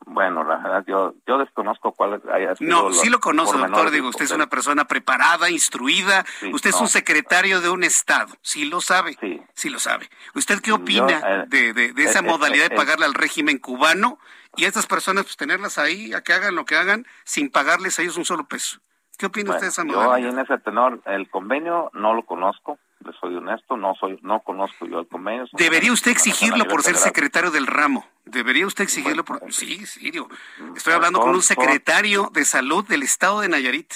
Bueno, 0.09 0.43
la 0.45 0.55
verdad, 0.57 0.85
yo, 0.87 1.15
yo 1.27 1.37
desconozco 1.37 1.91
cuál 1.91 2.21
haya 2.31 2.55
sido 2.55 2.69
No, 2.71 2.93
sí 2.93 3.09
lo 3.09 3.19
conozco, 3.19 3.57
doctor. 3.57 3.91
Digo, 3.91 4.07
usted 4.07 4.23
es 4.23 4.31
una 4.31 4.47
persona 4.47 4.85
preparada, 4.85 5.49
instruida. 5.49 6.25
Sí, 6.39 6.49
usted 6.53 6.71
no, 6.71 6.77
es 6.77 6.81
un 6.81 6.87
secretario 6.87 7.59
de 7.59 7.69
un 7.69 7.83
Estado. 7.83 8.33
Sí 8.41 8.65
lo 8.65 8.79
sabe. 8.79 9.17
Sí, 9.19 9.41
sí 9.53 9.69
lo 9.69 9.79
sabe. 9.79 10.09
¿Usted 10.33 10.61
qué 10.61 10.71
opina 10.71 11.19
yo, 11.19 11.27
eh, 11.27 11.45
de, 11.47 11.73
de, 11.73 11.93
de, 11.93 12.03
esa 12.03 12.19
eh, 12.19 12.21
modalidad 12.21 12.67
eh, 12.67 12.69
de 12.69 12.75
pagarle 12.77 13.05
al 13.05 13.15
régimen 13.15 13.57
cubano 13.59 14.17
y 14.55 14.63
a 14.63 14.69
estas 14.69 14.87
personas 14.87 15.25
pues 15.25 15.35
tenerlas 15.35 15.77
ahí 15.77 16.13
a 16.13 16.21
que 16.21 16.31
hagan 16.31 16.55
lo 16.55 16.63
que 16.63 16.77
hagan 16.77 17.05
sin 17.25 17.51
pagarles 17.51 17.99
a 17.99 18.03
ellos 18.03 18.15
un 18.15 18.25
solo 18.25 18.47
peso? 18.47 18.79
¿Qué 19.17 19.25
opina 19.25 19.51
usted 19.51 19.63
de 19.63 19.69
esa 19.69 19.85
Yo 19.85 20.11
ahí 20.13 20.25
en 20.25 20.39
ese 20.39 20.57
tenor, 20.59 21.01
el 21.05 21.29
convenio 21.29 21.89
no 21.93 22.13
lo 22.13 22.23
conozco, 22.25 22.79
le 23.05 23.13
soy 23.19 23.35
honesto, 23.35 23.77
no 23.77 23.93
soy, 23.95 24.19
no 24.21 24.41
conozco 24.41 24.85
yo 24.85 24.99
el 24.99 25.07
convenio. 25.07 25.45
Debería 25.53 25.91
usted 25.91 26.11
exigirlo 26.11 26.65
por 26.65 26.81
ser 26.81 26.95
secretario 26.95 27.51
del 27.51 27.67
ramo. 27.67 28.05
Debería 28.25 28.65
usted 28.65 28.83
exigirlo 28.83 29.23
por... 29.23 29.41
Sí, 29.53 29.85
sí, 29.85 30.11
digo. 30.11 30.27
Estoy 30.75 30.93
hablando 30.93 31.19
con 31.19 31.29
un 31.29 31.41
secretario 31.41 32.29
de 32.33 32.45
salud 32.45 32.87
del 32.87 33.03
estado 33.03 33.41
de 33.41 33.49
Nayarit. 33.49 33.93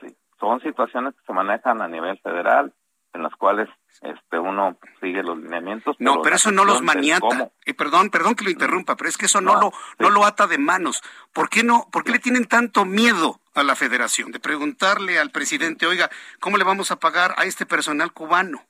Sí, 0.00 0.16
son 0.38 0.60
situaciones 0.60 1.14
que 1.14 1.22
se 1.26 1.32
manejan 1.32 1.82
a 1.82 1.88
nivel 1.88 2.18
federal, 2.18 2.72
en 3.14 3.22
las 3.22 3.34
cuales 3.34 3.68
este 4.02 4.38
uno 4.38 4.78
sigue 5.00 5.22
los 5.22 5.38
lineamientos. 5.38 5.96
No, 5.98 6.22
pero 6.22 6.36
eso 6.36 6.52
no 6.52 6.64
los 6.64 6.82
maniata. 6.82 7.50
Y 7.66 7.72
perdón, 7.72 8.10
perdón 8.10 8.34
que 8.34 8.44
lo 8.44 8.50
interrumpa, 8.50 8.96
pero 8.96 9.08
es 9.08 9.16
que 9.16 9.26
eso 9.26 9.40
no, 9.40 9.60
lo 9.60 9.72
no 9.98 10.10
lo 10.10 10.24
ata 10.24 10.46
de 10.46 10.58
manos. 10.58 11.02
¿Por 11.32 11.48
qué 11.48 11.64
no? 11.64 11.88
¿Por 11.90 12.04
qué 12.04 12.12
le 12.12 12.18
tienen 12.18 12.46
tanto 12.46 12.84
miedo 12.84 13.40
a 13.58 13.64
la 13.64 13.76
Federación 13.76 14.32
de 14.32 14.40
preguntarle 14.40 15.18
al 15.18 15.30
presidente, 15.30 15.86
oiga, 15.86 16.10
cómo 16.40 16.56
le 16.56 16.64
vamos 16.64 16.90
a 16.90 16.96
pagar 16.96 17.34
a 17.36 17.44
este 17.44 17.66
personal 17.66 18.12
cubano? 18.12 18.62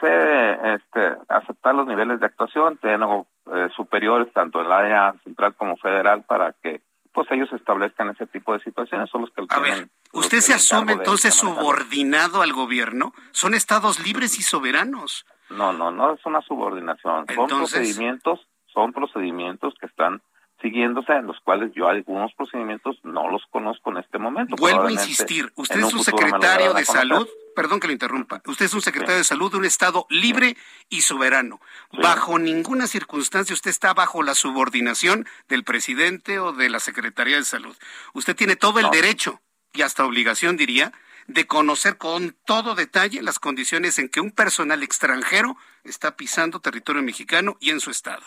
Sé 0.00 0.74
este, 0.74 1.16
aceptar 1.28 1.74
los 1.74 1.86
niveles 1.86 2.20
de 2.20 2.26
actuación, 2.26 2.78
tengo 2.78 3.26
eh, 3.52 3.68
superiores 3.76 4.32
tanto 4.32 4.60
en 4.60 4.66
el 4.66 4.72
área 4.72 5.14
central 5.22 5.54
como 5.54 5.76
federal 5.76 6.24
para 6.24 6.52
que 6.62 6.82
pues 7.12 7.30
ellos 7.30 7.48
establezcan 7.52 8.10
ese 8.10 8.26
tipo 8.26 8.52
de 8.52 8.60
situaciones, 8.60 9.08
son 9.08 9.20
los 9.20 9.30
que 9.30 9.44
A 9.48 9.60
ver, 9.60 9.88
¿usted 10.12 10.40
se 10.40 10.52
asume 10.52 10.94
entonces 10.94 11.32
subordinado 11.32 12.42
al 12.42 12.52
gobierno? 12.52 13.12
Son 13.30 13.54
estados 13.54 14.04
libres 14.04 14.36
y 14.38 14.42
soberanos. 14.42 15.24
No, 15.50 15.72
no, 15.72 15.92
no 15.92 16.14
es 16.14 16.26
una 16.26 16.40
subordinación, 16.42 17.26
son 17.32 17.46
procedimientos, 17.46 18.48
son 18.66 18.92
procedimientos 18.92 19.74
que 19.78 19.86
están 19.86 20.22
siguiéndose, 20.64 21.12
en 21.12 21.26
los 21.26 21.38
cuales 21.40 21.72
yo 21.74 21.88
algunos 21.88 22.32
procedimientos 22.32 22.96
no 23.02 23.30
los 23.30 23.42
conozco 23.50 23.90
en 23.90 23.98
este 23.98 24.18
momento. 24.18 24.56
Vuelvo 24.56 24.86
a 24.86 24.92
insistir, 24.92 25.52
usted 25.56 25.80
es 25.80 25.92
un 25.92 26.02
secretario 26.02 26.72
de 26.72 26.86
salud, 26.86 27.28
perdón 27.54 27.80
que 27.80 27.86
lo 27.86 27.92
interrumpa, 27.92 28.40
usted 28.46 28.64
es 28.64 28.72
un 28.72 28.80
secretario 28.80 29.18
de 29.18 29.24
salud 29.24 29.52
de 29.52 29.58
un 29.58 29.66
Estado 29.66 30.06
libre 30.08 30.56
y 30.88 31.02
soberano. 31.02 31.60
Bajo 31.92 32.38
ninguna 32.38 32.86
circunstancia 32.86 33.52
usted 33.52 33.70
está 33.70 33.92
bajo 33.92 34.22
la 34.22 34.34
subordinación 34.34 35.26
del 35.48 35.64
presidente 35.64 36.38
o 36.38 36.52
de 36.52 36.70
la 36.70 36.80
Secretaría 36.80 37.36
de 37.36 37.44
Salud. 37.44 37.76
Usted 38.14 38.34
tiene 38.34 38.56
todo 38.56 38.80
el 38.80 38.88
derecho 38.90 39.42
y 39.74 39.82
hasta 39.82 40.06
obligación, 40.06 40.56
diría, 40.56 40.92
de 41.26 41.46
conocer 41.46 41.98
con 41.98 42.34
todo 42.46 42.74
detalle 42.74 43.20
las 43.20 43.38
condiciones 43.38 43.98
en 43.98 44.08
que 44.08 44.20
un 44.20 44.30
personal 44.30 44.82
extranjero 44.82 45.58
está 45.84 46.16
pisando 46.16 46.60
territorio 46.60 47.02
mexicano 47.02 47.58
y 47.60 47.68
en 47.68 47.80
su 47.80 47.90
estado. 47.90 48.24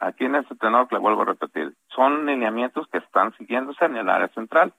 Aquí 0.00 0.26
en 0.26 0.36
este 0.36 0.54
tenor, 0.54 0.86
le 0.92 0.98
vuelvo 0.98 1.22
a 1.22 1.26
repetir, 1.26 1.74
son 1.88 2.24
lineamientos 2.24 2.86
que 2.88 2.98
están 2.98 3.36
siguiéndose 3.36 3.84
en 3.84 3.96
el 3.96 4.08
área 4.08 4.28
central. 4.28 4.72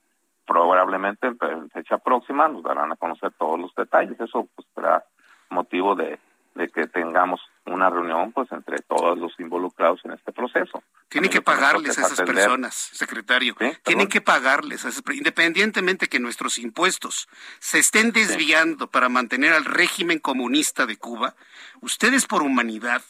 Probablemente 0.45 1.27
en 1.27 1.69
fecha 1.69 1.97
próxima 1.97 2.47
nos 2.47 2.63
darán 2.63 2.91
a 2.91 2.95
conocer 2.95 3.31
todos 3.37 3.59
los 3.59 3.75
detalles. 3.75 4.19
Eso 4.19 4.47
pues, 4.55 4.67
será 4.73 5.03
motivo 5.49 5.95
de, 5.95 6.19
que 6.73 6.87
tengamos 6.87 7.41
una 7.65 7.89
reunión 7.89 8.31
pues 8.31 8.51
entre 8.51 8.77
todos 8.79 9.17
los 9.17 9.37
involucrados 9.39 9.99
en 10.05 10.11
este 10.11 10.31
proceso. 10.31 10.81
Tienen 11.09 11.29
que 11.29 11.41
pagarles 11.41 11.97
a 11.97 12.01
esas 12.01 12.21
personas, 12.21 12.75
secretario. 12.75 13.55
Tienen 13.83 14.07
que 14.07 14.21
pagarles, 14.21 14.85
a 14.85 14.89
esas, 14.89 15.03
independientemente 15.13 16.07
que 16.07 16.19
nuestros 16.19 16.57
impuestos 16.57 17.27
se 17.59 17.79
estén 17.79 18.11
desviando 18.11 18.87
para 18.87 19.09
mantener 19.09 19.53
al 19.53 19.65
régimen 19.65 20.19
comunista 20.19 20.85
de 20.85 20.97
Cuba. 20.97 21.35
Ustedes 21.81 22.25
por 22.25 22.41
humanidad 22.41 23.01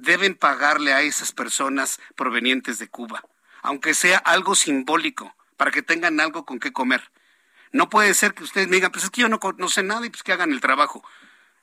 deben 0.00 0.34
pagarle 0.34 0.92
a 0.92 1.02
esas 1.02 1.32
personas 1.32 2.00
provenientes 2.16 2.78
de 2.78 2.88
Cuba, 2.88 3.22
aunque 3.62 3.94
sea 3.94 4.18
algo 4.18 4.54
simbólico, 4.54 5.34
para 5.56 5.70
que 5.70 5.82
tengan 5.82 6.20
algo 6.20 6.44
con 6.44 6.58
qué 6.58 6.72
comer. 6.72 7.10
No 7.72 7.88
puede 7.88 8.14
ser 8.14 8.34
que 8.34 8.42
ustedes 8.42 8.68
me 8.68 8.76
digan, 8.76 8.90
pues 8.90 9.04
es 9.04 9.10
que 9.10 9.20
yo 9.20 9.28
no, 9.28 9.38
no 9.58 9.68
sé 9.68 9.82
nada 9.82 10.04
y 10.06 10.10
pues 10.10 10.22
que 10.22 10.32
hagan 10.32 10.52
el 10.52 10.60
trabajo. 10.60 11.04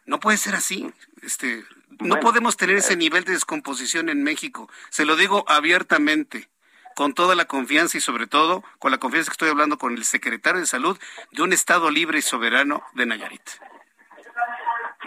No 0.06 0.20
puede 0.20 0.38
ser 0.38 0.56
así. 0.56 0.92
Este, 1.22 1.66
no 2.00 2.20
podemos 2.20 2.56
tener 2.56 2.78
ese 2.78 2.94
eh. 2.94 2.98
nivel 2.98 3.24
de 3.26 3.34
descomposición 3.34 4.08
en 4.10 4.24
México. 4.24 4.70
Se 4.90 5.04
lo 5.04 5.16
digo 5.16 5.44
abiertamente, 5.48 6.50
con 6.96 7.14
toda 7.14 7.36
la 7.36 7.46
confianza 7.46 7.98
y 7.98 8.02
sobre 8.02 8.26
todo 8.26 8.64
con 8.80 8.92
la 8.92 8.98
confianza 8.98 9.30
que 9.30 9.34
estoy 9.34 9.50
hablando 9.50 9.78
con 9.78 9.96
el 9.96 10.04
secretario 10.04 10.62
de 10.62 10.66
Salud 10.66 10.98
de 11.32 11.42
un 11.44 11.54
Estado 11.54 11.92
libre 11.92 12.20
y 12.20 12.22
soberano 12.24 12.84
de 12.94 13.06
Nayarit. 13.06 13.48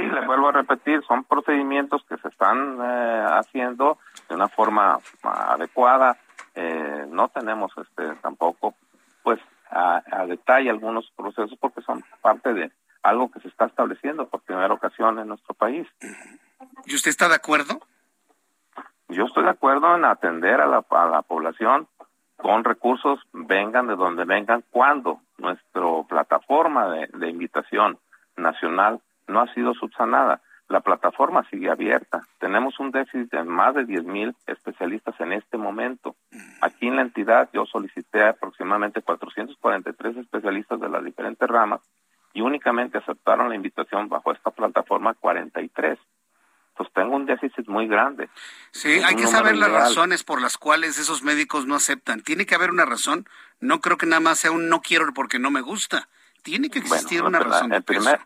Sí, 0.01 0.07
le 0.07 0.27
vuelvo 0.27 0.49
a 0.49 0.53
repetir, 0.53 1.03
son 1.07 1.25
procedimientos 1.25 2.03
que 2.09 2.17
se 2.17 2.29
están 2.29 2.79
eh, 2.83 3.27
haciendo 3.33 3.99
de 4.31 4.35
una 4.35 4.49
forma 4.49 4.99
adecuada. 5.23 6.17
Eh, 6.55 7.07
no 7.11 7.29
tenemos 7.29 7.71
este 7.77 8.15
tampoco, 8.23 8.75
pues, 9.23 9.39
a, 9.71 10.01
detalle 10.27 10.71
algunos 10.71 11.11
procesos 11.15 11.57
porque 11.61 11.83
son 11.83 12.03
parte 12.23 12.55
de 12.55 12.73
algo 13.03 13.31
que 13.31 13.41
se 13.41 13.49
está 13.49 13.67
estableciendo 13.67 14.27
por 14.27 14.41
primera 14.41 14.73
ocasión 14.73 15.19
en 15.19 15.29
nuestro 15.29 15.55
país. 15.55 15.87
¿Y 16.87 16.95
usted 16.95 17.11
está 17.11 17.29
de 17.29 17.35
acuerdo? 17.35 17.81
Yo 19.09 19.27
estoy 19.27 19.45
de 19.45 19.51
acuerdo 19.51 19.95
en 19.97 20.07
atender 20.07 20.63
a 20.63 20.67
la, 20.67 20.85
a 20.89 21.07
la 21.07 21.23
población 21.23 21.89
con 22.37 22.65
recursos, 22.65 23.21
vengan 23.35 23.87
de 23.87 23.97
donde 23.97 24.25
vengan, 24.25 24.65
cuando 24.71 25.21
nuestra 25.37 25.83
plataforma 26.09 26.89
de, 26.89 27.07
de 27.13 27.29
invitación 27.29 27.99
nacional 28.37 29.03
no 29.31 29.41
ha 29.41 29.55
sido 29.55 29.75
subsanada. 29.75 30.43
La 30.69 30.81
plataforma 30.81 31.45
sigue 31.51 31.69
abierta. 31.69 32.23
Tenemos 32.39 32.79
un 32.79 32.93
déficit 32.93 33.31
de 33.33 33.43
más 33.43 33.75
de 33.75 33.85
10 33.85 34.05
mil 34.05 34.37
especialistas 34.47 35.19
en 35.21 35.33
este 35.33 35.57
momento. 35.57 36.15
Aquí 36.61 36.87
en 36.87 36.97
la 36.97 37.03
entidad 37.03 37.51
yo 37.53 37.67
solicité 37.67 38.23
aproximadamente 38.23 39.03
443 39.03 40.19
especialistas 40.19 40.81
de 40.81 40.89
las 40.89 41.05
diferentes 41.05 41.49
ramas 41.49 41.81
y 42.33 42.41
únicamente 42.41 42.99
aceptaron 42.99 43.49
la 43.49 43.57
invitación 43.57 44.09
bajo 44.09 44.31
esta 44.33 44.51
plataforma 44.53 45.15
43. 45.15 45.99
Entonces 46.69 46.95
tengo 46.95 47.17
un 47.17 47.27
déficit 47.27 47.67
muy 47.67 47.89
grande. 47.89 48.29
Sí, 48.71 49.01
hay 49.05 49.17
que 49.17 49.27
saber 49.27 49.57
las 49.57 49.73
razones 49.73 50.23
por 50.23 50.41
las 50.41 50.57
cuales 50.57 50.99
esos 50.99 51.23
médicos 51.23 51.67
no 51.67 51.75
aceptan. 51.75 52.23
Tiene 52.23 52.47
que 52.47 52.55
haber 52.55 52.71
una 52.71 52.85
razón. 52.85 53.29
No 53.59 53.81
creo 53.81 53.99
que 53.99 54.07
nada 54.07 54.21
más 54.21 54.39
sea 54.39 54.53
un 54.53 54.69
no 54.69 54.81
quiero 54.81 55.13
porque 55.13 55.39
no 55.39 55.51
me 55.51 55.61
gusta. 55.61 56.09
Tiene 56.43 56.71
que 56.71 56.79
existir 56.81 57.23
una 57.23 57.39
razón. 57.39 57.71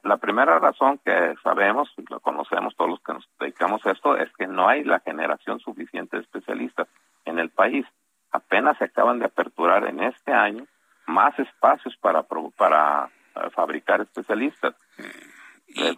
la 0.03 0.17
primera 0.19 0.59
razón 0.59 0.99
que 1.05 1.35
sabemos, 1.43 1.93
y 1.97 2.05
lo 2.09 2.21
conocemos 2.21 2.75
todos 2.77 2.91
los 2.91 3.01
que 3.01 3.13
nos 3.13 3.29
dedicamos 3.41 3.85
a 3.87 3.93
esto, 3.93 4.17
es 4.17 4.31
que 4.37 4.47
no 4.47 4.69
hay 4.69 4.85
la 4.85 5.01
generación 5.01 5.61
suficiente 5.61 6.17
de 6.17 6.23
especialistas 6.23 6.89
en 7.25 7.39
el 7.39 7.51
país. 7.51 7.87
Apenas 8.31 8.79
se 8.79 8.85
acaban 8.85 9.19
de 9.19 9.27
aperturar 9.27 9.87
en 9.87 10.03
este 10.03 10.33
año 10.33 10.67
más 11.07 11.39
espacios 11.39 11.97
para, 11.99 12.25
para 12.57 13.11
eh, 13.37 13.51
fabricar 13.55 14.01
especialistas. 14.01 14.75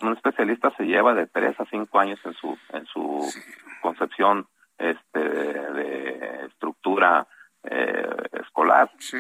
Un 0.03 0.13
especialista 0.13 0.71
se 0.77 0.85
lleva 0.85 1.13
de 1.15 1.27
tres 1.27 1.59
a 1.61 1.65
cinco 1.67 1.99
años 1.99 2.19
en 2.25 2.33
su 2.35 2.57
en 2.73 2.87
su 2.87 3.29
concepción 3.83 4.47
este 4.79 5.19
de 5.19 6.47
estructura 6.47 7.27
eh, 7.71 8.07
escolar. 8.41 8.91
Sí. 8.99 9.19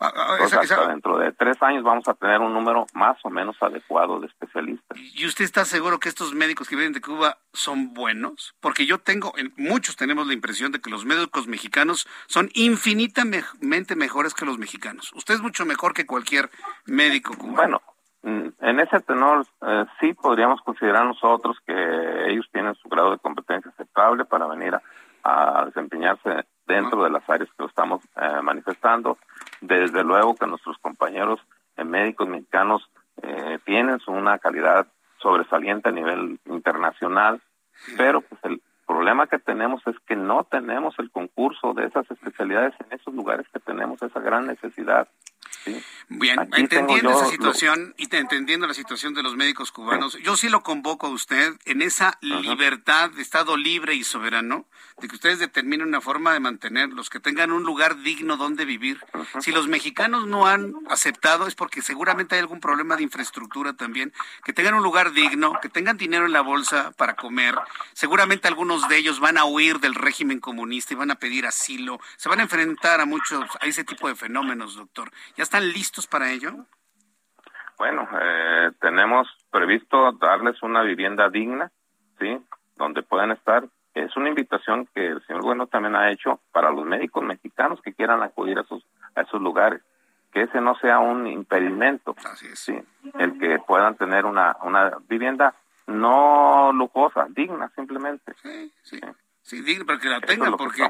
Ah, 0.00 0.12
ah, 0.14 0.86
dentro 0.88 1.18
de 1.18 1.32
tres 1.32 1.62
años 1.62 1.82
vamos 1.82 2.06
a 2.08 2.14
tener 2.14 2.40
un 2.40 2.52
número 2.52 2.86
más 2.94 3.16
o 3.24 3.30
menos 3.30 3.56
adecuado 3.60 4.20
de 4.20 4.26
especialistas. 4.26 4.98
¿Y 4.98 5.26
usted 5.26 5.44
está 5.44 5.64
seguro 5.64 5.98
que 5.98 6.08
estos 6.08 6.34
médicos 6.34 6.68
que 6.68 6.76
vienen 6.76 6.92
de 6.92 7.00
Cuba 7.00 7.38
son 7.52 7.94
buenos? 7.94 8.54
Porque 8.60 8.86
yo 8.86 8.98
tengo, 8.98 9.32
muchos 9.56 9.96
tenemos 9.96 10.26
la 10.26 10.34
impresión 10.34 10.72
de 10.72 10.80
que 10.80 10.90
los 10.90 11.04
médicos 11.04 11.46
mexicanos 11.46 12.06
son 12.26 12.48
infinitamente 12.54 13.96
mejores 13.96 14.34
que 14.34 14.44
los 14.44 14.58
mexicanos. 14.58 15.12
Usted 15.14 15.34
es 15.34 15.40
mucho 15.40 15.64
mejor 15.64 15.94
que 15.94 16.06
cualquier 16.06 16.50
médico 16.86 17.36
cubano. 17.36 17.56
Bueno, 17.56 17.82
mm, 18.22 18.64
en 18.64 18.80
ese 18.80 19.00
tenor 19.00 19.46
eh, 19.66 19.84
sí 20.00 20.14
podríamos 20.14 20.60
considerar 20.62 21.04
nosotros 21.04 21.56
que 21.66 22.30
ellos 22.30 22.46
tienen 22.52 22.74
su 22.76 22.88
grado 22.88 23.12
de 23.12 23.18
competencia 23.18 23.70
aceptable 23.70 24.24
para 24.24 24.46
venir 24.46 24.74
a 24.74 24.82
desempeñarse 25.66 26.46
dentro 26.66 27.04
de 27.04 27.10
las 27.10 27.28
áreas 27.28 27.48
que 27.50 27.62
lo 27.62 27.68
estamos 27.68 28.02
eh, 28.16 28.42
manifestando. 28.42 29.18
Desde 29.60 30.04
luego 30.04 30.36
que 30.36 30.46
nuestros 30.46 30.78
compañeros 30.78 31.40
eh, 31.76 31.84
médicos 31.84 32.28
mexicanos 32.28 32.88
eh, 33.22 33.58
tienen 33.64 33.98
una 34.06 34.38
calidad 34.38 34.86
sobresaliente 35.18 35.88
a 35.88 35.92
nivel 35.92 36.38
internacional, 36.46 37.40
pero 37.96 38.20
pues 38.20 38.40
el 38.44 38.62
problema 38.86 39.26
que 39.26 39.38
tenemos 39.38 39.82
es 39.86 39.96
que 40.06 40.16
no 40.16 40.44
tenemos 40.44 40.98
el 40.98 41.10
concurso 41.10 41.74
de 41.74 41.86
esas 41.86 42.10
especialidades 42.10 42.74
en 42.80 42.98
esos 42.98 43.12
lugares 43.14 43.46
que 43.52 43.60
tenemos 43.60 44.00
esa 44.02 44.20
gran 44.20 44.46
necesidad. 44.46 45.08
Bien, 46.10 46.38
Aquí 46.40 46.60
entendiendo 46.62 47.10
esa 47.10 47.26
situación 47.30 47.94
y 47.98 48.06
te- 48.06 48.18
entendiendo 48.18 48.66
la 48.66 48.74
situación 48.74 49.12
de 49.14 49.22
los 49.22 49.36
médicos 49.36 49.72
cubanos, 49.72 50.16
yo 50.22 50.36
sí 50.36 50.48
lo 50.48 50.62
convoco 50.62 51.06
a 51.06 51.10
usted 51.10 51.54
en 51.66 51.82
esa 51.82 52.16
libertad 52.20 53.10
de 53.10 53.20
Estado 53.22 53.56
libre 53.56 53.94
y 53.94 54.04
soberano, 54.04 54.66
de 55.00 55.06
que 55.08 55.14
ustedes 55.14 55.38
determinen 55.38 55.86
una 55.86 56.00
forma 56.00 56.32
de 56.32 56.40
mantenerlos, 56.40 57.10
que 57.10 57.20
tengan 57.20 57.52
un 57.52 57.62
lugar 57.62 58.00
digno 58.02 58.36
donde 58.36 58.64
vivir. 58.64 58.98
Si 59.40 59.52
los 59.52 59.68
mexicanos 59.68 60.26
no 60.26 60.46
han 60.46 60.74
aceptado 60.88 61.46
es 61.46 61.54
porque 61.54 61.82
seguramente 61.82 62.34
hay 62.34 62.40
algún 62.40 62.60
problema 62.60 62.96
de 62.96 63.02
infraestructura 63.02 63.74
también, 63.74 64.12
que 64.44 64.52
tengan 64.52 64.74
un 64.74 64.82
lugar 64.82 65.12
digno, 65.12 65.58
que 65.60 65.68
tengan 65.68 65.96
dinero 65.98 66.26
en 66.26 66.32
la 66.32 66.40
bolsa 66.40 66.92
para 66.96 67.14
comer. 67.16 67.54
Seguramente 67.92 68.48
algunos 68.48 68.88
de 68.88 68.96
ellos 68.96 69.20
van 69.20 69.38
a 69.38 69.44
huir 69.44 69.78
del 69.80 69.94
régimen 69.94 70.40
comunista 70.40 70.94
y 70.94 70.96
van 70.96 71.10
a 71.10 71.16
pedir 71.16 71.46
asilo. 71.46 72.00
Se 72.16 72.28
van 72.28 72.40
a 72.40 72.42
enfrentar 72.44 73.00
a 73.00 73.06
muchos, 73.06 73.44
a 73.60 73.66
ese 73.66 73.84
tipo 73.84 74.08
de 74.08 74.14
fenómenos, 74.14 74.74
doctor. 74.74 75.12
¿Ya 75.36 75.42
están 75.44 75.57
listos 75.60 76.06
para 76.06 76.30
ello? 76.30 76.66
Bueno, 77.78 78.08
eh, 78.20 78.72
tenemos 78.80 79.28
previsto 79.50 80.12
darles 80.12 80.62
una 80.62 80.82
vivienda 80.82 81.28
digna, 81.28 81.70
¿sí? 82.18 82.38
Donde 82.76 83.02
puedan 83.02 83.30
estar. 83.30 83.68
Es 83.94 84.16
una 84.16 84.28
invitación 84.28 84.88
que 84.94 85.06
el 85.06 85.24
señor 85.26 85.42
Bueno 85.42 85.66
también 85.66 85.94
ha 85.96 86.10
hecho 86.10 86.40
para 86.52 86.70
los 86.70 86.84
médicos 86.84 87.24
mexicanos 87.24 87.80
que 87.82 87.94
quieran 87.94 88.22
acudir 88.22 88.58
a 88.58 88.62
esos, 88.62 88.84
a 89.14 89.22
esos 89.22 89.40
lugares. 89.40 89.80
Que 90.32 90.42
ese 90.42 90.60
no 90.60 90.74
sea 90.76 90.98
un 90.98 91.26
impedimento, 91.26 92.14
¿sí? 92.54 92.78
El 93.18 93.38
que 93.38 93.58
puedan 93.60 93.96
tener 93.96 94.26
una, 94.26 94.56
una 94.62 94.98
vivienda 95.08 95.54
no 95.86 96.70
lujosa, 96.72 97.26
digna 97.30 97.70
simplemente. 97.74 98.34
Sí, 98.42 98.72
sí. 98.82 99.00
Sí, 99.00 99.00
digno, 99.56 99.84
pero 99.86 99.98
que 99.98 100.08
la 100.08 100.16
es 100.18 100.26
tengan, 100.26 100.56
porque 100.56 100.88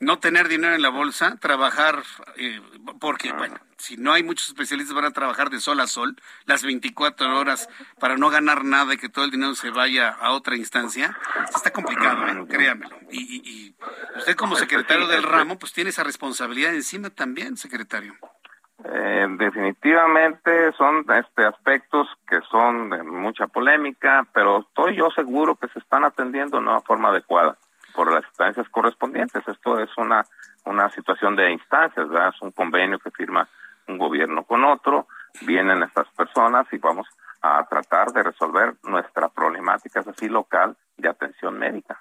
no 0.00 0.18
tener 0.18 0.48
dinero 0.48 0.74
en 0.74 0.82
la 0.82 0.88
bolsa, 0.90 1.36
trabajar, 1.40 2.02
eh, 2.36 2.60
porque, 3.00 3.32
bueno, 3.32 3.56
si 3.78 3.96
no 3.96 4.12
hay 4.12 4.22
muchos 4.22 4.48
especialistas 4.48 4.94
van 4.94 5.04
a 5.06 5.10
trabajar 5.12 5.50
de 5.50 5.60
sol 5.60 5.80
a 5.80 5.86
sol, 5.86 6.16
las 6.44 6.62
24 6.62 7.38
horas, 7.38 7.68
para 7.98 8.16
no 8.16 8.30
ganar 8.30 8.64
nada 8.64 8.94
y 8.94 8.96
que 8.98 9.08
todo 9.08 9.24
el 9.24 9.30
dinero 9.30 9.54
se 9.54 9.70
vaya 9.70 10.08
a 10.10 10.32
otra 10.32 10.56
instancia, 10.56 11.16
está 11.54 11.70
complicado, 11.70 12.26
¿eh? 12.28 12.46
créamelo. 12.48 12.96
Y, 13.10 13.20
y- 13.20 13.42
y 13.44 13.74
usted 14.18 14.36
como 14.36 14.56
secretario 14.56 15.06
del 15.06 15.22
ramo, 15.22 15.58
pues 15.58 15.72
tiene 15.72 15.90
esa 15.90 16.04
responsabilidad 16.04 16.74
encima 16.74 17.10
también, 17.10 17.56
secretario. 17.56 18.14
Eh, 18.84 19.26
definitivamente 19.38 20.72
son 20.72 21.04
este 21.16 21.44
aspectos 21.44 22.08
que 22.28 22.40
son 22.50 22.90
de 22.90 23.02
mucha 23.04 23.46
polémica, 23.46 24.26
pero 24.32 24.60
estoy 24.60 24.96
yo 24.96 25.08
seguro 25.10 25.54
que 25.56 25.68
se 25.68 25.78
están 25.78 26.04
atendiendo 26.04 26.56
de 26.58 26.64
una 26.64 26.80
forma 26.80 27.10
adecuada 27.10 27.56
por 27.94 28.12
las 28.12 28.24
instancias 28.24 28.68
correspondientes. 28.70 29.46
Esto 29.46 29.78
es 29.78 29.90
una 29.96 30.24
una 30.64 30.90
situación 30.90 31.36
de 31.36 31.52
instancias, 31.52 32.08
¿verdad? 32.08 32.32
Es 32.34 32.42
un 32.42 32.52
convenio 32.52 32.98
que 32.98 33.10
firma 33.10 33.48
un 33.88 33.98
gobierno 33.98 34.44
con 34.44 34.64
otro, 34.64 35.08
vienen 35.42 35.82
estas 35.82 36.08
personas 36.10 36.66
y 36.72 36.78
vamos 36.78 37.06
a 37.40 37.66
tratar 37.68 38.12
de 38.12 38.22
resolver 38.22 38.76
nuestra 38.84 39.28
problemática 39.28 40.00
es 40.00 40.06
así 40.06 40.28
local 40.28 40.76
de 40.96 41.08
atención 41.08 41.58
médica. 41.58 42.00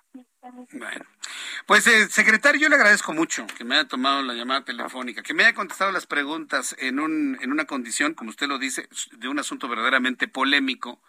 Bueno, 0.74 1.06
pues 1.66 1.88
eh, 1.88 2.08
secretario, 2.10 2.62
yo 2.62 2.70
le 2.70 2.76
agradezco 2.76 3.14
mucho 3.14 3.48
que 3.58 3.64
me 3.64 3.76
haya 3.76 3.88
tomado 3.88 4.22
la 4.22 4.34
llamada 4.34 4.64
telefónica, 4.64 5.24
que 5.24 5.34
me 5.34 5.44
haya 5.44 5.56
contestado 5.56 5.92
las 5.92 6.06
preguntas 6.06 6.76
en, 6.78 7.00
un, 7.00 7.38
en 7.42 7.52
una 7.52 7.66
condición, 7.66 8.14
como 8.14 8.30
usted 8.30 8.48
lo 8.48 8.60
dice, 8.60 8.88
de 9.14 9.28
un 9.28 9.39
asunto 9.39 9.68
verdaderamente 9.68 10.28
polémico. 10.28 11.00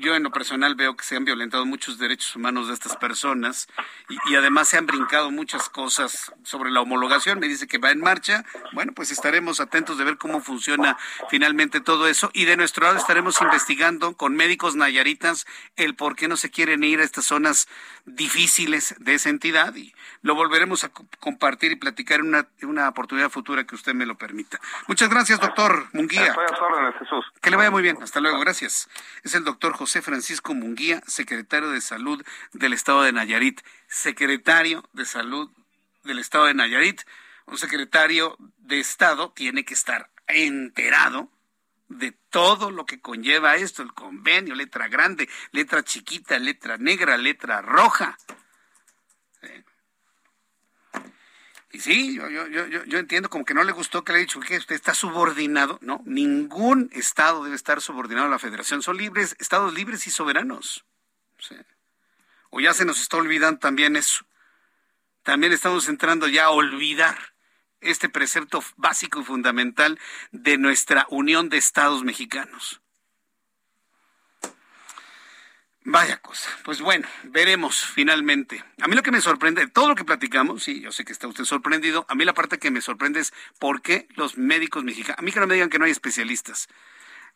Yo 0.00 0.16
en 0.16 0.24
lo 0.24 0.32
personal 0.32 0.74
veo 0.74 0.96
que 0.96 1.04
se 1.04 1.14
han 1.16 1.24
violentado 1.24 1.64
muchos 1.64 1.96
derechos 1.98 2.34
humanos 2.34 2.66
de 2.66 2.74
estas 2.74 2.96
personas 2.96 3.68
y, 4.08 4.16
y 4.32 4.34
además 4.34 4.68
se 4.68 4.76
han 4.78 4.86
brincado 4.86 5.30
muchas 5.30 5.68
cosas 5.68 6.32
sobre 6.42 6.72
la 6.72 6.80
homologación. 6.80 7.38
Me 7.38 7.46
dice 7.46 7.68
que 7.68 7.78
va 7.78 7.92
en 7.92 8.00
marcha. 8.00 8.44
Bueno, 8.72 8.92
pues 8.92 9.12
estaremos 9.12 9.60
atentos 9.60 9.96
de 9.96 10.02
ver 10.04 10.18
cómo 10.18 10.40
funciona 10.40 10.98
finalmente 11.30 11.80
todo 11.80 12.08
eso 12.08 12.30
y 12.34 12.46
de 12.46 12.56
nuestro 12.56 12.84
lado 12.84 12.98
estaremos 12.98 13.40
investigando 13.40 14.16
con 14.16 14.34
médicos 14.34 14.74
nayaritas 14.74 15.46
el 15.76 15.94
por 15.94 16.16
qué 16.16 16.26
no 16.26 16.36
se 16.36 16.50
quieren 16.50 16.82
ir 16.82 16.98
a 17.00 17.04
estas 17.04 17.26
zonas 17.26 17.68
difíciles 18.06 18.96
de 18.98 19.14
esa 19.14 19.28
entidad 19.28 19.74
y 19.76 19.94
lo 20.22 20.34
volveremos 20.34 20.82
a 20.82 20.88
co- 20.88 21.06
compartir 21.20 21.70
y 21.72 21.76
platicar 21.76 22.20
en 22.20 22.26
una, 22.26 22.48
una 22.62 22.88
oportunidad 22.88 23.30
futura 23.30 23.64
que 23.64 23.76
usted 23.76 23.94
me 23.94 24.04
lo 24.04 24.16
permita. 24.18 24.58
Muchas 24.88 25.08
gracias, 25.08 25.38
doctor 25.38 25.88
Munguía. 25.92 26.34
Órdenes, 26.34 26.94
Jesús. 26.98 27.24
Que 27.40 27.50
le 27.50 27.56
vaya 27.56 27.70
muy 27.70 27.82
bien. 27.82 27.98
Hasta 28.02 28.20
luego. 28.20 28.40
Gracias. 28.40 28.88
Es 29.22 29.34
el 29.34 29.43
doctor 29.44 29.74
José 29.74 30.02
Francisco 30.02 30.54
Munguía, 30.54 31.02
secretario 31.06 31.70
de 31.70 31.80
Salud 31.80 32.24
del 32.52 32.72
Estado 32.72 33.02
de 33.02 33.12
Nayarit. 33.12 33.60
Secretario 33.88 34.88
de 34.92 35.04
Salud 35.04 35.50
del 36.02 36.18
Estado 36.18 36.46
de 36.46 36.54
Nayarit. 36.54 37.02
Un 37.46 37.58
secretario 37.58 38.36
de 38.58 38.80
Estado 38.80 39.32
tiene 39.32 39.64
que 39.64 39.74
estar 39.74 40.10
enterado 40.26 41.30
de 41.88 42.12
todo 42.30 42.70
lo 42.70 42.86
que 42.86 43.00
conlleva 43.00 43.56
esto, 43.56 43.82
el 43.82 43.92
convenio, 43.92 44.54
letra 44.54 44.88
grande, 44.88 45.28
letra 45.52 45.84
chiquita, 45.84 46.38
letra 46.38 46.76
negra, 46.78 47.16
letra 47.16 47.62
roja. 47.62 48.18
Y 51.74 51.80
sí, 51.80 52.14
yo, 52.14 52.28
yo, 52.28 52.66
yo, 52.84 52.98
entiendo 53.00 53.28
como 53.28 53.44
que 53.44 53.52
no 53.52 53.64
le 53.64 53.72
gustó 53.72 54.04
que 54.04 54.12
le 54.12 54.18
haya 54.18 54.26
dicho 54.26 54.38
que 54.38 54.58
usted 54.58 54.76
está 54.76 54.94
subordinado. 54.94 55.80
No, 55.82 56.02
ningún 56.06 56.88
Estado 56.92 57.42
debe 57.42 57.56
estar 57.56 57.80
subordinado 57.80 58.28
a 58.28 58.30
la 58.30 58.38
Federación. 58.38 58.80
Son 58.80 58.96
libres, 58.96 59.34
Estados 59.40 59.74
libres 59.74 60.06
y 60.06 60.12
soberanos. 60.12 60.84
O 62.50 62.60
ya 62.60 62.74
se 62.74 62.84
nos 62.84 63.00
está 63.00 63.16
olvidando 63.16 63.58
también 63.58 63.96
eso. 63.96 64.24
También 65.24 65.52
estamos 65.52 65.88
entrando 65.88 66.28
ya 66.28 66.44
a 66.44 66.50
olvidar 66.50 67.34
este 67.80 68.08
precepto 68.08 68.62
básico 68.76 69.20
y 69.20 69.24
fundamental 69.24 69.98
de 70.30 70.58
nuestra 70.58 71.06
Unión 71.10 71.48
de 71.48 71.56
Estados 71.56 72.04
Mexicanos. 72.04 72.82
Vaya 75.86 76.16
cosa. 76.16 76.48
Pues 76.64 76.80
bueno, 76.80 77.06
veremos 77.24 77.84
finalmente. 77.84 78.64
A 78.80 78.88
mí 78.88 78.96
lo 78.96 79.02
que 79.02 79.10
me 79.10 79.20
sorprende, 79.20 79.66
todo 79.66 79.88
lo 79.88 79.94
que 79.94 80.04
platicamos, 80.04 80.64
sí, 80.64 80.80
yo 80.80 80.90
sé 80.92 81.04
que 81.04 81.12
está 81.12 81.28
usted 81.28 81.44
sorprendido. 81.44 82.06
A 82.08 82.14
mí 82.14 82.24
la 82.24 82.32
parte 82.32 82.58
que 82.58 82.70
me 82.70 82.80
sorprende 82.80 83.20
es 83.20 83.34
por 83.58 83.82
qué 83.82 84.08
los 84.16 84.38
médicos 84.38 84.82
mexicanos, 84.82 85.18
a 85.18 85.22
mí 85.22 85.30
que 85.30 85.40
no 85.40 85.46
me 85.46 85.54
digan 85.54 85.68
que 85.68 85.78
no 85.78 85.84
hay 85.84 85.90
especialistas. 85.90 86.68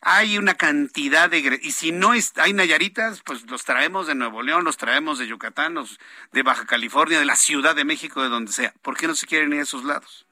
Hay 0.01 0.39
una 0.39 0.55
cantidad 0.55 1.29
de... 1.29 1.61
Y 1.61 1.73
si 1.73 1.93
no 1.93 2.13
hay 2.13 2.53
Nayaritas, 2.55 3.21
pues 3.23 3.43
los 3.51 3.65
traemos 3.65 4.07
de 4.07 4.15
Nuevo 4.15 4.43
León, 4.43 4.65
los 4.65 4.77
traemos 4.77 5.19
de 5.19 5.27
Yucatán, 5.27 5.75
los 5.75 5.99
de 6.33 6.43
Baja 6.43 6.65
California, 6.67 7.19
de 7.19 7.27
la 7.27 7.37
Ciudad 7.37 7.77
de 7.77 7.85
México, 7.85 8.23
de 8.23 8.29
donde 8.29 8.53
sea. 8.53 8.73
¿Por 8.81 8.97
qué 8.97 9.09
no 9.09 9.15
se 9.15 9.27
quieren 9.27 9.53
ir 9.53 9.59
a 9.59 9.65
esos 9.65 9.85
lados? 9.85 10.25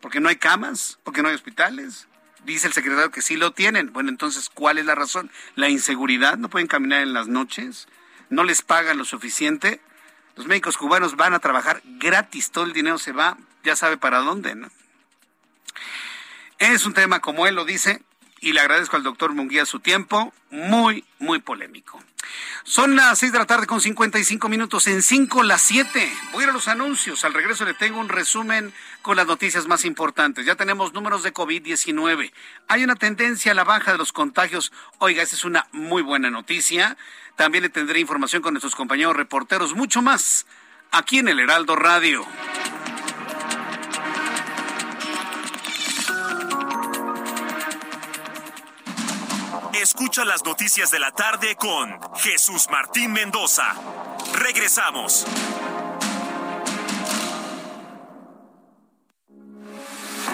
¿Porque 0.00 0.20
no 0.20 0.28
hay 0.28 0.36
camas? 0.36 1.00
¿Porque 1.02 1.20
no 1.20 1.28
hay 1.28 1.34
hospitales? 1.34 2.08
Dice 2.44 2.66
el 2.66 2.72
secretario 2.72 3.10
que 3.10 3.22
sí 3.22 3.36
lo 3.36 3.52
tienen. 3.52 3.92
Bueno, 3.92 4.08
entonces, 4.08 4.50
¿cuál 4.50 4.78
es 4.78 4.86
la 4.86 4.94
razón? 4.94 5.30
¿La 5.54 5.68
inseguridad? 5.68 6.38
¿No 6.38 6.50
pueden 6.50 6.66
caminar 6.66 7.02
en 7.02 7.12
las 7.12 7.28
noches? 7.28 7.88
¿No 8.30 8.44
les 8.44 8.62
pagan 8.62 8.98
lo 8.98 9.04
suficiente? 9.04 9.80
Los 10.36 10.46
médicos 10.46 10.78
cubanos 10.78 11.16
van 11.16 11.34
a 11.34 11.38
trabajar 11.38 11.82
gratis, 11.84 12.50
todo 12.50 12.64
el 12.64 12.72
dinero 12.72 12.98
se 12.98 13.12
va, 13.12 13.36
ya 13.64 13.76
sabe 13.76 13.98
para 13.98 14.18
dónde, 14.18 14.54
¿no? 14.54 14.68
Es 16.58 16.86
un 16.86 16.94
tema, 16.94 17.20
como 17.20 17.46
él 17.46 17.54
lo 17.54 17.64
dice, 17.64 18.02
y 18.40 18.52
le 18.52 18.60
agradezco 18.60 18.96
al 18.96 19.02
doctor 19.02 19.32
Munguía 19.34 19.66
su 19.66 19.80
tiempo, 19.80 20.32
muy, 20.50 21.04
muy 21.18 21.40
polémico. 21.40 22.02
Son 22.64 22.96
las 22.96 23.18
6 23.18 23.32
de 23.32 23.38
la 23.38 23.46
tarde 23.46 23.66
con 23.66 23.80
55 23.80 24.48
minutos, 24.48 24.86
en 24.86 25.02
5 25.02 25.42
las 25.42 25.62
7. 25.62 26.12
Voy 26.32 26.40
a 26.40 26.44
ir 26.44 26.50
a 26.50 26.52
los 26.52 26.68
anuncios. 26.68 27.24
Al 27.24 27.34
regreso 27.34 27.64
le 27.64 27.74
tengo 27.74 27.98
un 27.98 28.08
resumen 28.08 28.72
con 29.02 29.16
las 29.16 29.26
noticias 29.26 29.66
más 29.66 29.84
importantes. 29.84 30.46
Ya 30.46 30.54
tenemos 30.54 30.92
números 30.92 31.22
de 31.22 31.34
COVID-19. 31.34 32.32
Hay 32.68 32.84
una 32.84 32.96
tendencia 32.96 33.52
a 33.52 33.54
la 33.54 33.64
baja 33.64 33.92
de 33.92 33.98
los 33.98 34.12
contagios. 34.12 34.72
Oiga, 34.98 35.22
esa 35.22 35.36
es 35.36 35.44
una 35.44 35.66
muy 35.72 36.02
buena 36.02 36.30
noticia. 36.30 36.96
También 37.36 37.62
le 37.62 37.70
tendré 37.70 38.00
información 38.00 38.42
con 38.42 38.54
nuestros 38.54 38.74
compañeros 38.74 39.16
reporteros, 39.16 39.74
mucho 39.74 40.02
más, 40.02 40.46
aquí 40.90 41.18
en 41.18 41.28
el 41.28 41.40
Heraldo 41.40 41.76
Radio. 41.76 42.26
Escucha 49.80 50.24
las 50.26 50.44
noticias 50.44 50.90
de 50.90 50.98
la 50.98 51.12
tarde 51.12 51.56
con 51.56 51.98
Jesús 52.16 52.66
Martín 52.70 53.12
Mendoza. 53.12 53.74
Regresamos. 54.34 55.26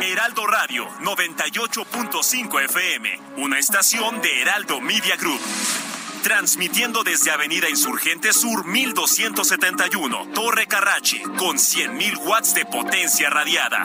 Heraldo 0.03 0.47
Radio 0.47 0.89
98.5 1.01 2.65
FM, 2.65 3.21
una 3.37 3.59
estación 3.61 4.21
de 4.21 4.43
Heraldo 4.43 4.81
Media 4.81 5.17
Group. 5.17 5.41
Transmitiendo 6.25 7.05
desde 7.05 7.31
Avenida 7.31 7.71
Insurgente 7.71 8.33
Sur 8.33 8.67
1271, 8.67 10.31
Torre 10.35 10.67
Carrachi, 10.67 11.23
con 11.23 11.59
100.000 11.59 12.19
watts 12.27 12.55
de 12.55 12.67
potencia 12.67 13.31
radiada. 13.31 13.85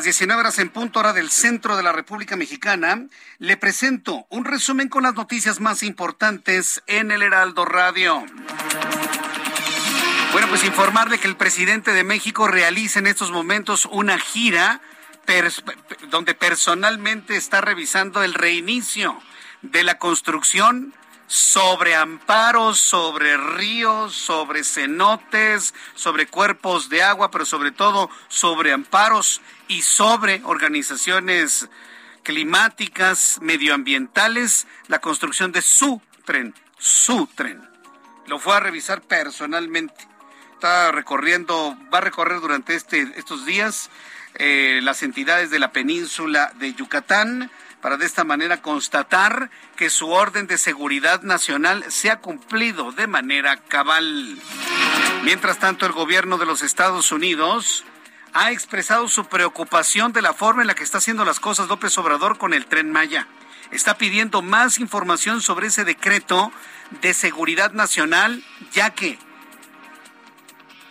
Las 0.00 0.06
19 0.06 0.40
horas 0.40 0.58
en 0.58 0.70
punto 0.70 0.98
hora 1.00 1.12
del 1.12 1.28
centro 1.30 1.76
de 1.76 1.82
la 1.82 1.92
República 1.92 2.34
Mexicana. 2.34 3.04
Le 3.38 3.58
presento 3.58 4.24
un 4.30 4.46
resumen 4.46 4.88
con 4.88 5.02
las 5.02 5.12
noticias 5.12 5.60
más 5.60 5.82
importantes 5.82 6.82
en 6.86 7.10
el 7.10 7.20
Heraldo 7.20 7.66
Radio. 7.66 8.24
Bueno, 10.32 10.48
pues 10.48 10.64
informarle 10.64 11.18
que 11.18 11.28
el 11.28 11.36
presidente 11.36 11.92
de 11.92 12.02
México 12.02 12.48
realiza 12.48 12.98
en 12.98 13.08
estos 13.08 13.30
momentos 13.30 13.84
una 13.84 14.18
gira 14.18 14.80
donde 16.08 16.34
personalmente 16.34 17.36
está 17.36 17.60
revisando 17.60 18.22
el 18.22 18.32
reinicio 18.32 19.20
de 19.60 19.82
la 19.82 19.98
construcción 19.98 20.94
sobre 21.30 21.94
amparos, 21.94 22.80
sobre 22.80 23.36
ríos, 23.36 24.16
sobre 24.16 24.64
cenotes, 24.64 25.72
sobre 25.94 26.26
cuerpos 26.26 26.88
de 26.88 27.04
agua, 27.04 27.30
pero 27.30 27.46
sobre 27.46 27.70
todo 27.70 28.10
sobre 28.26 28.72
amparos 28.72 29.40
y 29.68 29.82
sobre 29.82 30.42
organizaciones 30.42 31.68
climáticas, 32.24 33.38
medioambientales, 33.42 34.66
la 34.88 35.00
construcción 35.00 35.52
de 35.52 35.62
su 35.62 36.02
tren, 36.24 36.52
su 36.78 37.28
tren. 37.28 37.62
Lo 38.26 38.40
fue 38.40 38.56
a 38.56 38.60
revisar 38.60 39.00
personalmente. 39.00 40.08
Está 40.54 40.90
recorriendo, 40.90 41.76
va 41.94 41.98
a 41.98 42.02
recorrer 42.02 42.40
durante 42.40 42.74
este, 42.74 43.02
estos 43.14 43.46
días 43.46 43.88
eh, 44.34 44.80
las 44.82 45.04
entidades 45.04 45.50
de 45.50 45.60
la 45.60 45.70
península 45.70 46.52
de 46.56 46.74
Yucatán 46.74 47.52
para 47.80 47.96
de 47.96 48.06
esta 48.06 48.24
manera 48.24 48.62
constatar 48.62 49.50
que 49.76 49.90
su 49.90 50.10
orden 50.10 50.46
de 50.46 50.58
seguridad 50.58 51.22
nacional 51.22 51.84
se 51.88 52.10
ha 52.10 52.20
cumplido 52.20 52.92
de 52.92 53.06
manera 53.06 53.56
cabal. 53.56 54.38
Mientras 55.24 55.58
tanto, 55.58 55.86
el 55.86 55.92
gobierno 55.92 56.38
de 56.38 56.46
los 56.46 56.62
Estados 56.62 57.12
Unidos 57.12 57.84
ha 58.32 58.52
expresado 58.52 59.08
su 59.08 59.26
preocupación 59.26 60.12
de 60.12 60.22
la 60.22 60.34
forma 60.34 60.62
en 60.62 60.68
la 60.68 60.74
que 60.74 60.84
está 60.84 60.98
haciendo 60.98 61.24
las 61.24 61.40
cosas 61.40 61.68
López 61.68 61.96
Obrador 61.98 62.38
con 62.38 62.54
el 62.54 62.66
tren 62.66 62.92
Maya. 62.92 63.26
Está 63.70 63.96
pidiendo 63.96 64.42
más 64.42 64.78
información 64.78 65.40
sobre 65.40 65.68
ese 65.68 65.84
decreto 65.84 66.52
de 67.02 67.14
seguridad 67.14 67.72
nacional, 67.72 68.42
ya 68.72 68.90
que 68.90 69.18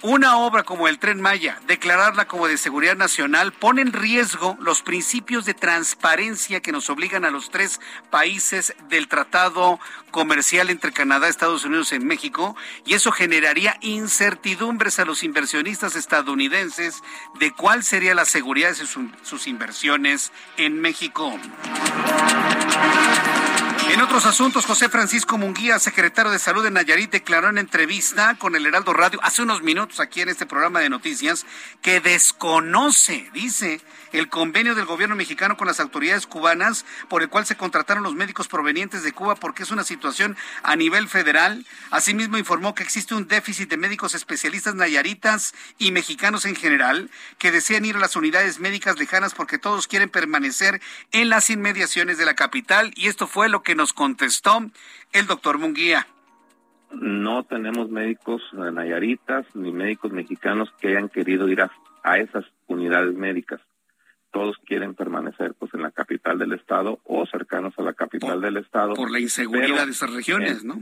una 0.02 0.38
obra 0.38 0.64
como 0.64 0.88
el 0.88 1.00
Tren 1.00 1.22
Maya, 1.22 1.60
declararla 1.68 2.28
como 2.28 2.48
de 2.48 2.58
seguridad 2.58 2.96
nacional, 2.96 3.52
pone 3.52 3.82
en 3.82 3.94
riesgo 3.94 4.58
los 4.62 4.82
principios 4.82 5.46
de 5.46 5.54
transparencia 5.54 6.62
que 6.62 6.72
nos 6.72 6.90
obligan 6.90 7.26
a 7.26 7.32
los 7.32 7.50
tres 7.50 7.80
países 8.10 8.74
del 8.90 9.08
Tratado 9.08 9.80
Comercial 10.12 10.70
entre 10.70 10.92
Canadá, 10.92 11.28
Estados 11.28 11.66
Unidos 11.66 11.92
y 11.94 12.00
México, 12.00 12.56
y 12.86 12.94
eso 12.94 13.12
generaría 13.12 13.78
incertidumbres 13.82 15.00
a 15.00 15.06
los 15.06 15.24
inversionistas 15.24 15.96
estadounidenses 15.96 17.02
de 17.40 17.52
cuál 17.52 17.84
sería 17.84 18.16
la 18.16 18.26
seguridad 18.26 18.70
de 18.70 18.76
sus, 18.76 18.98
sus 19.22 19.48
inversiones 19.48 20.32
en 20.58 20.80
México. 20.80 21.38
En 23.90 24.02
otros 24.02 24.28
asuntos, 24.28 24.68
José 24.68 24.88
Francisco 24.88 25.40
Munguía, 25.40 25.80
secretario 25.80 26.32
de 26.32 26.38
Salud 26.38 26.64
de 26.64 26.70
Nayarit, 26.70 27.12
declaró 27.12 27.50
en 27.50 27.58
entrevista 27.58 28.36
con 28.36 28.56
el 28.56 28.68
Heraldo 28.68 28.94
Radio 28.94 29.20
hace 29.24 29.42
unos 29.42 29.64
minutos 29.64 30.00
aquí 30.00 30.22
en 30.22 30.30
este 30.30 30.46
programa 30.46 30.80
de 30.80 30.90
noticias 30.90 31.48
que 31.82 32.00
desconoce, 32.00 33.32
dice, 33.34 33.82
el 34.12 34.30
convenio 34.30 34.76
del 34.76 34.86
gobierno 34.86 35.16
mexicano 35.16 35.58
con 35.58 35.68
las 35.68 35.80
autoridades 35.80 36.28
cubanas 36.28 36.86
por 37.08 37.22
el 37.22 37.30
cual 37.30 37.46
se 37.46 37.58
contrataron 37.58 38.04
los 38.04 38.16
médicos 38.16 38.48
provenientes 38.48 39.04
de 39.04 39.12
Cuba 39.12 39.36
porque 39.36 39.64
es 39.64 39.72
una 39.72 39.84
situación 39.84 40.36
a 40.64 40.76
nivel 40.76 41.08
federal. 41.08 41.66
Asimismo, 41.92 42.38
informó 42.38 42.76
que 42.76 42.84
existe 42.84 43.16
un 43.16 43.28
déficit 43.28 43.70
de 43.70 43.78
médicos 43.78 44.16
especialistas 44.16 44.76
nayaritas 44.76 45.54
y 45.78 45.92
mexicanos 45.92 46.46
en 46.46 46.56
general 46.56 47.10
que 47.38 47.52
desean 47.52 47.86
ir 47.86 47.96
a 47.96 48.00
las 48.00 48.16
unidades 48.16 48.60
médicas 48.60 49.00
lejanas 49.00 49.34
porque 49.34 49.58
todos 49.58 49.88
quieren 49.88 50.10
permanecer 50.10 50.82
en 51.12 51.30
las 51.30 51.50
inmediaciones 51.50 52.18
de 52.18 52.26
la 52.26 52.36
capital 52.36 52.92
y 52.96 53.08
esto 53.08 53.28
fue 53.28 53.50
lo 53.50 53.64
que 53.64 53.76
nos 53.76 53.94
contestó 53.94 54.60
el 55.14 55.28
doctor 55.28 55.58
Munguía. 55.58 56.08
No 56.92 57.44
tenemos 57.44 57.90
médicos 57.90 58.42
nayaritas 58.54 59.46
ni 59.54 59.72
médicos 59.72 60.12
mexicanos 60.12 60.74
que 60.80 60.90
hayan 60.90 61.10
querido 61.10 61.48
ir 61.48 61.62
a, 61.62 61.72
a 62.04 62.18
esas 62.18 62.46
unidades 62.68 63.14
médicas. 63.16 63.62
Todos 64.32 64.58
quieren 64.66 64.94
permanecer 64.94 65.54
pues 65.56 65.74
en 65.74 65.82
la 65.82 65.92
capital 65.92 66.38
del 66.38 66.54
estado 66.54 67.00
o 67.06 67.26
cercanos 67.26 67.74
a 67.78 67.82
la 67.82 67.94
capital 67.94 68.40
del 68.42 68.58
estado. 68.58 68.94
Por 68.94 69.12
la 69.12 69.20
inseguridad 69.20 69.68
Pero, 69.68 69.86
de 69.86 69.92
esas 69.92 70.14
regiones, 70.14 70.64
eh, 70.64 70.68
¿no? 70.68 70.76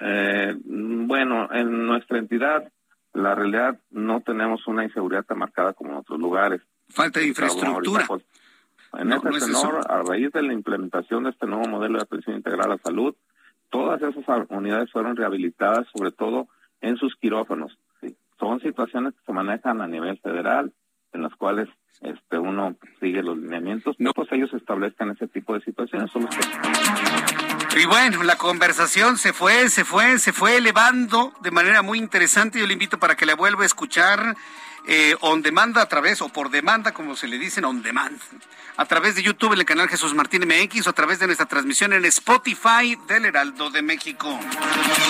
Eh, 0.00 0.56
bueno, 0.64 1.48
en 1.52 1.86
nuestra 1.86 2.18
entidad, 2.18 2.70
la 3.12 3.34
realidad 3.34 3.78
no 3.90 4.20
tenemos 4.22 4.66
una 4.66 4.84
inseguridad 4.84 5.24
tan 5.24 5.38
marcada 5.38 5.72
como 5.74 5.90
en 5.90 5.96
otros 5.98 6.18
lugares. 6.18 6.62
Falta 6.88 7.20
de 7.20 7.26
infraestructura. 7.28 8.04
ahorita, 8.04 8.06
pues, 8.06 8.22
en 8.98 9.08
No, 9.08 9.16
este 9.16 9.28
no 9.30 9.36
es 9.36 9.44
tenor, 9.46 9.80
eso. 9.80 9.90
a 9.92 10.02
raíz 10.02 10.32
de 10.32 10.42
la 10.42 10.52
implementación 10.52 11.24
de 11.24 11.30
este 11.30 11.46
nuevo 11.46 11.68
modelo 11.68 11.98
de 11.98 12.04
atención 12.04 12.36
integral 12.36 12.72
a 12.72 12.78
salud, 12.78 13.14
todas 13.70 14.00
esas 14.00 14.24
unidades 14.48 14.90
fueron 14.90 15.14
rehabilitadas, 15.16 15.86
sobre 15.94 16.10
todo 16.12 16.48
en 16.80 16.96
sus 16.96 17.14
quirófanos. 17.16 17.76
¿sí? 18.00 18.16
Son 18.38 18.60
situaciones 18.60 19.12
que 19.14 19.20
se 19.26 19.32
manejan 19.32 19.82
a 19.82 19.88
nivel 19.88 20.18
federal, 20.20 20.72
en 21.18 21.24
las 21.24 21.34
cuales 21.34 21.68
este 22.00 22.38
uno 22.38 22.76
sigue 23.00 23.22
los 23.22 23.36
lineamientos, 23.36 23.96
no 23.98 24.12
pues 24.12 24.28
ellos 24.32 24.50
establezcan 24.54 25.10
ese 25.10 25.26
tipo 25.28 25.54
de 25.54 25.60
situaciones. 25.60 26.10
Son 26.10 26.22
los 26.22 26.34
que 26.34 27.80
Y 27.80 27.86
bueno, 27.86 28.22
la 28.22 28.36
conversación 28.36 29.18
se 29.18 29.32
fue, 29.32 29.68
se 29.68 29.84
fue, 29.84 30.18
se 30.18 30.32
fue 30.32 30.56
elevando 30.56 31.32
de 31.42 31.50
manera 31.50 31.82
muy 31.82 31.98
interesante. 31.98 32.60
Yo 32.60 32.66
le 32.66 32.72
invito 32.72 32.98
para 32.98 33.16
que 33.16 33.26
la 33.26 33.34
vuelva 33.34 33.64
a 33.64 33.66
escuchar 33.66 34.36
eh, 34.86 35.16
on 35.20 35.42
demand 35.42 35.76
a 35.78 35.86
través, 35.86 36.22
o 36.22 36.28
por 36.28 36.50
demanda, 36.50 36.92
como 36.92 37.16
se 37.16 37.28
le 37.28 37.38
dicen, 37.38 37.64
on 37.64 37.82
demand, 37.82 38.20
a 38.76 38.84
través 38.84 39.16
de 39.16 39.22
YouTube 39.22 39.52
en 39.52 39.58
el 39.58 39.64
canal 39.64 39.88
Jesús 39.88 40.14
Martín 40.14 40.46
MX 40.46 40.86
o 40.86 40.90
a 40.90 40.92
través 40.92 41.18
de 41.18 41.26
nuestra 41.26 41.46
transmisión 41.46 41.92
en 41.92 42.04
Spotify 42.04 42.96
del 43.08 43.24
Heraldo 43.24 43.70
de 43.70 43.82
México. 43.82 44.38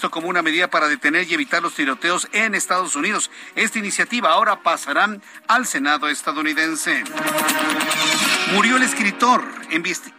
Como 0.09 0.27
una 0.27 0.41
medida 0.41 0.69
para 0.69 0.87
detener 0.87 1.27
y 1.29 1.33
evitar 1.33 1.61
los 1.61 1.75
tiroteos 1.75 2.27
en 2.31 2.55
Estados 2.55 2.95
Unidos. 2.95 3.31
Esta 3.55 3.79
iniciativa 3.79 4.31
ahora 4.31 4.61
pasará 4.61 5.17
al 5.47 5.67
Senado 5.67 6.09
estadounidense. 6.09 7.03
Murió 8.53 8.77
el 8.77 8.83
escritor, 8.83 9.43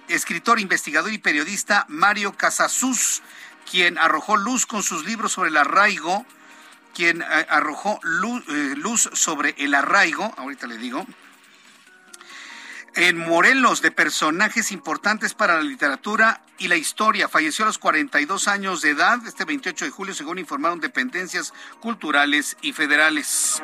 escritor, 0.09 0.61
investigador 0.61 1.13
y 1.13 1.19
periodista 1.19 1.87
Mario 1.89 2.33
Casasus, 2.33 3.23
quien 3.71 3.99
arrojó 3.99 4.37
luz 4.37 4.67
con 4.67 4.83
sus 4.83 5.05
libros 5.05 5.33
sobre 5.33 5.51
el 5.51 5.57
arraigo, 5.57 6.27
quien 6.95 7.23
eh, 7.23 7.47
arrojó 7.49 8.01
eh, 8.03 8.75
luz 8.77 9.11
sobre 9.13 9.55
el 9.59 9.75
arraigo, 9.75 10.33
ahorita 10.37 10.67
le 10.67 10.79
digo, 10.79 11.07
en 12.97 13.19
Morelos 13.19 13.83
de 13.83 13.91
personajes 13.91 14.71
importantes 14.73 15.35
para 15.35 15.57
la 15.57 15.63
literatura 15.63 16.43
y 16.59 16.69
la 16.69 16.77
historia. 16.77 17.29
Falleció 17.29 17.65
a 17.65 17.69
los 17.69 17.79
42 17.79 18.49
años 18.49 18.81
de 18.83 18.91
edad 18.91 19.19
este 19.27 19.45
28 19.45 19.87
de 19.87 19.91
julio, 19.91 20.15
según 20.15 20.39
informaron 20.39 20.81
dependencias 20.81 21.53
culturales 21.81 22.57
y 22.63 22.73
federales. 22.73 23.61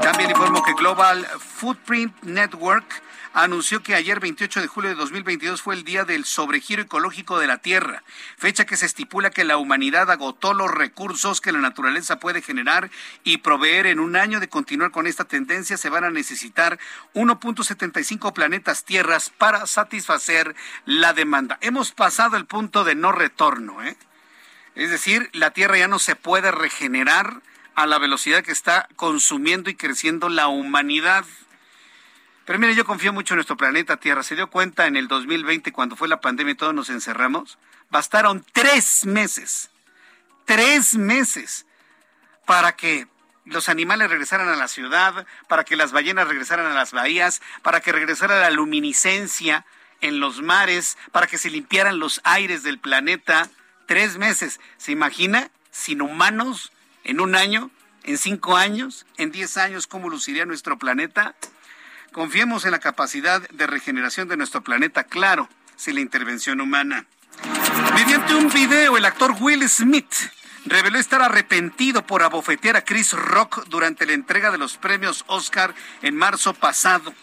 También 0.00 0.30
informó 0.30 0.62
que 0.62 0.74
Global 0.74 1.26
Footprint 1.38 2.14
Network 2.22 3.02
anunció 3.32 3.82
que 3.82 3.94
ayer 3.94 4.20
28 4.20 4.60
de 4.60 4.66
julio 4.66 4.90
de 4.90 4.96
2022 4.96 5.62
fue 5.62 5.74
el 5.74 5.84
día 5.84 6.04
del 6.04 6.24
sobregiro 6.24 6.82
ecológico 6.82 7.38
de 7.38 7.46
la 7.46 7.58
Tierra, 7.58 8.02
fecha 8.36 8.64
que 8.66 8.76
se 8.76 8.86
estipula 8.86 9.30
que 9.30 9.44
la 9.44 9.56
humanidad 9.56 10.10
agotó 10.10 10.54
los 10.54 10.70
recursos 10.70 11.40
que 11.40 11.52
la 11.52 11.60
naturaleza 11.60 12.18
puede 12.18 12.42
generar 12.42 12.90
y 13.24 13.38
proveer 13.38 13.86
en 13.86 14.00
un 14.00 14.16
año 14.16 14.40
de 14.40 14.48
continuar 14.48 14.90
con 14.90 15.06
esta 15.06 15.24
tendencia 15.24 15.76
se 15.76 15.90
van 15.90 16.04
a 16.04 16.10
necesitar 16.10 16.78
1.75 17.14 18.32
planetas 18.32 18.84
tierras 18.84 19.30
para 19.30 19.66
satisfacer 19.66 20.54
la 20.84 21.12
demanda. 21.12 21.58
Hemos 21.60 21.92
pasado 21.92 22.36
el 22.36 22.46
punto 22.46 22.84
de 22.84 22.94
no 22.94 23.12
retorno, 23.12 23.82
¿eh? 23.82 23.96
Es 24.74 24.90
decir, 24.90 25.28
la 25.32 25.50
Tierra 25.50 25.76
ya 25.76 25.88
no 25.88 25.98
se 25.98 26.14
puede 26.14 26.52
regenerar 26.52 27.42
a 27.74 27.86
la 27.86 27.98
velocidad 27.98 28.44
que 28.44 28.52
está 28.52 28.88
consumiendo 28.94 29.70
y 29.70 29.74
creciendo 29.74 30.28
la 30.28 30.46
humanidad. 30.46 31.24
Pero 32.48 32.58
mire, 32.60 32.74
yo 32.74 32.86
confío 32.86 33.12
mucho 33.12 33.34
en 33.34 33.36
nuestro 33.36 33.58
planeta 33.58 33.98
Tierra. 33.98 34.22
¿Se 34.22 34.34
dio 34.34 34.48
cuenta 34.48 34.86
en 34.86 34.96
el 34.96 35.06
2020 35.06 35.70
cuando 35.70 35.96
fue 35.96 36.08
la 36.08 36.22
pandemia 36.22 36.52
y 36.52 36.56
todos 36.56 36.72
nos 36.72 36.88
encerramos? 36.88 37.58
Bastaron 37.90 38.42
tres 38.54 39.04
meses, 39.04 39.68
tres 40.46 40.96
meses 40.96 41.66
para 42.46 42.74
que 42.74 43.06
los 43.44 43.68
animales 43.68 44.08
regresaran 44.08 44.48
a 44.48 44.56
la 44.56 44.66
ciudad, 44.68 45.26
para 45.46 45.64
que 45.64 45.76
las 45.76 45.92
ballenas 45.92 46.26
regresaran 46.26 46.64
a 46.64 46.72
las 46.72 46.92
bahías, 46.92 47.42
para 47.60 47.82
que 47.82 47.92
regresara 47.92 48.40
la 48.40 48.50
luminiscencia 48.50 49.66
en 50.00 50.18
los 50.18 50.40
mares, 50.40 50.96
para 51.12 51.26
que 51.26 51.36
se 51.36 51.50
limpiaran 51.50 51.98
los 51.98 52.22
aires 52.24 52.62
del 52.62 52.78
planeta. 52.78 53.50
Tres 53.84 54.16
meses. 54.16 54.58
¿Se 54.78 54.90
imagina? 54.90 55.50
Sin 55.70 56.00
humanos, 56.00 56.72
en 57.04 57.20
un 57.20 57.34
año, 57.34 57.70
en 58.04 58.16
cinco 58.16 58.56
años, 58.56 59.04
en 59.18 59.32
diez 59.32 59.58
años, 59.58 59.86
¿cómo 59.86 60.08
luciría 60.08 60.46
nuestro 60.46 60.78
planeta? 60.78 61.34
Confiemos 62.12 62.64
en 62.64 62.72
la 62.72 62.78
capacidad 62.78 63.48
de 63.50 63.66
regeneración 63.66 64.28
de 64.28 64.36
nuestro 64.36 64.62
planeta, 64.62 65.04
claro, 65.04 65.48
sin 65.76 65.96
la 65.96 66.00
intervención 66.00 66.60
humana. 66.60 67.06
Mediante 67.94 68.34
un 68.34 68.48
video, 68.48 68.96
el 68.96 69.04
actor 69.04 69.34
Will 69.40 69.68
Smith 69.68 70.12
reveló 70.64 70.98
estar 70.98 71.22
arrepentido 71.22 72.06
por 72.06 72.22
abofetear 72.22 72.76
a 72.76 72.84
Chris 72.84 73.12
Rock 73.12 73.64
durante 73.68 74.06
la 74.06 74.12
entrega 74.12 74.50
de 74.50 74.58
los 74.58 74.76
premios 74.76 75.24
Oscar 75.28 75.74
en 76.02 76.16
marzo 76.16 76.54
pasado. 76.54 77.14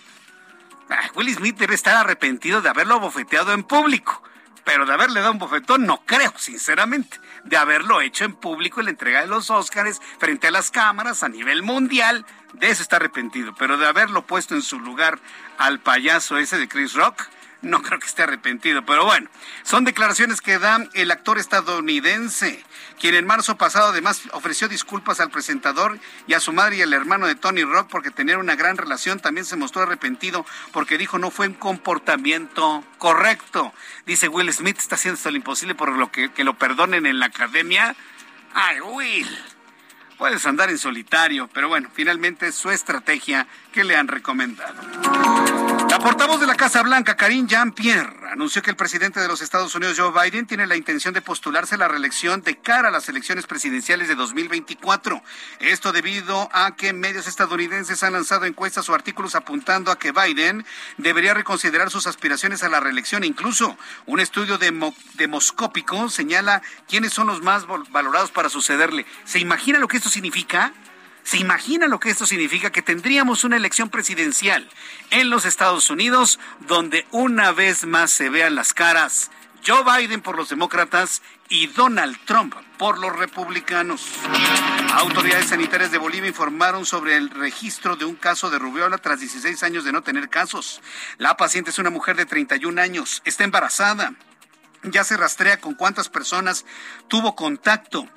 Ah, 0.89 1.09
Will 1.15 1.33
Smith 1.33 1.57
debe 1.57 1.75
estar 1.75 1.95
arrepentido 1.95 2.61
de 2.61 2.69
haberlo 2.69 2.95
abofeteado 2.95 3.53
en 3.53 3.63
público, 3.63 4.21
pero 4.65 4.85
de 4.85 4.93
haberle 4.93 5.21
dado 5.21 5.31
un 5.31 5.39
bofetón 5.39 5.85
no 5.85 6.01
creo, 6.05 6.33
sinceramente. 6.35 7.19
De 7.45 7.55
haberlo 7.55 8.01
hecho 8.01 8.25
en 8.25 8.33
público 8.33 8.79
en 8.79 8.87
la 8.87 8.91
entrega 8.91 9.21
de 9.21 9.27
los 9.27 9.49
Oscars 9.49 10.01
frente 10.19 10.47
a 10.47 10.51
las 10.51 10.71
cámaras 10.71 11.23
a 11.23 11.29
nivel 11.29 11.63
mundial, 11.63 12.25
de 12.53 12.69
eso 12.69 12.81
está 12.81 12.97
arrepentido, 12.97 13.53
pero 13.57 13.77
de 13.77 13.87
haberlo 13.87 14.25
puesto 14.25 14.55
en 14.55 14.61
su 14.61 14.79
lugar 14.79 15.19
al 15.57 15.79
payaso 15.79 16.37
ese 16.37 16.57
de 16.57 16.67
Chris 16.67 16.93
Rock, 16.93 17.27
no 17.65 17.81
creo 17.81 17.99
que 17.99 18.07
esté 18.07 18.23
arrepentido, 18.23 18.85
pero 18.85 19.05
bueno, 19.05 19.29
son 19.63 19.85
declaraciones 19.85 20.41
que 20.41 20.59
da 20.59 20.87
el 20.93 21.11
actor 21.11 21.37
estadounidense, 21.37 22.63
quien 22.99 23.15
en 23.15 23.25
marzo 23.25 23.57
pasado 23.57 23.89
además 23.89 24.21
ofreció 24.31 24.67
disculpas 24.67 25.19
al 25.19 25.31
presentador 25.31 25.99
y 26.27 26.33
a 26.33 26.39
su 26.39 26.53
madre 26.53 26.77
y 26.77 26.81
al 26.81 26.93
hermano 26.93 27.27
de 27.27 27.35
Tony 27.35 27.63
Rock 27.63 27.89
porque 27.89 28.11
tenían 28.11 28.39
una 28.39 28.55
gran 28.55 28.77
relación, 28.77 29.19
también 29.19 29.45
se 29.45 29.57
mostró 29.57 29.81
arrepentido 29.81 30.45
porque 30.71 30.97
dijo 30.97 31.17
no 31.17 31.31
fue 31.31 31.47
un 31.47 31.53
comportamiento 31.53 32.83
correcto. 32.97 33.73
Dice 34.05 34.27
Will 34.27 34.53
Smith 34.53 34.77
está 34.77 34.95
haciendo 34.95 35.19
todo 35.19 35.31
lo 35.31 35.37
imposible 35.37 35.75
por 35.75 35.91
lo 35.91 36.11
que, 36.11 36.31
que 36.31 36.43
lo 36.43 36.57
perdonen 36.57 37.05
en 37.05 37.19
la 37.19 37.27
academia. 37.27 37.95
Ay, 38.53 38.79
Will. 38.81 39.27
Puedes 40.17 40.45
andar 40.45 40.69
en 40.69 40.77
solitario, 40.77 41.49
pero 41.53 41.67
bueno, 41.67 41.89
finalmente 41.93 42.53
su 42.53 42.71
estrategia 42.71 43.47
que 43.75 43.83
le 43.83 43.97
han 43.97 44.07
recomendado. 44.07 44.73
La 45.89 45.99
portavoz 45.99 46.39
de 46.39 46.47
la 46.47 46.55
Casa 46.55 46.81
Blanca, 46.81 47.17
Karine 47.17 47.45
Jean-Pierre, 47.45 48.31
anunció 48.31 48.61
que 48.61 48.69
el 48.69 48.77
presidente 48.77 49.19
de 49.19 49.27
los 49.27 49.41
Estados 49.41 49.75
Unidos, 49.75 49.99
Joe 49.99 50.13
Biden, 50.13 50.47
tiene 50.47 50.65
la 50.65 50.77
intención 50.77 51.13
de 51.13 51.21
postularse 51.21 51.75
a 51.75 51.77
la 51.77 51.89
reelección 51.89 52.41
de 52.41 52.57
cara 52.57 52.87
a 52.87 52.91
las 52.91 53.09
elecciones 53.09 53.47
presidenciales 53.47 54.07
de 54.07 54.15
2024. 54.15 55.21
Esto 55.59 55.91
debido 55.91 56.49
a 56.53 56.77
que 56.77 56.93
medios 56.93 57.27
estadounidenses 57.27 58.01
han 58.03 58.13
lanzado 58.13 58.45
encuestas 58.45 58.87
o 58.87 58.95
artículos 58.95 59.35
apuntando 59.35 59.91
a 59.91 59.99
que 59.99 60.13
Biden 60.13 60.65
debería 60.97 61.33
reconsiderar 61.33 61.91
sus 61.91 62.07
aspiraciones 62.07 62.63
a 62.63 62.69
la 62.69 62.79
reelección. 62.79 63.25
Incluso 63.25 63.77
un 64.05 64.21
estudio 64.21 64.57
demoscópico 65.15 66.09
señala 66.09 66.61
quiénes 66.87 67.11
son 67.11 67.27
los 67.27 67.41
más 67.41 67.65
valorados 67.67 68.31
para 68.31 68.47
sucederle. 68.47 69.05
¿Se 69.25 69.39
imagina 69.39 69.79
lo 69.79 69.89
que 69.89 69.97
esto 69.97 70.09
significa? 70.09 70.71
¿Se 71.25 71.37
imagina 71.37 71.87
lo 71.87 71.99
que 71.99 72.11
esto 72.11 72.27
significa? 72.27 72.71
Que 72.71 72.83
tendríamos 72.83 73.43
una 73.43 73.57
elección 73.57 73.89
presidencial 73.89 74.69
en 75.09 75.31
los 75.31 75.45
Estados 75.45 75.89
Unidos 75.89 76.39
donde 76.67 77.05
una 77.09 77.51
vez 77.51 77.85
más 77.85 78.11
se 78.11 78.29
vean 78.29 78.53
las 78.53 78.73
caras 78.73 79.31
Joe 79.65 79.83
Biden 79.83 80.21
por 80.21 80.37
los 80.37 80.49
demócratas 80.49 81.23
y 81.49 81.65
Donald 81.65 82.15
Trump 82.25 82.53
por 82.77 82.99
los 82.99 83.15
republicanos. 83.15 84.05
Autoridades 84.93 85.47
sanitarias 85.47 85.89
de 85.89 85.97
Bolivia 85.97 86.29
informaron 86.29 86.85
sobre 86.85 87.15
el 87.17 87.31
registro 87.31 87.95
de 87.95 88.05
un 88.05 88.15
caso 88.15 88.51
de 88.51 88.59
rubiola 88.59 88.99
tras 88.99 89.19
16 89.19 89.63
años 89.63 89.83
de 89.83 89.91
no 89.91 90.03
tener 90.03 90.29
casos. 90.29 90.83
La 91.17 91.35
paciente 91.37 91.71
es 91.71 91.79
una 91.79 91.89
mujer 91.89 92.15
de 92.15 92.27
31 92.27 92.79
años, 92.79 93.23
está 93.25 93.43
embarazada. 93.43 94.13
Ya 94.83 95.03
se 95.03 95.17
rastrea 95.17 95.59
con 95.59 95.73
cuántas 95.73 96.09
personas 96.09 96.63
tuvo 97.07 97.35
contacto 97.35 98.07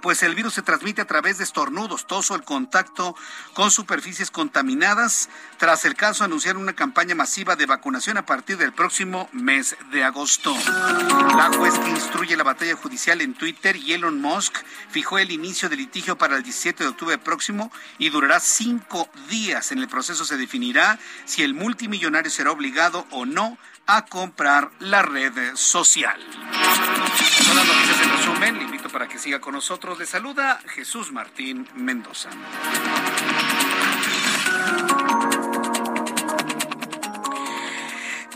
pues 0.00 0.22
el 0.22 0.34
virus 0.34 0.54
se 0.54 0.62
transmite 0.62 1.02
a 1.02 1.06
través 1.06 1.38
de 1.38 1.44
estornudos, 1.44 2.06
tos 2.06 2.30
o 2.30 2.34
el 2.34 2.42
contacto 2.42 3.14
con 3.54 3.70
superficies 3.70 4.30
contaminadas. 4.30 5.28
Tras 5.58 5.84
el 5.84 5.94
caso, 5.94 6.24
anunciaron 6.24 6.62
una 6.62 6.74
campaña 6.74 7.14
masiva 7.14 7.56
de 7.56 7.66
vacunación 7.66 8.16
a 8.16 8.26
partir 8.26 8.56
del 8.56 8.72
próximo 8.72 9.28
mes 9.32 9.76
de 9.92 10.04
agosto. 10.04 10.54
La 11.36 11.50
juez 11.56 11.78
que 11.78 11.90
instruye 11.90 12.36
la 12.36 12.44
batalla 12.44 12.76
judicial 12.76 13.20
en 13.20 13.34
Twitter, 13.34 13.76
Elon 13.76 14.20
Musk, 14.20 14.56
fijó 14.90 15.18
el 15.18 15.30
inicio 15.30 15.68
del 15.68 15.78
litigio 15.78 16.16
para 16.16 16.36
el 16.36 16.42
17 16.42 16.84
de 16.84 16.90
octubre 16.90 17.18
próximo 17.18 17.70
y 17.98 18.10
durará 18.10 18.40
cinco 18.40 19.08
días. 19.28 19.72
En 19.72 19.78
el 19.78 19.88
proceso 19.88 20.24
se 20.24 20.36
definirá 20.36 20.98
si 21.24 21.42
el 21.42 21.54
multimillonario 21.54 22.30
será 22.30 22.50
obligado 22.50 23.06
o 23.10 23.26
no 23.26 23.58
a 23.92 24.04
comprar 24.04 24.70
la 24.78 25.02
red 25.02 25.32
social. 25.56 26.20
Son 27.44 27.56
las 27.56 27.66
noticias 27.66 28.00
en 28.02 28.10
resumen. 28.10 28.58
Le 28.58 28.62
invito 28.62 28.88
para 28.88 29.08
que 29.08 29.18
siga 29.18 29.40
con 29.40 29.54
nosotros. 29.54 29.98
Le 29.98 30.06
saluda 30.06 30.60
Jesús 30.68 31.10
Martín 31.10 31.68
Mendoza. 31.74 32.30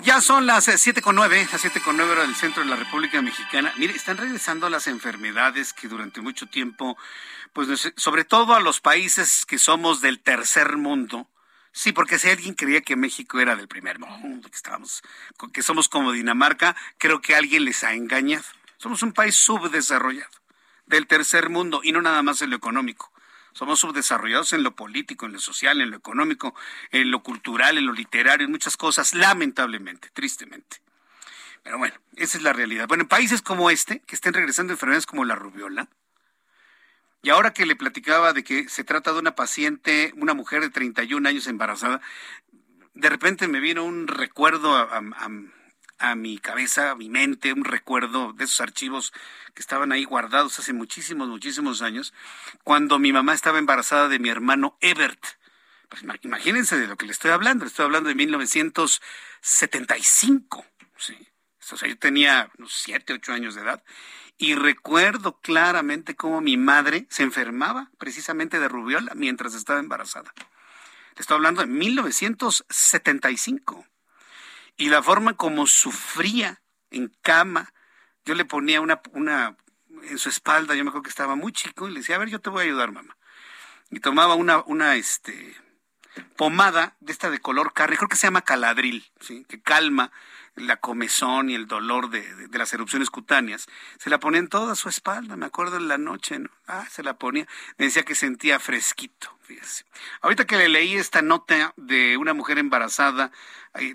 Ya 0.03 0.21
son 0.21 0.45
las 0.45 0.67
eh, 0.67 0.77
siete 0.77 1.01
con 1.01 1.15
nueve, 1.15 1.47
las 1.51 1.61
siete 1.61 1.81
con 1.81 1.97
nueve 1.97 2.13
hora 2.13 2.23
del 2.23 2.35
centro 2.35 2.65
de 2.65 2.69
la 2.69 2.77
República 2.77 3.23
Mexicana. 3.23 3.73
Mire, 3.77 3.95
están 3.95 4.17
regresando 4.17 4.69
las 4.69 4.89
enfermedades 4.89 5.73
que 5.73 5.87
durante 5.87 6.21
mucho 6.21 6.47
tiempo, 6.47 6.99
pues 7.53 7.93
sobre 7.97 8.25
todo 8.25 8.55
a 8.55 8.61
los 8.61 8.81
países 8.81 9.47
que 9.47 9.59
somos 9.59 10.01
del 10.01 10.21
tercer 10.21 10.77
mundo, 10.77 11.29
Sí, 11.77 11.91
porque 11.91 12.21
si 12.21 12.31
alguien 12.31 12.55
creía 12.55 12.83
que 12.83 12.95
México 12.95 13.41
era 13.41 13.57
del 13.57 13.67
primer 13.67 13.99
mundo, 13.99 14.49
que 14.49 14.55
estábamos, 14.55 15.03
que 15.53 15.61
somos 15.61 15.89
como 15.89 16.13
Dinamarca, 16.13 16.77
creo 16.99 17.21
que 17.21 17.35
alguien 17.35 17.65
les 17.65 17.83
ha 17.83 17.95
engañado. 17.95 18.45
Somos 18.77 19.03
un 19.03 19.13
país 19.13 19.35
subdesarrollado, 19.35 20.31
del 20.87 21.09
tercer 21.09 21.51
mundo, 21.51 21.81
y 21.83 21.91
no 21.91 22.01
nada 22.01 22.23
más 22.23 22.41
en 22.43 22.51
lo 22.51 22.57
económico. 22.57 23.13
Somos 23.55 23.81
subdesarrollados 23.81 24.53
en 24.53 24.63
lo 24.63 24.77
político, 24.77 25.27
en 25.27 25.33
lo 25.33 25.41
social, 25.41 25.81
en 25.81 25.91
lo 25.91 25.97
económico, 25.97 26.55
en 26.93 27.11
lo 27.11 27.25
cultural, 27.25 27.77
en 27.77 27.87
lo 27.87 27.93
literario, 27.93 28.45
en 28.45 28.53
muchas 28.53 28.77
cosas, 28.77 29.13
lamentablemente, 29.13 30.11
tristemente. 30.11 30.81
Pero 31.65 31.79
bueno, 31.79 31.97
esa 32.15 32.39
es 32.39 32.45
la 32.45 32.53
realidad. 32.53 32.87
Bueno, 32.87 33.03
en 33.03 33.09
países 33.09 33.43
como 33.43 33.69
este, 33.69 33.99
que 34.07 34.15
estén 34.15 34.33
regresando 34.33 34.73
enfermedades 34.73 35.07
como 35.07 35.25
la 35.25 35.35
rubiola, 35.35 35.89
y 37.25 37.31
ahora 37.31 37.53
que 37.53 37.67
le 37.67 37.75
platicaba 37.75 38.33
de 38.33 38.45
que 38.45 38.69
se 38.69 38.85
trata 38.85 39.13
de 39.13 39.19
una 39.19 39.35
paciente, 39.35 40.13
una 40.17 40.35
mujer 40.35 40.61
de 40.61 40.71
31 40.71 41.29
años 41.29 41.47
embarazada, 41.47 42.01
de 42.93 43.09
repente 43.09 43.49
me 43.49 43.61
vino 43.61 43.83
un 43.85 44.07
recuerdo 44.07 44.77
a, 44.77 46.15
mi 46.15 46.39
cabeza, 46.39 46.91
a 46.91 46.95
mi 46.95 47.09
mente, 47.09 47.53
un 47.53 47.65
recuerdo 47.65 48.35
de 48.35 48.45
esos 48.45 48.61
archivos 48.61 49.13
que 49.55 49.63
estaban 49.63 49.91
ahí 49.91 50.05
guardados 50.05 50.59
hace 50.59 50.75
muchísimos, 50.75 51.29
muchísimos 51.29 51.81
años, 51.81 52.13
cuando 52.63 52.99
mi 52.99 53.13
mamá 53.13 53.33
estaba 53.33 53.59
embarazada 53.59 54.09
de 54.09 54.19
mi 54.19 54.29
hermano 54.29 54.77
Ebert. 54.81 55.25
Pues 55.89 56.03
imagínense 56.23 56.79
de 56.79 56.87
lo 56.87 56.97
que 56.97 57.07
le 57.07 57.13
estoy 57.13 57.31
hablando, 57.31 57.65
le 57.65 57.71
estoy 57.71 57.87
hablando 57.87 58.09
de 58.09 58.15
1900 58.15 59.01
1975. 59.45 60.67
Sí. 60.97 61.17
O 61.73 61.77
sea, 61.77 61.89
yo 61.89 61.99
tenía 61.99 62.51
unos 62.59 62.73
7, 62.75 63.15
8 63.15 63.33
años 63.33 63.55
de 63.55 63.63
edad. 63.63 63.83
Y 64.37 64.55
recuerdo 64.55 65.39
claramente 65.41 66.17
cómo 66.17 66.41
mi 66.41 66.57
madre 66.57 67.07
se 67.09 67.23
enfermaba 67.23 67.93
precisamente 67.99 68.59
de 68.59 68.67
rubiola 68.69 69.13
mientras 69.15 69.55
estaba 69.55 69.79
embarazada. 69.79 70.33
Estoy 71.17 71.37
hablando 71.37 71.61
de 71.61 71.69
1975. 71.69 73.87
Y 74.77 74.89
la 74.89 75.01
forma 75.03 75.35
como 75.35 75.69
sufría 75.69 76.61
en 76.91 77.13
cama, 77.23 77.73
yo 78.25 78.35
le 78.35 78.45
ponía 78.45 78.81
una, 78.81 79.01
una 79.13 79.57
en 80.03 80.19
su 80.19 80.29
espalda, 80.29 80.75
yo 80.75 80.83
me 80.83 80.89
acuerdo 80.89 81.05
que 81.05 81.11
estaba 81.11 81.37
muy 81.37 81.53
chico, 81.53 81.87
y 81.87 81.93
le 81.93 82.01
decía, 82.01 82.17
a 82.17 82.19
ver, 82.19 82.29
yo 82.29 82.41
te 82.41 82.51
voy 82.51 82.63
a 82.63 82.65
ayudar, 82.65 82.91
mamá. 82.91 83.17
Y 83.91 84.01
tomaba 84.01 84.35
una, 84.35 84.65
una, 84.65 84.97
este, 84.97 85.55
pomada 86.37 86.97
de 87.01 87.13
esta 87.13 87.31
de 87.31 87.39
color 87.39 87.73
carne, 87.73 87.97
creo 87.97 88.09
que 88.09 88.17
se 88.17 88.27
llama 88.27 88.43
caladril, 88.43 89.11
que 89.49 89.63
calma 89.63 90.11
la 90.57 90.77
comezón 90.77 91.51
y 91.51 91.55
el 91.55 91.67
dolor 91.67 92.11
de, 92.11 92.23
de, 92.49 92.59
las 92.59 92.73
erupciones 92.73 93.11
cutáneas. 93.11 93.67
Se 93.99 94.11
la 94.11 94.21
ponía 94.21 94.41
en 94.41 94.49
toda 94.49 94.75
su 94.75 94.89
espalda, 94.89 95.37
me 95.37 95.47
acuerdo 95.47 95.77
en 95.77 95.89
la 95.89 95.99
noche, 95.99 96.39
¿no? 96.39 96.51
Ah, 96.67 96.87
se 96.91 97.03
la 97.03 97.15
ponía. 97.19 97.47
Decía 97.77 98.05
que 98.05 98.15
sentía 98.15 98.61
fresquito, 98.61 99.37
fíjese. 99.43 99.85
Ahorita 100.21 100.47
que 100.47 100.57
le 100.57 100.69
leí 100.69 100.95
esta 100.95 101.23
nota 101.23 101.75
de 101.77 102.17
una 102.17 102.35
mujer 102.35 102.59
embarazada, 102.59 103.33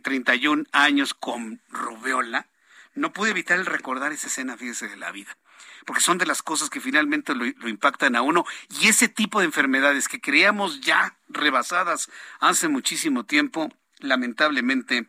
31 0.04 0.66
años, 0.72 1.14
con 1.14 1.62
rubeola, 1.70 2.48
no 2.94 3.14
pude 3.14 3.32
evitar 3.32 3.58
el 3.58 3.66
recordar 3.66 4.12
esa 4.12 4.28
escena, 4.28 4.58
fíjese, 4.58 4.88
de 4.88 4.98
la 4.98 5.12
vida 5.12 5.38
porque 5.86 6.04
son 6.04 6.20
de 6.20 6.28
las 6.28 6.44
cosas 6.44 6.70
que 6.70 6.80
finalmente 6.80 7.34
lo, 7.34 7.46
lo, 7.46 7.68
impactan 7.68 8.16
a 8.16 8.22
uno. 8.22 8.46
Y 8.80 8.90
ese 8.90 9.08
tipo 9.08 9.40
de 9.40 9.46
enfermedades 9.46 10.08
que 10.08 10.22
creíamos 10.22 10.82
ya 10.82 11.18
rebasadas 11.30 12.12
hace 12.40 12.68
muchísimo 12.68 13.26
tiempo, 13.26 13.74
lamentablemente 14.00 15.08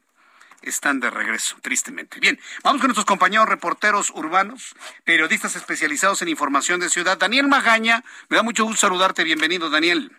están 0.63 1.01
de 1.01 1.11
regreso, 1.11 1.57
tristemente. 1.63 2.21
Bien, 2.21 2.39
vamos 2.63 2.81
con 2.81 2.89
nuestros 2.89 3.07
compañeros 3.07 3.49
reporteros 3.49 4.11
urbanos, 4.11 4.75
periodistas 5.05 5.57
especializados 5.57 6.23
en 6.23 6.29
información 6.29 6.81
de 6.81 6.89
ciudad. 6.89 7.19
Daniel 7.19 7.49
Magaña, 7.49 8.03
me 8.29 8.37
da 8.37 8.43
mucho 8.43 8.65
gusto 8.65 8.87
saludarte. 8.87 9.25
Bienvenido, 9.25 9.71
Daniel. 9.71 10.11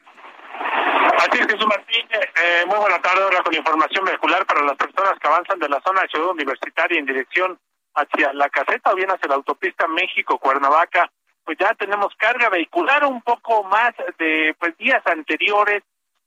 Así 1.18 1.39
es, 1.39 1.46
Jesús 1.46 1.68
Martín. 1.68 2.08
Eh, 2.12 2.66
muy 2.66 2.78
buena 2.78 3.00
tarde 3.00 3.22
ahora 3.24 3.44
con 3.44 3.54
información 3.54 4.06
vehicular 4.06 4.46
para 4.46 4.64
las 4.64 4.76
personas 4.76 5.20
que 5.20 5.28
avanzan 5.28 5.60
de 5.60 5.70
la 5.70 5.80
zona 5.86 6.02
de 6.02 6.08
Ciudad 6.08 6.30
Universitaria 6.30 7.00
en 7.00 7.06
dirección 7.06 7.60
hacia 7.94 8.34
la 8.34 8.50
caseta 8.50 8.92
o 8.92 8.96
bien 8.96 9.12
hacia 9.12 9.30
la 9.30 9.36
autopista 9.36 9.88
México-Cuernavaca. 9.88 11.12
Pues 11.44 11.58
ya 11.60 11.74
tenemos 11.76 12.16
carga 12.18 12.50
vehicular 12.50 13.06
un 13.06 13.22
poco 13.22 13.64
más 13.64 13.94
de 14.18 14.56
pues 14.60 14.76
días 14.78 15.06
anteriores. 15.06 15.84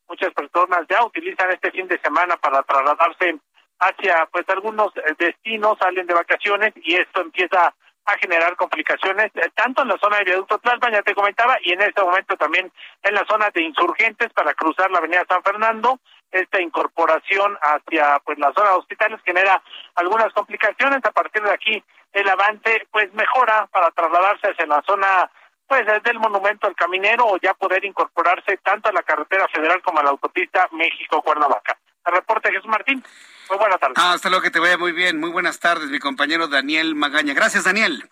Muchas 0.09 0.33
personas 0.33 0.81
ya 0.89 1.05
utilizan 1.05 1.51
este 1.51 1.71
fin 1.71 1.89
de 1.89 1.99
semana 1.99 2.37
para 2.37 2.62
trasladarse 2.62 3.39
hacia 3.79 4.27
pues 4.33 4.45
algunos 4.49 4.93
destinos, 5.18 5.79
salen 5.79 6.07
de 6.07 6.14
vacaciones 6.14 6.72
y 6.77 6.95
esto 6.95 7.20
empieza 7.20 7.75
a 8.07 8.18
generar 8.18 8.55
complicaciones 8.57 9.31
eh, 9.35 9.51
tanto 9.55 9.83
en 9.83 9.89
la 9.89 9.99
zona 9.99 10.18
de 10.18 10.25
viaducto 10.25 10.59
Tlalpan, 10.59 10.93
ya 10.93 11.03
te 11.03 11.14
comentaba, 11.14 11.57
y 11.62 11.72
en 11.72 11.81
este 11.81 12.03
momento 12.03 12.37
también 12.37 12.70
en 13.03 13.14
la 13.14 13.25
zona 13.27 13.51
de 13.51 13.62
insurgentes 13.62 14.33
para 14.33 14.55
cruzar 14.55 14.91
la 14.91 14.99
avenida 14.99 15.25
San 15.29 15.43
Fernando. 15.43 15.99
Esta 16.31 16.61
incorporación 16.61 17.57
hacia 17.62 18.18
pues 18.25 18.39
la 18.39 18.53
zona 18.53 18.70
de 18.70 18.77
hospitales 18.77 19.20
genera 19.25 19.62
algunas 19.95 20.33
complicaciones. 20.33 21.05
A 21.05 21.12
partir 21.12 21.43
de 21.43 21.53
aquí 21.53 21.83
el 22.12 22.29
avance 22.29 22.87
pues 22.91 23.12
mejora 23.14 23.66
para 23.70 23.91
trasladarse 23.93 24.49
hacia 24.49 24.66
la 24.66 24.83
zona 24.83 25.31
pues 25.66 25.87
desde 25.87 26.11
el 26.11 26.18
monumento 26.18 26.66
al 26.66 26.75
caminero 26.75 27.25
o 27.27 27.39
ya 27.39 27.55
poder 27.55 27.85
incorporarse 27.85 28.59
tanto 28.59 28.89
a 28.89 28.93
la 28.93 29.03
carretera 29.03 29.47
federal 29.49 29.81
como 29.83 30.01
a 30.01 30.03
la 30.03 30.11
autopista 30.11 30.68
México-Cuernavaca. 30.72 31.79
El 32.05 32.14
reporte 32.14 32.51
Jesús 32.51 32.66
Martín. 32.66 33.03
Muy 33.49 33.59
buenas 33.59 33.79
tardes. 33.79 33.97
Ah, 33.99 34.13
hasta 34.15 34.29
luego, 34.29 34.43
que 34.43 34.51
te 34.51 34.59
vaya 34.59 34.79
muy 34.79 34.93
bien. 34.93 35.21
Muy 35.21 35.31
buenas 35.31 35.61
tardes, 35.61 35.91
mi 35.91 35.99
compañero 35.99 36.49
Daniel 36.49 36.95
Magaña. 36.95 37.35
Gracias, 37.35 37.65
Daniel. 37.65 38.09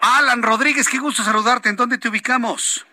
Alan 0.00 0.42
Rodríguez, 0.42 0.88
qué 0.88 0.98
gusto 0.98 1.22
saludarte. 1.22 1.68
¿En 1.68 1.76
dónde 1.76 1.98
te 1.98 2.08
ubicamos? 2.08 2.86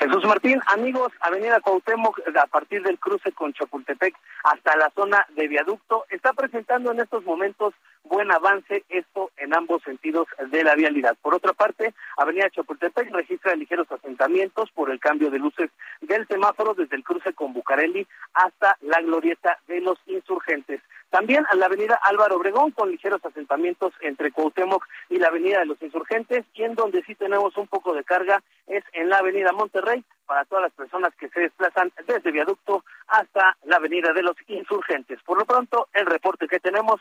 Jesús 0.00 0.24
Martín, 0.24 0.58
amigos, 0.66 1.12
Avenida 1.20 1.60
Cuauhtémoc, 1.60 2.20
a 2.34 2.46
partir 2.46 2.82
del 2.82 2.98
cruce 2.98 3.32
con 3.32 3.52
Chapultepec 3.52 4.14
hasta 4.44 4.74
la 4.76 4.90
zona 4.94 5.26
de 5.36 5.46
viaducto, 5.46 6.06
está 6.08 6.32
presentando 6.32 6.90
en 6.90 7.00
estos 7.00 7.22
momentos 7.24 7.74
buen 8.04 8.30
avance, 8.32 8.84
esto 8.88 9.30
en 9.36 9.54
ambos 9.54 9.82
sentidos 9.82 10.26
de 10.50 10.64
la 10.64 10.74
vialidad. 10.74 11.16
Por 11.22 11.34
otra 11.34 11.52
parte, 11.52 11.94
Avenida 12.16 12.50
Chapultepec 12.50 13.10
registra 13.12 13.54
ligeros 13.54 13.90
asentamientos 13.90 14.70
por 14.72 14.90
el 14.90 14.98
cambio 14.98 15.30
de 15.30 15.38
luces 15.38 15.70
del 16.00 16.26
semáforo 16.26 16.74
desde 16.74 16.96
el 16.96 17.04
cruce 17.04 17.32
con 17.32 17.52
Bucareli 17.52 18.06
hasta 18.34 18.76
la 18.80 19.00
glorieta 19.00 19.58
de 19.68 19.80
los 19.80 19.98
insurgentes. 20.06 20.80
También 21.10 21.44
a 21.50 21.56
la 21.56 21.66
avenida 21.66 21.98
Álvaro 22.02 22.36
Obregón 22.36 22.70
con 22.70 22.90
ligeros 22.90 23.24
asentamientos 23.24 23.92
entre 24.00 24.30
Cuauhtémoc 24.30 24.86
y 25.08 25.18
la 25.18 25.26
avenida 25.26 25.58
de 25.58 25.66
los 25.66 25.82
insurgentes 25.82 26.44
y 26.54 26.62
en 26.62 26.76
donde 26.76 27.02
sí 27.02 27.16
tenemos 27.16 27.56
un 27.56 27.66
poco 27.66 27.94
de 27.94 28.04
carga 28.04 28.42
es 28.68 28.84
en 28.92 29.08
la 29.08 29.18
avenida 29.18 29.50
Monterrey 29.50 30.04
para 30.26 30.44
todas 30.44 30.62
las 30.62 30.72
personas 30.72 31.12
que 31.16 31.28
se 31.30 31.40
desplazan 31.40 31.90
desde 32.06 32.30
viaducto 32.30 32.84
hasta 33.08 33.56
la 33.64 33.76
avenida 33.76 34.12
de 34.12 34.22
los 34.22 34.36
insurgentes. 34.46 35.20
Por 35.24 35.36
lo 35.38 35.44
pronto, 35.44 35.88
el 35.92 36.06
reporte 36.06 36.46
que 36.46 36.60
tenemos, 36.60 37.00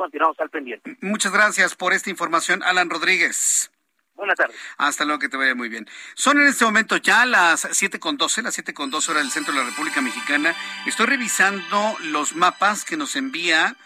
continuamos 0.00 0.40
al 0.40 0.48
pendiente. 0.48 0.96
Muchas 1.02 1.30
gracias 1.30 1.74
por 1.74 1.92
esta 1.92 2.08
información, 2.08 2.62
Alan 2.62 2.88
Rodríguez. 2.88 3.70
Buenas 4.14 4.36
tardes. 4.36 4.56
Hasta 4.78 5.04
luego, 5.04 5.18
que 5.18 5.28
te 5.28 5.36
vaya 5.36 5.54
muy 5.54 5.68
bien. 5.68 5.86
Son 6.14 6.40
en 6.40 6.46
este 6.46 6.64
momento 6.64 6.96
ya 6.96 7.26
las 7.26 7.68
siete 7.72 8.00
con 8.00 8.16
doce, 8.16 8.40
las 8.40 8.54
siete 8.54 8.72
con 8.72 8.90
doce 8.90 9.10
horas 9.10 9.24
del 9.24 9.32
centro 9.32 9.52
de 9.52 9.60
la 9.60 9.66
República 9.66 10.00
Mexicana. 10.00 10.54
Estoy 10.86 11.04
revisando 11.04 11.96
los 12.04 12.34
mapas 12.34 12.86
que 12.86 12.96
nos 12.96 13.14
envía 13.14 13.76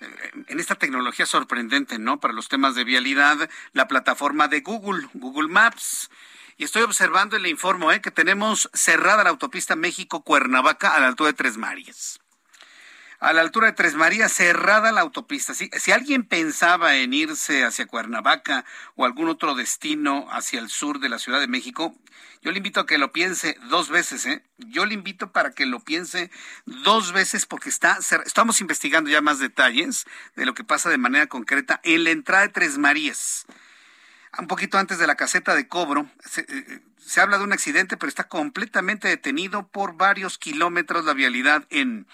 eh, 0.00 0.30
en 0.48 0.60
esta 0.60 0.74
tecnología 0.74 1.24
sorprendente, 1.24 1.98
¿no? 1.98 2.20
Para 2.20 2.34
los 2.34 2.48
temas 2.48 2.74
de 2.74 2.84
vialidad, 2.84 3.48
la 3.72 3.88
plataforma 3.88 4.48
de 4.48 4.60
Google, 4.60 5.08
Google 5.14 5.48
Maps. 5.48 6.10
Y 6.58 6.64
estoy 6.64 6.82
observando 6.82 7.38
y 7.38 7.40
le 7.40 7.48
informo 7.48 7.92
¿eh? 7.92 8.02
que 8.02 8.10
tenemos 8.10 8.68
cerrada 8.74 9.24
la 9.24 9.30
autopista 9.30 9.74
México-Cuernavaca 9.74 10.94
a 10.94 11.00
la 11.00 11.08
altura 11.08 11.28
de 11.28 11.34
Tres 11.34 11.56
Marías 11.56 12.22
a 13.22 13.32
la 13.32 13.40
altura 13.40 13.68
de 13.68 13.72
Tres 13.72 13.94
Marías, 13.94 14.32
cerrada 14.32 14.90
la 14.90 15.00
autopista. 15.00 15.54
Si, 15.54 15.92
alguien 15.92 16.24
pensaba 16.24 16.96
en 16.96 17.14
irse 17.14 17.62
hacia 17.62 17.86
Cuernavaca 17.86 18.64
o 18.96 19.04
algún 19.04 19.28
otro 19.28 19.54
destino 19.54 20.26
hacia 20.32 20.58
el 20.58 20.68
sur 20.68 20.98
de 20.98 21.08
la 21.08 21.20
Ciudad 21.20 21.38
de 21.38 21.46
México, 21.46 21.94
yo 22.42 22.50
le 22.50 22.56
invito 22.56 22.80
a 22.80 22.86
que 22.86 22.98
lo 22.98 23.12
piense 23.12 23.56
dos 23.68 23.90
veces, 23.90 24.26
¿eh? 24.26 24.42
Yo 24.58 24.86
le 24.86 24.94
invito 24.94 25.30
para 25.30 25.52
que 25.52 25.66
lo 25.66 25.78
piense 25.78 26.32
dos 26.66 27.12
veces 27.12 27.46
porque 27.46 27.68
está, 27.68 27.96
estamos 28.26 28.60
investigando 28.60 29.08
ya 29.08 29.20
más 29.20 29.38
detalles 29.38 30.04
de 30.34 30.44
lo 30.44 30.54
que 30.54 30.64
pasa 30.64 30.90
de 30.90 30.98
manera 30.98 31.28
concreta 31.28 31.80
en 31.84 32.02
la 32.02 32.10
entrada 32.10 32.42
de 32.42 32.48
Tres 32.48 32.76
Marías. 32.76 33.46
Un 34.36 34.48
poquito 34.48 34.78
antes 34.78 34.98
de 34.98 35.06
la 35.06 35.14
caseta 35.14 35.54
de 35.54 35.68
cobro, 35.68 36.10
se, 36.28 36.40
eh, 36.40 36.80
se 36.98 37.20
habla 37.20 37.38
de 37.38 37.44
un 37.44 37.52
accidente, 37.52 37.96
pero 37.96 38.08
está 38.08 38.24
completamente 38.24 39.06
detenido 39.06 39.68
por 39.68 39.96
varios 39.96 40.38
kilómetros 40.38 41.04
la 41.04 41.12
vialidad 41.12 41.68
en 41.70 42.08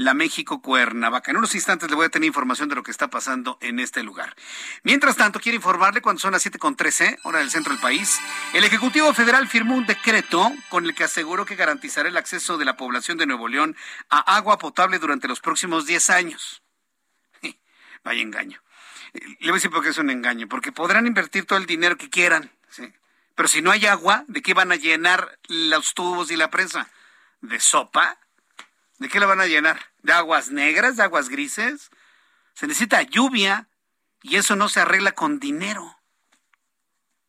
la 0.00 0.14
México 0.14 0.62
Cuernavaca. 0.62 1.30
En 1.30 1.36
unos 1.36 1.54
instantes 1.54 1.90
le 1.90 1.94
voy 1.94 2.06
a 2.06 2.08
tener 2.08 2.26
información 2.26 2.70
de 2.70 2.74
lo 2.74 2.82
que 2.82 2.90
está 2.90 3.08
pasando 3.08 3.58
en 3.60 3.78
este 3.78 4.02
lugar. 4.02 4.34
Mientras 4.82 5.14
tanto, 5.14 5.40
quiero 5.40 5.56
informarle 5.56 6.00
cuando 6.00 6.20
son 6.20 6.32
las 6.32 6.46
7.13, 6.46 7.18
hora 7.24 7.40
del 7.40 7.50
centro 7.50 7.74
del 7.74 7.82
país, 7.82 8.18
el 8.54 8.64
Ejecutivo 8.64 9.12
Federal 9.12 9.46
firmó 9.46 9.74
un 9.74 9.84
decreto 9.84 10.50
con 10.70 10.86
el 10.86 10.94
que 10.94 11.04
aseguró 11.04 11.44
que 11.44 11.54
garantizará 11.54 12.08
el 12.08 12.16
acceso 12.16 12.56
de 12.56 12.64
la 12.64 12.78
población 12.78 13.18
de 13.18 13.26
Nuevo 13.26 13.46
León 13.46 13.76
a 14.08 14.36
agua 14.36 14.56
potable 14.56 14.98
durante 14.98 15.28
los 15.28 15.40
próximos 15.40 15.84
10 15.84 16.08
años. 16.08 16.62
Vaya 18.02 18.22
engaño. 18.22 18.62
Le 19.12 19.36
voy 19.40 19.50
a 19.50 19.54
decir 19.54 19.70
por 19.70 19.82
qué 19.82 19.90
es 19.90 19.98
un 19.98 20.08
engaño, 20.08 20.48
porque 20.48 20.72
podrán 20.72 21.06
invertir 21.06 21.44
todo 21.44 21.58
el 21.58 21.66
dinero 21.66 21.98
que 21.98 22.08
quieran, 22.08 22.50
¿sí? 22.70 22.90
pero 23.34 23.50
si 23.50 23.60
no 23.60 23.70
hay 23.70 23.84
agua, 23.84 24.24
¿de 24.28 24.40
qué 24.40 24.54
van 24.54 24.72
a 24.72 24.76
llenar 24.76 25.38
los 25.48 25.92
tubos 25.92 26.30
y 26.30 26.36
la 26.36 26.48
presa? 26.48 26.88
¿De 27.42 27.60
sopa? 27.60 28.16
¿De 28.96 29.10
qué 29.10 29.20
la 29.20 29.26
van 29.26 29.42
a 29.42 29.46
llenar? 29.46 29.89
¿De 30.02 30.12
aguas 30.12 30.50
negras? 30.50 30.96
¿De 30.96 31.02
aguas 31.02 31.28
grises? 31.28 31.90
Se 32.54 32.66
necesita 32.66 33.02
lluvia 33.02 33.68
y 34.22 34.36
eso 34.36 34.56
no 34.56 34.68
se 34.68 34.80
arregla 34.80 35.12
con 35.12 35.40
dinero. 35.40 35.96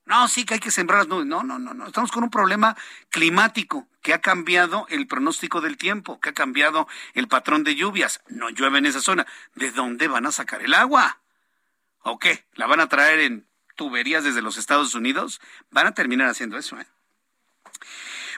No, 0.05 0.28
sí 0.28 0.45
que 0.45 0.55
hay 0.55 0.59
que 0.59 0.72
sembrar 0.72 0.99
las 0.99 1.07
nubes. 1.07 1.26
No, 1.26 1.43
no, 1.43 1.59
no, 1.59 1.74
no. 1.74 1.88
Estamos 1.88 2.11
con 2.11 2.24
un 2.24 2.30
problema 2.30 2.76
climático 3.09 3.88
que 4.01 4.13
ha 4.13 4.19
cambiado 4.19 4.86
el 4.89 5.07
pronóstico 5.07 5.61
del 5.61 5.78
tiempo, 5.78 6.19
que 6.19 6.30
ha 6.30 6.34
cambiado 6.34 6.88
el 7.13 7.28
patrón 7.28 7.63
de 7.63 7.76
lluvias. 7.76 8.22
No 8.28 8.49
llueve 8.49 8.80
en 8.80 8.88
esa 8.88 8.99
zona. 8.99 9.26
¿De 9.55 9.72
dónde 9.72 10.07
van 10.07 10.26
a 10.26 10.32
sacar 10.32 10.63
el 10.63 10.74
agua? 10.74 11.22
¿O 11.99 12.19
qué? 12.19 12.45
¿La 12.55 12.67
van 12.67 12.80
a 12.80 12.89
traer 12.89 13.19
en 13.19 13.47
tuberías 13.76 14.24
desde 14.24 14.41
los 14.41 14.57
Estados 14.57 14.95
Unidos? 14.95 15.39
Van 15.69 15.88
a 15.88 15.93
terminar 15.93 16.28
haciendo 16.28 16.57
eso, 16.57 16.80
¿eh? 16.80 16.88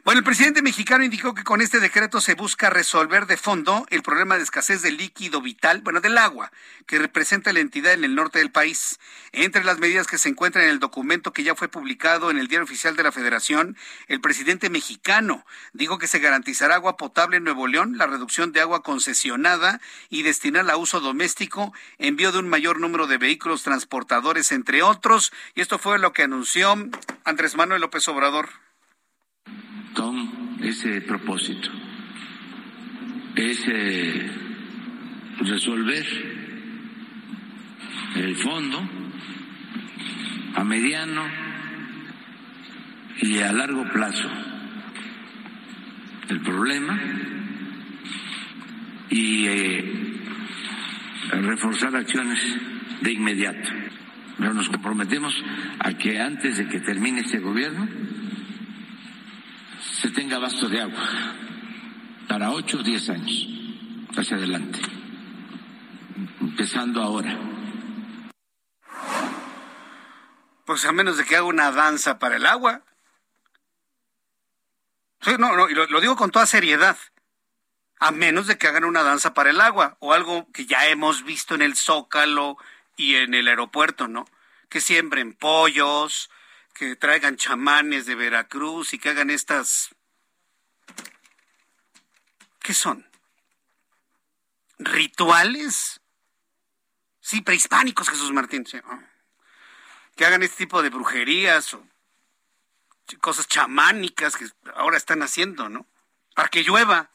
Bueno, 0.05 0.19
el 0.19 0.25
presidente 0.25 0.61
mexicano 0.61 1.05
indicó 1.05 1.33
que 1.33 1.45
con 1.45 1.61
este 1.61 1.79
decreto 1.79 2.19
se 2.19 2.33
busca 2.33 2.69
resolver 2.69 3.25
de 3.25 3.37
fondo 3.37 3.85
el 3.89 4.03
problema 4.03 4.35
de 4.35 4.43
escasez 4.43 4.81
de 4.81 4.91
líquido 4.91 5.39
vital, 5.39 5.79
bueno, 5.81 6.01
del 6.01 6.17
agua, 6.17 6.51
que 6.85 6.99
representa 6.99 7.53
la 7.53 7.61
entidad 7.61 7.93
en 7.93 8.03
el 8.03 8.13
norte 8.13 8.39
del 8.39 8.51
país. 8.51 8.99
Entre 9.31 9.63
las 9.63 9.79
medidas 9.79 10.05
que 10.05 10.17
se 10.17 10.27
encuentran 10.27 10.65
en 10.65 10.71
el 10.71 10.79
documento 10.79 11.31
que 11.31 11.45
ya 11.45 11.55
fue 11.55 11.69
publicado 11.69 12.31
en 12.31 12.37
el 12.37 12.49
Diario 12.49 12.65
Oficial 12.65 12.97
de 12.97 13.03
la 13.03 13.13
Federación, 13.13 13.77
el 14.09 14.19
presidente 14.19 14.69
mexicano 14.69 15.45
dijo 15.71 15.97
que 15.99 16.07
se 16.07 16.19
garantizará 16.19 16.75
agua 16.75 16.97
potable 16.97 17.37
en 17.37 17.45
Nuevo 17.45 17.67
León, 17.67 17.97
la 17.97 18.05
reducción 18.05 18.51
de 18.51 18.59
agua 18.59 18.83
concesionada 18.83 19.79
y 20.09 20.23
destinar 20.23 20.69
a 20.69 20.75
uso 20.75 20.99
doméstico, 20.99 21.71
envío 21.97 22.33
de 22.33 22.39
un 22.39 22.49
mayor 22.49 22.81
número 22.81 23.07
de 23.07 23.19
vehículos 23.19 23.63
transportadores, 23.63 24.51
entre 24.51 24.83
otros. 24.83 25.31
Y 25.55 25.61
esto 25.61 25.79
fue 25.79 25.97
lo 25.97 26.11
que 26.11 26.23
anunció 26.23 26.75
Andrés 27.23 27.55
Manuel 27.55 27.79
López 27.79 28.05
Obrador 28.09 28.62
con 29.93 30.57
ese 30.61 31.01
propósito. 31.01 31.69
Es 33.35 33.65
resolver 35.39 36.05
el 38.15 38.35
fondo 38.35 38.89
a 40.55 40.63
mediano 40.63 41.23
y 43.21 43.39
a 43.39 43.51
largo 43.51 43.83
plazo 43.91 44.29
el 46.29 46.41
problema 46.41 46.99
y 49.09 49.45
eh, 49.45 50.19
reforzar 51.31 51.95
acciones 51.95 52.39
de 53.01 53.11
inmediato. 53.11 53.69
Pero 54.37 54.53
nos 54.53 54.69
comprometemos 54.69 55.33
a 55.79 55.93
que 55.93 56.19
antes 56.19 56.57
de 56.57 56.67
que 56.67 56.79
termine 56.79 57.21
este 57.21 57.39
gobierno 57.39 57.87
se 60.03 60.11
tenga 60.11 60.35
abasto 60.35 60.67
de 60.67 60.81
agua 60.81 61.01
para 62.27 62.51
ocho 62.51 62.79
o 62.79 62.83
diez 62.83 63.09
años 63.09 63.47
hacia 64.17 64.35
adelante, 64.35 64.79
empezando 66.41 67.01
ahora. 67.01 67.39
Pues 70.65 70.83
a 70.85 70.91
menos 70.91 71.15
de 71.15 71.23
que 71.23 71.37
haga 71.37 71.45
una 71.45 71.71
danza 71.71 72.19
para 72.19 72.35
el 72.35 72.45
agua. 72.45 72.81
Sí, 75.21 75.31
no, 75.39 75.55
no, 75.55 75.69
y 75.69 75.73
lo, 75.73 75.87
lo 75.87 76.01
digo 76.01 76.17
con 76.17 76.31
toda 76.31 76.45
seriedad. 76.47 76.97
A 77.99 78.11
menos 78.11 78.47
de 78.47 78.57
que 78.57 78.67
hagan 78.67 78.83
una 78.83 79.03
danza 79.03 79.33
para 79.33 79.51
el 79.51 79.61
agua 79.61 79.95
o 79.99 80.11
algo 80.11 80.51
que 80.51 80.65
ya 80.65 80.87
hemos 80.87 81.23
visto 81.23 81.55
en 81.55 81.61
el 81.61 81.77
Zócalo 81.77 82.57
y 82.97 83.15
en 83.15 83.33
el 83.33 83.47
aeropuerto, 83.47 84.09
¿no? 84.09 84.25
Que 84.67 84.81
siembren 84.81 85.33
pollos, 85.33 86.29
que 86.73 86.95
traigan 86.95 87.37
chamanes 87.37 88.05
de 88.05 88.15
Veracruz 88.15 88.93
y 88.93 88.99
que 88.99 89.09
hagan 89.09 89.29
estas... 89.29 89.89
¿Qué 92.59 92.73
son? 92.73 93.07
¿Rituales? 94.79 96.01
Sí, 97.19 97.41
prehispánicos, 97.41 98.09
Jesús 98.09 98.31
Martín. 98.31 98.65
Ah. 98.85 98.99
Que 100.15 100.25
hagan 100.25 100.43
este 100.43 100.65
tipo 100.65 100.81
de 100.81 100.89
brujerías 100.89 101.73
o 101.73 101.85
cosas 103.21 103.47
chamánicas 103.47 104.35
que 104.35 104.47
ahora 104.75 104.97
están 104.97 105.21
haciendo, 105.21 105.69
¿no? 105.69 105.85
Para 106.35 106.49
que 106.49 106.63
llueva. 106.63 107.11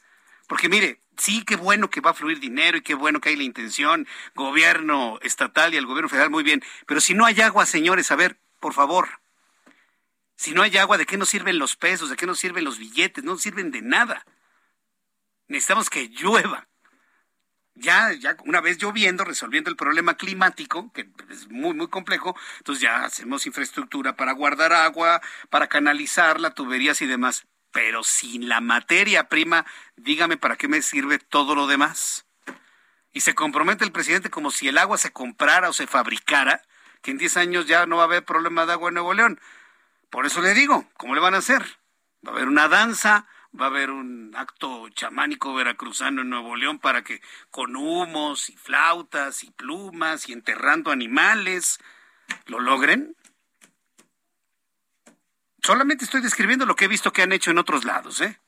Porque 0.47 0.69
mire, 0.69 1.01
sí, 1.17 1.43
qué 1.43 1.55
bueno 1.55 1.89
que 1.89 2.01
va 2.01 2.11
a 2.11 2.15
fluir 2.15 2.39
dinero 2.39 2.77
y 2.77 2.81
qué 2.81 2.93
bueno 2.93 3.21
que 3.21 3.29
hay 3.29 3.35
la 3.35 3.43
intención, 3.43 4.07
gobierno 4.35 5.19
estatal 5.21 5.73
y 5.73 5.77
el 5.77 5.85
gobierno 5.85 6.09
federal, 6.09 6.29
muy 6.29 6.43
bien. 6.43 6.63
Pero 6.85 7.01
si 7.01 7.13
no 7.13 7.25
hay 7.25 7.41
agua, 7.41 7.65
señores, 7.65 8.11
a 8.11 8.15
ver, 8.15 8.39
por 8.59 8.73
favor, 8.73 9.18
si 10.39 10.53
no 10.53 10.61
hay 10.61 10.77
agua, 10.77 10.97
¿de 10.97 11.05
qué 11.05 11.17
nos 11.17 11.27
sirven 11.27 11.59
los 11.59 11.75
pesos? 11.75 12.09
¿De 12.09 12.15
qué 12.15 12.25
nos 12.25 12.39
sirven 12.39 12.63
los 12.63 12.77
billetes? 12.77 13.25
No 13.25 13.33
nos 13.33 13.41
sirven 13.41 13.71
de 13.71 13.81
nada. 13.81 14.25
Necesitamos 15.49 15.89
que 15.89 16.07
llueva. 16.07 16.69
Ya, 17.75 18.13
ya 18.13 18.37
una 18.45 18.61
vez 18.61 18.77
lloviendo, 18.77 19.25
resolviendo 19.25 19.69
el 19.69 19.75
problema 19.75 20.13
climático, 20.13 20.93
que 20.93 21.09
es 21.29 21.49
muy, 21.49 21.73
muy 21.73 21.89
complejo, 21.89 22.37
entonces 22.59 22.81
ya 22.81 23.03
hacemos 23.03 23.45
infraestructura 23.47 24.15
para 24.15 24.31
guardar 24.31 24.71
agua, 24.71 25.21
para 25.49 25.67
canalizarla, 25.67 26.53
tuberías 26.53 27.01
y 27.01 27.05
demás. 27.05 27.45
Pero 27.73 28.05
sin 28.05 28.47
la 28.47 28.61
materia 28.61 29.27
prima, 29.27 29.65
dígame 29.97 30.37
para 30.37 30.55
qué 30.55 30.69
me 30.69 30.81
sirve 30.81 31.19
todo 31.19 31.53
lo 31.53 31.67
demás. 31.67 32.25
Y 33.11 33.19
se 33.19 33.35
compromete 33.35 33.83
el 33.83 33.91
presidente 33.91 34.29
como 34.29 34.51
si 34.51 34.69
el 34.69 34.77
agua 34.77 34.97
se 34.97 35.11
comprara 35.11 35.67
o 35.67 35.73
se 35.73 35.85
fabricara, 35.85 36.61
que 37.01 37.11
en 37.11 37.17
10 37.17 37.35
años 37.35 37.67
ya 37.67 37.85
no 37.85 37.97
va 37.97 38.03
a 38.03 38.05
haber 38.05 38.23
problema 38.23 38.65
de 38.65 38.71
agua 38.71 38.87
en 38.87 38.93
Nuevo 38.93 39.13
León. 39.13 39.37
Por 40.09 40.25
eso 40.25 40.41
le 40.41 40.53
digo, 40.53 40.89
¿cómo 40.97 41.15
le 41.15 41.21
van 41.21 41.35
a 41.35 41.39
hacer? 41.39 41.63
Va 42.25 42.31
a 42.31 42.35
haber 42.35 42.47
una 42.47 42.67
danza, 42.67 43.27
va 43.59 43.65
a 43.65 43.69
haber 43.69 43.91
un 43.91 44.33
acto 44.35 44.89
chamánico 44.89 45.53
veracruzano 45.53 46.21
en 46.21 46.29
Nuevo 46.29 46.55
León 46.55 46.79
para 46.79 47.03
que 47.03 47.21
con 47.51 47.75
humos 47.75 48.49
y 48.49 48.57
flautas 48.57 49.43
y 49.43 49.51
plumas 49.51 50.27
y 50.27 50.33
enterrando 50.33 50.91
animales 50.91 51.79
lo 52.45 52.59
logren. 52.59 53.15
Solamente 55.61 56.05
estoy 56.05 56.21
describiendo 56.21 56.65
lo 56.65 56.75
que 56.75 56.85
he 56.85 56.89
visto 56.89 57.11
que 57.11 57.21
han 57.21 57.31
hecho 57.31 57.51
en 57.51 57.57
otros 57.57 57.85
lados, 57.85 58.21
¿eh? 58.21 58.39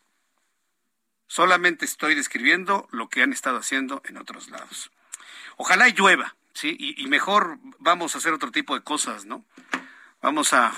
Solamente 1.28 1.86
estoy 1.86 2.16
describiendo 2.16 2.88
lo 2.92 3.10
que 3.10 3.22
han 3.22 3.32
estado 3.32 3.58
haciendo 3.58 4.02
en 4.06 4.18
otros 4.18 4.50
lados. 4.50 4.92
Ojalá 5.56 5.88
llueva, 5.90 6.36
¿sí? 6.54 6.76
Y, 6.78 7.02
y 7.02 7.08
mejor 7.08 7.60
vamos 7.80 8.16
a 8.16 8.18
hacer 8.18 8.34
otro 8.34 8.52
tipo 8.52 8.76
de 8.76 8.84
cosas, 8.84 9.26
¿no? 9.26 9.46
Vamos 10.22 10.54
a, 10.54 10.72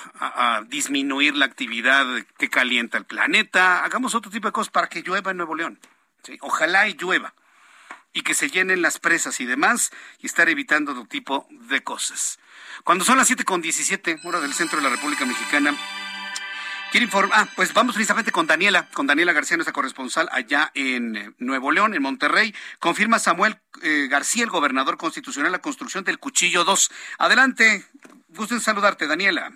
disminuir 0.68 1.36
la 1.36 1.46
actividad 1.46 2.06
que 2.38 2.50
calienta 2.50 2.98
el 2.98 3.06
planeta, 3.06 3.84
hagamos 3.84 4.16
otro 4.16 4.32
tipo 4.32 4.48
de 4.48 4.54
cosas 4.54 4.72
para 4.72 4.88
que 4.88 5.02
llueva 5.02 5.32
en 5.32 5.38
Nuevo 5.38 5.56
León. 5.56 5.80
Ojalá 6.40 6.88
y 6.88 6.94
llueva 6.94 7.34
y 8.14 8.22
que 8.22 8.34
se 8.34 8.50
llenen 8.50 8.82
las 8.82 9.00
presas 9.00 9.40
y 9.42 9.46
demás 9.46 9.92
y 10.20 10.28
estar 10.28 10.48
evitando 10.48 10.92
otro 10.92 11.06
tipo 11.06 11.48
de 11.50 11.84
cosas. 11.84 12.40
Cuando 12.84 13.04
son 13.04 13.18
las 13.18 13.28
7 13.28 13.44
con 13.44 13.62
17, 13.62 14.22
hora 14.24 14.40
del 14.40 14.54
centro 14.54 14.78
de 14.78 14.84
la 14.84 14.90
República 14.90 15.26
Mexicana, 15.26 15.76
quiero 16.92 17.06
informar, 17.06 17.40
ah, 17.40 17.48
pues 17.56 17.74
vamos 17.74 17.96
precisamente 17.96 18.32
con 18.32 18.48
Daniela, 18.48 18.88
con 18.94 19.08
Daniela 19.08 19.34
García, 19.34 19.58
nuestra 19.58 19.74
corresponsal 19.74 20.30
allá 20.32 20.72
en 20.76 21.36
Nuevo 21.40 21.72
León, 21.72 21.94
en 21.94 22.02
Monterrey. 22.02 22.54
Confirma 22.80 23.20
Samuel 23.20 23.60
eh, 23.82 24.08
García, 24.10 24.44
el 24.44 24.50
gobernador 24.50 24.98
constitucional, 24.98 25.52
la 25.52 25.60
construcción 25.60 26.04
del 26.04 26.20
Cuchillo 26.20 26.64
2. 26.64 26.92
Adelante, 27.18 27.86
Gusto 28.36 28.56
en 28.56 28.62
saludarte, 28.62 29.06
Daniela. 29.06 29.52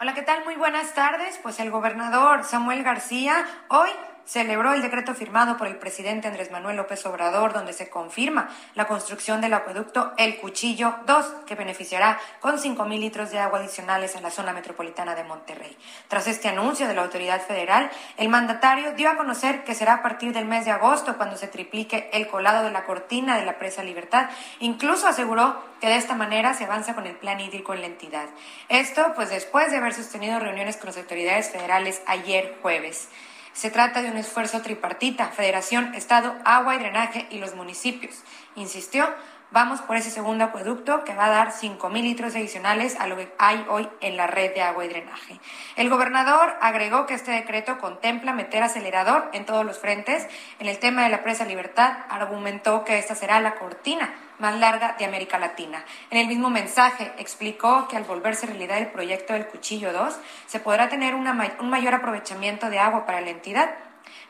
Hola, 0.00 0.14
¿qué 0.14 0.22
tal? 0.22 0.44
Muy 0.44 0.54
buenas 0.54 0.94
tardes. 0.94 1.38
Pues 1.42 1.58
el 1.58 1.70
gobernador 1.70 2.44
Samuel 2.44 2.84
García 2.84 3.44
hoy 3.68 3.90
celebró 4.24 4.72
el 4.72 4.82
decreto 4.82 5.14
firmado 5.14 5.56
por 5.56 5.66
el 5.66 5.76
presidente 5.76 6.28
Andrés 6.28 6.50
Manuel 6.50 6.76
López 6.76 7.04
Obrador, 7.06 7.52
donde 7.52 7.72
se 7.72 7.90
confirma 7.90 8.48
la 8.74 8.86
construcción 8.86 9.40
del 9.40 9.54
acueducto 9.54 10.12
El 10.16 10.38
Cuchillo 10.38 10.94
2, 11.06 11.26
que 11.46 11.54
beneficiará 11.54 12.18
con 12.40 12.58
5.000 12.58 12.98
litros 12.98 13.30
de 13.30 13.38
agua 13.38 13.58
adicionales 13.58 14.16
a 14.16 14.20
la 14.20 14.30
zona 14.30 14.52
metropolitana 14.52 15.14
de 15.14 15.24
Monterrey. 15.24 15.76
Tras 16.08 16.26
este 16.26 16.48
anuncio 16.48 16.88
de 16.88 16.94
la 16.94 17.02
autoridad 17.02 17.40
federal, 17.40 17.90
el 18.16 18.28
mandatario 18.28 18.92
dio 18.92 19.10
a 19.10 19.16
conocer 19.16 19.64
que 19.64 19.74
será 19.74 19.94
a 19.94 20.02
partir 20.02 20.32
del 20.32 20.44
mes 20.44 20.64
de 20.64 20.70
agosto 20.70 21.16
cuando 21.16 21.36
se 21.36 21.48
triplique 21.48 22.10
el 22.12 22.28
colado 22.28 22.64
de 22.64 22.70
la 22.70 22.84
cortina 22.84 23.36
de 23.36 23.44
la 23.44 23.58
presa 23.58 23.82
Libertad. 23.82 24.30
Incluso 24.60 25.06
aseguró 25.06 25.62
que 25.80 25.88
de 25.88 25.96
esta 25.96 26.14
manera 26.14 26.54
se 26.54 26.64
avanza 26.64 26.94
con 26.94 27.06
el 27.06 27.16
plan 27.16 27.40
hídrico 27.40 27.74
en 27.74 27.80
la 27.80 27.86
entidad. 27.86 28.26
Esto, 28.68 29.12
pues 29.14 29.30
después 29.30 29.70
de 29.70 29.78
haber 29.78 29.94
sostenido 29.94 30.38
reuniones 30.38 30.76
con 30.76 30.86
las 30.86 30.98
autoridades 30.98 31.50
federales 31.50 32.02
ayer 32.06 32.58
jueves. 32.62 33.08
Se 33.52 33.70
trata 33.70 34.00
de 34.00 34.10
un 34.10 34.16
esfuerzo 34.16 34.62
tripartita, 34.62 35.28
Federación, 35.28 35.94
Estado, 35.94 36.34
Agua 36.44 36.76
y 36.76 36.78
Drenaje 36.78 37.26
y 37.30 37.38
los 37.38 37.54
municipios. 37.54 38.22
Insistió, 38.54 39.08
vamos 39.50 39.80
por 39.82 39.96
ese 39.96 40.10
segundo 40.10 40.44
acueducto 40.44 41.04
que 41.04 41.14
va 41.14 41.26
a 41.26 41.30
dar 41.30 41.52
5.000 41.52 42.02
litros 42.02 42.34
adicionales 42.36 42.96
a 42.98 43.08
lo 43.08 43.16
que 43.16 43.32
hay 43.38 43.64
hoy 43.68 43.88
en 44.00 44.16
la 44.16 44.28
red 44.28 44.54
de 44.54 44.62
agua 44.62 44.84
y 44.84 44.88
drenaje. 44.88 45.40
El 45.76 45.90
gobernador 45.90 46.56
agregó 46.60 47.06
que 47.06 47.14
este 47.14 47.32
decreto 47.32 47.78
contempla 47.78 48.32
meter 48.32 48.62
acelerador 48.62 49.28
en 49.32 49.44
todos 49.44 49.66
los 49.66 49.78
frentes. 49.78 50.26
En 50.60 50.68
el 50.68 50.78
tema 50.78 51.02
de 51.02 51.10
la 51.10 51.22
presa 51.22 51.44
Libertad, 51.44 51.92
argumentó 52.08 52.84
que 52.84 52.98
esta 52.98 53.14
será 53.14 53.40
la 53.40 53.56
cortina 53.56 54.14
más 54.40 54.58
larga 54.58 54.96
de 54.98 55.04
América 55.04 55.38
Latina. 55.38 55.84
En 56.10 56.18
el 56.18 56.26
mismo 56.26 56.50
mensaje 56.50 57.12
explicó 57.18 57.86
que 57.88 57.96
al 57.96 58.04
volverse 58.04 58.46
realidad 58.46 58.78
el 58.78 58.88
proyecto 58.88 59.32
del 59.32 59.46
Cuchillo 59.46 59.92
2, 59.92 60.18
se 60.46 60.60
podrá 60.60 60.88
tener 60.88 61.14
una, 61.14 61.56
un 61.60 61.70
mayor 61.70 61.94
aprovechamiento 61.94 62.70
de 62.70 62.78
agua 62.78 63.06
para 63.06 63.20
la 63.20 63.30
entidad. 63.30 63.70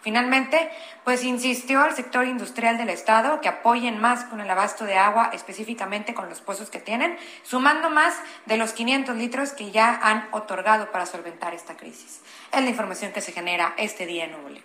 Finalmente, 0.02 0.70
pues 1.04 1.24
insistió 1.24 1.82
al 1.82 1.94
sector 1.94 2.26
industrial 2.26 2.78
del 2.78 2.88
Estado 2.88 3.40
que 3.40 3.48
apoyen 3.48 4.00
más 4.00 4.24
con 4.24 4.40
el 4.40 4.48
abasto 4.48 4.84
de 4.84 4.96
agua, 4.96 5.30
específicamente 5.32 6.14
con 6.14 6.28
los 6.28 6.40
pozos 6.40 6.70
que 6.70 6.78
tienen, 6.78 7.18
sumando 7.42 7.90
más 7.90 8.14
de 8.46 8.56
los 8.56 8.72
500 8.72 9.16
litros 9.16 9.52
que 9.52 9.70
ya 9.70 10.00
han 10.02 10.28
otorgado 10.32 10.90
para 10.90 11.06
solventar 11.06 11.54
esta 11.54 11.76
crisis. 11.76 12.22
Es 12.52 12.62
la 12.62 12.70
información 12.70 13.12
que 13.12 13.20
se 13.20 13.32
genera 13.32 13.74
este 13.76 14.06
día 14.06 14.24
en 14.24 14.32
Nuevo 14.32 14.48
León. 14.48 14.64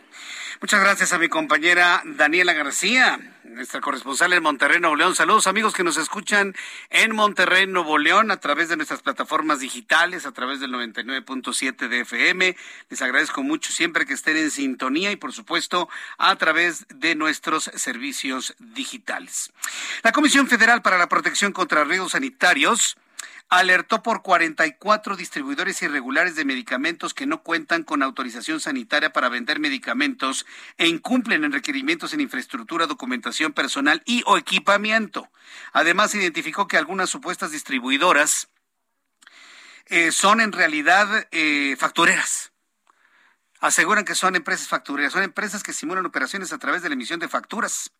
Muchas 0.61 0.79
gracias 0.79 1.11
a 1.11 1.19
mi 1.19 1.27
compañera 1.27 2.01
Daniela 2.05 2.53
García, 2.53 3.19
nuestra 3.43 3.81
corresponsal 3.81 4.31
en 4.31 4.41
Monterrey, 4.41 4.79
Nuevo 4.79 4.95
León. 4.95 5.13
Saludos 5.13 5.47
amigos 5.47 5.73
que 5.73 5.83
nos 5.83 5.97
escuchan 5.97 6.55
en 6.89 7.13
Monterrey, 7.13 7.67
Nuevo 7.67 7.97
León, 7.97 8.31
a 8.31 8.37
través 8.37 8.69
de 8.69 8.77
nuestras 8.77 9.01
plataformas 9.01 9.59
digitales, 9.59 10.25
a 10.25 10.31
través 10.31 10.61
del 10.61 10.71
99.7 10.71 11.89
de 11.89 11.99
FM. 11.99 12.55
Les 12.89 13.01
agradezco 13.01 13.43
mucho 13.43 13.73
siempre 13.73 14.05
que 14.05 14.13
estén 14.13 14.37
en 14.37 14.49
sintonía 14.49 15.11
y 15.11 15.17
por 15.17 15.33
supuesto 15.33 15.89
a 16.17 16.33
través 16.37 16.85
de 16.87 17.15
nuestros 17.15 17.65
servicios 17.75 18.55
digitales. 18.59 19.51
La 20.03 20.13
Comisión 20.13 20.47
Federal 20.47 20.81
para 20.81 20.97
la 20.97 21.09
Protección 21.09 21.51
contra 21.51 21.83
Riesgos 21.83 22.13
Sanitarios 22.13 22.95
alertó 23.49 24.01
por 24.01 24.21
44 24.21 25.15
distribuidores 25.15 25.81
irregulares 25.81 26.35
de 26.35 26.45
medicamentos 26.45 27.13
que 27.13 27.25
no 27.25 27.43
cuentan 27.43 27.83
con 27.83 28.03
autorización 28.03 28.59
sanitaria 28.59 29.13
para 29.13 29.29
vender 29.29 29.59
medicamentos 29.59 30.45
e 30.77 30.87
incumplen 30.87 31.43
en 31.43 31.51
requerimientos 31.51 32.13
en 32.13 32.21
infraestructura, 32.21 32.87
documentación 32.87 33.53
personal 33.53 34.01
y 34.05 34.23
o 34.25 34.37
equipamiento. 34.37 35.29
Además, 35.73 36.15
identificó 36.15 36.67
que 36.67 36.77
algunas 36.77 37.09
supuestas 37.09 37.51
distribuidoras 37.51 38.49
eh, 39.87 40.11
son 40.11 40.41
en 40.41 40.51
realidad 40.51 41.27
eh, 41.31 41.75
factureras. 41.77 42.51
Aseguran 43.59 44.05
que 44.05 44.15
son 44.15 44.35
empresas 44.35 44.67
factureras, 44.67 45.13
son 45.13 45.23
empresas 45.23 45.63
que 45.63 45.73
simulan 45.73 46.05
operaciones 46.05 46.51
a 46.51 46.57
través 46.57 46.81
de 46.81 46.89
la 46.89 46.95
emisión 46.95 47.19
de 47.19 47.27
facturas. 47.27 47.91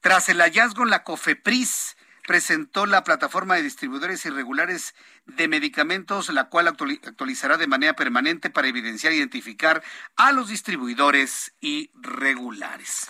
Tras 0.00 0.28
el 0.28 0.40
hallazgo 0.40 0.84
la 0.84 1.04
COFEPRIS, 1.04 1.96
presentó 2.28 2.84
la 2.84 3.04
plataforma 3.04 3.54
de 3.54 3.62
distribuidores 3.62 4.26
irregulares 4.26 4.94
de 5.24 5.48
medicamentos, 5.48 6.28
la 6.28 6.50
cual 6.50 6.68
actualizará 6.68 7.56
de 7.56 7.66
manera 7.66 7.94
permanente 7.94 8.50
para 8.50 8.68
evidenciar 8.68 9.14
e 9.14 9.16
identificar 9.16 9.82
a 10.14 10.30
los 10.32 10.48
distribuidores 10.48 11.54
irregulares. 11.62 13.08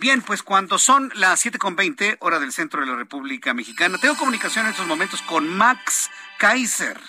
Bien, 0.00 0.20
pues 0.20 0.42
cuando 0.42 0.78
son 0.78 1.12
las 1.14 1.46
7.20, 1.46 2.16
hora 2.18 2.40
del 2.40 2.50
centro 2.50 2.80
de 2.80 2.88
la 2.88 2.96
República 2.96 3.54
Mexicana, 3.54 3.98
tengo 3.98 4.16
comunicación 4.16 4.66
en 4.66 4.72
estos 4.72 4.88
momentos 4.88 5.22
con 5.22 5.48
Max 5.48 6.10
Kaiser. 6.40 7.00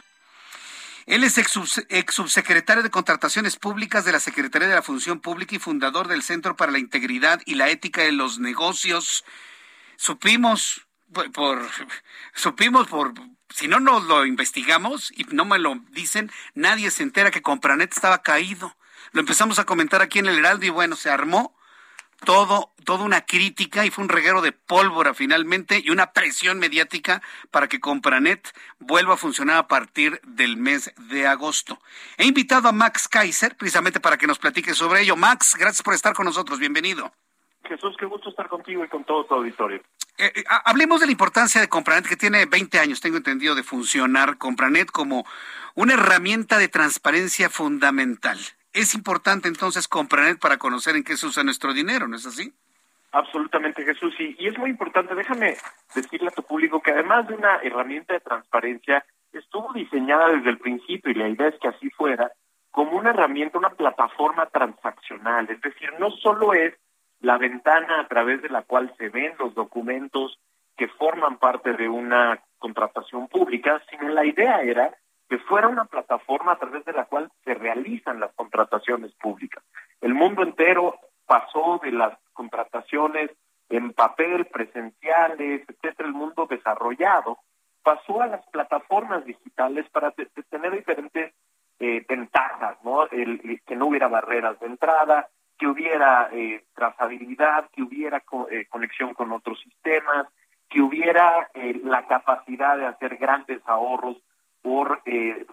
Él 1.08 1.24
es 1.24 1.40
ex, 1.40 2.14
subsecretario 2.14 2.84
de 2.84 2.92
Contrataciones 2.92 3.56
Públicas 3.56 4.06
de 4.06 4.12
la 4.12 4.20
Secretaría 4.20 4.68
de 4.68 4.76
la 4.76 4.84
Función 4.84 5.20
Pública 5.20 5.56
y 5.56 5.60
fundador 5.60 6.08
del 6.08 6.22
Centro 6.22 6.56
para 6.56 6.72
la 6.72 6.78
Integridad 6.78 7.42
y 7.48 7.56
la 7.56 7.70
Ética 7.70 8.04
de 8.04 8.12
los 8.12 8.38
Negocios. 8.38 9.26
Supimos 9.98 10.86
por, 11.34 11.68
supimos 12.34 12.88
por, 12.88 13.14
si 13.50 13.68
no 13.68 13.80
nos 13.80 14.04
lo 14.06 14.26
investigamos 14.26 15.12
y 15.12 15.26
no 15.26 15.46
me 15.46 15.60
lo 15.60 15.76
dicen, 15.92 16.32
nadie 16.54 16.92
se 16.92 17.04
entera 17.04 17.32
que 17.32 17.42
Compranet 17.42 17.92
estaba 17.92 18.22
caído. 18.22 18.76
Lo 19.12 19.20
empezamos 19.20 19.60
a 19.60 19.66
comentar 19.66 20.02
aquí 20.02 20.20
en 20.20 20.28
el 20.28 20.40
Heraldo 20.40 20.66
y 20.66 20.70
bueno, 20.70 20.96
se 20.96 21.10
armó 21.10 21.56
todo, 22.26 22.72
toda 22.86 23.04
una 23.04 23.22
crítica 23.22 23.86
y 23.86 23.90
fue 23.90 24.04
un 24.04 24.10
reguero 24.10 24.42
de 24.42 24.52
pólvora 24.52 25.14
finalmente 25.14 25.82
y 25.84 25.90
una 25.90 26.14
presión 26.14 26.60
mediática 26.60 27.22
para 27.50 27.68
que 27.68 27.80
Compranet 27.80 28.48
vuelva 28.80 29.16
a 29.16 29.18
funcionar 29.18 29.58
a 29.58 29.68
partir 29.68 30.22
del 30.24 30.56
mes 30.56 30.94
de 31.10 31.28
agosto. 31.28 31.80
He 32.18 32.26
invitado 32.26 32.70
a 32.70 32.72
Max 32.72 33.08
Kaiser 33.08 33.56
precisamente 33.58 34.00
para 34.00 34.18
que 34.18 34.28
nos 34.28 34.40
platique 34.40 34.74
sobre 34.74 35.02
ello. 35.02 35.16
Max, 35.16 35.56
gracias 35.60 35.84
por 35.84 35.94
estar 35.94 36.14
con 36.14 36.26
nosotros. 36.26 36.60
Bienvenido. 36.60 37.12
Jesús, 37.64 37.96
qué 37.98 38.06
gusto 38.06 38.30
estar 38.30 38.48
contigo 38.48 38.84
y 38.84 38.88
con 38.88 39.04
todo 39.04 39.26
tu 39.26 39.36
auditorio. 39.36 39.82
Eh, 40.22 40.32
eh, 40.36 40.44
hablemos 40.66 41.00
de 41.00 41.08
la 41.08 41.14
importancia 41.14 41.60
de 41.60 41.68
Compranet, 41.68 42.08
que 42.08 42.16
tiene 42.16 42.46
20 42.46 42.78
años, 42.78 43.02
tengo 43.02 43.18
entendido, 43.18 43.56
de 43.56 43.64
funcionar 43.64 44.38
Compranet 44.38 44.92
como 44.92 45.26
una 45.74 45.96
herramienta 45.96 46.60
de 46.60 46.68
transparencia 46.68 47.50
fundamental. 47.50 48.38
Es 48.72 48.94
importante 48.94 49.48
entonces 49.48 49.88
Compranet 49.88 50.38
para 50.40 50.58
conocer 50.58 50.96
en 50.96 51.04
qué 51.04 51.18
se 51.18 51.26
usa 51.26 51.44
nuestro 51.44 51.74
dinero, 51.74 52.08
¿no 52.08 52.18
es 52.18 52.28
así? 52.28 52.54
Absolutamente, 53.14 53.84
Jesús. 53.84 54.14
Y, 54.20 54.36
y 54.38 54.48
es 54.48 54.58
muy 54.60 54.70
importante, 54.70 55.16
déjame 55.16 55.58
decirle 55.96 56.28
a 56.28 56.36
tu 56.36 56.44
público 56.44 56.84
que 56.84 56.92
además 56.92 57.28
de 57.28 57.34
una 57.34 57.56
herramienta 57.56 58.14
de 58.14 58.20
transparencia, 58.20 59.04
estuvo 59.34 59.74
diseñada 59.74 60.30
desde 60.30 60.52
el 60.52 60.60
principio 60.60 61.12
y 61.12 61.16
la 61.16 61.30
idea 61.30 61.48
es 61.48 61.56
que 61.60 61.70
así 61.70 61.90
fuera, 61.90 62.32
como 62.70 62.92
una 62.92 63.10
herramienta, 63.10 63.58
una 63.58 63.72
plataforma 63.72 64.46
transaccional. 64.46 65.50
Es 65.50 65.60
decir, 65.62 65.90
no 65.98 66.12
solo 66.12 66.54
es 66.54 66.76
la 67.22 67.38
ventana 67.38 68.02
a 68.02 68.08
través 68.08 68.42
de 68.42 68.50
la 68.50 68.64
cual 68.64 68.94
se 68.98 69.10
ven 69.10 69.34
los 69.40 69.54
documentos 69.54 70.40
que 70.76 70.88
forman 70.88 71.38
parte 71.38 71.74
de 71.74 71.88
una 71.88 72.42
contratación 72.58 73.28
pública, 73.28 73.82
sino 73.90 74.10
la 74.10 74.26
idea 74.26 74.62
era 74.62 74.96
que 75.30 75.38
fuera 75.40 75.68
una 75.68 75.86
plataforma 75.86 76.54
a 76.54 76.60
través 76.60 76.84
de 76.86 76.94
la 76.94 77.06
cual 77.06 77.32
se 77.46 77.54
realizan 77.54 78.20
las 78.20 78.34
contrataciones 78.34 79.14
públicas. 79.14 79.64
El 80.02 80.14
mundo 80.14 80.44
entero 80.44 81.00
pasó 81.26 81.80
de 81.82 81.92
las 81.92 82.18
contrataciones 82.34 83.32
en 83.70 83.94
papel, 83.94 84.46
presenciales, 84.48 85.62
etcétera, 85.70 86.10
el 86.10 86.14
mundo 86.14 86.48
desarrollado, 86.50 87.38
pasó 87.84 88.22
a 88.22 88.28
las 88.28 88.46
plataformas 88.48 89.26
digitales 89.26 89.90
para 89.92 90.12
tener 90.12 90.72
diferentes 90.76 91.34
eh, 91.80 92.06
ventajas, 92.08 92.78
¿no? 92.84 93.08
el, 93.10 93.62
que 93.66 93.76
no 93.76 93.88
hubiera 93.88 94.08
barreras 94.08 94.60
de 94.60 94.68
entrada, 94.68 95.30
que 95.62 95.68
hubiera 95.68 96.28
eh, 96.34 96.64
trazabilidad, 96.74 97.70
que 97.70 97.84
hubiera 97.84 98.24
eh, 98.50 98.66
conexión 98.68 99.14
con 99.14 99.32
otros 99.32 99.62
sistemas, 99.62 100.26
que 100.68 100.82
hubiera 100.82 101.52
eh, 101.54 101.80
la 101.84 102.08
capacidad 102.08 102.76
de 102.78 102.88
hacer 102.88 103.18
grandes 103.18 103.62
ahorros 103.68 104.18
por 104.64 105.04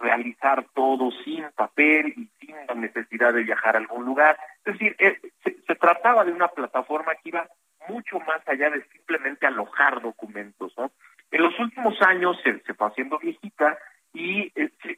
realizar 0.01 0.65
todo 0.73 1.11
sin 1.23 1.45
papel 1.55 2.13
y 2.17 2.27
sin 2.39 2.55
la 2.67 2.73
necesidad 2.73 3.33
de 3.33 3.43
viajar 3.43 3.75
a 3.75 3.79
algún 3.79 4.05
lugar. 4.05 4.37
Es 4.65 4.73
decir, 4.73 4.95
se, 5.43 5.75
trataba 5.75 6.23
de 6.23 6.31
una 6.31 6.47
plataforma 6.47 7.13
que 7.15 7.29
iba 7.29 7.47
mucho 7.87 8.19
más 8.19 8.41
allá 8.47 8.69
de 8.71 8.83
simplemente 8.89 9.47
alojar 9.47 10.01
documentos. 10.01 10.73
¿no? 10.77 10.91
En 11.31 11.41
los 11.41 11.59
últimos 11.59 11.99
años 12.01 12.39
se, 12.43 12.73
fue 12.73 12.87
haciendo 12.87 13.17
viejita 13.17 13.77
y 14.13 14.51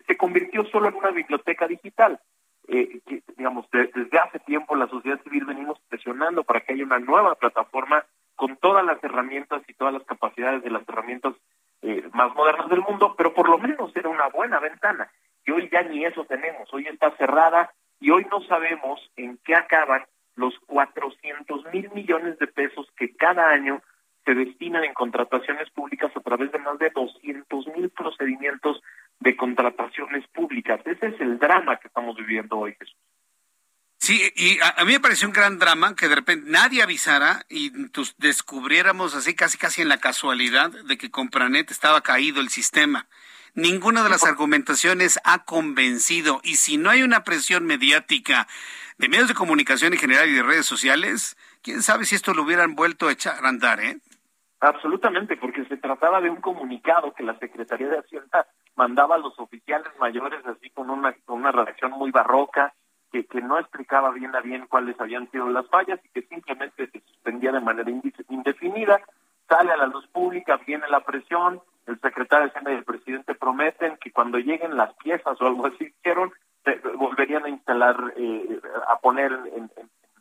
se, 0.08 0.18
convirtió 0.18 0.66
solo 0.66 0.90
en 0.90 0.96
una 0.96 1.12
biblioteca 1.12 1.68
digital 1.68 2.20
eh, 2.68 3.02
digamos, 3.38 3.66
desde 3.72 4.20
hace 4.20 4.40
tiempo 4.40 4.76
la 4.76 4.88
sociedad 4.88 5.22
civil 5.24 5.46
para 6.46 6.62
que 6.62 6.74
haya 6.74 6.84
una 6.84 7.00
nueva 7.00 7.36
plataforma 7.36 8.06
con 8.36 8.58
todas 8.58 8.86
las 8.86 9.04
herramientas 9.04 9.62
y 9.68 9.74
todas 9.74 9.94
las 9.94 10.04
capacidades 10.04 10.64
de 10.64 10.72
las 10.72 10.88
herramientas 10.88 11.34
eh, 11.82 12.04
más 12.14 12.34
modernas 12.36 12.70
del 12.70 12.82
mundo, 12.82 13.16
pero 13.18 13.34
por 13.34 13.50
lo 13.50 13.58
menos 13.58 13.96
era 13.96 14.10
una 14.10 14.30
buena 14.30 14.60
ventana. 14.60 15.12
Y 15.46 15.52
hoy 15.52 15.70
ya 15.72 15.82
ni 15.84 16.06
eso 16.06 16.26
tenemos, 16.26 16.72
hoy 16.74 16.88
está 16.88 17.12
cerrada 17.18 17.72
y 18.00 18.12
hoy 18.12 18.26
no 18.30 18.42
sabemos 18.42 19.00
en 19.16 19.40
qué 19.44 19.56
acaban 19.56 20.06
los 20.36 20.58
400 20.68 21.66
mil 21.74 21.90
millones 21.92 22.38
de 22.40 22.48
pesos 22.48 22.88
que 22.98 23.16
cada 23.16 23.50
año 23.50 23.82
se 24.26 24.36
destinan 24.36 24.84
en 24.84 24.94
contrataciones 24.94 25.70
públicas 25.72 26.12
a 26.16 26.20
través 26.20 26.52
de 26.52 26.60
más 26.60 26.78
de 26.78 26.92
200 26.92 27.68
mil 27.76 27.90
procedimientos 27.90 28.82
de 29.20 29.36
contrataciones 29.36 30.28
públicas. 30.28 30.80
Ese 30.86 31.08
es 31.08 31.22
el 31.22 31.40
drama 31.40 31.78
que 31.78 31.88
estamos 31.88 32.16
viviendo 32.16 32.58
hoy, 32.58 32.76
Jesús. 32.80 32.98
Sí, 34.02 34.34
y 34.36 34.58
a, 34.62 34.84
mí 34.84 34.94
me 34.94 35.00
pareció 35.00 35.28
un 35.28 35.34
gran 35.34 35.60
drama 35.60 35.96
que 35.96 36.08
de 36.10 36.16
repente 36.16 36.50
nadie 36.50 36.82
avisara 36.82 37.46
y 37.50 37.72
descubriéramos 38.18 39.14
así 39.14 39.36
casi 39.36 39.60
casi 39.60 39.84
en 39.84 39.90
la 39.90 40.00
casualidad 40.00 40.72
de 40.72 40.98
que 40.98 41.12
Compranet 41.12 41.70
estaba 41.70 42.02
caído 42.02 42.42
el 42.42 42.50
sistema. 42.50 43.06
Ninguna 43.54 44.02
de 44.04 44.10
las 44.10 44.24
argumentaciones 44.24 45.20
ha 45.24 45.46
convencido 45.46 46.42
y 46.44 46.56
si 46.56 46.78
no 46.78 46.90
hay 46.90 47.04
una 47.04 47.24
presión 47.24 47.68
mediática 47.68 48.48
de 48.98 49.08
medios 49.08 49.28
de 49.28 49.36
comunicación 49.36 49.94
en 49.94 50.00
general 50.00 50.28
y 50.30 50.34
de 50.34 50.42
redes 50.42 50.66
sociales, 50.66 51.38
quién 51.62 51.84
sabe 51.84 52.06
si 52.06 52.16
esto 52.16 52.34
lo 52.34 52.42
hubieran 52.42 52.74
vuelto 52.74 53.08
a 53.08 53.12
echar 53.12 53.46
a 53.46 53.50
andar, 53.50 53.82
¿eh? 53.82 54.00
Absolutamente, 54.62 55.38
porque 55.38 55.64
se 55.66 55.78
trataba 55.78 56.22
de 56.22 56.32
un 56.32 56.42
comunicado 56.42 57.14
que 57.14 57.22
la 57.22 57.38
Secretaría 57.38 57.88
de 57.88 58.00
Hacienda 58.00 58.48
mandaba 58.76 59.14
a 59.14 59.20
los 59.20 59.38
oficiales 59.38 59.92
mayores 60.00 60.44
así 60.48 60.72
con 60.72 60.90
una, 60.90 61.14
con 61.24 61.42
una 61.42 61.52
redacción 61.52 61.92
muy 61.92 62.10
barroca, 62.10 62.74
que, 63.12 63.26
que 63.26 63.42
no 63.42 63.60
explicaba 63.60 64.12
bien 64.12 64.36
a 64.36 64.42
bien 64.42 64.66
cuáles 64.68 65.00
habían 65.00 65.30
sido 65.32 65.50
las 65.50 65.68
fallas 65.70 66.00
y 66.04 66.10
que 66.10 66.28
simplemente 66.28 66.88
se 66.88 67.00
suspendía 67.02 67.52
de 67.52 67.60
manera 67.60 67.90
indefinida, 68.30 69.02
sale 69.48 69.72
a 69.72 69.78
la 69.78 69.88
luz 69.88 70.08
pública, 70.08 70.60
viene 70.66 70.88
la 70.90 71.02
presión, 71.02 71.62
el 71.88 72.00
secretario 72.00 72.46
de 72.46 72.52
Hacienda 72.52 72.72
y 72.72 72.76
el 72.76 72.84
presidente 72.84 73.36
prometen 73.36 73.98
que 73.98 74.12
cuando 74.12 74.38
lleguen 74.38 74.78
las 74.78 74.94
piezas 74.96 75.40
o 75.42 75.48
algo 75.48 75.68
así 75.68 75.86
hicieron, 75.86 76.32
volverían 76.96 77.46
a 77.46 77.50
instalar, 77.50 78.14
eh, 78.16 78.62
a 78.88 78.98
poner 79.00 79.32
en, 79.32 79.70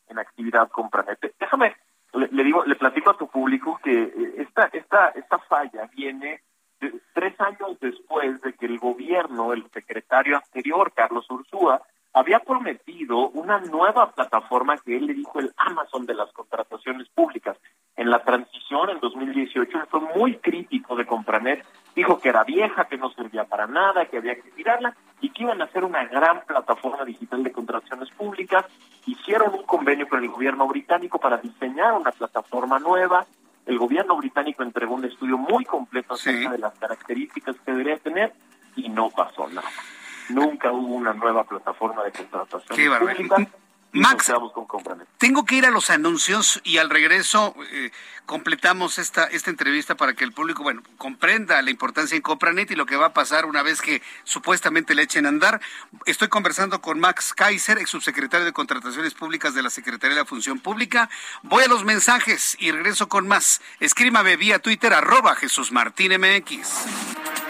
en, 0.08 0.18
actividad 0.18 0.70
Compranet. 0.70 1.18
Déjame 1.38 1.76
le, 2.12 2.44
digo, 2.44 2.64
le 2.64 2.74
platico 2.76 3.10
a 3.10 3.16
tu 3.16 3.28
público 3.28 3.78
que 3.82 3.92
eh, 3.92 4.34
esta, 4.38 4.68
esta, 4.72 5.08
esta 5.10 5.38
falla 5.38 5.88
viene 5.94 6.42
tres 7.12 7.38
años 7.40 7.78
después 7.80 8.40
de 8.40 8.54
que 8.54 8.66
el 8.66 8.78
gobierno, 8.78 9.52
el 9.52 9.68
secretario 9.70 10.36
anterior, 10.36 10.92
Carlos 10.94 11.30
Ursúa, 11.30 11.82
había 12.12 12.40
prometido 12.40 13.28
una 13.30 13.60
nueva 13.60 14.10
plataforma 14.12 14.76
que 14.78 14.96
él 14.96 15.06
le 15.06 15.14
dijo 15.14 15.38
el 15.38 15.52
Amazon 15.56 16.06
de 16.06 16.14
las 16.14 16.32
contrataciones 16.32 17.08
públicas. 17.08 17.56
En 17.96 18.10
la 18.10 18.22
transición 18.24 18.90
en 18.90 18.98
2018 19.00 19.78
él 19.78 19.86
fue 19.88 20.00
muy 20.16 20.36
crítico 20.36 20.96
de 20.96 21.06
Compranet, 21.06 21.64
dijo 21.94 22.18
que 22.18 22.30
era 22.30 22.44
vieja, 22.44 22.86
que 22.86 22.96
no 22.96 23.10
servía 23.10 23.44
para 23.44 23.66
nada, 23.66 24.06
que 24.06 24.18
había 24.18 24.34
que 24.34 24.50
tirarla 24.50 24.96
y 25.20 25.30
que 25.30 25.44
iban 25.44 25.60
a 25.60 25.66
hacer 25.66 25.84
una 25.84 26.04
gran 26.06 26.42
plataforma 26.46 27.04
digital 27.04 27.44
de 27.44 27.52
contrataciones 27.52 28.10
públicas. 28.10 28.64
Hicieron 29.06 29.54
un 29.54 29.64
convenio 29.64 30.08
con 30.08 30.22
el 30.22 30.30
gobierno 30.30 30.66
británico 30.66 31.18
para 31.18 31.36
diseñar 31.36 31.92
una 31.92 32.10
plataforma 32.10 32.78
nueva. 32.78 33.26
El 33.66 33.78
gobierno 33.78 34.16
británico 34.16 34.62
entregó 34.62 34.94
un 34.94 35.04
estudio 35.04 35.38
muy 35.38 35.64
completo 35.64 36.14
acerca 36.14 36.50
de 36.50 36.58
las 36.58 36.76
características 36.78 37.56
que 37.64 37.70
debería 37.70 37.96
tener 37.98 38.32
y 38.74 38.88
no 38.88 39.10
pasó 39.10 39.46
nada. 39.48 39.68
Nunca 40.30 40.72
hubo 40.72 40.94
una 40.94 41.12
nueva 41.12 41.44
plataforma 41.44 42.04
de 42.04 42.12
contratación 42.12 42.76
Qué 42.76 42.90
pública. 42.90 43.48
Max. 43.92 44.32
Tengo 45.18 45.44
que 45.44 45.56
ir 45.56 45.66
a 45.66 45.70
los 45.70 45.90
anuncios 45.90 46.60
y 46.62 46.78
al 46.78 46.90
regreso 46.90 47.54
eh, 47.72 47.90
completamos 48.24 48.98
esta, 48.98 49.24
esta 49.24 49.50
entrevista 49.50 49.96
para 49.96 50.14
que 50.14 50.22
el 50.22 50.32
público, 50.32 50.62
bueno, 50.62 50.82
comprenda 50.96 51.60
la 51.60 51.70
importancia 51.70 52.14
en 52.14 52.22
Compranet 52.22 52.70
y 52.70 52.76
lo 52.76 52.86
que 52.86 52.96
va 52.96 53.06
a 53.06 53.12
pasar 53.12 53.46
una 53.46 53.62
vez 53.62 53.82
que 53.82 54.00
supuestamente 54.22 54.94
le 54.94 55.02
echen 55.02 55.26
a 55.26 55.30
andar. 55.30 55.60
Estoy 56.06 56.28
conversando 56.28 56.80
con 56.80 57.00
Max 57.00 57.34
Kaiser, 57.34 57.78
ex 57.78 57.90
subsecretario 57.90 58.46
de 58.46 58.52
Contrataciones 58.52 59.14
Públicas 59.14 59.54
de 59.54 59.62
la 59.62 59.70
Secretaría 59.70 60.14
de 60.14 60.22
la 60.22 60.26
Función 60.26 60.60
Pública. 60.60 61.10
Voy 61.42 61.64
a 61.64 61.68
los 61.68 61.84
mensajes 61.84 62.56
y 62.60 62.70
regreso 62.70 63.08
con 63.08 63.26
más. 63.26 63.60
Escríbame 63.80 64.36
vía 64.36 64.60
Twitter, 64.60 64.94
arroba 64.94 65.34
Jesús 65.34 65.72
Martín 65.72 66.12
MX. 66.12 67.49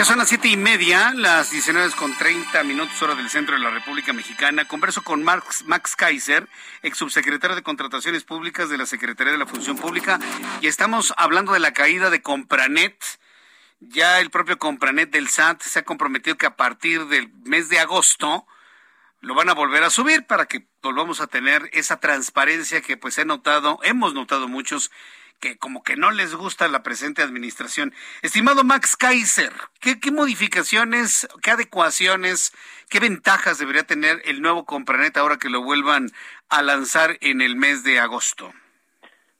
Ya 0.00 0.06
son 0.06 0.16
las 0.16 0.30
siete 0.30 0.48
y 0.48 0.56
media, 0.56 1.12
las 1.14 1.50
19 1.50 1.90
con 1.90 2.16
30 2.16 2.64
minutos 2.64 3.02
hora 3.02 3.14
del 3.14 3.28
centro 3.28 3.54
de 3.54 3.60
la 3.60 3.68
República 3.68 4.14
Mexicana. 4.14 4.64
Converso 4.64 5.02
con 5.02 5.22
Max, 5.22 5.64
Max 5.66 5.94
Kaiser, 5.94 6.48
ex 6.80 6.96
subsecretario 6.96 7.54
de 7.54 7.62
Contrataciones 7.62 8.24
Públicas 8.24 8.70
de 8.70 8.78
la 8.78 8.86
Secretaría 8.86 9.32
de 9.32 9.38
la 9.38 9.44
Función 9.44 9.76
Pública, 9.76 10.18
y 10.62 10.68
estamos 10.68 11.12
hablando 11.18 11.52
de 11.52 11.60
la 11.60 11.74
caída 11.74 12.08
de 12.08 12.22
Compranet. 12.22 12.96
Ya 13.80 14.20
el 14.20 14.30
propio 14.30 14.58
Compranet 14.58 15.10
del 15.10 15.28
SAT 15.28 15.60
se 15.60 15.80
ha 15.80 15.84
comprometido 15.84 16.38
que 16.38 16.46
a 16.46 16.56
partir 16.56 17.04
del 17.08 17.28
mes 17.44 17.68
de 17.68 17.80
agosto 17.80 18.46
lo 19.20 19.34
van 19.34 19.50
a 19.50 19.54
volver 19.54 19.82
a 19.82 19.90
subir 19.90 20.26
para 20.26 20.46
que 20.46 20.66
volvamos 20.80 21.20
a 21.20 21.26
tener 21.26 21.68
esa 21.74 22.00
transparencia 22.00 22.80
que 22.80 22.96
pues 22.96 23.18
he 23.18 23.26
notado, 23.26 23.78
hemos 23.82 24.14
notado 24.14 24.48
muchos 24.48 24.90
que 25.40 25.58
como 25.58 25.82
que 25.82 25.96
no 25.96 26.10
les 26.10 26.34
gusta 26.34 26.68
la 26.68 26.82
presente 26.82 27.22
administración. 27.22 27.92
Estimado 28.22 28.62
Max 28.62 28.96
Kaiser, 28.96 29.52
¿qué, 29.80 29.98
qué 29.98 30.12
modificaciones, 30.12 31.28
qué 31.42 31.50
adecuaciones, 31.50 32.52
qué 32.88 33.00
ventajas 33.00 33.58
debería 33.58 33.84
tener 33.84 34.20
el 34.24 34.42
nuevo 34.42 34.64
Compranet 34.64 35.16
ahora 35.16 35.38
que 35.38 35.48
lo 35.48 35.62
vuelvan 35.62 36.08
a 36.48 36.62
lanzar 36.62 37.16
en 37.20 37.40
el 37.40 37.56
mes 37.56 37.82
de 37.82 37.98
agosto? 37.98 38.52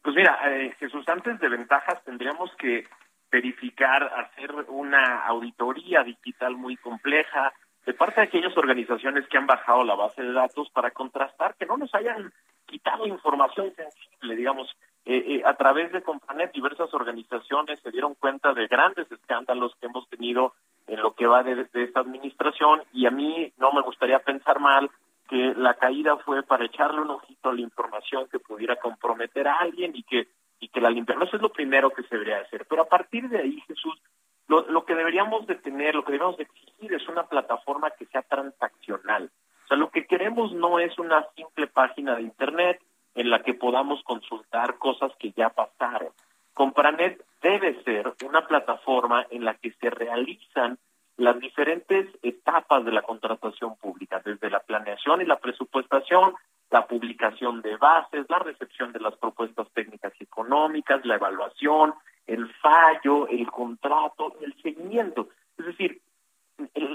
Pues 0.02 0.16
mira, 0.16 0.38
eh, 0.46 0.74
Jesús, 0.80 1.06
antes 1.08 1.38
de 1.38 1.48
ventajas 1.48 2.02
tendríamos 2.04 2.50
que 2.56 2.88
verificar, 3.30 4.02
hacer 4.02 4.52
una 4.68 5.26
auditoría 5.26 6.02
digital 6.02 6.56
muy 6.56 6.76
compleja 6.76 7.52
de 7.86 7.94
parte 7.94 8.20
de 8.20 8.26
aquellas 8.26 8.56
organizaciones 8.56 9.26
que 9.28 9.38
han 9.38 9.46
bajado 9.46 9.84
la 9.84 9.94
base 9.94 10.22
de 10.22 10.32
datos 10.32 10.68
para 10.70 10.90
contrastar 10.90 11.54
que 11.56 11.66
no 11.66 11.76
nos 11.76 11.94
hayan 11.94 12.32
quitado 12.66 13.06
información 13.06 13.72
sensible, 13.74 14.36
digamos, 14.36 14.68
eh, 15.06 15.24
eh, 15.26 15.42
a 15.46 15.54
través 15.54 15.92
de 15.92 16.02
Companet 16.02 16.52
diversas 16.52 16.92
organizaciones 16.92 17.80
se 17.80 17.90
dieron 17.90 18.14
cuenta 18.14 18.52
de 18.52 18.66
grandes 18.66 19.10
escándalos 19.10 19.74
que 19.80 19.86
hemos 19.86 20.08
tenido 20.10 20.52
en 20.86 21.00
lo 21.00 21.14
que 21.14 21.26
va 21.26 21.42
de, 21.42 21.66
esta 21.72 22.00
administración 22.00 22.82
y 22.92 23.06
a 23.06 23.10
mí 23.10 23.52
no 23.56 23.72
me 23.72 23.80
gustaría 23.80 24.18
pensar 24.18 24.60
mal 24.60 24.90
que 25.28 25.54
la 25.56 25.74
caída 25.74 26.16
fue 26.18 26.42
para 26.42 26.66
echarle 26.66 27.00
un 27.00 27.10
ojito 27.10 27.48
a 27.48 27.54
la 27.54 27.60
información 27.60 28.28
que 28.30 28.40
pudiera 28.40 28.76
comprometer 28.76 29.48
a 29.48 29.56
alguien 29.56 29.92
y 29.94 30.02
que 30.02 30.28
y 30.60 30.68
que 30.68 30.80
la 30.80 30.90
limpieza. 30.90 31.24
Eso 31.24 31.36
es 31.36 31.42
lo 31.42 31.50
primero 31.50 31.88
que 31.90 32.02
se 32.02 32.16
debería 32.16 32.40
hacer. 32.40 32.66
Pero 32.68 32.82
a 32.82 32.88
partir 32.88 33.28
de 33.30 33.38
ahí, 33.38 33.60
Jesús, 33.66 33.98
lo, 34.46 34.66
lo 34.70 34.84
que 34.84 34.94
deberíamos 34.94 35.46
de 35.46 35.54
tener, 35.54 35.94
lo 35.94 36.04
que 36.04 36.12
deberíamos 36.12 36.36
de 36.36 36.42
exigir 36.42 36.92
es 36.92 37.08
una 37.08 37.26
plataforma 37.26 37.90
que 37.92 38.04
sea 38.06 38.20
transaccional. 38.20 39.30
O 39.64 39.68
sea, 39.68 39.78
lo 39.78 39.90
que 39.90 40.06
queremos 40.06 40.52
no 40.52 40.78
es 40.78 40.98
una 40.98 41.26
simple 41.34 41.66
página 41.66 42.14
de 42.16 42.22
Internet 42.22 42.80
en 43.14 43.30
la 43.30 43.42
que 43.42 43.54
podamos 43.54 44.02
consultar 44.04 44.78
cosas 44.78 45.12
que 45.18 45.32
ya 45.32 45.50
pasaron. 45.50 46.12
Compranet 46.54 47.24
debe 47.42 47.82
ser 47.84 48.12
una 48.26 48.46
plataforma 48.46 49.26
en 49.30 49.44
la 49.44 49.54
que 49.54 49.72
se 49.72 49.90
realizan 49.90 50.78
las 51.16 51.38
diferentes 51.38 52.06
etapas 52.22 52.84
de 52.84 52.92
la 52.92 53.02
contratación 53.02 53.76
pública, 53.76 54.22
desde 54.24 54.48
la 54.48 54.60
planeación 54.60 55.20
y 55.20 55.26
la 55.26 55.38
presupuestación, 55.38 56.34
la 56.70 56.86
publicación 56.86 57.60
de 57.62 57.76
bases, 57.76 58.26
la 58.28 58.38
recepción 58.38 58.92
de 58.92 59.00
las 59.00 59.16
propuestas 59.16 59.68
técnicas 59.74 60.12
y 60.18 60.24
económicas, 60.24 61.04
la 61.04 61.16
evaluación, 61.16 61.94
el 62.26 62.50
fallo, 62.54 63.28
el 63.28 63.50
contrato, 63.50 64.36
el 64.40 64.54
seguimiento. 64.62 65.28
Es 65.58 65.66
decir, 65.66 66.00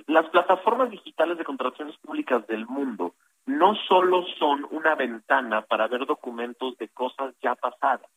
las 0.08 0.28
plataformas 0.30 0.90
digitales 0.90 1.38
de 1.38 1.44
contrataciones 1.44 1.98
públicas 1.98 2.46
del 2.48 2.66
mundo 2.66 3.14
no 3.46 3.76
solo 3.88 4.26
son 4.40 4.66
una 4.72 4.96
ventana 4.96 5.62
para 5.62 5.88
ver 5.88 6.06
documentos 6.06 6.78
de 6.78 6.90
cosas 6.90 7.34
ya 7.42 7.56
pasadas, 7.56 8.10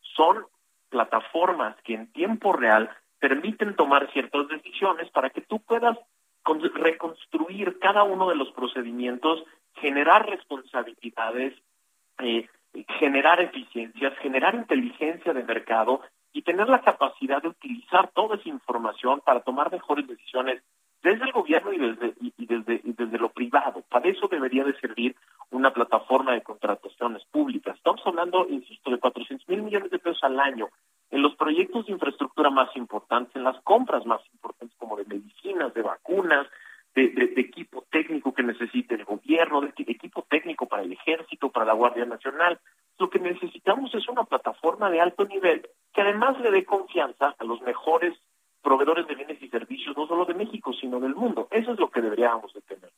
son 0.00 0.46
plataformas 0.88 1.76
que 1.82 1.94
en 1.94 2.12
tiempo 2.12 2.52
real 2.52 2.90
permiten 3.18 3.74
tomar 3.74 4.10
ciertas 4.12 4.48
decisiones 4.48 5.10
para 5.10 5.30
que 5.30 5.40
tú 5.40 5.60
puedas 5.60 5.98
con- 6.42 6.62
reconstruir 6.74 7.78
cada 7.80 8.04
uno 8.04 8.28
de 8.28 8.36
los 8.36 8.50
procedimientos, 8.52 9.42
generar 9.74 10.28
responsabilidades, 10.28 11.54
eh, 12.18 12.48
generar 12.98 13.40
eficiencias, 13.40 14.16
generar 14.18 14.54
inteligencia 14.54 15.32
de 15.32 15.42
mercado 15.42 16.02
y 16.32 16.42
tener 16.42 16.68
la 16.68 16.82
capacidad 16.82 17.42
de 17.42 17.48
utilizar 17.48 18.10
toda 18.12 18.36
esa 18.36 18.48
información 18.48 19.20
para 19.24 19.40
tomar 19.40 19.72
mejores 19.72 20.06
decisiones 20.06 20.62
desde 21.02 21.24
el 21.24 21.32
gobierno 21.32 21.72
y 21.72 21.78
desde 21.78 22.14
y, 22.20 22.46
desde 22.46 22.80
desde 22.84 23.18
lo 23.18 23.28
privado. 23.30 23.82
Para 23.88 24.08
eso 24.08 24.28
debería 24.28 24.64
de 24.64 24.78
servir 24.80 25.14
una 25.50 25.72
plataforma 25.72 26.32
de 26.32 26.42
contrataciones 26.42 27.24
públicas. 27.26 27.76
Estamos 27.76 28.00
hablando, 28.04 28.46
insisto, 28.48 28.90
de 28.90 28.98
400 28.98 29.48
mil 29.48 29.62
millones 29.62 29.90
de 29.90 29.98
pesos 29.98 30.22
al 30.24 30.38
año 30.40 30.68
en 31.10 31.22
los 31.22 31.36
proyectos 31.36 31.86
de 31.86 31.92
infraestructura 31.92 32.50
más 32.50 32.74
importantes, 32.76 33.36
en 33.36 33.44
las 33.44 33.60
compras 33.62 34.04
más 34.06 34.20
importantes 34.32 34.76
como 34.78 34.96
de 34.96 35.04
medicinas, 35.04 35.72
de 35.74 35.82
vacunas, 35.82 36.46
de, 36.94 37.08
de- 37.10 37.28
de 37.28 37.40
equipo 37.42 37.84
técnico 37.90 38.34
que 38.34 38.42
necesite 38.42 38.94
el 38.96 39.04
gobierno, 39.04 39.60
de 39.60 39.68
equi- 39.72 39.88
equipo 39.88 40.22
técnico 40.28 40.66
para 40.66 40.82
el 40.82 40.92
ejército, 40.92 41.50
para 41.50 41.66
la 41.66 41.74
Guardia 41.74 42.06
Nacional. 42.06 42.58
Lo 42.98 43.08
que 43.10 43.18
necesitamos 43.20 43.94
es 43.94 44.08
una 44.08 44.24
plataforma 44.24 44.90
de 44.90 45.00
alto 45.00 45.24
nivel 45.26 45.68
que 45.92 46.00
además 46.00 46.40
le 46.40 46.50
dé 46.50 46.64
confianza 46.64 47.34
a 47.38 47.44
los 47.44 47.60
mejores 47.62 48.14
proveedores 48.66 49.06
de 49.06 49.14
bienes 49.14 49.40
y 49.40 49.48
servicios, 49.48 49.96
no 49.96 50.08
solo 50.08 50.24
de 50.24 50.34
México, 50.34 50.72
sino 50.80 50.98
del 50.98 51.14
mundo. 51.14 51.46
Eso 51.52 51.72
es 51.72 51.78
lo 51.78 51.88
que 51.88 52.00
deberíamos 52.00 52.52
de 52.52 52.60
tener. 52.62 52.90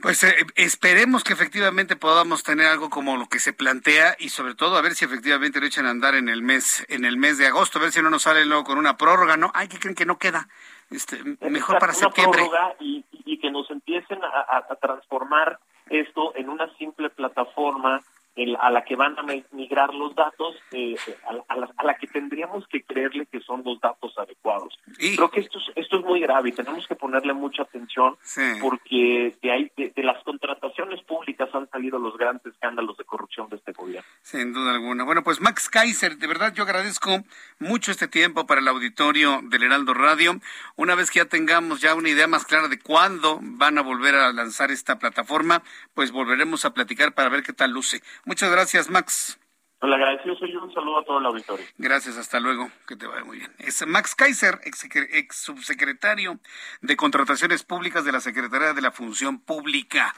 Pues 0.00 0.22
eh, 0.24 0.34
esperemos 0.54 1.24
que 1.24 1.32
efectivamente 1.34 1.96
podamos 1.96 2.42
tener 2.44 2.66
algo 2.68 2.88
como 2.88 3.16
lo 3.16 3.26
que 3.28 3.40
se 3.40 3.52
plantea 3.52 4.16
y 4.18 4.28
sobre 4.30 4.54
todo 4.54 4.76
a 4.78 4.80
ver 4.80 4.94
si 4.94 5.04
efectivamente 5.04 5.60
lo 5.60 5.66
echan 5.66 5.86
a 5.86 5.90
andar 5.90 6.14
en 6.14 6.28
el 6.28 6.40
mes 6.40 6.86
en 6.88 7.04
el 7.04 7.16
mes 7.16 7.36
de 7.36 7.48
agosto, 7.48 7.78
a 7.78 7.82
ver 7.82 7.92
si 7.92 8.00
no 8.00 8.08
nos 8.08 8.22
sale 8.22 8.46
luego 8.46 8.64
con 8.64 8.78
una 8.78 8.96
prórroga, 8.96 9.36
¿no? 9.36 9.50
Ay, 9.54 9.68
que 9.68 9.78
creen 9.78 9.96
que 9.96 10.06
no 10.06 10.16
queda. 10.16 10.48
este, 10.90 11.18
mejor 11.50 11.78
para 11.78 11.92
una 11.92 12.00
septiembre. 12.00 12.42
prórroga 12.46 12.76
y, 12.80 13.04
y 13.26 13.38
que 13.40 13.50
nos 13.50 13.68
empiecen 13.70 14.22
a, 14.24 14.28
a- 14.28 14.66
a 14.70 14.76
transformar 14.76 15.58
esto 15.90 16.32
en 16.36 16.48
una 16.48 16.72
simple 16.76 17.10
plataforma 17.10 18.00
en- 18.38 18.56
a 18.60 18.70
la 18.70 18.84
que 18.84 18.94
van 18.96 19.18
a 19.18 19.22
mi- 19.22 19.44
migrar 19.52 19.92
los 19.94 20.14
datos, 20.14 20.54
eh, 20.72 20.94
a, 21.28 21.32
la- 21.32 21.44
a 21.48 21.56
la, 21.56 21.70
a 21.76 21.84
la 21.84 21.94
que 21.98 22.06
tendríamos 22.06 22.66
que 22.68 22.82
creerle 22.82 23.26
que 23.26 23.40
son 23.40 23.62
los 23.64 23.80
datos 23.80 24.16
adecuados. 24.16 24.78
Creo 24.96 25.30
que 25.30 25.40
esto 25.40 25.58
es, 25.58 25.64
esto 25.76 25.98
es 25.98 26.04
muy 26.04 26.20
grave 26.20 26.50
y 26.50 26.52
tenemos 26.52 26.86
que 26.86 26.94
ponerle 26.94 27.32
mucha 27.34 27.62
atención 27.62 28.16
Sí. 28.22 28.42
porque 28.60 29.36
de, 29.42 29.50
ahí, 29.52 29.72
de, 29.76 29.90
de 29.94 30.02
las 30.02 30.22
contrataciones 30.24 31.02
públicas 31.02 31.48
han 31.52 31.68
salido 31.70 31.98
los 31.98 32.16
grandes 32.16 32.46
escándalos 32.54 32.96
de 32.96 33.04
corrupción 33.04 33.48
de 33.48 33.56
este 33.56 33.72
gobierno. 33.72 34.08
Sin 34.22 34.52
duda 34.52 34.72
alguna. 34.72 35.04
Bueno, 35.04 35.22
pues 35.24 35.40
Max 35.40 35.68
Kaiser, 35.68 36.16
de 36.16 36.26
verdad 36.26 36.52
yo 36.54 36.62
agradezco 36.62 37.22
mucho 37.58 37.90
este 37.90 38.08
tiempo 38.08 38.46
para 38.46 38.60
el 38.60 38.68
auditorio 38.68 39.40
del 39.44 39.64
Heraldo 39.64 39.94
Radio. 39.94 40.40
Una 40.76 40.94
vez 40.94 41.10
que 41.10 41.18
ya 41.18 41.24
tengamos 41.24 41.80
ya 41.80 41.94
una 41.94 42.08
idea 42.08 42.28
más 42.28 42.44
clara 42.44 42.68
de 42.68 42.78
cuándo 42.78 43.38
van 43.42 43.78
a 43.78 43.82
volver 43.82 44.14
a 44.14 44.32
lanzar 44.32 44.70
esta 44.70 44.98
plataforma, 44.98 45.62
pues 45.94 46.12
volveremos 46.12 46.64
a 46.64 46.72
platicar 46.72 47.12
para 47.14 47.28
ver 47.28 47.42
qué 47.42 47.52
tal 47.52 47.72
luce. 47.72 48.00
Muchas 48.28 48.50
gracias, 48.50 48.90
Max. 48.90 49.38
El 49.80 49.90
agradecido 49.90 50.36
soy 50.36 50.52
yo, 50.52 50.62
un 50.62 50.74
saludo 50.74 50.98
a 50.98 51.04
todo 51.06 51.18
el 51.18 51.24
auditorio. 51.24 51.64
Gracias, 51.78 52.18
hasta 52.18 52.38
luego, 52.40 52.70
que 52.86 52.94
te 52.94 53.06
vaya 53.06 53.24
muy 53.24 53.38
bien. 53.38 53.54
Es 53.56 53.86
Max 53.86 54.14
Kaiser, 54.14 54.60
ex, 54.64 54.84
ex 54.84 55.34
subsecretario 55.34 56.38
de 56.82 56.96
Contrataciones 56.98 57.62
Públicas 57.62 58.04
de 58.04 58.12
la 58.12 58.20
Secretaría 58.20 58.74
de 58.74 58.82
la 58.82 58.92
Función 58.92 59.40
Pública. 59.40 60.14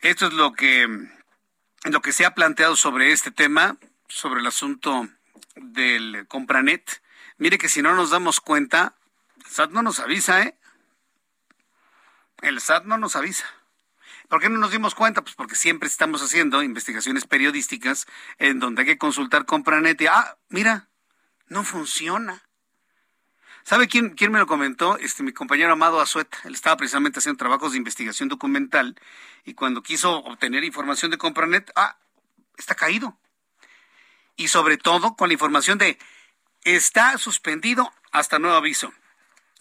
Esto 0.00 0.26
es 0.26 0.34
lo 0.34 0.52
que, 0.52 0.86
lo 1.84 2.02
que 2.02 2.12
se 2.12 2.26
ha 2.26 2.34
planteado 2.34 2.76
sobre 2.76 3.12
este 3.12 3.30
tema, 3.30 3.78
sobre 4.06 4.40
el 4.40 4.46
asunto 4.46 5.08
del 5.56 6.26
Compranet. 6.28 7.02
Mire 7.38 7.56
que 7.56 7.70
si 7.70 7.80
no 7.80 7.94
nos 7.94 8.10
damos 8.10 8.42
cuenta, 8.42 8.96
el 9.38 9.46
SAT 9.46 9.70
no 9.70 9.82
nos 9.82 9.98
avisa, 9.98 10.42
¿eh? 10.42 10.54
El 12.42 12.60
SAT 12.60 12.84
no 12.84 12.98
nos 12.98 13.16
avisa. 13.16 13.46
¿Por 14.28 14.40
qué 14.40 14.50
no 14.50 14.58
nos 14.58 14.70
dimos 14.70 14.94
cuenta? 14.94 15.22
Pues 15.22 15.34
porque 15.34 15.56
siempre 15.56 15.88
estamos 15.88 16.22
haciendo 16.22 16.62
investigaciones 16.62 17.24
periodísticas 17.24 18.06
en 18.38 18.60
donde 18.60 18.82
hay 18.82 18.86
que 18.86 18.98
consultar 18.98 19.46
Compranet 19.46 20.00
y, 20.02 20.06
ah, 20.06 20.36
mira, 20.50 20.88
no 21.46 21.64
funciona. 21.64 22.42
¿Sabe 23.64 23.88
quién, 23.88 24.10
quién 24.10 24.30
me 24.30 24.38
lo 24.38 24.46
comentó? 24.46 24.98
Este, 24.98 25.22
mi 25.22 25.32
compañero 25.32 25.72
Amado 25.72 26.00
Azueta. 26.00 26.38
Él 26.44 26.54
estaba 26.54 26.76
precisamente 26.76 27.20
haciendo 27.20 27.38
trabajos 27.38 27.72
de 27.72 27.78
investigación 27.78 28.28
documental 28.28 29.00
y 29.44 29.54
cuando 29.54 29.82
quiso 29.82 30.18
obtener 30.18 30.62
información 30.62 31.10
de 31.10 31.18
Compranet, 31.18 31.70
ah, 31.74 31.96
está 32.58 32.74
caído. 32.74 33.18
Y 34.36 34.48
sobre 34.48 34.76
todo 34.76 35.16
con 35.16 35.28
la 35.28 35.34
información 35.34 35.78
de 35.78 35.98
está 36.64 37.16
suspendido 37.16 37.92
hasta 38.12 38.38
nuevo 38.38 38.56
aviso. 38.56 38.92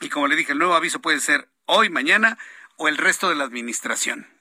Y 0.02 0.10
como 0.10 0.28
le 0.28 0.36
dije, 0.36 0.52
el 0.52 0.60
nuevo 0.60 0.76
aviso 0.76 1.02
puede 1.02 1.22
ser 1.22 1.50
hoy, 1.66 1.90
mañana 1.90 2.38
o 2.76 2.90
el 2.90 2.98
resto 2.98 3.30
de 3.30 3.36
la 3.36 3.46
administración. 3.46 4.37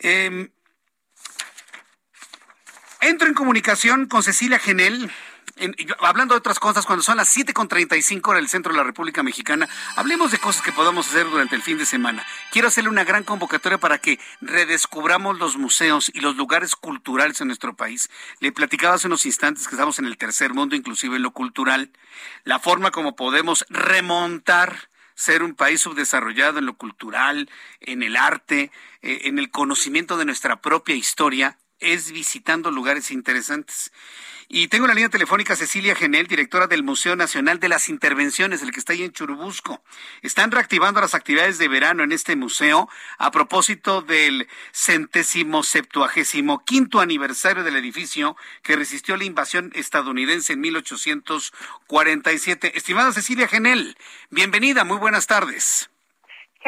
Em, 0.00 0.48
entro 3.00 3.26
en 3.26 3.34
comunicación 3.34 4.06
con 4.06 4.22
Cecilia 4.22 4.58
Genel. 4.58 5.10
hablando 5.98 6.34
de 6.34 6.38
otras 6.38 6.60
cosas, 6.60 6.86
cuando 6.86 7.02
son 7.02 7.16
las 7.16 7.36
7.35 7.36 8.30
hora 8.30 8.38
del 8.38 8.48
centro 8.48 8.70
de 8.72 8.78
la 8.78 8.84
República 8.84 9.24
Mexicana, 9.24 9.68
hablemos 9.96 10.30
de 10.30 10.38
cosas 10.38 10.62
que 10.62 10.70
podamos 10.70 11.08
hacer 11.08 11.28
durante 11.28 11.56
el 11.56 11.62
fin 11.62 11.78
de 11.78 11.84
semana. 11.84 12.24
Quiero 12.52 12.68
hacerle 12.68 12.90
una 12.90 13.02
gran 13.02 13.24
convocatoria 13.24 13.76
para 13.76 13.98
que 13.98 14.20
redescubramos 14.40 15.36
los 15.40 15.56
museos 15.56 16.12
y 16.14 16.20
los 16.20 16.36
lugares 16.36 16.76
culturales 16.76 17.40
en 17.40 17.48
nuestro 17.48 17.74
país. 17.74 18.08
Le 18.38 18.52
platicaba 18.52 18.94
hace 18.94 19.08
unos 19.08 19.26
instantes 19.26 19.66
que 19.66 19.74
estamos 19.74 19.98
en 19.98 20.04
el 20.04 20.16
tercer 20.16 20.54
mundo, 20.54 20.76
inclusive 20.76 21.16
en 21.16 21.22
lo 21.22 21.32
cultural. 21.32 21.90
La 22.44 22.60
forma 22.60 22.92
como 22.92 23.16
podemos 23.16 23.64
remontar 23.68 24.90
ser 25.18 25.42
un 25.42 25.56
país 25.56 25.80
subdesarrollado 25.80 26.60
en 26.60 26.66
lo 26.66 26.76
cultural, 26.76 27.50
en 27.80 28.04
el 28.04 28.14
arte, 28.14 28.70
eh, 29.02 29.22
en 29.24 29.40
el 29.40 29.50
conocimiento 29.50 30.16
de 30.16 30.24
nuestra 30.24 30.62
propia 30.62 30.94
historia, 30.94 31.58
es 31.80 32.12
visitando 32.12 32.70
lugares 32.70 33.10
interesantes. 33.10 33.90
Y 34.50 34.68
tengo 34.68 34.86
en 34.86 34.88
la 34.88 34.94
línea 34.94 35.10
telefónica 35.10 35.56
Cecilia 35.56 35.94
Genel, 35.94 36.26
directora 36.26 36.66
del 36.66 36.82
Museo 36.82 37.16
Nacional 37.16 37.60
de 37.60 37.68
las 37.68 37.90
Intervenciones, 37.90 38.62
el 38.62 38.70
que 38.70 38.80
está 38.80 38.94
ahí 38.94 39.02
en 39.02 39.12
Churubusco. 39.12 39.82
Están 40.22 40.50
reactivando 40.50 41.02
las 41.02 41.14
actividades 41.14 41.58
de 41.58 41.68
verano 41.68 42.02
en 42.02 42.12
este 42.12 42.34
museo 42.34 42.88
a 43.18 43.30
propósito 43.30 44.00
del 44.00 44.48
centésimo 44.72 45.62
septuagésimo 45.62 46.64
quinto 46.64 47.00
aniversario 47.00 47.62
del 47.62 47.76
edificio 47.76 48.38
que 48.62 48.76
resistió 48.76 49.18
la 49.18 49.24
invasión 49.24 49.70
estadounidense 49.74 50.54
en 50.54 50.60
1847. 50.60 52.72
Estimada 52.74 53.12
Cecilia 53.12 53.48
Genel, 53.48 53.98
bienvenida, 54.30 54.84
muy 54.84 54.96
buenas 54.96 55.26
tardes. 55.26 55.90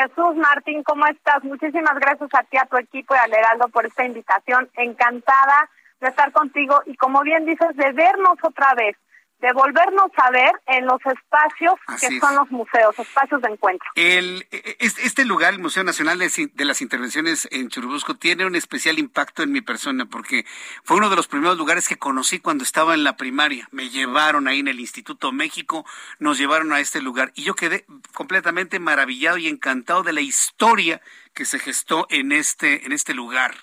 Jesús 0.00 0.34
Martín, 0.36 0.82
¿cómo 0.82 1.06
estás? 1.06 1.44
Muchísimas 1.44 1.94
gracias 1.98 2.30
a 2.32 2.42
ti, 2.44 2.56
a 2.56 2.64
tu 2.64 2.78
equipo 2.78 3.14
y 3.14 3.18
al 3.18 3.34
Heraldo 3.34 3.68
por 3.68 3.84
esta 3.84 4.04
invitación. 4.04 4.70
Encantada 4.76 5.68
de 6.00 6.08
estar 6.08 6.32
contigo 6.32 6.80
y 6.86 6.96
como 6.96 7.20
bien 7.20 7.44
dices, 7.44 7.76
de 7.76 7.92
vernos 7.92 8.38
otra 8.42 8.72
vez, 8.74 8.96
de 9.40 9.52
volvernos 9.52 10.10
a 10.16 10.30
ver 10.30 10.52
en 10.66 10.86
los 10.86 11.00
espacios 11.06 11.74
Así 11.86 12.08
que 12.08 12.14
es. 12.16 12.20
son 12.20 12.34
los 12.36 12.50
museos, 12.50 12.98
espacios 12.98 13.40
de 13.42 13.48
encuentro. 13.48 13.88
El, 13.94 14.46
es- 14.50 14.98
este 14.98 15.24
lugar, 15.24 15.54
el 15.54 15.60
Museo 15.60 15.82
Nacional 15.84 16.18
de, 16.18 16.26
Ci- 16.26 16.52
de 16.52 16.64
las 16.64 16.82
Intervenciones 16.82 17.48
en 17.50 17.68
Churubusco, 17.68 18.16
tiene 18.16 18.44
un 18.46 18.54
especial 18.56 18.98
impacto 18.98 19.42
en 19.42 19.52
mi 19.52 19.60
persona 19.62 20.06
porque 20.06 20.44
fue 20.84 20.96
uno 20.98 21.08
de 21.10 21.16
los 21.16 21.28
primeros 21.28 21.56
lugares 21.56 21.88
que 21.88 21.96
conocí 21.96 22.38
cuando 22.38 22.64
estaba 22.64 22.94
en 22.94 23.04
la 23.04 23.16
primaria. 23.16 23.68
Me 23.72 23.88
llevaron 23.88 24.46
ahí 24.48 24.60
en 24.60 24.68
el 24.68 24.80
Instituto 24.80 25.32
México, 25.32 25.84
nos 26.18 26.38
llevaron 26.38 26.72
a 26.72 26.80
este 26.80 27.00
lugar 27.00 27.32
y 27.34 27.44
yo 27.44 27.54
quedé 27.54 27.86
completamente 28.12 28.78
maravillado 28.78 29.38
y 29.38 29.48
encantado 29.48 30.02
de 30.02 30.12
la 30.12 30.20
historia 30.20 31.00
que 31.34 31.44
se 31.44 31.58
gestó 31.58 32.06
en 32.10 32.32
este, 32.32 32.84
en 32.84 32.92
este 32.92 33.14
lugar. 33.14 33.54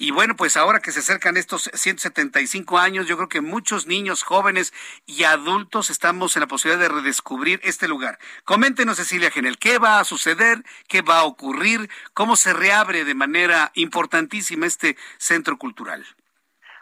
Y 0.00 0.12
bueno, 0.12 0.36
pues 0.36 0.56
ahora 0.56 0.78
que 0.78 0.92
se 0.92 1.00
acercan 1.00 1.36
estos 1.36 1.70
175 1.74 2.78
años, 2.78 3.08
yo 3.08 3.16
creo 3.16 3.28
que 3.28 3.40
muchos 3.40 3.88
niños, 3.88 4.22
jóvenes 4.22 4.72
y 5.06 5.24
adultos 5.24 5.90
estamos 5.90 6.36
en 6.36 6.40
la 6.42 6.46
posibilidad 6.46 6.80
de 6.80 6.94
redescubrir 6.94 7.58
este 7.64 7.88
lugar. 7.88 8.16
Coméntenos, 8.44 8.98
Cecilia 8.98 9.32
Genel, 9.32 9.58
¿qué 9.58 9.78
va 9.78 9.98
a 9.98 10.04
suceder? 10.04 10.62
¿Qué 10.86 11.02
va 11.02 11.18
a 11.18 11.24
ocurrir? 11.24 11.90
¿Cómo 12.14 12.36
se 12.36 12.52
reabre 12.52 13.04
de 13.04 13.16
manera 13.16 13.72
importantísima 13.74 14.66
este 14.66 14.96
centro 15.18 15.58
cultural? 15.58 16.06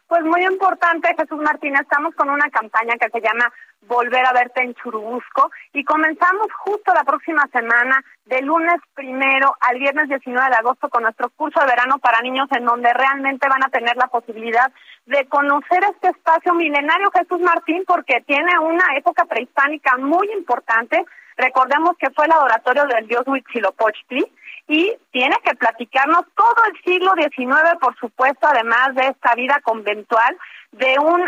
Pues 0.09 0.23
muy 0.23 0.45
importante, 0.45 1.09
Jesús 1.17 1.39
Martín, 1.39 1.75
estamos 1.75 2.15
con 2.15 2.29
una 2.29 2.49
campaña 2.51 2.97
que 3.01 3.09
se 3.11 3.21
llama 3.21 3.51
Volver 3.87 4.27
a 4.27 4.33
verte 4.33 4.63
en 4.63 4.75
Churubusco 4.75 5.51
y 5.73 5.85
comenzamos 5.85 6.49
justo 6.59 6.93
la 6.93 7.05
próxima 7.05 7.47
semana, 7.53 8.03
de 8.25 8.43
lunes 8.43 8.77
primero 8.95 9.55
al 9.61 9.79
viernes 9.79 10.09
19 10.09 10.51
de 10.51 10.57
agosto, 10.57 10.89
con 10.89 11.05
nuestro 11.05 11.31
curso 11.31 11.61
de 11.61 11.67
verano 11.67 11.99
para 11.99 12.21
niños, 12.21 12.49
en 12.51 12.65
donde 12.65 12.93
realmente 12.93 13.49
van 13.49 13.65
a 13.65 13.71
tener 13.71 13.97
la 13.97 14.09
posibilidad 14.09 14.73
de 15.07 15.27
conocer 15.27 15.85
este 15.95 16.09
espacio 16.09 16.53
milenario, 16.55 17.11
Jesús 17.13 17.41
Martín, 17.41 17.85
porque 17.87 18.23
tiene 18.27 18.59
una 18.59 18.97
época 18.97 19.25
prehispánica 19.25 19.97
muy 19.99 20.31
importante. 20.33 21.05
Recordemos 21.37 21.97
que 21.99 22.11
fue 22.11 22.27
el 22.27 22.33
adoratorio 22.33 22.87
del 22.87 23.07
dios 23.07 23.23
Huitzilopochtli 23.27 24.25
y 24.69 24.97
tiene 25.13 25.37
que 25.45 25.55
platicarnos 25.55 26.25
todo 26.35 26.65
el 26.71 26.83
siglo 26.83 27.13
XIX, 27.15 27.79
por 27.81 27.97
supuesto, 27.99 28.49
además 28.49 28.95
de 28.95 29.09
esta 29.09 29.35
vida 29.35 29.61
conventual, 29.63 30.37
de 30.73 30.99
un 30.99 31.23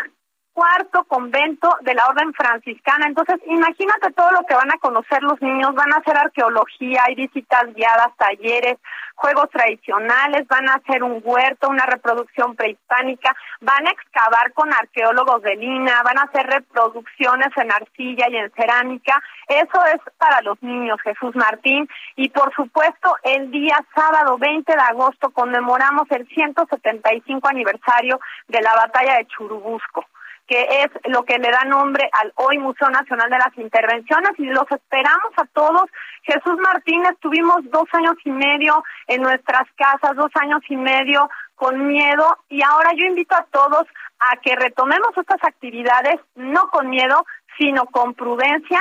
cuarto 0.58 1.04
convento 1.04 1.72
de 1.82 1.94
la 1.94 2.04
orden 2.06 2.34
franciscana. 2.34 3.06
Entonces, 3.06 3.36
imagínate 3.46 4.10
todo 4.10 4.32
lo 4.32 4.40
que 4.44 4.56
van 4.56 4.72
a 4.72 4.78
conocer 4.78 5.22
los 5.22 5.40
niños, 5.40 5.72
van 5.72 5.92
a 5.92 5.98
hacer 5.98 6.18
arqueología, 6.18 7.04
hay 7.06 7.14
visitas 7.14 7.72
guiadas, 7.76 8.08
talleres, 8.16 8.76
juegos 9.14 9.48
tradicionales, 9.50 10.48
van 10.48 10.68
a 10.68 10.74
hacer 10.74 11.04
un 11.04 11.22
huerto, 11.22 11.68
una 11.68 11.86
reproducción 11.86 12.56
prehispánica, 12.56 13.36
van 13.60 13.86
a 13.86 13.90
excavar 13.90 14.52
con 14.52 14.72
arqueólogos 14.74 15.42
de 15.42 15.54
Lina, 15.54 16.02
van 16.02 16.18
a 16.18 16.22
hacer 16.22 16.44
reproducciones 16.46 17.56
en 17.56 17.70
arcilla 17.70 18.26
y 18.28 18.36
en 18.38 18.50
cerámica. 18.50 19.22
Eso 19.46 19.84
es 19.94 20.00
para 20.18 20.42
los 20.42 20.60
niños, 20.60 21.00
Jesús 21.04 21.36
Martín. 21.36 21.88
Y 22.16 22.30
por 22.30 22.52
supuesto, 22.52 23.14
el 23.22 23.52
día 23.52 23.78
sábado 23.94 24.38
20 24.38 24.72
de 24.72 24.82
agosto 24.82 25.30
conmemoramos 25.30 26.10
el 26.10 26.26
175 26.26 27.46
aniversario 27.46 28.18
de 28.48 28.60
la 28.60 28.74
batalla 28.74 29.18
de 29.18 29.26
Churubusco 29.26 30.04
que 30.48 30.82
es 30.82 30.88
lo 31.12 31.24
que 31.24 31.38
le 31.38 31.50
da 31.50 31.64
nombre 31.64 32.08
al 32.10 32.32
hoy 32.36 32.58
Museo 32.58 32.88
Nacional 32.88 33.28
de 33.28 33.38
las 33.38 33.56
Intervenciones 33.58 34.32
y 34.38 34.46
los 34.46 34.64
esperamos 34.72 35.32
a 35.36 35.44
todos. 35.52 35.84
Jesús 36.22 36.56
Martínez, 36.60 37.12
tuvimos 37.20 37.58
dos 37.64 37.84
años 37.92 38.14
y 38.24 38.30
medio 38.30 38.82
en 39.06 39.22
nuestras 39.22 39.64
casas, 39.76 40.16
dos 40.16 40.30
años 40.40 40.62
y 40.68 40.76
medio 40.76 41.28
con 41.54 41.86
miedo 41.86 42.38
y 42.48 42.62
ahora 42.62 42.92
yo 42.96 43.04
invito 43.04 43.36
a 43.36 43.46
todos 43.50 43.86
a 44.20 44.36
que 44.38 44.56
retomemos 44.56 45.10
estas 45.16 45.42
actividades 45.44 46.18
no 46.34 46.70
con 46.70 46.88
miedo, 46.88 47.26
sino 47.58 47.84
con 47.86 48.14
prudencia 48.14 48.80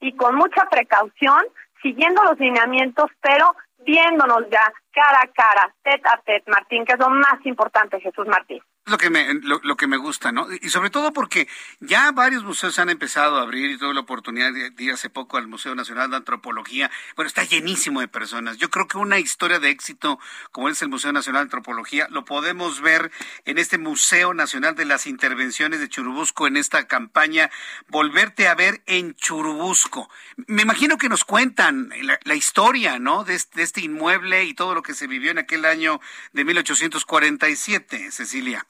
y 0.00 0.14
con 0.14 0.36
mucha 0.36 0.66
precaución, 0.70 1.42
siguiendo 1.82 2.22
los 2.22 2.38
lineamientos, 2.38 3.10
pero 3.20 3.56
viéndonos 3.84 4.48
ya 4.50 4.72
cara 4.92 5.22
a 5.22 5.28
cara, 5.28 5.74
tete 5.82 6.08
a 6.08 6.20
tete, 6.24 6.50
Martín, 6.50 6.84
que 6.84 6.92
es 6.92 6.98
lo 6.98 7.10
más 7.10 7.44
importante, 7.44 8.00
Jesús 8.00 8.26
Martín. 8.28 8.62
Lo 8.88 8.98
que 8.98 9.10
me 9.10 9.34
lo, 9.34 9.76
que 9.76 9.86
me 9.86 9.96
gusta, 9.96 10.32
¿no? 10.32 10.46
Y 10.60 10.70
sobre 10.70 10.90
todo 10.90 11.12
porque 11.12 11.48
ya 11.80 12.10
varios 12.12 12.44
museos 12.44 12.78
han 12.78 12.90
empezado 12.90 13.38
a 13.38 13.42
abrir 13.42 13.70
y 13.70 13.78
tuve 13.78 13.94
la 13.94 14.00
oportunidad 14.00 14.52
de, 14.52 14.72
ir 14.78 14.92
hace 14.92 15.10
poco 15.10 15.36
al 15.36 15.48
Museo 15.48 15.74
Nacional 15.74 16.10
de 16.10 16.16
Antropología. 16.16 16.90
Bueno, 17.16 17.28
está 17.28 17.44
llenísimo 17.44 18.00
de 18.00 18.08
personas. 18.08 18.58
Yo 18.58 18.70
creo 18.70 18.86
que 18.88 18.98
una 18.98 19.18
historia 19.18 19.58
de 19.58 19.70
éxito 19.70 20.18
como 20.52 20.68
es 20.68 20.80
el 20.82 20.88
Museo 20.88 21.12
Nacional 21.12 21.42
de 21.42 21.44
Antropología 21.44 22.08
lo 22.10 22.24
podemos 22.24 22.80
ver 22.80 23.10
en 23.44 23.58
este 23.58 23.78
Museo 23.78 24.34
Nacional 24.34 24.74
de 24.74 24.84
las 24.84 25.06
Intervenciones 25.06 25.80
de 25.80 25.88
Churubusco 25.88 26.46
en 26.46 26.56
esta 26.56 26.86
campaña 26.86 27.50
Volverte 27.88 28.48
a 28.48 28.54
ver 28.54 28.82
en 28.86 29.14
Churubusco. 29.14 30.10
Me 30.46 30.62
imagino 30.62 30.98
que 30.98 31.08
nos 31.08 31.24
cuentan 31.24 31.90
la, 32.24 32.34
historia, 32.34 32.98
¿no? 32.98 33.24
De 33.24 33.34
este, 33.34 33.58
de 33.58 33.62
este 33.64 33.80
inmueble 33.80 34.44
y 34.44 34.54
todo 34.54 34.74
lo 34.74 34.82
que 34.82 34.94
se 34.94 35.06
vivió 35.06 35.30
en 35.30 35.38
aquel 35.38 35.64
año 35.64 36.00
de 36.32 36.44
1847, 36.44 38.12
Cecilia. 38.12 38.66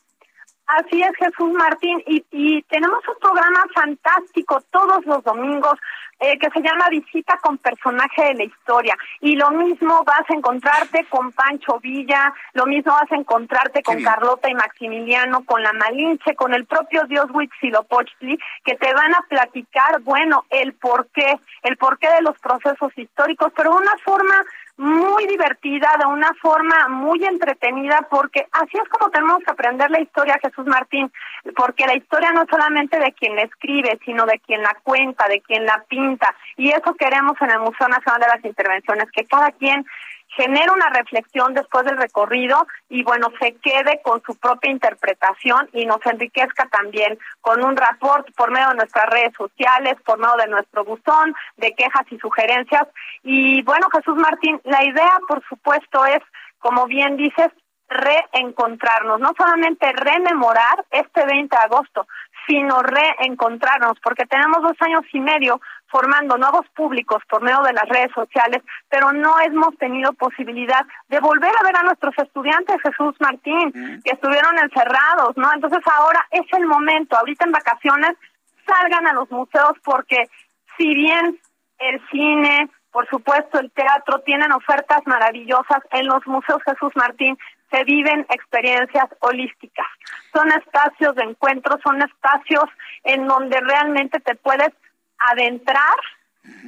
Así 0.69 1.03
es, 1.03 1.17
Jesús 1.17 1.51
Martín, 1.53 2.03
y, 2.07 2.25
y 2.31 2.63
tenemos 2.65 3.01
un 3.09 3.19
programa 3.21 3.65
fantástico 3.75 4.63
todos 4.71 5.05
los 5.07 5.25
domingos 5.25 5.79
eh, 6.21 6.37
que 6.39 6.51
se 6.51 6.61
llama 6.61 6.89
Visita 6.91 7.39
con 7.41 7.59
personaje 7.59 8.25
de 8.25 8.35
la 8.35 8.45
historia. 8.45 8.97
Y 9.21 9.37
lo 9.37 9.51
mismo 9.51 10.03
vas 10.05 10.29
a 10.29 10.35
encontrarte 10.35 11.07
con 11.09 11.31
Pancho 11.33 11.79
Villa, 11.81 12.35
lo 12.55 12.67
mismo 12.67 12.93
vas 12.93 13.11
a 13.13 13.15
encontrarte 13.15 13.83
con 13.83 14.03
Carlota 14.03 14.51
y 14.51 14.55
Maximiliano, 14.55 15.45
con 15.45 15.63
la 15.63 15.73
Malinche, 15.73 16.35
con 16.35 16.55
el 16.55 16.67
propio 16.67 17.05
Dios 17.05 17.27
Huitzilopochtli, 17.33 18.37
que 18.65 18.75
te 18.75 18.93
van 18.95 19.15
a 19.15 19.25
platicar, 19.29 20.01
bueno, 20.01 20.45
el 20.51 20.75
porqué, 20.75 21.39
el 21.63 21.77
porqué 21.77 22.11
de 22.11 22.23
los 22.23 22.37
procesos 22.41 22.93
históricos, 22.99 23.53
pero 23.55 23.71
de 23.71 23.77
una 23.77 23.97
forma 24.05 24.45
muy 24.79 25.27
divertida, 25.27 25.91
de 25.99 26.07
una 26.07 26.33
forma 26.35 26.89
muy 26.89 27.25
entretenida, 27.25 28.07
porque 28.09 28.47
así 28.53 28.79
es 28.79 28.89
como 28.89 29.11
tenemos 29.11 29.39
que 29.39 29.51
aprender 29.51 29.91
la 29.91 30.01
historia, 30.01 30.39
Jesús 30.41 30.67
Martín, 30.67 31.11
porque 31.57 31.87
la 31.87 31.97
historia 31.97 32.31
no 32.31 32.43
es 32.43 32.49
solamente 32.49 32.99
de 32.99 33.13
quien 33.13 33.35
la 33.35 33.43
escribe, 33.43 33.99
sino 34.05 34.25
de 34.25 34.39
quien 34.39 34.63
la 34.63 34.77
cuenta, 34.85 35.27
de 35.29 35.41
quien 35.41 35.67
la 35.67 35.83
pinta, 35.89 36.33
y 36.57 36.71
eso 36.71 36.95
queremos 36.95 37.35
en 37.41 37.51
el 37.51 37.59
Museo 37.59 37.89
Nacional 37.89 38.21
de 38.21 38.29
las 38.29 38.45
Intervenciones, 38.45 39.11
que 39.11 39.25
cada 39.25 39.51
quien 39.51 39.85
genere 40.37 40.71
una 40.73 40.91
reflexión 40.91 41.55
después 41.55 41.85
del 41.85 41.97
recorrido 41.97 42.67
y 42.89 43.03
bueno, 43.03 43.29
se 43.41 43.55
quede 43.57 44.01
con 44.03 44.23
su 44.23 44.37
propia 44.37 44.71
interpretación 44.71 45.69
y 45.73 45.87
nos 45.87 46.05
enriquezca 46.07 46.69
también 46.69 47.19
con 47.41 47.65
un 47.65 47.77
rapport 47.77 48.27
por 48.37 48.51
medio 48.51 48.69
de 48.69 48.77
nuestras 48.77 49.07
redes 49.07 49.33
sociales, 49.37 49.97
por 50.05 50.19
medio 50.19 50.37
de 50.37 50.49
nuestro 50.49 50.85
buzón 50.85 51.35
de 51.57 51.75
quejas 51.75 52.05
y 52.11 52.19
sugerencias. 52.19 52.87
Y 53.23 53.63
bueno, 53.63 53.89
Jesús 53.91 54.17
Martín, 54.17 54.61
la 54.65 54.85
idea 54.85 55.19
por 55.27 55.43
supuesto 55.49 56.05
es, 56.07 56.21
como 56.59 56.87
bien 56.87 57.17
dices, 57.17 57.51
reencontrarnos, 57.89 59.19
no 59.19 59.33
solamente 59.37 59.91
rememorar 59.93 60.85
este 60.91 61.25
20 61.25 61.57
de 61.57 61.63
agosto, 61.63 62.07
sino 62.47 62.83
reencontrarnos, 62.83 63.99
porque 64.03 64.27
tenemos 64.27 64.63
dos 64.63 64.77
años 64.81 65.05
y 65.13 65.21
medio 65.21 65.61
formando 65.91 66.37
nuevos 66.37 66.67
públicos 66.75 67.23
por 67.29 67.43
medio 67.43 67.63
de 67.63 67.73
las 67.73 67.89
redes 67.89 68.13
sociales, 68.15 68.63
pero 68.89 69.13
no 69.13 69.41
hemos 69.41 69.77
tenido 69.79 70.13
posibilidad 70.13 70.85
de 71.09 71.21
volver 71.21 71.53
a 71.59 71.65
ver 71.65 71.77
a 71.77 71.83
nuestros 71.83 72.17
estudiantes, 72.19 72.81
Jesús 72.83 73.15
Martín, 73.21 74.01
que 74.05 74.13
estuvieron 74.13 74.59
encerrados, 74.59 75.37
¿no? 75.37 75.53
Entonces 75.53 75.83
ahora 75.97 76.27
es 76.31 76.47
el 76.53 76.67
momento, 76.67 77.17
ahorita 77.17 77.45
en 77.45 77.53
vacaciones, 77.53 78.17
salgan 78.67 79.07
a 79.07 79.15
los 79.15 79.31
museos 79.31 79.73
porque 79.83 80.29
si 80.77 80.95
bien 80.95 81.39
el 81.79 82.01
cine, 82.11 82.69
por 82.91 83.09
supuesto 83.09 83.59
el 83.59 83.71
teatro 83.71 84.21
tienen 84.21 84.53
ofertas 84.53 85.01
maravillosas, 85.07 85.81
en 85.93 86.07
los 86.07 86.27
museos 86.27 86.61
Jesús 86.65 86.93
Martín 86.97 87.39
se 87.71 87.85
viven 87.85 88.27
experiencias 88.31 89.07
holísticas. 89.21 89.87
Son 90.33 90.51
espacios 90.53 91.15
de 91.17 91.25
encuentro, 91.25 91.79
son 91.83 92.01
espacios 92.03 92.65
en 93.05 93.27
donde 93.27 93.61
realmente 93.61 94.21
te 94.21 94.35
puedes 94.35 94.71
adentrar, 95.19 95.97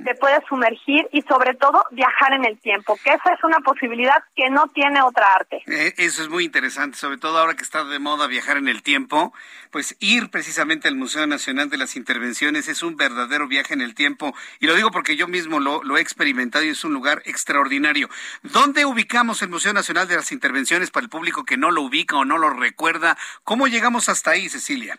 te 0.04 0.14
puedes 0.14 0.40
sumergir 0.48 1.08
y 1.12 1.22
sobre 1.22 1.54
todo 1.54 1.84
viajar 1.90 2.32
en 2.32 2.44
el 2.44 2.58
tiempo, 2.58 2.98
que 3.02 3.10
esa 3.10 3.34
es 3.34 3.44
una 3.44 3.60
posibilidad 3.60 4.22
que 4.34 4.50
no 4.50 4.68
tiene 4.68 5.02
otra 5.02 5.26
arte. 5.34 5.62
Eh, 5.66 5.94
eso 5.98 6.22
es 6.22 6.28
muy 6.28 6.44
interesante, 6.44 6.96
sobre 6.96 7.18
todo 7.18 7.38
ahora 7.38 7.54
que 7.54 7.62
está 7.62 7.84
de 7.84 7.98
moda 7.98 8.26
viajar 8.26 8.56
en 8.56 8.68
el 8.68 8.82
tiempo, 8.82 9.32
pues 9.70 9.96
ir 10.00 10.30
precisamente 10.30 10.88
al 10.88 10.96
Museo 10.96 11.26
Nacional 11.26 11.70
de 11.70 11.78
las 11.78 11.96
Intervenciones 11.96 12.68
es 12.68 12.82
un 12.82 12.96
verdadero 12.96 13.46
viaje 13.48 13.74
en 13.74 13.80
el 13.80 13.94
tiempo 13.94 14.34
y 14.58 14.66
lo 14.66 14.74
digo 14.74 14.90
porque 14.90 15.16
yo 15.16 15.28
mismo 15.28 15.60
lo, 15.60 15.82
lo 15.82 15.96
he 15.96 16.00
experimentado 16.00 16.64
y 16.64 16.68
es 16.68 16.84
un 16.84 16.92
lugar 16.92 17.22
extraordinario. 17.24 18.08
¿Dónde 18.42 18.84
ubicamos 18.84 19.42
el 19.42 19.48
Museo 19.48 19.72
Nacional 19.72 20.08
de 20.08 20.16
las 20.16 20.32
Intervenciones 20.32 20.90
para 20.90 21.04
el 21.04 21.10
público 21.10 21.44
que 21.44 21.56
no 21.56 21.70
lo 21.70 21.82
ubica 21.82 22.16
o 22.16 22.24
no 22.24 22.38
lo 22.38 22.50
recuerda? 22.50 23.16
¿Cómo 23.44 23.66
llegamos 23.66 24.08
hasta 24.08 24.32
ahí, 24.32 24.48
Cecilia? 24.48 24.98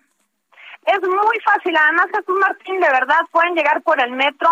Es 0.86 1.00
muy 1.02 1.40
fácil, 1.46 1.76
además 1.78 2.08
Jesús 2.08 2.40
Martín, 2.40 2.80
de 2.80 2.90
verdad 2.90 3.20
pueden 3.32 3.56
llegar 3.56 3.82
por 3.82 4.02
el 4.02 4.12
metro 4.12 4.50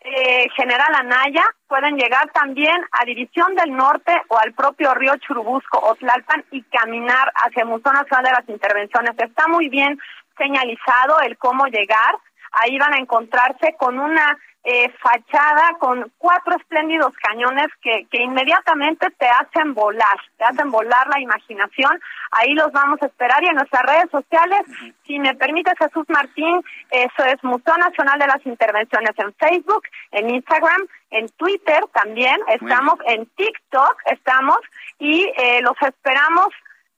eh, 0.00 0.48
General 0.56 0.94
Anaya, 0.94 1.44
pueden 1.68 1.96
llegar 1.96 2.28
también 2.32 2.76
a 2.90 3.04
División 3.04 3.54
del 3.54 3.74
Norte 3.74 4.12
o 4.28 4.38
al 4.38 4.52
propio 4.52 4.92
río 4.94 5.16
Churubusco 5.16 5.78
o 5.78 5.94
Tlalpan 5.94 6.44
y 6.50 6.62
caminar 6.64 7.32
hacia 7.36 7.64
Museo 7.64 7.92
Nacional 7.92 8.24
de 8.24 8.30
las 8.32 8.48
Intervenciones. 8.48 9.12
Está 9.16 9.46
muy 9.46 9.68
bien 9.68 9.98
señalizado 10.36 11.20
el 11.20 11.38
cómo 11.38 11.66
llegar. 11.66 12.18
Ahí 12.50 12.76
van 12.78 12.94
a 12.94 12.98
encontrarse 12.98 13.76
con 13.78 13.98
una 13.98 14.36
eh, 14.64 14.90
fachada 15.00 15.76
con 15.80 16.10
cuatro 16.18 16.56
espléndidos 16.56 17.12
cañones 17.16 17.66
que, 17.82 18.06
que 18.10 18.22
inmediatamente 18.22 19.08
te 19.18 19.26
hacen 19.26 19.74
volar, 19.74 20.16
te 20.38 20.44
hacen 20.44 20.70
volar 20.70 21.08
la 21.08 21.20
imaginación. 21.20 22.00
Ahí 22.30 22.54
los 22.54 22.70
vamos 22.70 23.02
a 23.02 23.06
esperar 23.06 23.42
y 23.42 23.48
en 23.48 23.56
nuestras 23.56 23.82
redes 23.82 24.10
sociales, 24.10 24.60
si 25.04 25.18
me 25.18 25.34
permite 25.34 25.72
Jesús 25.76 26.04
Martín, 26.08 26.62
eso 26.90 27.24
es 27.24 27.42
Museo 27.42 27.76
Nacional 27.76 28.18
de 28.18 28.26
las 28.28 28.46
Intervenciones 28.46 29.12
en 29.18 29.34
Facebook, 29.34 29.82
en 30.12 30.30
Instagram, 30.30 30.86
en 31.10 31.28
Twitter 31.30 31.84
también, 31.92 32.36
estamos 32.48 32.94
en 33.06 33.26
TikTok, 33.26 33.96
estamos 34.06 34.58
y 34.98 35.24
eh, 35.36 35.60
los 35.62 35.74
esperamos 35.82 36.48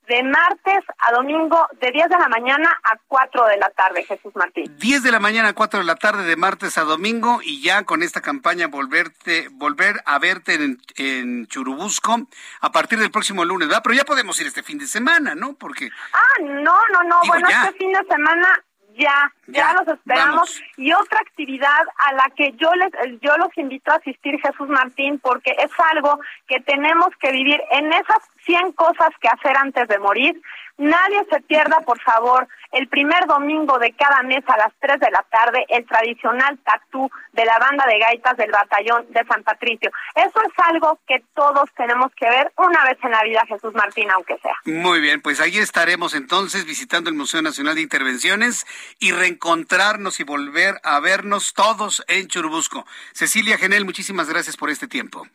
de 0.06 0.22
martes 0.22 0.84
a 0.98 1.12
domingo 1.12 1.66
de 1.80 1.90
10 1.90 2.08
de 2.08 2.18
la 2.18 2.28
mañana 2.28 2.68
a 2.84 2.98
4 3.08 3.46
de 3.46 3.56
la 3.56 3.70
tarde, 3.70 4.04
Jesús 4.04 4.34
Martín. 4.36 4.64
10 4.78 5.02
de 5.02 5.10
la 5.10 5.20
mañana 5.20 5.48
a 5.48 5.52
4 5.54 5.80
de 5.80 5.84
la 5.86 5.96
tarde 5.96 6.24
de 6.24 6.36
martes 6.36 6.76
a 6.78 6.82
domingo 6.82 7.40
y 7.42 7.62
ya 7.62 7.84
con 7.84 8.02
esta 8.02 8.20
campaña 8.20 8.66
volverte 8.66 9.48
volver 9.52 10.02
a 10.04 10.18
verte 10.18 10.54
en, 10.54 10.78
en 10.96 11.46
Churubusco 11.46 12.16
a 12.60 12.72
partir 12.72 12.98
del 12.98 13.10
próximo 13.10 13.44
lunes, 13.44 13.68
¿verdad? 13.68 13.82
Pero 13.82 13.94
ya 13.94 14.04
podemos 14.04 14.38
ir 14.40 14.46
este 14.46 14.62
fin 14.62 14.78
de 14.78 14.86
semana, 14.86 15.34
¿no? 15.34 15.54
Porque 15.54 15.90
Ah, 16.12 16.40
no, 16.42 16.78
no, 16.92 17.02
no, 17.04 17.20
bueno, 17.26 17.48
este 17.48 17.72
fin 17.78 17.92
de 17.92 18.04
semana 18.08 18.64
ya, 18.96 19.32
ya, 19.46 19.72
los 19.74 19.88
esperamos. 19.88 20.60
Y 20.76 20.92
otra 20.92 21.20
actividad 21.20 21.82
a 22.08 22.12
la 22.14 22.30
que 22.36 22.52
yo 22.52 22.72
les, 22.74 22.90
yo 23.20 23.36
los 23.38 23.56
invito 23.56 23.90
a 23.90 23.96
asistir, 23.96 24.40
Jesús 24.40 24.68
Martín, 24.68 25.18
porque 25.18 25.50
es 25.58 25.70
algo 25.92 26.18
que 26.46 26.60
tenemos 26.60 27.08
que 27.20 27.32
vivir 27.32 27.60
en 27.70 27.92
esas 27.92 28.18
100 28.44 28.72
cosas 28.72 29.10
que 29.20 29.28
hacer 29.28 29.56
antes 29.56 29.88
de 29.88 29.98
morir. 29.98 30.40
Nadie 30.76 31.24
se 31.30 31.40
pierda, 31.42 31.80
por 31.80 32.00
favor, 32.00 32.48
el 32.72 32.88
primer 32.88 33.26
domingo 33.26 33.78
de 33.78 33.92
cada 33.92 34.22
mes 34.22 34.42
a 34.48 34.56
las 34.56 34.72
3 34.80 34.98
de 34.98 35.10
la 35.10 35.24
tarde, 35.30 35.64
el 35.68 35.86
tradicional 35.86 36.58
tatú 36.64 37.08
de 37.32 37.44
la 37.44 37.58
banda 37.58 37.86
de 37.86 37.98
gaitas 37.98 38.36
del 38.36 38.50
batallón 38.50 39.06
de 39.10 39.24
San 39.26 39.44
Patricio. 39.44 39.92
Eso 40.16 40.42
es 40.42 40.52
algo 40.66 40.98
que 41.06 41.22
todos 41.34 41.70
tenemos 41.76 42.10
que 42.16 42.28
ver 42.28 42.52
una 42.56 42.82
vez 42.84 42.98
en 43.04 43.12
la 43.12 43.22
vida, 43.22 43.44
Jesús 43.46 43.72
Martín, 43.74 44.10
aunque 44.10 44.36
sea. 44.38 44.56
Muy 44.64 45.00
bien, 45.00 45.22
pues 45.22 45.40
ahí 45.40 45.58
estaremos 45.58 46.14
entonces 46.14 46.64
visitando 46.64 47.08
el 47.08 47.16
Museo 47.16 47.40
Nacional 47.40 47.76
de 47.76 47.82
Intervenciones 47.82 48.66
y 48.98 49.12
reencontrarnos 49.12 50.18
y 50.18 50.24
volver 50.24 50.80
a 50.82 50.98
vernos 50.98 51.54
todos 51.54 52.04
en 52.08 52.26
Churubusco. 52.26 52.84
Cecilia 53.12 53.58
Genel, 53.58 53.84
muchísimas 53.84 54.28
gracias 54.28 54.56
por 54.56 54.70
este 54.70 54.88
tiempo. 54.88 55.28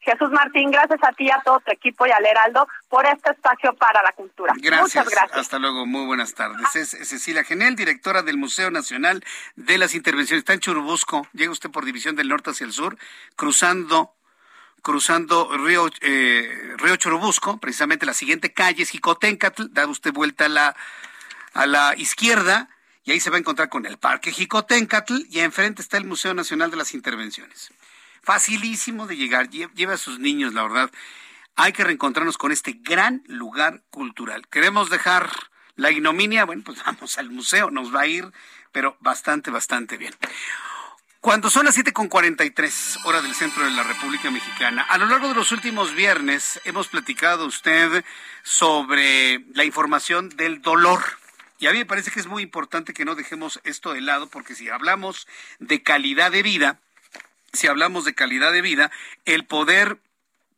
Jesús 0.00 0.30
Martín, 0.30 0.70
gracias 0.70 0.98
a 1.02 1.12
ti, 1.12 1.30
a 1.30 1.40
todo 1.44 1.60
tu 1.60 1.72
equipo 1.72 2.06
y 2.06 2.10
al 2.10 2.24
Heraldo 2.24 2.66
por 2.88 3.04
este 3.04 3.30
espacio 3.30 3.74
para 3.74 4.02
la 4.02 4.12
cultura. 4.12 4.54
Gracias. 4.56 5.04
Muchas 5.04 5.10
gracias. 5.10 5.38
Hasta 5.38 5.58
luego, 5.58 5.84
muy 5.84 6.06
buenas 6.06 6.34
tardes. 6.34 6.74
Es 6.74 6.90
Cecilia 7.08 7.44
Genel, 7.44 7.76
directora 7.76 8.22
del 8.22 8.38
Museo 8.38 8.70
Nacional 8.70 9.22
de 9.56 9.78
las 9.78 9.94
Intervenciones. 9.94 10.40
Está 10.40 10.54
en 10.54 10.60
Churubusco. 10.60 11.26
Llega 11.34 11.52
usted 11.52 11.70
por 11.70 11.84
División 11.84 12.16
del 12.16 12.28
Norte 12.28 12.50
hacia 12.50 12.64
el 12.66 12.72
sur, 12.72 12.96
cruzando 13.36 14.14
cruzando 14.82 15.50
Río, 15.58 15.90
eh, 16.00 16.74
Río 16.78 16.96
Churubusco, 16.96 17.58
precisamente 17.58 18.06
la 18.06 18.14
siguiente 18.14 18.52
calle 18.54 18.82
es 18.82 18.88
Jicotencatl, 18.88 19.64
da 19.70 19.86
usted 19.86 20.10
vuelta 20.10 20.46
a 20.46 20.48
la, 20.48 20.76
a 21.52 21.66
la 21.66 21.94
izquierda 21.98 22.70
y 23.04 23.12
ahí 23.12 23.20
se 23.20 23.28
va 23.28 23.36
a 23.36 23.40
encontrar 23.40 23.68
con 23.68 23.86
el 23.86 23.98
Parque 23.98 24.32
Jicotencatl 24.32 25.26
y 25.28 25.40
enfrente 25.40 25.82
está 25.82 25.98
el 25.98 26.04
Museo 26.04 26.32
Nacional 26.32 26.70
de 26.70 26.78
las 26.78 26.94
Intervenciones. 26.94 27.70
Facilísimo 28.22 29.06
de 29.06 29.16
llegar, 29.16 29.48
lleva 29.50 29.94
a 29.94 29.98
sus 29.98 30.18
niños, 30.18 30.54
la 30.54 30.62
verdad. 30.62 30.90
Hay 31.56 31.72
que 31.72 31.84
reencontrarnos 31.84 32.38
con 32.38 32.52
este 32.52 32.78
gran 32.82 33.22
lugar 33.26 33.82
cultural. 33.90 34.46
Queremos 34.48 34.90
dejar 34.90 35.30
la 35.76 35.90
ignominia, 35.90 36.44
bueno, 36.44 36.62
pues 36.64 36.82
vamos 36.86 37.18
al 37.18 37.30
museo, 37.30 37.70
nos 37.70 37.94
va 37.94 38.02
a 38.02 38.06
ir, 38.06 38.30
pero 38.72 38.96
bastante, 39.00 39.50
bastante 39.50 39.96
bien. 39.96 40.14
Cuando 41.20 41.50
son 41.50 41.66
las 41.66 41.76
7.43 41.76 43.04
hora 43.04 43.20
del 43.20 43.34
centro 43.34 43.62
de 43.62 43.70
la 43.70 43.82
República 43.82 44.30
Mexicana, 44.30 44.86
a 44.88 44.96
lo 44.96 45.04
largo 45.04 45.28
de 45.28 45.34
los 45.34 45.52
últimos 45.52 45.94
viernes 45.94 46.58
hemos 46.64 46.88
platicado 46.88 47.44
usted 47.44 48.04
sobre 48.42 49.44
la 49.52 49.64
información 49.64 50.30
del 50.30 50.62
dolor. 50.62 51.02
Y 51.58 51.66
a 51.66 51.72
mí 51.72 51.78
me 51.78 51.84
parece 51.84 52.10
que 52.10 52.20
es 52.20 52.26
muy 52.26 52.42
importante 52.42 52.94
que 52.94 53.04
no 53.04 53.16
dejemos 53.16 53.60
esto 53.64 53.92
de 53.92 54.00
lado, 54.00 54.30
porque 54.30 54.54
si 54.54 54.70
hablamos 54.70 55.28
de 55.58 55.82
calidad 55.82 56.30
de 56.30 56.42
vida, 56.42 56.80
si 57.52 57.66
hablamos 57.66 58.04
de 58.04 58.14
calidad 58.14 58.52
de 58.52 58.62
vida, 58.62 58.90
el 59.24 59.44
poder 59.44 59.98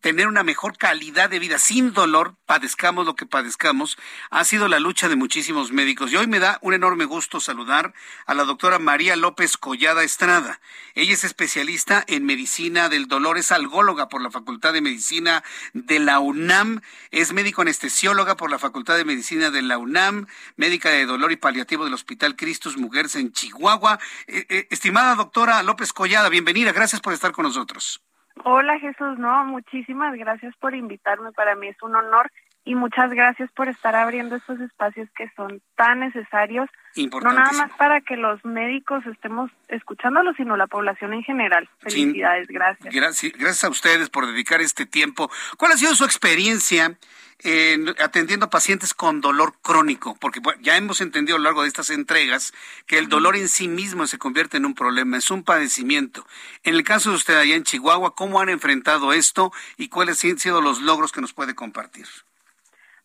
tener 0.02 0.26
una 0.26 0.42
mejor 0.42 0.76
calidad 0.76 1.30
de 1.30 1.38
vida 1.38 1.58
sin 1.58 1.92
dolor, 1.92 2.34
padezcamos 2.44 3.06
lo 3.06 3.14
que 3.14 3.24
padezcamos, 3.24 3.96
ha 4.30 4.44
sido 4.44 4.66
la 4.66 4.80
lucha 4.80 5.08
de 5.08 5.14
muchísimos 5.14 5.70
médicos. 5.70 6.12
Y 6.12 6.16
hoy 6.16 6.26
me 6.26 6.40
da 6.40 6.58
un 6.60 6.74
enorme 6.74 7.04
gusto 7.04 7.40
saludar 7.40 7.94
a 8.26 8.34
la 8.34 8.42
doctora 8.42 8.80
María 8.80 9.14
López 9.14 9.56
Collada 9.56 10.02
Estrada. 10.02 10.60
Ella 10.96 11.14
es 11.14 11.22
especialista 11.22 12.04
en 12.08 12.26
medicina 12.26 12.88
del 12.88 13.06
dolor, 13.06 13.38
es 13.38 13.52
algóloga 13.52 14.08
por 14.08 14.20
la 14.20 14.32
Facultad 14.32 14.72
de 14.72 14.80
Medicina 14.80 15.44
de 15.72 16.00
la 16.00 16.18
UNAM, 16.18 16.82
es 17.12 17.32
médico 17.32 17.62
anestesióloga 17.62 18.36
por 18.36 18.50
la 18.50 18.58
Facultad 18.58 18.96
de 18.96 19.04
Medicina 19.04 19.50
de 19.50 19.62
la 19.62 19.78
UNAM, 19.78 20.26
médica 20.56 20.90
de 20.90 21.06
dolor 21.06 21.30
y 21.30 21.36
paliativo 21.36 21.84
del 21.84 21.94
Hospital 21.94 22.34
Cristus 22.34 22.76
Mujeres 22.76 23.14
en 23.14 23.32
Chihuahua. 23.32 24.00
Eh, 24.26 24.46
eh, 24.48 24.66
estimada 24.70 25.14
doctora 25.14 25.62
López 25.62 25.92
Collada, 25.92 26.28
bienvenida, 26.28 26.72
gracias 26.72 27.00
por 27.00 27.12
estar 27.12 27.30
con 27.30 27.44
nosotros. 27.44 28.02
Hola 28.44 28.76
Jesús, 28.80 29.18
no, 29.18 29.44
muchísimas 29.44 30.16
gracias 30.16 30.56
por 30.56 30.74
invitarme, 30.74 31.30
para 31.32 31.54
mí 31.54 31.68
es 31.68 31.80
un 31.80 31.94
honor 31.94 32.28
y 32.64 32.74
muchas 32.74 33.10
gracias 33.10 33.50
por 33.52 33.68
estar 33.68 33.96
abriendo 33.96 34.36
estos 34.36 34.60
espacios 34.60 35.08
que 35.16 35.28
son 35.34 35.60
tan 35.74 36.00
necesarios, 36.00 36.68
no 36.96 37.20
nada 37.20 37.52
más 37.52 37.72
para 37.72 38.00
que 38.00 38.16
los 38.16 38.44
médicos 38.44 39.04
estemos 39.06 39.50
escuchándolos, 39.68 40.36
sino 40.36 40.56
la 40.56 40.68
población 40.68 41.12
en 41.12 41.24
general. 41.24 41.68
Felicidades, 41.80 42.46
gracias. 42.48 42.94
Gracias, 42.94 43.32
gracias 43.32 43.64
a 43.64 43.68
ustedes 43.68 44.10
por 44.10 44.26
dedicar 44.26 44.60
este 44.60 44.86
tiempo. 44.86 45.30
¿Cuál 45.56 45.72
ha 45.72 45.76
sido 45.76 45.94
su 45.96 46.04
experiencia 46.04 46.96
en 47.40 47.88
atendiendo 47.98 48.46
a 48.46 48.50
pacientes 48.50 48.94
con 48.94 49.20
dolor 49.20 49.54
crónico? 49.60 50.16
Porque 50.20 50.40
ya 50.60 50.76
hemos 50.76 51.00
entendido 51.00 51.36
a 51.36 51.38
lo 51.40 51.44
largo 51.44 51.62
de 51.62 51.68
estas 51.68 51.90
entregas 51.90 52.52
que 52.86 52.98
el 52.98 53.08
dolor 53.08 53.34
en 53.34 53.48
sí 53.48 53.66
mismo 53.66 54.06
se 54.06 54.18
convierte 54.18 54.58
en 54.58 54.66
un 54.66 54.74
problema, 54.74 55.16
es 55.16 55.32
un 55.32 55.42
padecimiento. 55.42 56.24
En 56.62 56.76
el 56.76 56.84
caso 56.84 57.10
de 57.10 57.16
usted 57.16 57.34
allá 57.34 57.56
en 57.56 57.64
Chihuahua, 57.64 58.14
¿cómo 58.14 58.40
han 58.40 58.50
enfrentado 58.50 59.12
esto 59.12 59.50
y 59.76 59.88
cuáles 59.88 60.22
han 60.24 60.38
sido 60.38 60.60
los 60.60 60.80
logros 60.80 61.10
que 61.10 61.20
nos 61.20 61.32
puede 61.32 61.56
compartir? 61.56 62.06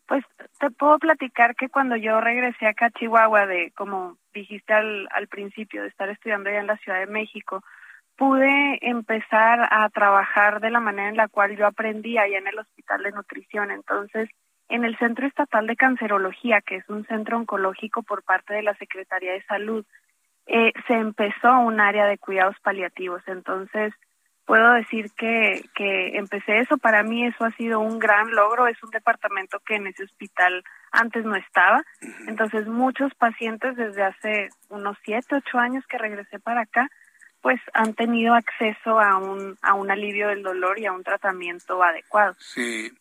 Pues 0.08 0.24
te 0.60 0.72
puedo 0.72 0.98
platicar 1.00 1.56
que 1.56 1.70
cuando 1.70 1.96
yo 1.98 2.22
regresé 2.22 2.66
acá 2.66 2.88
a 2.88 2.92
Chihuahua, 2.92 3.46
de 3.46 3.72
como 3.76 4.18
dijiste 4.34 4.74
al, 4.74 5.08
al 5.12 5.28
principio, 5.28 5.82
de 5.82 5.90
estar 5.90 6.10
estudiando 6.10 6.50
allá 6.50 6.60
en 6.60 6.68
la 6.68 6.78
Ciudad 6.78 7.00
de 7.00 7.08
México, 7.08 7.64
pude 8.16 8.80
empezar 8.82 9.68
a 9.70 9.88
trabajar 9.90 10.60
de 10.60 10.72
la 10.72 10.80
manera 10.80 11.10
en 11.10 11.18
la 11.18 11.28
cual 11.28 11.56
yo 11.56 11.68
aprendí 11.68 12.18
allá 12.18 12.38
en 12.38 12.48
el 12.48 12.58
Hospital 12.58 13.04
de 13.04 13.12
Nutrición. 13.12 13.70
Entonces, 13.70 14.30
en 14.70 14.84
el 14.84 14.98
Centro 14.98 15.28
Estatal 15.28 15.68
de 15.68 15.76
Cancerología, 15.76 16.62
que 16.62 16.78
es 16.78 16.90
un 16.90 17.06
centro 17.06 17.38
oncológico 17.38 18.04
por 18.04 18.24
parte 18.24 18.54
de 18.54 18.64
la 18.64 18.76
Secretaría 18.76 19.34
de 19.34 19.44
Salud, 19.44 19.86
eh, 20.48 20.74
se 20.88 20.94
empezó 20.94 21.60
un 21.60 21.80
área 21.80 22.06
de 22.06 22.18
cuidados 22.18 22.56
paliativos. 22.62 23.22
Entonces, 23.28 23.94
puedo 24.48 24.72
decir 24.72 25.12
que, 25.12 25.70
que 25.76 26.18
empecé 26.18 26.60
eso. 26.60 26.78
Para 26.78 27.04
mí 27.04 27.28
eso 27.28 27.44
ha 27.44 27.52
sido 27.52 27.82
un 27.82 28.00
gran 28.00 28.32
logro. 28.32 28.66
Es 28.66 28.82
un 28.82 28.90
departamento 28.90 29.60
que 29.60 29.76
en 29.76 29.88
ese 29.88 30.06
hospital 30.06 30.64
antes 30.92 31.26
no 31.26 31.36
estaba. 31.36 31.84
Entonces 32.28 32.66
muchos 32.66 33.14
pacientes 33.16 33.76
desde 33.76 34.04
hace 34.04 34.50
unos 34.70 34.98
siete, 35.04 35.36
ocho 35.36 35.60
años 35.60 35.84
que 35.88 35.98
regresé 35.98 36.40
para 36.40 36.62
acá, 36.62 36.90
pues 37.42 37.60
han 37.74 37.94
tenido 37.94 38.34
acceso 38.34 39.00
a 39.00 39.18
un, 39.18 39.58
a 39.62 39.74
un 39.74 39.92
alivio 39.92 40.30
del 40.30 40.44
dolor 40.44 40.80
y 40.80 40.86
a 40.86 40.94
un 40.94 41.04
tratamiento 41.04 41.84
adecuado. 41.84 42.36
Sí. 42.40 42.92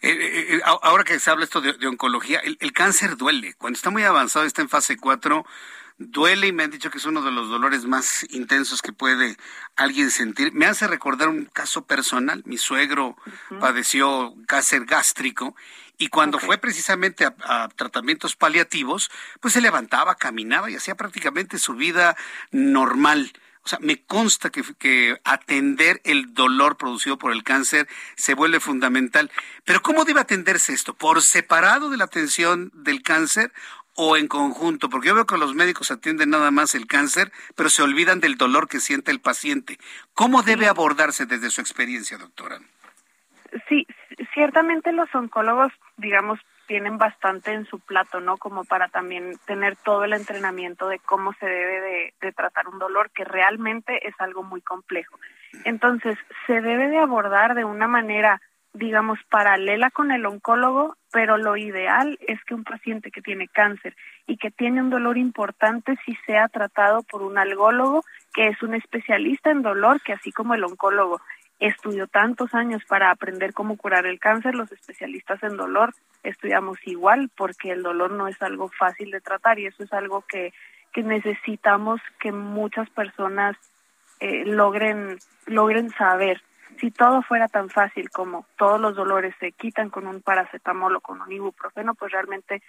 Eh, 0.00 0.10
eh, 0.10 0.56
eh, 0.56 0.60
ahora 0.64 1.04
que 1.04 1.20
se 1.20 1.30
habla 1.30 1.44
esto 1.44 1.60
de, 1.60 1.86
oncología, 1.86 2.40
el, 2.40 2.56
el, 2.60 2.72
cáncer 2.72 3.16
duele. 3.16 3.52
Cuando 3.58 3.76
está 3.76 3.90
muy 3.90 4.04
avanzado, 4.04 4.46
está 4.46 4.62
en 4.62 4.70
fase 4.70 4.96
4, 4.96 5.44
duele 5.98 6.48
y 6.48 6.52
me 6.52 6.64
han 6.64 6.70
dicho 6.70 6.90
que 6.90 6.98
es 6.98 7.06
uno 7.06 7.22
de 7.22 7.30
los 7.30 7.48
dolores 7.48 7.84
más 7.84 8.26
intensos 8.30 8.82
que 8.82 8.92
puede 8.92 9.36
alguien 9.76 10.10
sentir. 10.10 10.52
Me 10.52 10.66
hace 10.66 10.86
recordar 10.86 11.28
un 11.28 11.46
caso 11.46 11.86
personal. 11.86 12.42
Mi 12.46 12.58
suegro 12.58 13.16
padeció 13.60 14.34
cáncer 14.46 14.84
gástrico 14.86 15.54
y 15.96 16.08
cuando 16.08 16.38
fue 16.38 16.58
precisamente 16.58 17.24
a, 17.24 17.68
tratamientos 17.76 18.34
paliativos, 18.34 19.10
pues 19.40 19.54
se 19.54 19.60
levantaba, 19.60 20.16
caminaba 20.16 20.70
y 20.70 20.76
hacía 20.76 20.96
prácticamente 20.96 21.58
su 21.58 21.74
vida 21.74 22.16
normal. 22.50 23.32
O 23.62 23.68
sea, 23.68 23.78
me 23.80 24.02
consta 24.02 24.50
que, 24.50 24.62
que, 24.78 25.18
atender 25.24 26.00
el 26.04 26.34
dolor 26.34 26.76
producido 26.76 27.16
por 27.16 27.32
el 27.32 27.44
cáncer 27.44 27.88
se 28.14 28.34
vuelve 28.34 28.60
fundamental. 28.60 29.30
Pero 29.64 29.80
¿cómo 29.82 30.04
debe 30.04 30.20
atenderse 30.20 30.74
esto? 30.74 30.92
¿Por 30.94 31.22
separado 31.22 31.88
de 31.88 31.96
la 31.96 32.04
atención 32.04 32.70
del 32.74 33.02
cáncer 33.02 33.52
o 33.96 34.16
en 34.16 34.28
conjunto? 34.28 34.88
Porque 34.88 35.08
yo 35.08 35.14
veo 35.14 35.26
que 35.26 35.38
los 35.38 35.54
médicos 35.54 35.90
atienden 35.90 36.30
nada 36.30 36.50
más 36.50 36.74
el 36.74 36.86
cáncer, 36.86 37.32
pero 37.54 37.68
se 37.68 37.82
olvidan 37.82 38.20
del 38.20 38.36
dolor 38.36 38.68
que 38.68 38.80
siente 38.80 39.10
el 39.10 39.20
paciente. 39.20 39.78
¿Cómo 40.14 40.42
debe 40.42 40.68
abordarse 40.68 41.26
desde 41.26 41.50
su 41.50 41.60
experiencia, 41.60 42.18
doctora? 42.18 42.58
Sí, 43.68 43.86
ciertamente 44.32 44.92
los 44.92 45.12
oncólogos, 45.14 45.72
digamos, 45.96 46.40
tienen 46.66 46.98
bastante 46.98 47.52
en 47.52 47.66
su 47.66 47.78
plato, 47.78 48.20
¿no? 48.20 48.36
Como 48.36 48.64
para 48.64 48.88
también 48.88 49.38
tener 49.46 49.76
todo 49.76 50.04
el 50.04 50.14
entrenamiento 50.14 50.88
de 50.88 50.98
cómo 50.98 51.32
se 51.34 51.46
debe 51.46 51.80
de, 51.80 52.14
de, 52.20 52.32
tratar 52.32 52.68
un 52.68 52.78
dolor, 52.78 53.10
que 53.10 53.24
realmente 53.24 54.08
es 54.08 54.14
algo 54.18 54.42
muy 54.42 54.60
complejo. 54.62 55.18
Entonces, 55.64 56.16
se 56.46 56.60
debe 56.60 56.88
de 56.88 56.98
abordar 56.98 57.54
de 57.54 57.64
una 57.64 57.86
manera 57.86 58.40
digamos, 58.74 59.18
paralela 59.30 59.90
con 59.90 60.10
el 60.10 60.26
oncólogo, 60.26 60.96
pero 61.12 61.38
lo 61.38 61.56
ideal 61.56 62.18
es 62.26 62.42
que 62.44 62.54
un 62.54 62.64
paciente 62.64 63.10
que 63.10 63.22
tiene 63.22 63.48
cáncer 63.48 63.96
y 64.26 64.36
que 64.36 64.50
tiene 64.50 64.82
un 64.82 64.90
dolor 64.90 65.16
importante 65.16 65.96
si 66.04 66.14
sea 66.26 66.48
tratado 66.48 67.02
por 67.04 67.22
un 67.22 67.38
algólogo 67.38 68.04
que 68.34 68.48
es 68.48 68.60
un 68.62 68.74
especialista 68.74 69.50
en 69.52 69.62
dolor, 69.62 70.02
que 70.02 70.12
así 70.12 70.32
como 70.32 70.54
el 70.54 70.64
oncólogo 70.64 71.20
estudió 71.60 72.08
tantos 72.08 72.52
años 72.52 72.82
para 72.84 73.10
aprender 73.10 73.54
cómo 73.54 73.76
curar 73.76 74.06
el 74.06 74.18
cáncer, 74.18 74.56
los 74.56 74.70
especialistas 74.72 75.42
en 75.44 75.56
dolor 75.56 75.94
estudiamos 76.24 76.78
igual 76.86 77.30
porque 77.36 77.70
el 77.70 77.82
dolor 77.82 78.10
no 78.10 78.26
es 78.26 78.40
algo 78.42 78.68
fácil 78.68 79.10
de 79.10 79.20
tratar 79.20 79.58
y 79.58 79.66
eso 79.66 79.84
es 79.84 79.92
algo 79.92 80.22
que, 80.22 80.52
que 80.92 81.02
necesitamos 81.02 82.00
que 82.18 82.32
muchas 82.32 82.90
personas 82.90 83.56
eh, 84.20 84.44
logren, 84.46 85.18
logren 85.46 85.90
saber 85.90 86.42
si 86.80 86.90
todo 86.90 87.22
fuera 87.22 87.48
tan 87.48 87.70
fácil 87.70 88.10
como 88.10 88.46
todos 88.56 88.80
los 88.80 88.94
dolores 88.96 89.34
se 89.40 89.52
quitan 89.52 89.90
con 89.90 90.06
un 90.06 90.20
paracetamol 90.22 90.96
o 90.96 91.00
con 91.00 91.20
un 91.20 91.32
ibuprofeno, 91.32 91.94
pues 91.94 92.12
realmente 92.12 92.62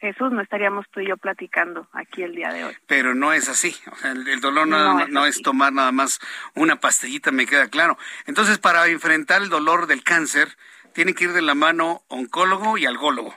Jesús, 0.00 0.32
no 0.32 0.40
estaríamos 0.40 0.86
tú 0.90 1.00
y 1.00 1.08
yo 1.08 1.18
platicando 1.18 1.86
aquí 1.92 2.22
el 2.22 2.34
día 2.34 2.50
de 2.52 2.64
hoy. 2.64 2.76
Pero 2.86 3.14
no 3.14 3.34
es 3.34 3.50
así. 3.50 3.76
O 3.92 3.96
sea, 3.96 4.12
el, 4.12 4.40
dolor 4.40 4.66
no, 4.66 5.06
no, 5.08 5.26
es, 5.26 5.42
tomar 5.42 5.74
nada 5.74 5.92
más 5.92 6.20
una 6.54 6.80
pastillita, 6.80 7.30
me 7.32 7.44
queda 7.44 7.68
claro. 7.68 7.98
Entonces, 8.24 8.58
para 8.58 8.86
enfrentar 8.86 9.42
el 9.42 9.50
dolor 9.50 9.86
del 9.86 10.02
cáncer, 10.02 10.56
tiene 10.94 11.14
que 11.14 11.24
ir 11.24 11.32
de 11.32 11.42
la 11.42 11.54
mano 11.54 12.02
oncólogo 12.08 12.78
y 12.78 12.86
algólogo 12.86 13.34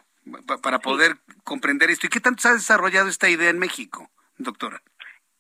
para 0.62 0.80
poder 0.80 1.18
comprender 1.44 1.92
esto. 1.92 2.08
¿Y 2.08 2.10
qué 2.10 2.22
tanto 2.22 2.42
se 2.42 2.48
ha 2.48 2.54
desarrollado 2.54 3.10
esta 3.10 3.30
idea 3.30 3.50
en 3.50 3.60
México, 3.60 4.10
doctora? 4.38 4.82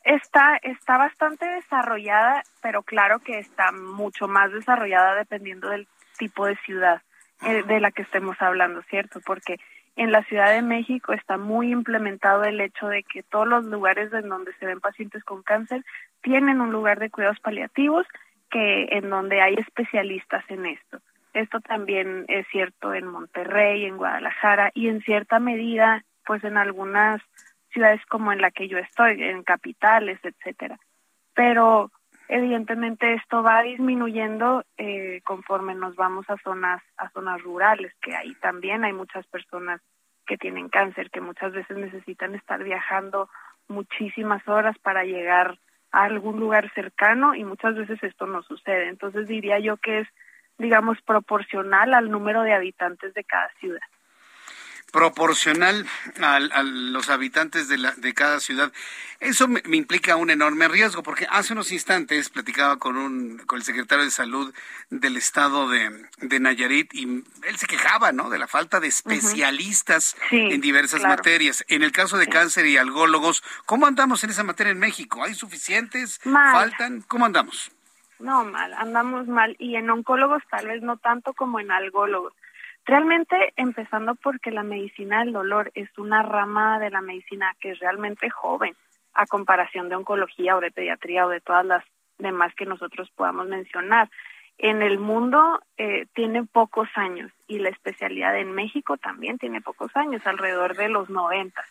Está, 0.03 0.57
está 0.61 0.97
bastante 0.97 1.45
desarrollada, 1.45 2.43
pero 2.61 2.83
claro 2.83 3.19
que 3.19 3.39
está 3.39 3.71
mucho 3.71 4.27
más 4.27 4.51
desarrollada 4.51 5.15
dependiendo 5.15 5.69
del 5.69 5.87
tipo 6.17 6.45
de 6.45 6.57
ciudad 6.57 7.01
eh, 7.41 7.63
de 7.63 7.79
la 7.79 7.91
que 7.91 8.01
estemos 8.01 8.41
hablando, 8.41 8.81
¿cierto? 8.83 9.21
Porque 9.25 9.59
en 9.95 10.11
la 10.11 10.23
Ciudad 10.23 10.53
de 10.53 10.61
México 10.61 11.13
está 11.13 11.37
muy 11.37 11.71
implementado 11.71 12.43
el 12.43 12.59
hecho 12.59 12.87
de 12.87 13.03
que 13.03 13.23
todos 13.23 13.47
los 13.47 13.65
lugares 13.65 14.11
en 14.11 14.27
donde 14.27 14.53
se 14.53 14.65
ven 14.65 14.79
pacientes 14.79 15.23
con 15.23 15.43
cáncer 15.43 15.85
tienen 16.21 16.61
un 16.61 16.71
lugar 16.71 16.99
de 16.99 17.09
cuidados 17.09 17.39
paliativos 17.39 18.07
que 18.49 18.85
en 18.91 19.09
donde 19.09 19.41
hay 19.41 19.55
especialistas 19.55 20.43
en 20.49 20.65
esto. 20.65 20.99
Esto 21.33 21.59
también 21.61 22.25
es 22.27 22.47
cierto 22.47 22.93
en 22.93 23.07
Monterrey, 23.07 23.85
en 23.85 23.97
Guadalajara 23.97 24.71
y 24.73 24.87
en 24.87 25.01
cierta 25.01 25.39
medida, 25.39 26.03
pues 26.25 26.43
en 26.43 26.57
algunas 26.57 27.21
ciudades 27.73 28.05
como 28.05 28.31
en 28.31 28.41
la 28.41 28.51
que 28.51 28.67
yo 28.67 28.77
estoy, 28.77 29.21
en 29.21 29.43
capitales, 29.43 30.19
etcétera. 30.23 30.79
Pero 31.33 31.91
evidentemente 32.29 33.13
esto 33.15 33.43
va 33.43 33.61
disminuyendo 33.63 34.63
eh, 34.77 35.21
conforme 35.25 35.75
nos 35.75 35.95
vamos 35.95 36.29
a 36.29 36.37
zonas 36.37 36.81
a 36.97 37.09
zonas 37.09 37.41
rurales, 37.41 37.93
que 38.01 38.15
ahí 38.15 38.33
también 38.35 38.83
hay 38.85 38.93
muchas 38.93 39.25
personas 39.27 39.81
que 40.25 40.37
tienen 40.37 40.69
cáncer, 40.69 41.09
que 41.09 41.21
muchas 41.21 41.51
veces 41.51 41.77
necesitan 41.77 42.35
estar 42.35 42.63
viajando 42.63 43.29
muchísimas 43.67 44.47
horas 44.47 44.77
para 44.79 45.03
llegar 45.03 45.57
a 45.91 46.03
algún 46.03 46.39
lugar 46.39 46.71
cercano 46.73 47.35
y 47.35 47.43
muchas 47.43 47.75
veces 47.75 48.01
esto 48.01 48.25
no 48.25 48.41
sucede. 48.43 48.87
Entonces 48.87 49.27
diría 49.27 49.59
yo 49.59 49.77
que 49.77 49.99
es, 49.99 50.07
digamos, 50.57 51.01
proporcional 51.01 51.93
al 51.93 52.09
número 52.09 52.43
de 52.43 52.53
habitantes 52.53 53.13
de 53.13 53.23
cada 53.23 53.49
ciudad. 53.59 53.81
Proporcional 54.93 55.85
al- 56.21 56.51
a, 56.53 56.61
los 56.63 57.09
habitantes 57.09 57.67
de, 57.67 57.79
la, 57.79 57.91
de 57.93 58.13
cada 58.13 58.39
ciudad. 58.39 58.71
Eso 59.19 59.47
me, 59.47 59.61
me 59.65 59.75
implica 59.77 60.15
un 60.17 60.29
enorme 60.29 60.67
riesgo, 60.67 61.01
porque 61.01 61.25
hace 61.29 61.53
unos 61.53 61.71
instantes 61.71 62.29
platicaba 62.29 62.77
con, 62.77 62.95
un, 62.97 63.39
con 63.39 63.57
el 63.57 63.63
secretario 63.63 64.05
de 64.05 64.11
Salud 64.11 64.53
del 64.91 65.17
estado 65.17 65.67
de, 65.67 66.07
de 66.19 66.39
Nayarit 66.39 66.93
y 66.93 67.23
él 67.43 67.57
se 67.57 67.65
quejaba, 67.65 68.11
¿no?, 68.11 68.29
de 68.29 68.37
la 68.37 68.47
falta 68.47 68.79
de 68.79 68.87
especialistas 68.87 70.15
Sí, 70.29 70.37
en 70.51 70.61
diversas 70.61 70.99
claro. 70.99 71.15
materias. 71.15 71.65
En 71.69 71.81
el 71.81 71.91
caso 71.91 72.17
de 72.17 72.27
cáncer 72.27 72.67
y 72.67 72.77
algólogos, 72.77 73.43
¿cómo 73.65 73.87
andamos 73.87 74.23
en 74.23 74.29
esa 74.29 74.43
materia 74.43 74.71
en 74.71 74.79
México? 74.79 75.23
¿Hay 75.23 75.33
suficientes? 75.33 76.21
Mal. 76.23 76.51
¿Faltan? 76.53 77.01
¿Cómo 77.07 77.25
andamos? 77.25 77.71
No, 78.19 78.45
mal, 78.45 78.73
andamos 78.75 79.27
mal. 79.27 79.55
Y 79.57 79.75
en 79.75 79.89
oncólogos 79.89 80.43
tal 80.51 80.67
vez 80.67 80.81
no 80.83 80.97
tanto 80.97 81.33
como 81.33 81.59
en 81.59 81.71
algólogos. 81.71 82.33
Realmente 82.85 83.53
empezando 83.55 84.15
porque 84.15 84.51
la 84.51 84.63
medicina 84.63 85.19
del 85.19 85.31
dolor 85.31 85.71
es 85.73 85.89
una 85.97 86.21
rama 86.21 86.79
de 86.79 86.89
la 86.89 87.01
medicina 87.01 87.55
que 87.59 87.71
es 87.71 87.79
realmente 87.79 88.29
joven 88.29 88.75
a 89.13 89.25
comparación 89.25 89.89
de 89.89 89.95
oncología 89.95 90.57
o 90.57 90.59
de 90.59 90.71
pediatría 90.71 91.25
o 91.25 91.29
de 91.29 91.39
todas 91.39 91.65
las 91.65 91.83
demás 92.17 92.53
que 92.55 92.65
nosotros 92.65 93.09
podamos 93.15 93.47
mencionar. 93.47 94.09
En 94.57 94.81
el 94.81 94.99
mundo 94.99 95.61
eh, 95.77 96.07
tiene 96.13 96.43
pocos 96.43 96.89
años 96.95 97.31
y 97.47 97.59
la 97.59 97.69
especialidad 97.69 98.37
en 98.37 98.51
México 98.51 98.97
también 98.97 99.37
tiene 99.37 99.61
pocos 99.61 99.95
años, 99.95 100.25
alrededor 100.25 100.75
de 100.75 100.89
los 100.89 101.09
90. 101.09 101.61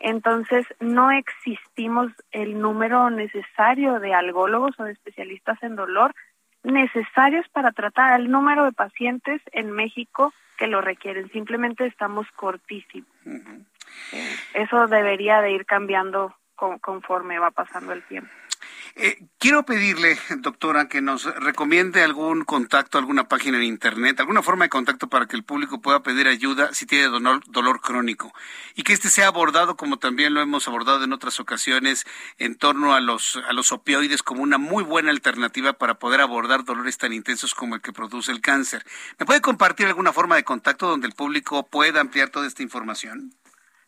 Entonces, 0.00 0.66
no 0.80 1.10
existimos 1.10 2.12
el 2.30 2.60
número 2.60 3.10
necesario 3.10 4.00
de 4.00 4.12
algólogos 4.12 4.78
o 4.78 4.84
de 4.84 4.92
especialistas 4.92 5.62
en 5.62 5.76
dolor 5.76 6.14
necesarios 6.64 7.46
para 7.48 7.72
tratar 7.72 8.12
al 8.12 8.30
número 8.30 8.64
de 8.64 8.72
pacientes 8.72 9.40
en 9.52 9.70
México 9.70 10.32
que 10.58 10.66
lo 10.66 10.80
requieren. 10.80 11.30
Simplemente 11.30 11.86
estamos 11.86 12.26
cortísimos. 12.32 13.08
Eso 14.54 14.86
debería 14.88 15.40
de 15.40 15.52
ir 15.52 15.66
cambiando 15.66 16.34
con- 16.56 16.78
conforme 16.78 17.38
va 17.38 17.50
pasando 17.50 17.92
el 17.92 18.02
tiempo. 18.04 18.30
Eh, 18.96 19.26
quiero 19.38 19.64
pedirle, 19.64 20.16
doctora, 20.38 20.88
que 20.88 21.00
nos 21.00 21.24
recomiende 21.24 22.04
algún 22.04 22.44
contacto, 22.44 22.96
alguna 22.96 23.26
página 23.26 23.56
en 23.56 23.64
Internet, 23.64 24.20
alguna 24.20 24.40
forma 24.40 24.66
de 24.66 24.68
contacto 24.68 25.08
para 25.08 25.26
que 25.26 25.34
el 25.34 25.42
público 25.42 25.80
pueda 25.80 26.04
pedir 26.04 26.28
ayuda 26.28 26.72
si 26.72 26.86
tiene 26.86 27.08
dolor, 27.08 27.42
dolor 27.48 27.80
crónico. 27.80 28.32
Y 28.76 28.84
que 28.84 28.92
este 28.92 29.10
sea 29.10 29.26
abordado, 29.26 29.76
como 29.76 29.98
también 29.98 30.32
lo 30.32 30.40
hemos 30.40 30.68
abordado 30.68 31.02
en 31.02 31.12
otras 31.12 31.40
ocasiones, 31.40 32.06
en 32.38 32.54
torno 32.54 32.94
a 32.94 33.00
los, 33.00 33.36
a 33.48 33.52
los 33.52 33.72
opioides 33.72 34.22
como 34.22 34.44
una 34.44 34.58
muy 34.58 34.84
buena 34.84 35.10
alternativa 35.10 35.72
para 35.72 35.98
poder 35.98 36.20
abordar 36.20 36.64
dolores 36.64 36.96
tan 36.96 37.12
intensos 37.12 37.52
como 37.52 37.74
el 37.74 37.80
que 37.80 37.92
produce 37.92 38.30
el 38.30 38.40
cáncer. 38.40 38.86
¿Me 39.18 39.26
puede 39.26 39.40
compartir 39.40 39.88
alguna 39.88 40.12
forma 40.12 40.36
de 40.36 40.44
contacto 40.44 40.86
donde 40.86 41.08
el 41.08 41.14
público 41.14 41.66
pueda 41.66 42.00
ampliar 42.00 42.28
toda 42.28 42.46
esta 42.46 42.62
información? 42.62 43.34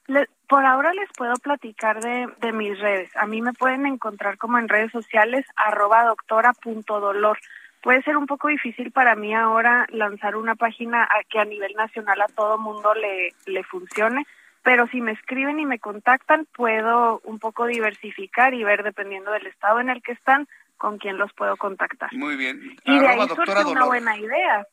Le- 0.08 0.28
por 0.48 0.64
ahora 0.64 0.92
les 0.92 1.08
puedo 1.16 1.34
platicar 1.34 2.00
de, 2.00 2.28
de 2.40 2.52
mis 2.52 2.78
redes. 2.78 3.14
A 3.16 3.26
mí 3.26 3.42
me 3.42 3.52
pueden 3.52 3.86
encontrar 3.86 4.38
como 4.38 4.58
en 4.58 4.68
redes 4.68 4.92
sociales 4.92 5.44
arroba 5.56 6.04
doctora 6.04 6.52
punto 6.52 7.00
dolor. 7.00 7.38
Puede 7.82 8.02
ser 8.02 8.16
un 8.16 8.26
poco 8.26 8.48
difícil 8.48 8.90
para 8.92 9.14
mí 9.14 9.34
ahora 9.34 9.86
lanzar 9.90 10.36
una 10.36 10.54
página 10.54 11.04
a 11.04 11.22
que 11.28 11.38
a 11.38 11.44
nivel 11.44 11.72
nacional 11.74 12.20
a 12.20 12.26
todo 12.28 12.58
mundo 12.58 12.94
le, 12.94 13.30
le 13.46 13.62
funcione, 13.64 14.24
pero 14.62 14.86
si 14.88 15.00
me 15.00 15.12
escriben 15.12 15.60
y 15.60 15.66
me 15.66 15.78
contactan 15.78 16.46
puedo 16.56 17.20
un 17.24 17.38
poco 17.38 17.66
diversificar 17.66 18.54
y 18.54 18.64
ver 18.64 18.82
dependiendo 18.82 19.30
del 19.32 19.46
estado 19.46 19.78
en 19.80 19.90
el 19.90 20.02
que 20.02 20.12
están 20.12 20.48
con 20.76 20.98
quién 20.98 21.16
los 21.18 21.32
puedo 21.32 21.56
contactar. 21.56 22.12
Muy 22.12 22.36
bien. 22.36 22.60
Y 22.84 22.98
de 22.98 23.06
ahí 23.08 23.28
surge 23.28 23.64
una 23.64 23.84
buena 23.84 24.16
idea, 24.16 24.66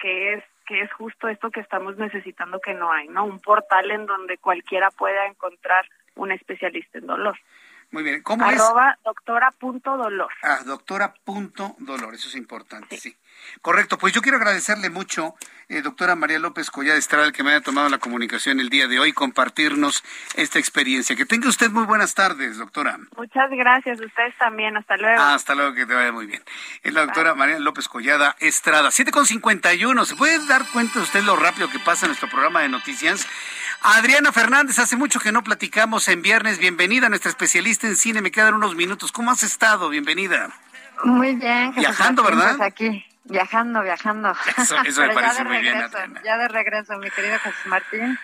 que 0.00 0.34
es 0.34 0.44
que 0.66 0.80
es 0.80 0.92
justo 0.92 1.28
esto 1.28 1.50
que 1.50 1.60
estamos 1.60 1.96
necesitando 1.96 2.60
que 2.60 2.74
no 2.74 2.92
hay, 2.92 3.08
¿no? 3.08 3.24
Un 3.24 3.40
portal 3.40 3.90
en 3.90 4.06
donde 4.06 4.38
cualquiera 4.38 4.90
pueda 4.90 5.26
encontrar 5.26 5.86
un 6.16 6.32
especialista 6.32 6.98
en 6.98 7.06
dolor. 7.06 7.36
Muy 7.90 8.02
bien. 8.02 8.22
¿Cómo 8.22 8.48
es? 8.50 8.60
Arroba 8.60 8.98
doctora 9.04 9.50
punto 9.52 9.96
dolor. 9.96 10.30
Ah, 10.42 10.60
doctora 10.64 11.14
punto 11.24 11.76
dolor, 11.78 12.14
eso 12.14 12.28
es 12.28 12.34
importante, 12.34 12.96
sí. 12.96 13.16
Correcto, 13.62 13.98
pues 13.98 14.12
yo 14.12 14.22
quiero 14.22 14.38
agradecerle 14.38 14.90
mucho, 14.90 15.34
eh, 15.68 15.82
doctora 15.82 16.16
María 16.16 16.38
López 16.38 16.70
Collada 16.70 16.98
Estrada, 16.98 17.32
que 17.32 17.42
me 17.42 17.50
haya 17.50 17.60
tomado 17.60 17.88
la 17.88 17.98
comunicación 17.98 18.60
el 18.60 18.68
día 18.68 18.88
de 18.88 18.98
hoy, 18.98 19.12
compartirnos 19.12 20.02
esta 20.34 20.58
experiencia. 20.58 21.16
Que 21.16 21.24
tenga 21.24 21.48
usted 21.48 21.70
muy 21.70 21.84
buenas 21.84 22.14
tardes, 22.14 22.58
doctora. 22.58 22.98
Muchas 23.16 23.50
gracias, 23.50 24.00
ustedes 24.00 24.36
también, 24.38 24.76
hasta 24.76 24.96
luego. 24.96 25.20
Ah, 25.20 25.34
hasta 25.34 25.54
luego, 25.54 25.74
que 25.74 25.86
te 25.86 25.94
vaya 25.94 26.12
muy 26.12 26.26
bien. 26.26 26.42
Es 26.82 26.92
la 26.92 27.02
doctora 27.02 27.34
María 27.34 27.58
López 27.58 27.88
Collada 27.88 28.36
Estrada. 28.40 28.90
7.51, 28.90 30.04
¿se 30.04 30.16
puede 30.16 30.44
dar 30.46 30.62
cuenta 30.72 31.00
usted 31.00 31.22
lo 31.22 31.36
rápido 31.36 31.70
que 31.70 31.78
pasa 31.78 32.06
nuestro 32.06 32.28
programa 32.28 32.62
de 32.62 32.68
noticias? 32.68 33.26
Adriana 33.86 34.32
Fernández, 34.32 34.78
hace 34.78 34.96
mucho 34.96 35.20
que 35.20 35.30
no 35.30 35.42
platicamos 35.44 36.08
en 36.08 36.22
viernes. 36.22 36.56
Bienvenida, 36.58 37.10
nuestra 37.10 37.28
especialista 37.28 37.86
en 37.86 37.96
cine. 37.96 38.22
Me 38.22 38.30
quedan 38.30 38.54
unos 38.54 38.74
minutos. 38.74 39.12
¿Cómo 39.12 39.30
has 39.30 39.42
estado? 39.42 39.90
Bienvenida. 39.90 40.48
Muy 41.04 41.34
bien. 41.34 41.66
Jesús 41.74 41.76
Viajando, 41.76 42.22
Martín, 42.22 42.38
¿verdad? 42.40 42.56
pues 42.56 42.66
aquí, 42.72 43.06
viajando, 43.24 43.82
viajando. 43.82 44.34
Eso- 44.56 44.80
eso 44.86 45.00
me 45.02 45.12
parece 45.12 45.44
bien, 45.44 45.62
regreso, 45.64 45.98
Adriana. 45.98 46.22
Ya 46.24 46.38
de 46.38 46.48
regreso, 46.48 46.96
mi 46.96 47.10
querido 47.10 47.38
Jesús 47.40 47.66
Martín. 47.66 48.18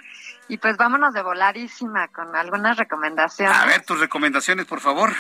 Y 0.49 0.57
pues 0.57 0.79
vámonos 0.79 1.13
de 1.13 1.21
voladísima 1.23 2.09
con 2.09 2.35
algunas 2.35 2.79
recomendaciones. 2.79 3.55
A 3.55 3.67
ver, 3.67 3.83
tus 3.85 4.01
recomendaciones, 4.01 4.65
por 4.65 4.81
favor. 4.81 5.13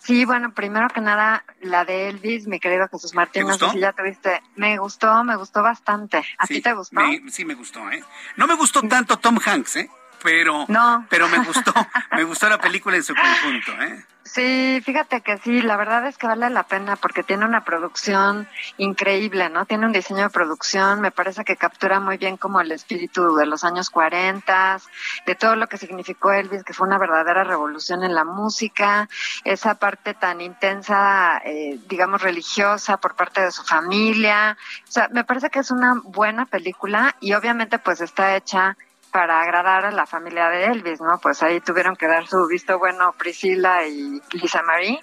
Sí, 0.00 0.24
bueno, 0.24 0.52
primero 0.54 0.88
que 0.88 1.00
nada, 1.00 1.44
la 1.60 1.84
de 1.84 2.08
Elvis, 2.08 2.46
mi 2.46 2.60
querido 2.60 2.88
Jesús 2.88 3.14
Martín. 3.14 3.42
¿Te 3.42 3.48
No 3.48 3.58
sé 3.58 3.70
si 3.70 3.80
ya 3.80 3.92
tuviste. 3.92 4.40
Me 4.56 4.78
gustó, 4.78 5.22
me 5.24 5.36
gustó 5.36 5.62
bastante. 5.62 6.24
¿A 6.38 6.46
Sí, 6.46 6.54
ti 6.54 6.62
te 6.62 6.72
gustó? 6.72 6.94
me- 7.00 7.30
sí, 7.30 7.44
me 7.44 7.54
gustó, 7.54 7.90
¿eh? 7.90 8.02
No 8.36 8.46
me 8.46 8.54
gustó 8.54 8.80
tanto 8.82 9.18
Tom 9.18 9.38
Hanks, 9.44 9.76
¿eh? 9.76 9.90
Pero, 10.22 10.66
pero 11.08 11.28
me 11.28 11.38
gustó, 11.38 11.72
me 12.12 12.24
gustó 12.24 12.48
la 12.48 12.58
película 12.58 12.96
en 12.96 13.02
su 13.02 13.14
conjunto, 13.14 13.72
¿eh? 13.82 14.04
Sí, 14.28 14.82
fíjate 14.84 15.22
que 15.22 15.38
sí, 15.38 15.62
la 15.62 15.76
verdad 15.76 16.06
es 16.06 16.18
que 16.18 16.26
vale 16.26 16.50
la 16.50 16.64
pena 16.64 16.96
porque 16.96 17.22
tiene 17.22 17.46
una 17.46 17.64
producción 17.64 18.46
increíble, 18.76 19.48
¿no? 19.48 19.64
Tiene 19.64 19.86
un 19.86 19.92
diseño 19.92 20.24
de 20.24 20.28
producción, 20.30 21.00
me 21.00 21.10
parece 21.10 21.44
que 21.44 21.56
captura 21.56 21.98
muy 21.98 22.18
bien 22.18 22.36
como 22.36 22.60
el 22.60 22.70
espíritu 22.70 23.36
de 23.36 23.46
los 23.46 23.64
años 23.64 23.88
40, 23.88 24.80
de 25.24 25.34
todo 25.34 25.56
lo 25.56 25.66
que 25.66 25.78
significó 25.78 26.30
Elvis, 26.30 26.62
que 26.62 26.74
fue 26.74 26.86
una 26.86 26.98
verdadera 26.98 27.42
revolución 27.42 28.04
en 28.04 28.14
la 28.14 28.24
música, 28.24 29.08
esa 29.44 29.76
parte 29.76 30.12
tan 30.12 30.42
intensa, 30.42 31.40
eh, 31.46 31.80
digamos, 31.88 32.20
religiosa 32.20 32.98
por 32.98 33.14
parte 33.14 33.40
de 33.40 33.50
su 33.50 33.64
familia. 33.64 34.58
O 34.86 34.92
sea, 34.92 35.08
me 35.10 35.24
parece 35.24 35.48
que 35.48 35.60
es 35.60 35.70
una 35.70 36.02
buena 36.04 36.44
película 36.44 37.16
y 37.20 37.32
obviamente 37.32 37.78
pues 37.78 38.02
está 38.02 38.36
hecha 38.36 38.76
para 39.10 39.40
agradar 39.40 39.86
a 39.86 39.90
la 39.90 40.06
familia 40.06 40.48
de 40.48 40.66
Elvis, 40.66 41.00
¿no? 41.00 41.18
Pues 41.20 41.42
ahí 41.42 41.60
tuvieron 41.60 41.96
que 41.96 42.06
dar 42.06 42.26
su 42.26 42.46
visto 42.46 42.78
bueno 42.78 43.14
Priscilla 43.18 43.86
y 43.86 44.20
Lisa 44.32 44.62
Marie. 44.62 45.00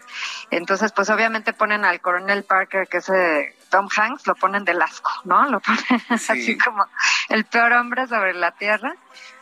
Entonces, 0.52 0.92
pues 0.92 1.10
obviamente 1.10 1.54
ponen 1.54 1.86
al 1.86 2.02
coronel 2.02 2.44
Parker, 2.44 2.88
que 2.88 2.98
es 2.98 3.10
eh, 3.10 3.56
Tom 3.70 3.88
Hanks, 3.96 4.28
lo 4.28 4.36
ponen 4.36 4.64
del 4.64 4.82
asco, 4.82 5.12
¿no? 5.26 5.50
Lo 5.50 5.60
ponen 5.60 6.02
así 6.10 6.58
como 6.58 6.86
el 7.30 7.46
peor 7.46 7.74
hombre 7.74 8.08
sobre 8.08 8.34
la 8.34 8.52
tierra. 8.52 8.96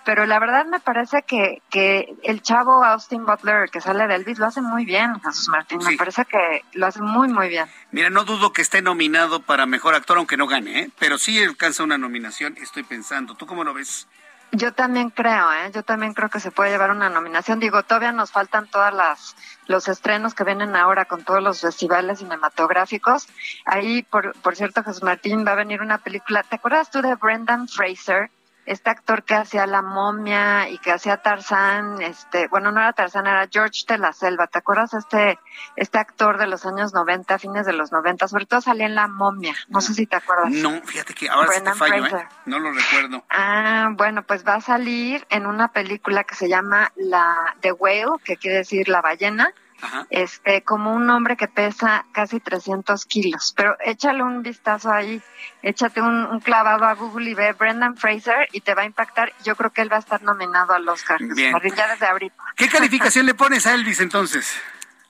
Pero 0.05 0.25
la 0.25 0.37
verdad 0.37 0.65
me 0.65 0.81
parece 0.81 1.23
que, 1.23 1.61
que 1.69 2.13
el 2.23 2.41
chavo 2.41 2.83
Austin 2.83 3.25
Butler 3.25 3.69
que 3.69 3.79
sale 3.79 4.05
de 4.07 4.15
Elvis 4.15 4.37
lo 4.37 4.47
hace 4.47 4.61
muy 4.61 4.83
bien, 4.83 5.21
Jesús 5.21 5.47
Martín. 5.47 5.79
Me 5.81 5.95
parece 5.95 6.25
que 6.25 6.61
lo 6.73 6.87
hace 6.87 7.01
muy, 7.01 7.29
muy 7.29 7.47
bien. 7.47 7.67
Mira, 7.91 8.09
no 8.09 8.25
dudo 8.25 8.51
que 8.51 8.61
esté 8.61 8.81
nominado 8.81 9.41
para 9.41 9.65
mejor 9.65 9.95
actor, 9.95 10.17
aunque 10.17 10.35
no 10.35 10.47
gane, 10.47 10.79
¿eh? 10.79 10.89
Pero 10.99 11.17
sí 11.17 11.41
alcanza 11.41 11.83
una 11.83 11.97
nominación, 11.97 12.57
estoy 12.57 12.83
pensando. 12.83 13.35
¿Tú 13.35 13.45
cómo 13.45 13.63
lo 13.63 13.73
ves? 13.73 14.07
Yo 14.55 14.71
también 14.71 15.09
creo, 15.09 15.51
¿eh? 15.51 15.71
Yo 15.73 15.81
también 15.81 16.13
creo 16.13 16.29
que 16.29 16.39
se 16.39 16.51
puede 16.51 16.69
llevar 16.69 16.91
una 16.91 17.09
nominación. 17.09 17.59
Digo, 17.59 17.81
todavía 17.81 18.11
nos 18.11 18.31
faltan 18.31 18.67
todas 18.67 18.93
las 18.93 19.35
los 19.65 19.87
estrenos 19.87 20.35
que 20.35 20.43
vienen 20.43 20.75
ahora 20.75 21.05
con 21.05 21.23
todos 21.23 21.41
los 21.41 21.61
festivales 21.61 22.19
cinematográficos. 22.19 23.27
Ahí, 23.65 24.03
por, 24.03 24.33
por 24.41 24.55
cierto, 24.55 24.83
Jesús 24.83 25.01
Martín, 25.01 25.43
va 25.45 25.53
a 25.53 25.55
venir 25.55 25.81
una 25.81 25.97
película. 25.97 26.43
¿Te 26.43 26.57
acuerdas 26.57 26.91
tú 26.91 27.01
de 27.01 27.15
Brendan 27.15 27.67
Fraser? 27.67 28.29
Este 28.65 28.89
actor 28.89 29.23
que 29.23 29.35
hacía 29.35 29.67
La 29.67 29.81
Momia 29.81 30.69
y 30.69 30.77
que 30.77 30.91
hacía 30.91 31.17
Tarzán, 31.17 32.01
este, 32.01 32.47
bueno, 32.47 32.71
no 32.71 32.79
era 32.79 32.93
Tarzán, 32.93 33.27
era 33.27 33.47
George 33.51 33.83
de 33.87 33.97
la 33.97 34.13
Selva. 34.13 34.47
¿Te 34.47 34.59
acuerdas 34.59 34.93
este 34.93 35.37
este 35.75 35.97
actor 35.97 36.37
de 36.37 36.47
los 36.47 36.65
años 36.65 36.93
90, 36.93 37.39
fines 37.39 37.65
de 37.65 37.73
los 37.73 37.91
90? 37.91 38.27
Sobre 38.27 38.45
todo 38.45 38.61
salía 38.61 38.85
en 38.85 38.95
La 38.95 39.07
Momia. 39.07 39.53
No 39.67 39.81
sé 39.81 39.93
si 39.93 40.05
te 40.05 40.15
acuerdas. 40.15 40.51
No, 40.51 40.81
fíjate 40.83 41.13
que 41.13 41.29
ahora 41.29 41.51
sí 41.51 41.61
te 41.61 41.73
fallo, 41.73 42.05
¿eh? 42.05 42.27
No 42.45 42.59
lo 42.59 42.71
recuerdo. 42.71 43.23
Ah, 43.29 43.89
bueno, 43.93 44.23
pues 44.23 44.45
va 44.47 44.55
a 44.55 44.61
salir 44.61 45.25
en 45.29 45.45
una 45.45 45.69
película 45.69 46.23
que 46.23 46.35
se 46.35 46.47
llama 46.47 46.91
la 46.95 47.55
The 47.61 47.73
Whale, 47.73 48.19
que 48.23 48.37
quiere 48.37 48.57
decir 48.57 48.87
la 48.87 49.01
ballena. 49.01 49.53
Ajá. 49.83 50.07
Este, 50.09 50.63
como 50.63 50.93
un 50.93 51.09
hombre 51.09 51.35
que 51.35 51.47
pesa 51.47 52.05
casi 52.13 52.39
300 52.39 53.05
kilos. 53.05 53.53
Pero 53.57 53.75
échale 53.81 54.23
un 54.23 54.41
vistazo 54.41 54.91
ahí, 54.91 55.21
échate 55.61 56.01
un, 56.01 56.25
un 56.25 56.39
clavado 56.39 56.85
a 56.85 56.93
Google 56.95 57.29
y 57.29 57.33
ve 57.33 57.51
Brendan 57.53 57.97
Fraser 57.97 58.47
y 58.53 58.61
te 58.61 58.73
va 58.73 58.83
a 58.83 58.85
impactar. 58.85 59.33
Yo 59.43 59.55
creo 59.55 59.71
que 59.71 59.81
él 59.81 59.91
va 59.91 59.97
a 59.97 59.99
estar 59.99 60.21
nominado 60.23 60.73
al 60.73 60.87
Oscar. 60.87 61.19
Bien. 61.35 61.53
Ya 61.75 61.87
desde 61.89 62.05
ahorita. 62.07 62.35
¿Qué 62.55 62.69
calificación 62.69 63.25
le 63.25 63.33
pones 63.33 63.67
a 63.67 63.73
Elvis 63.73 63.99
entonces? 63.99 64.57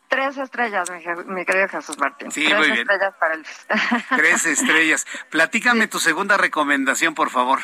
Tres 0.07 0.37
estrellas, 0.37 0.89
mi, 0.91 1.33
mi 1.33 1.45
querido 1.45 1.67
Jesús 1.67 1.97
Martín. 1.97 2.31
Sí, 2.31 2.45
Tres 2.45 2.57
muy 2.57 2.67
bien. 2.67 2.79
estrellas 2.81 3.13
para 3.19 3.33
Elvis. 3.35 3.67
Tres 4.15 4.45
estrellas. 4.45 5.05
Platícame 5.29 5.87
tu 5.87 5.99
segunda 5.99 6.37
recomendación, 6.37 7.15
por 7.15 7.29
favor. 7.31 7.59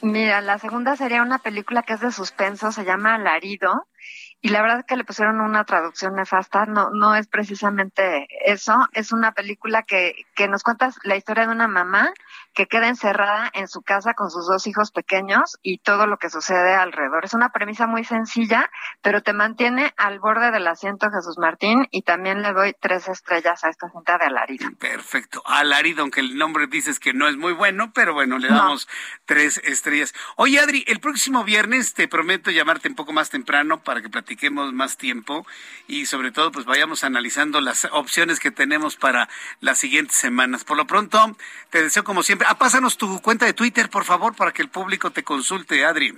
Mira, 0.00 0.40
la 0.40 0.58
segunda 0.58 0.96
sería 0.96 1.22
una 1.22 1.38
película 1.38 1.82
que 1.82 1.94
es 1.94 2.00
de 2.00 2.12
suspenso, 2.12 2.70
se 2.72 2.84
llama 2.84 3.14
Alarido, 3.14 3.86
y 4.44 4.50
la 4.50 4.60
verdad 4.60 4.84
que 4.84 4.96
le 4.96 5.04
pusieron 5.04 5.40
una 5.40 5.64
traducción 5.64 6.16
nefasta, 6.16 6.66
no, 6.66 6.90
no 6.90 7.16
es 7.16 7.26
precisamente 7.28 8.28
eso, 8.44 8.76
es 8.92 9.10
una 9.10 9.32
película 9.32 9.84
que, 9.84 10.26
que 10.36 10.48
nos 10.48 10.62
cuenta 10.62 10.90
la 11.02 11.16
historia 11.16 11.46
de 11.46 11.52
una 11.52 11.66
mamá 11.66 12.12
que 12.54 12.66
queda 12.66 12.88
encerrada 12.88 13.50
en 13.52 13.68
su 13.68 13.82
casa 13.82 14.14
con 14.14 14.30
sus 14.30 14.46
dos 14.46 14.66
hijos 14.66 14.90
pequeños 14.92 15.58
y 15.62 15.78
todo 15.78 16.06
lo 16.06 16.18
que 16.18 16.30
sucede 16.30 16.74
alrededor. 16.74 17.24
Es 17.24 17.34
una 17.34 17.50
premisa 17.50 17.86
muy 17.86 18.04
sencilla, 18.04 18.70
pero 19.02 19.22
te 19.22 19.32
mantiene 19.32 19.92
al 19.96 20.20
borde 20.20 20.50
del 20.50 20.66
asiento 20.66 21.10
Jesús 21.10 21.36
Martín 21.38 21.88
y 21.90 22.02
también 22.02 22.42
le 22.42 22.52
doy 22.52 22.74
tres 22.78 23.08
estrellas 23.08 23.64
a 23.64 23.70
esta 23.70 23.90
cinta 23.90 24.18
de 24.18 24.26
Alarido. 24.26 24.68
Perfecto. 24.78 25.42
Alarido, 25.46 26.02
aunque 26.02 26.20
el 26.20 26.36
nombre 26.36 26.66
dices 26.68 27.00
que 27.00 27.12
no 27.12 27.28
es 27.28 27.36
muy 27.36 27.52
bueno, 27.52 27.92
pero 27.92 28.14
bueno, 28.14 28.38
le 28.38 28.48
damos 28.48 28.88
tres 29.24 29.60
estrellas. 29.64 30.14
Oye, 30.36 30.60
Adri, 30.60 30.84
el 30.86 31.00
próximo 31.00 31.44
viernes 31.44 31.94
te 31.94 32.06
prometo 32.08 32.50
llamarte 32.50 32.88
un 32.88 32.94
poco 32.94 33.12
más 33.12 33.30
temprano 33.30 33.82
para 33.82 34.00
que 34.00 34.08
platiquemos 34.08 34.72
más 34.72 34.96
tiempo 34.96 35.46
y 35.88 36.06
sobre 36.06 36.30
todo 36.30 36.52
pues 36.52 36.66
vayamos 36.66 37.04
analizando 37.04 37.60
las 37.60 37.86
opciones 37.90 38.38
que 38.38 38.50
tenemos 38.50 38.96
para 38.96 39.28
las 39.60 39.78
siguientes 39.78 40.16
semanas. 40.16 40.64
Por 40.64 40.76
lo 40.76 40.86
pronto, 40.86 41.36
te 41.70 41.82
deseo 41.82 42.04
como 42.04 42.22
siempre. 42.22 42.43
Ah, 42.46 42.56
pásanos 42.56 42.96
tu 42.96 43.20
cuenta 43.20 43.46
de 43.46 43.52
Twitter, 43.52 43.88
por 43.90 44.04
favor, 44.04 44.34
para 44.34 44.52
que 44.52 44.62
el 44.62 44.68
público 44.68 45.10
te 45.10 45.22
consulte, 45.22 45.84
Adri. 45.84 46.14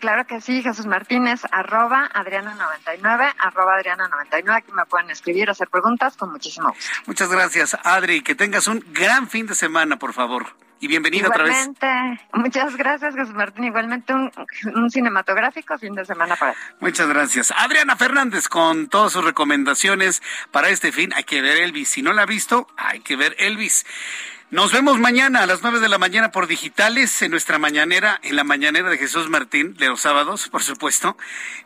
Claro 0.00 0.26
que 0.26 0.40
sí, 0.40 0.62
Jesús 0.62 0.86
Martínez, 0.86 1.42
arroba 1.52 2.10
Adriana99, 2.12 3.34
arroba 3.38 3.80
Adriana99. 3.80 4.56
Aquí 4.56 4.72
me 4.72 4.84
pueden 4.86 5.10
escribir, 5.10 5.48
hacer 5.48 5.68
preguntas 5.68 6.16
con 6.16 6.32
muchísimo 6.32 6.70
gusto. 6.70 6.90
Muchas 7.06 7.30
gracias, 7.30 7.78
Adri. 7.84 8.20
Que 8.22 8.34
tengas 8.34 8.66
un 8.66 8.84
gran 8.92 9.28
fin 9.28 9.46
de 9.46 9.54
semana, 9.54 10.00
por 10.00 10.12
favor. 10.12 10.56
Y 10.80 10.88
bienvenida 10.88 11.28
otra 11.28 11.44
vez. 11.44 11.70
Muchas 12.32 12.74
gracias, 12.74 13.14
Jesús 13.14 13.32
Martín. 13.32 13.62
Igualmente 13.62 14.12
un, 14.12 14.32
un 14.74 14.90
cinematográfico 14.90 15.78
fin 15.78 15.94
de 15.94 16.04
semana 16.04 16.34
para 16.34 16.54
ti. 16.54 16.58
Muchas 16.80 17.06
gracias. 17.06 17.54
Adriana 17.56 17.94
Fernández 17.94 18.48
con 18.48 18.88
todas 18.88 19.12
sus 19.12 19.24
recomendaciones 19.24 20.20
para 20.50 20.70
este 20.70 20.90
fin. 20.90 21.12
Hay 21.14 21.22
que 21.22 21.40
ver 21.40 21.58
Elvis. 21.58 21.90
Si 21.90 22.02
no 22.02 22.12
la 22.12 22.22
ha 22.22 22.26
visto, 22.26 22.66
hay 22.76 22.98
que 22.98 23.14
ver 23.14 23.36
Elvis. 23.38 23.86
Nos 24.52 24.70
vemos 24.70 24.98
mañana 24.98 25.42
a 25.42 25.46
las 25.46 25.62
nueve 25.62 25.80
de 25.80 25.88
la 25.88 25.96
mañana 25.96 26.30
por 26.30 26.46
digitales 26.46 27.22
en 27.22 27.30
nuestra 27.30 27.58
mañanera, 27.58 28.20
en 28.22 28.36
la 28.36 28.44
mañanera 28.44 28.90
de 28.90 28.98
Jesús 28.98 29.30
Martín, 29.30 29.74
de 29.78 29.88
los 29.88 30.02
sábados, 30.02 30.50
por 30.50 30.62
supuesto. 30.62 31.16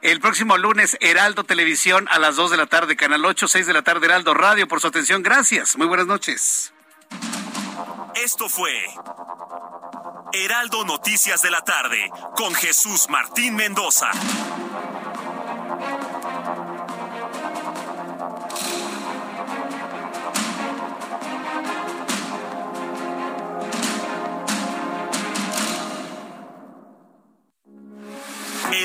El 0.02 0.20
próximo 0.20 0.56
lunes, 0.56 0.96
Heraldo 1.00 1.42
Televisión 1.42 2.06
a 2.12 2.20
las 2.20 2.36
dos 2.36 2.52
de 2.52 2.56
la 2.56 2.66
tarde, 2.66 2.94
Canal 2.94 3.24
8, 3.24 3.48
6 3.48 3.66
de 3.66 3.72
la 3.72 3.82
tarde, 3.82 4.06
Heraldo 4.06 4.34
Radio, 4.34 4.68
por 4.68 4.80
su 4.80 4.86
atención. 4.86 5.24
Gracias. 5.24 5.76
Muy 5.76 5.88
buenas 5.88 6.06
noches. 6.06 6.72
Esto 8.14 8.48
fue 8.48 8.70
Heraldo 10.32 10.84
Noticias 10.84 11.42
de 11.42 11.50
la 11.50 11.62
tarde 11.62 12.08
con 12.36 12.54
Jesús 12.54 13.08
Martín 13.10 13.56
Mendoza. 13.56 14.12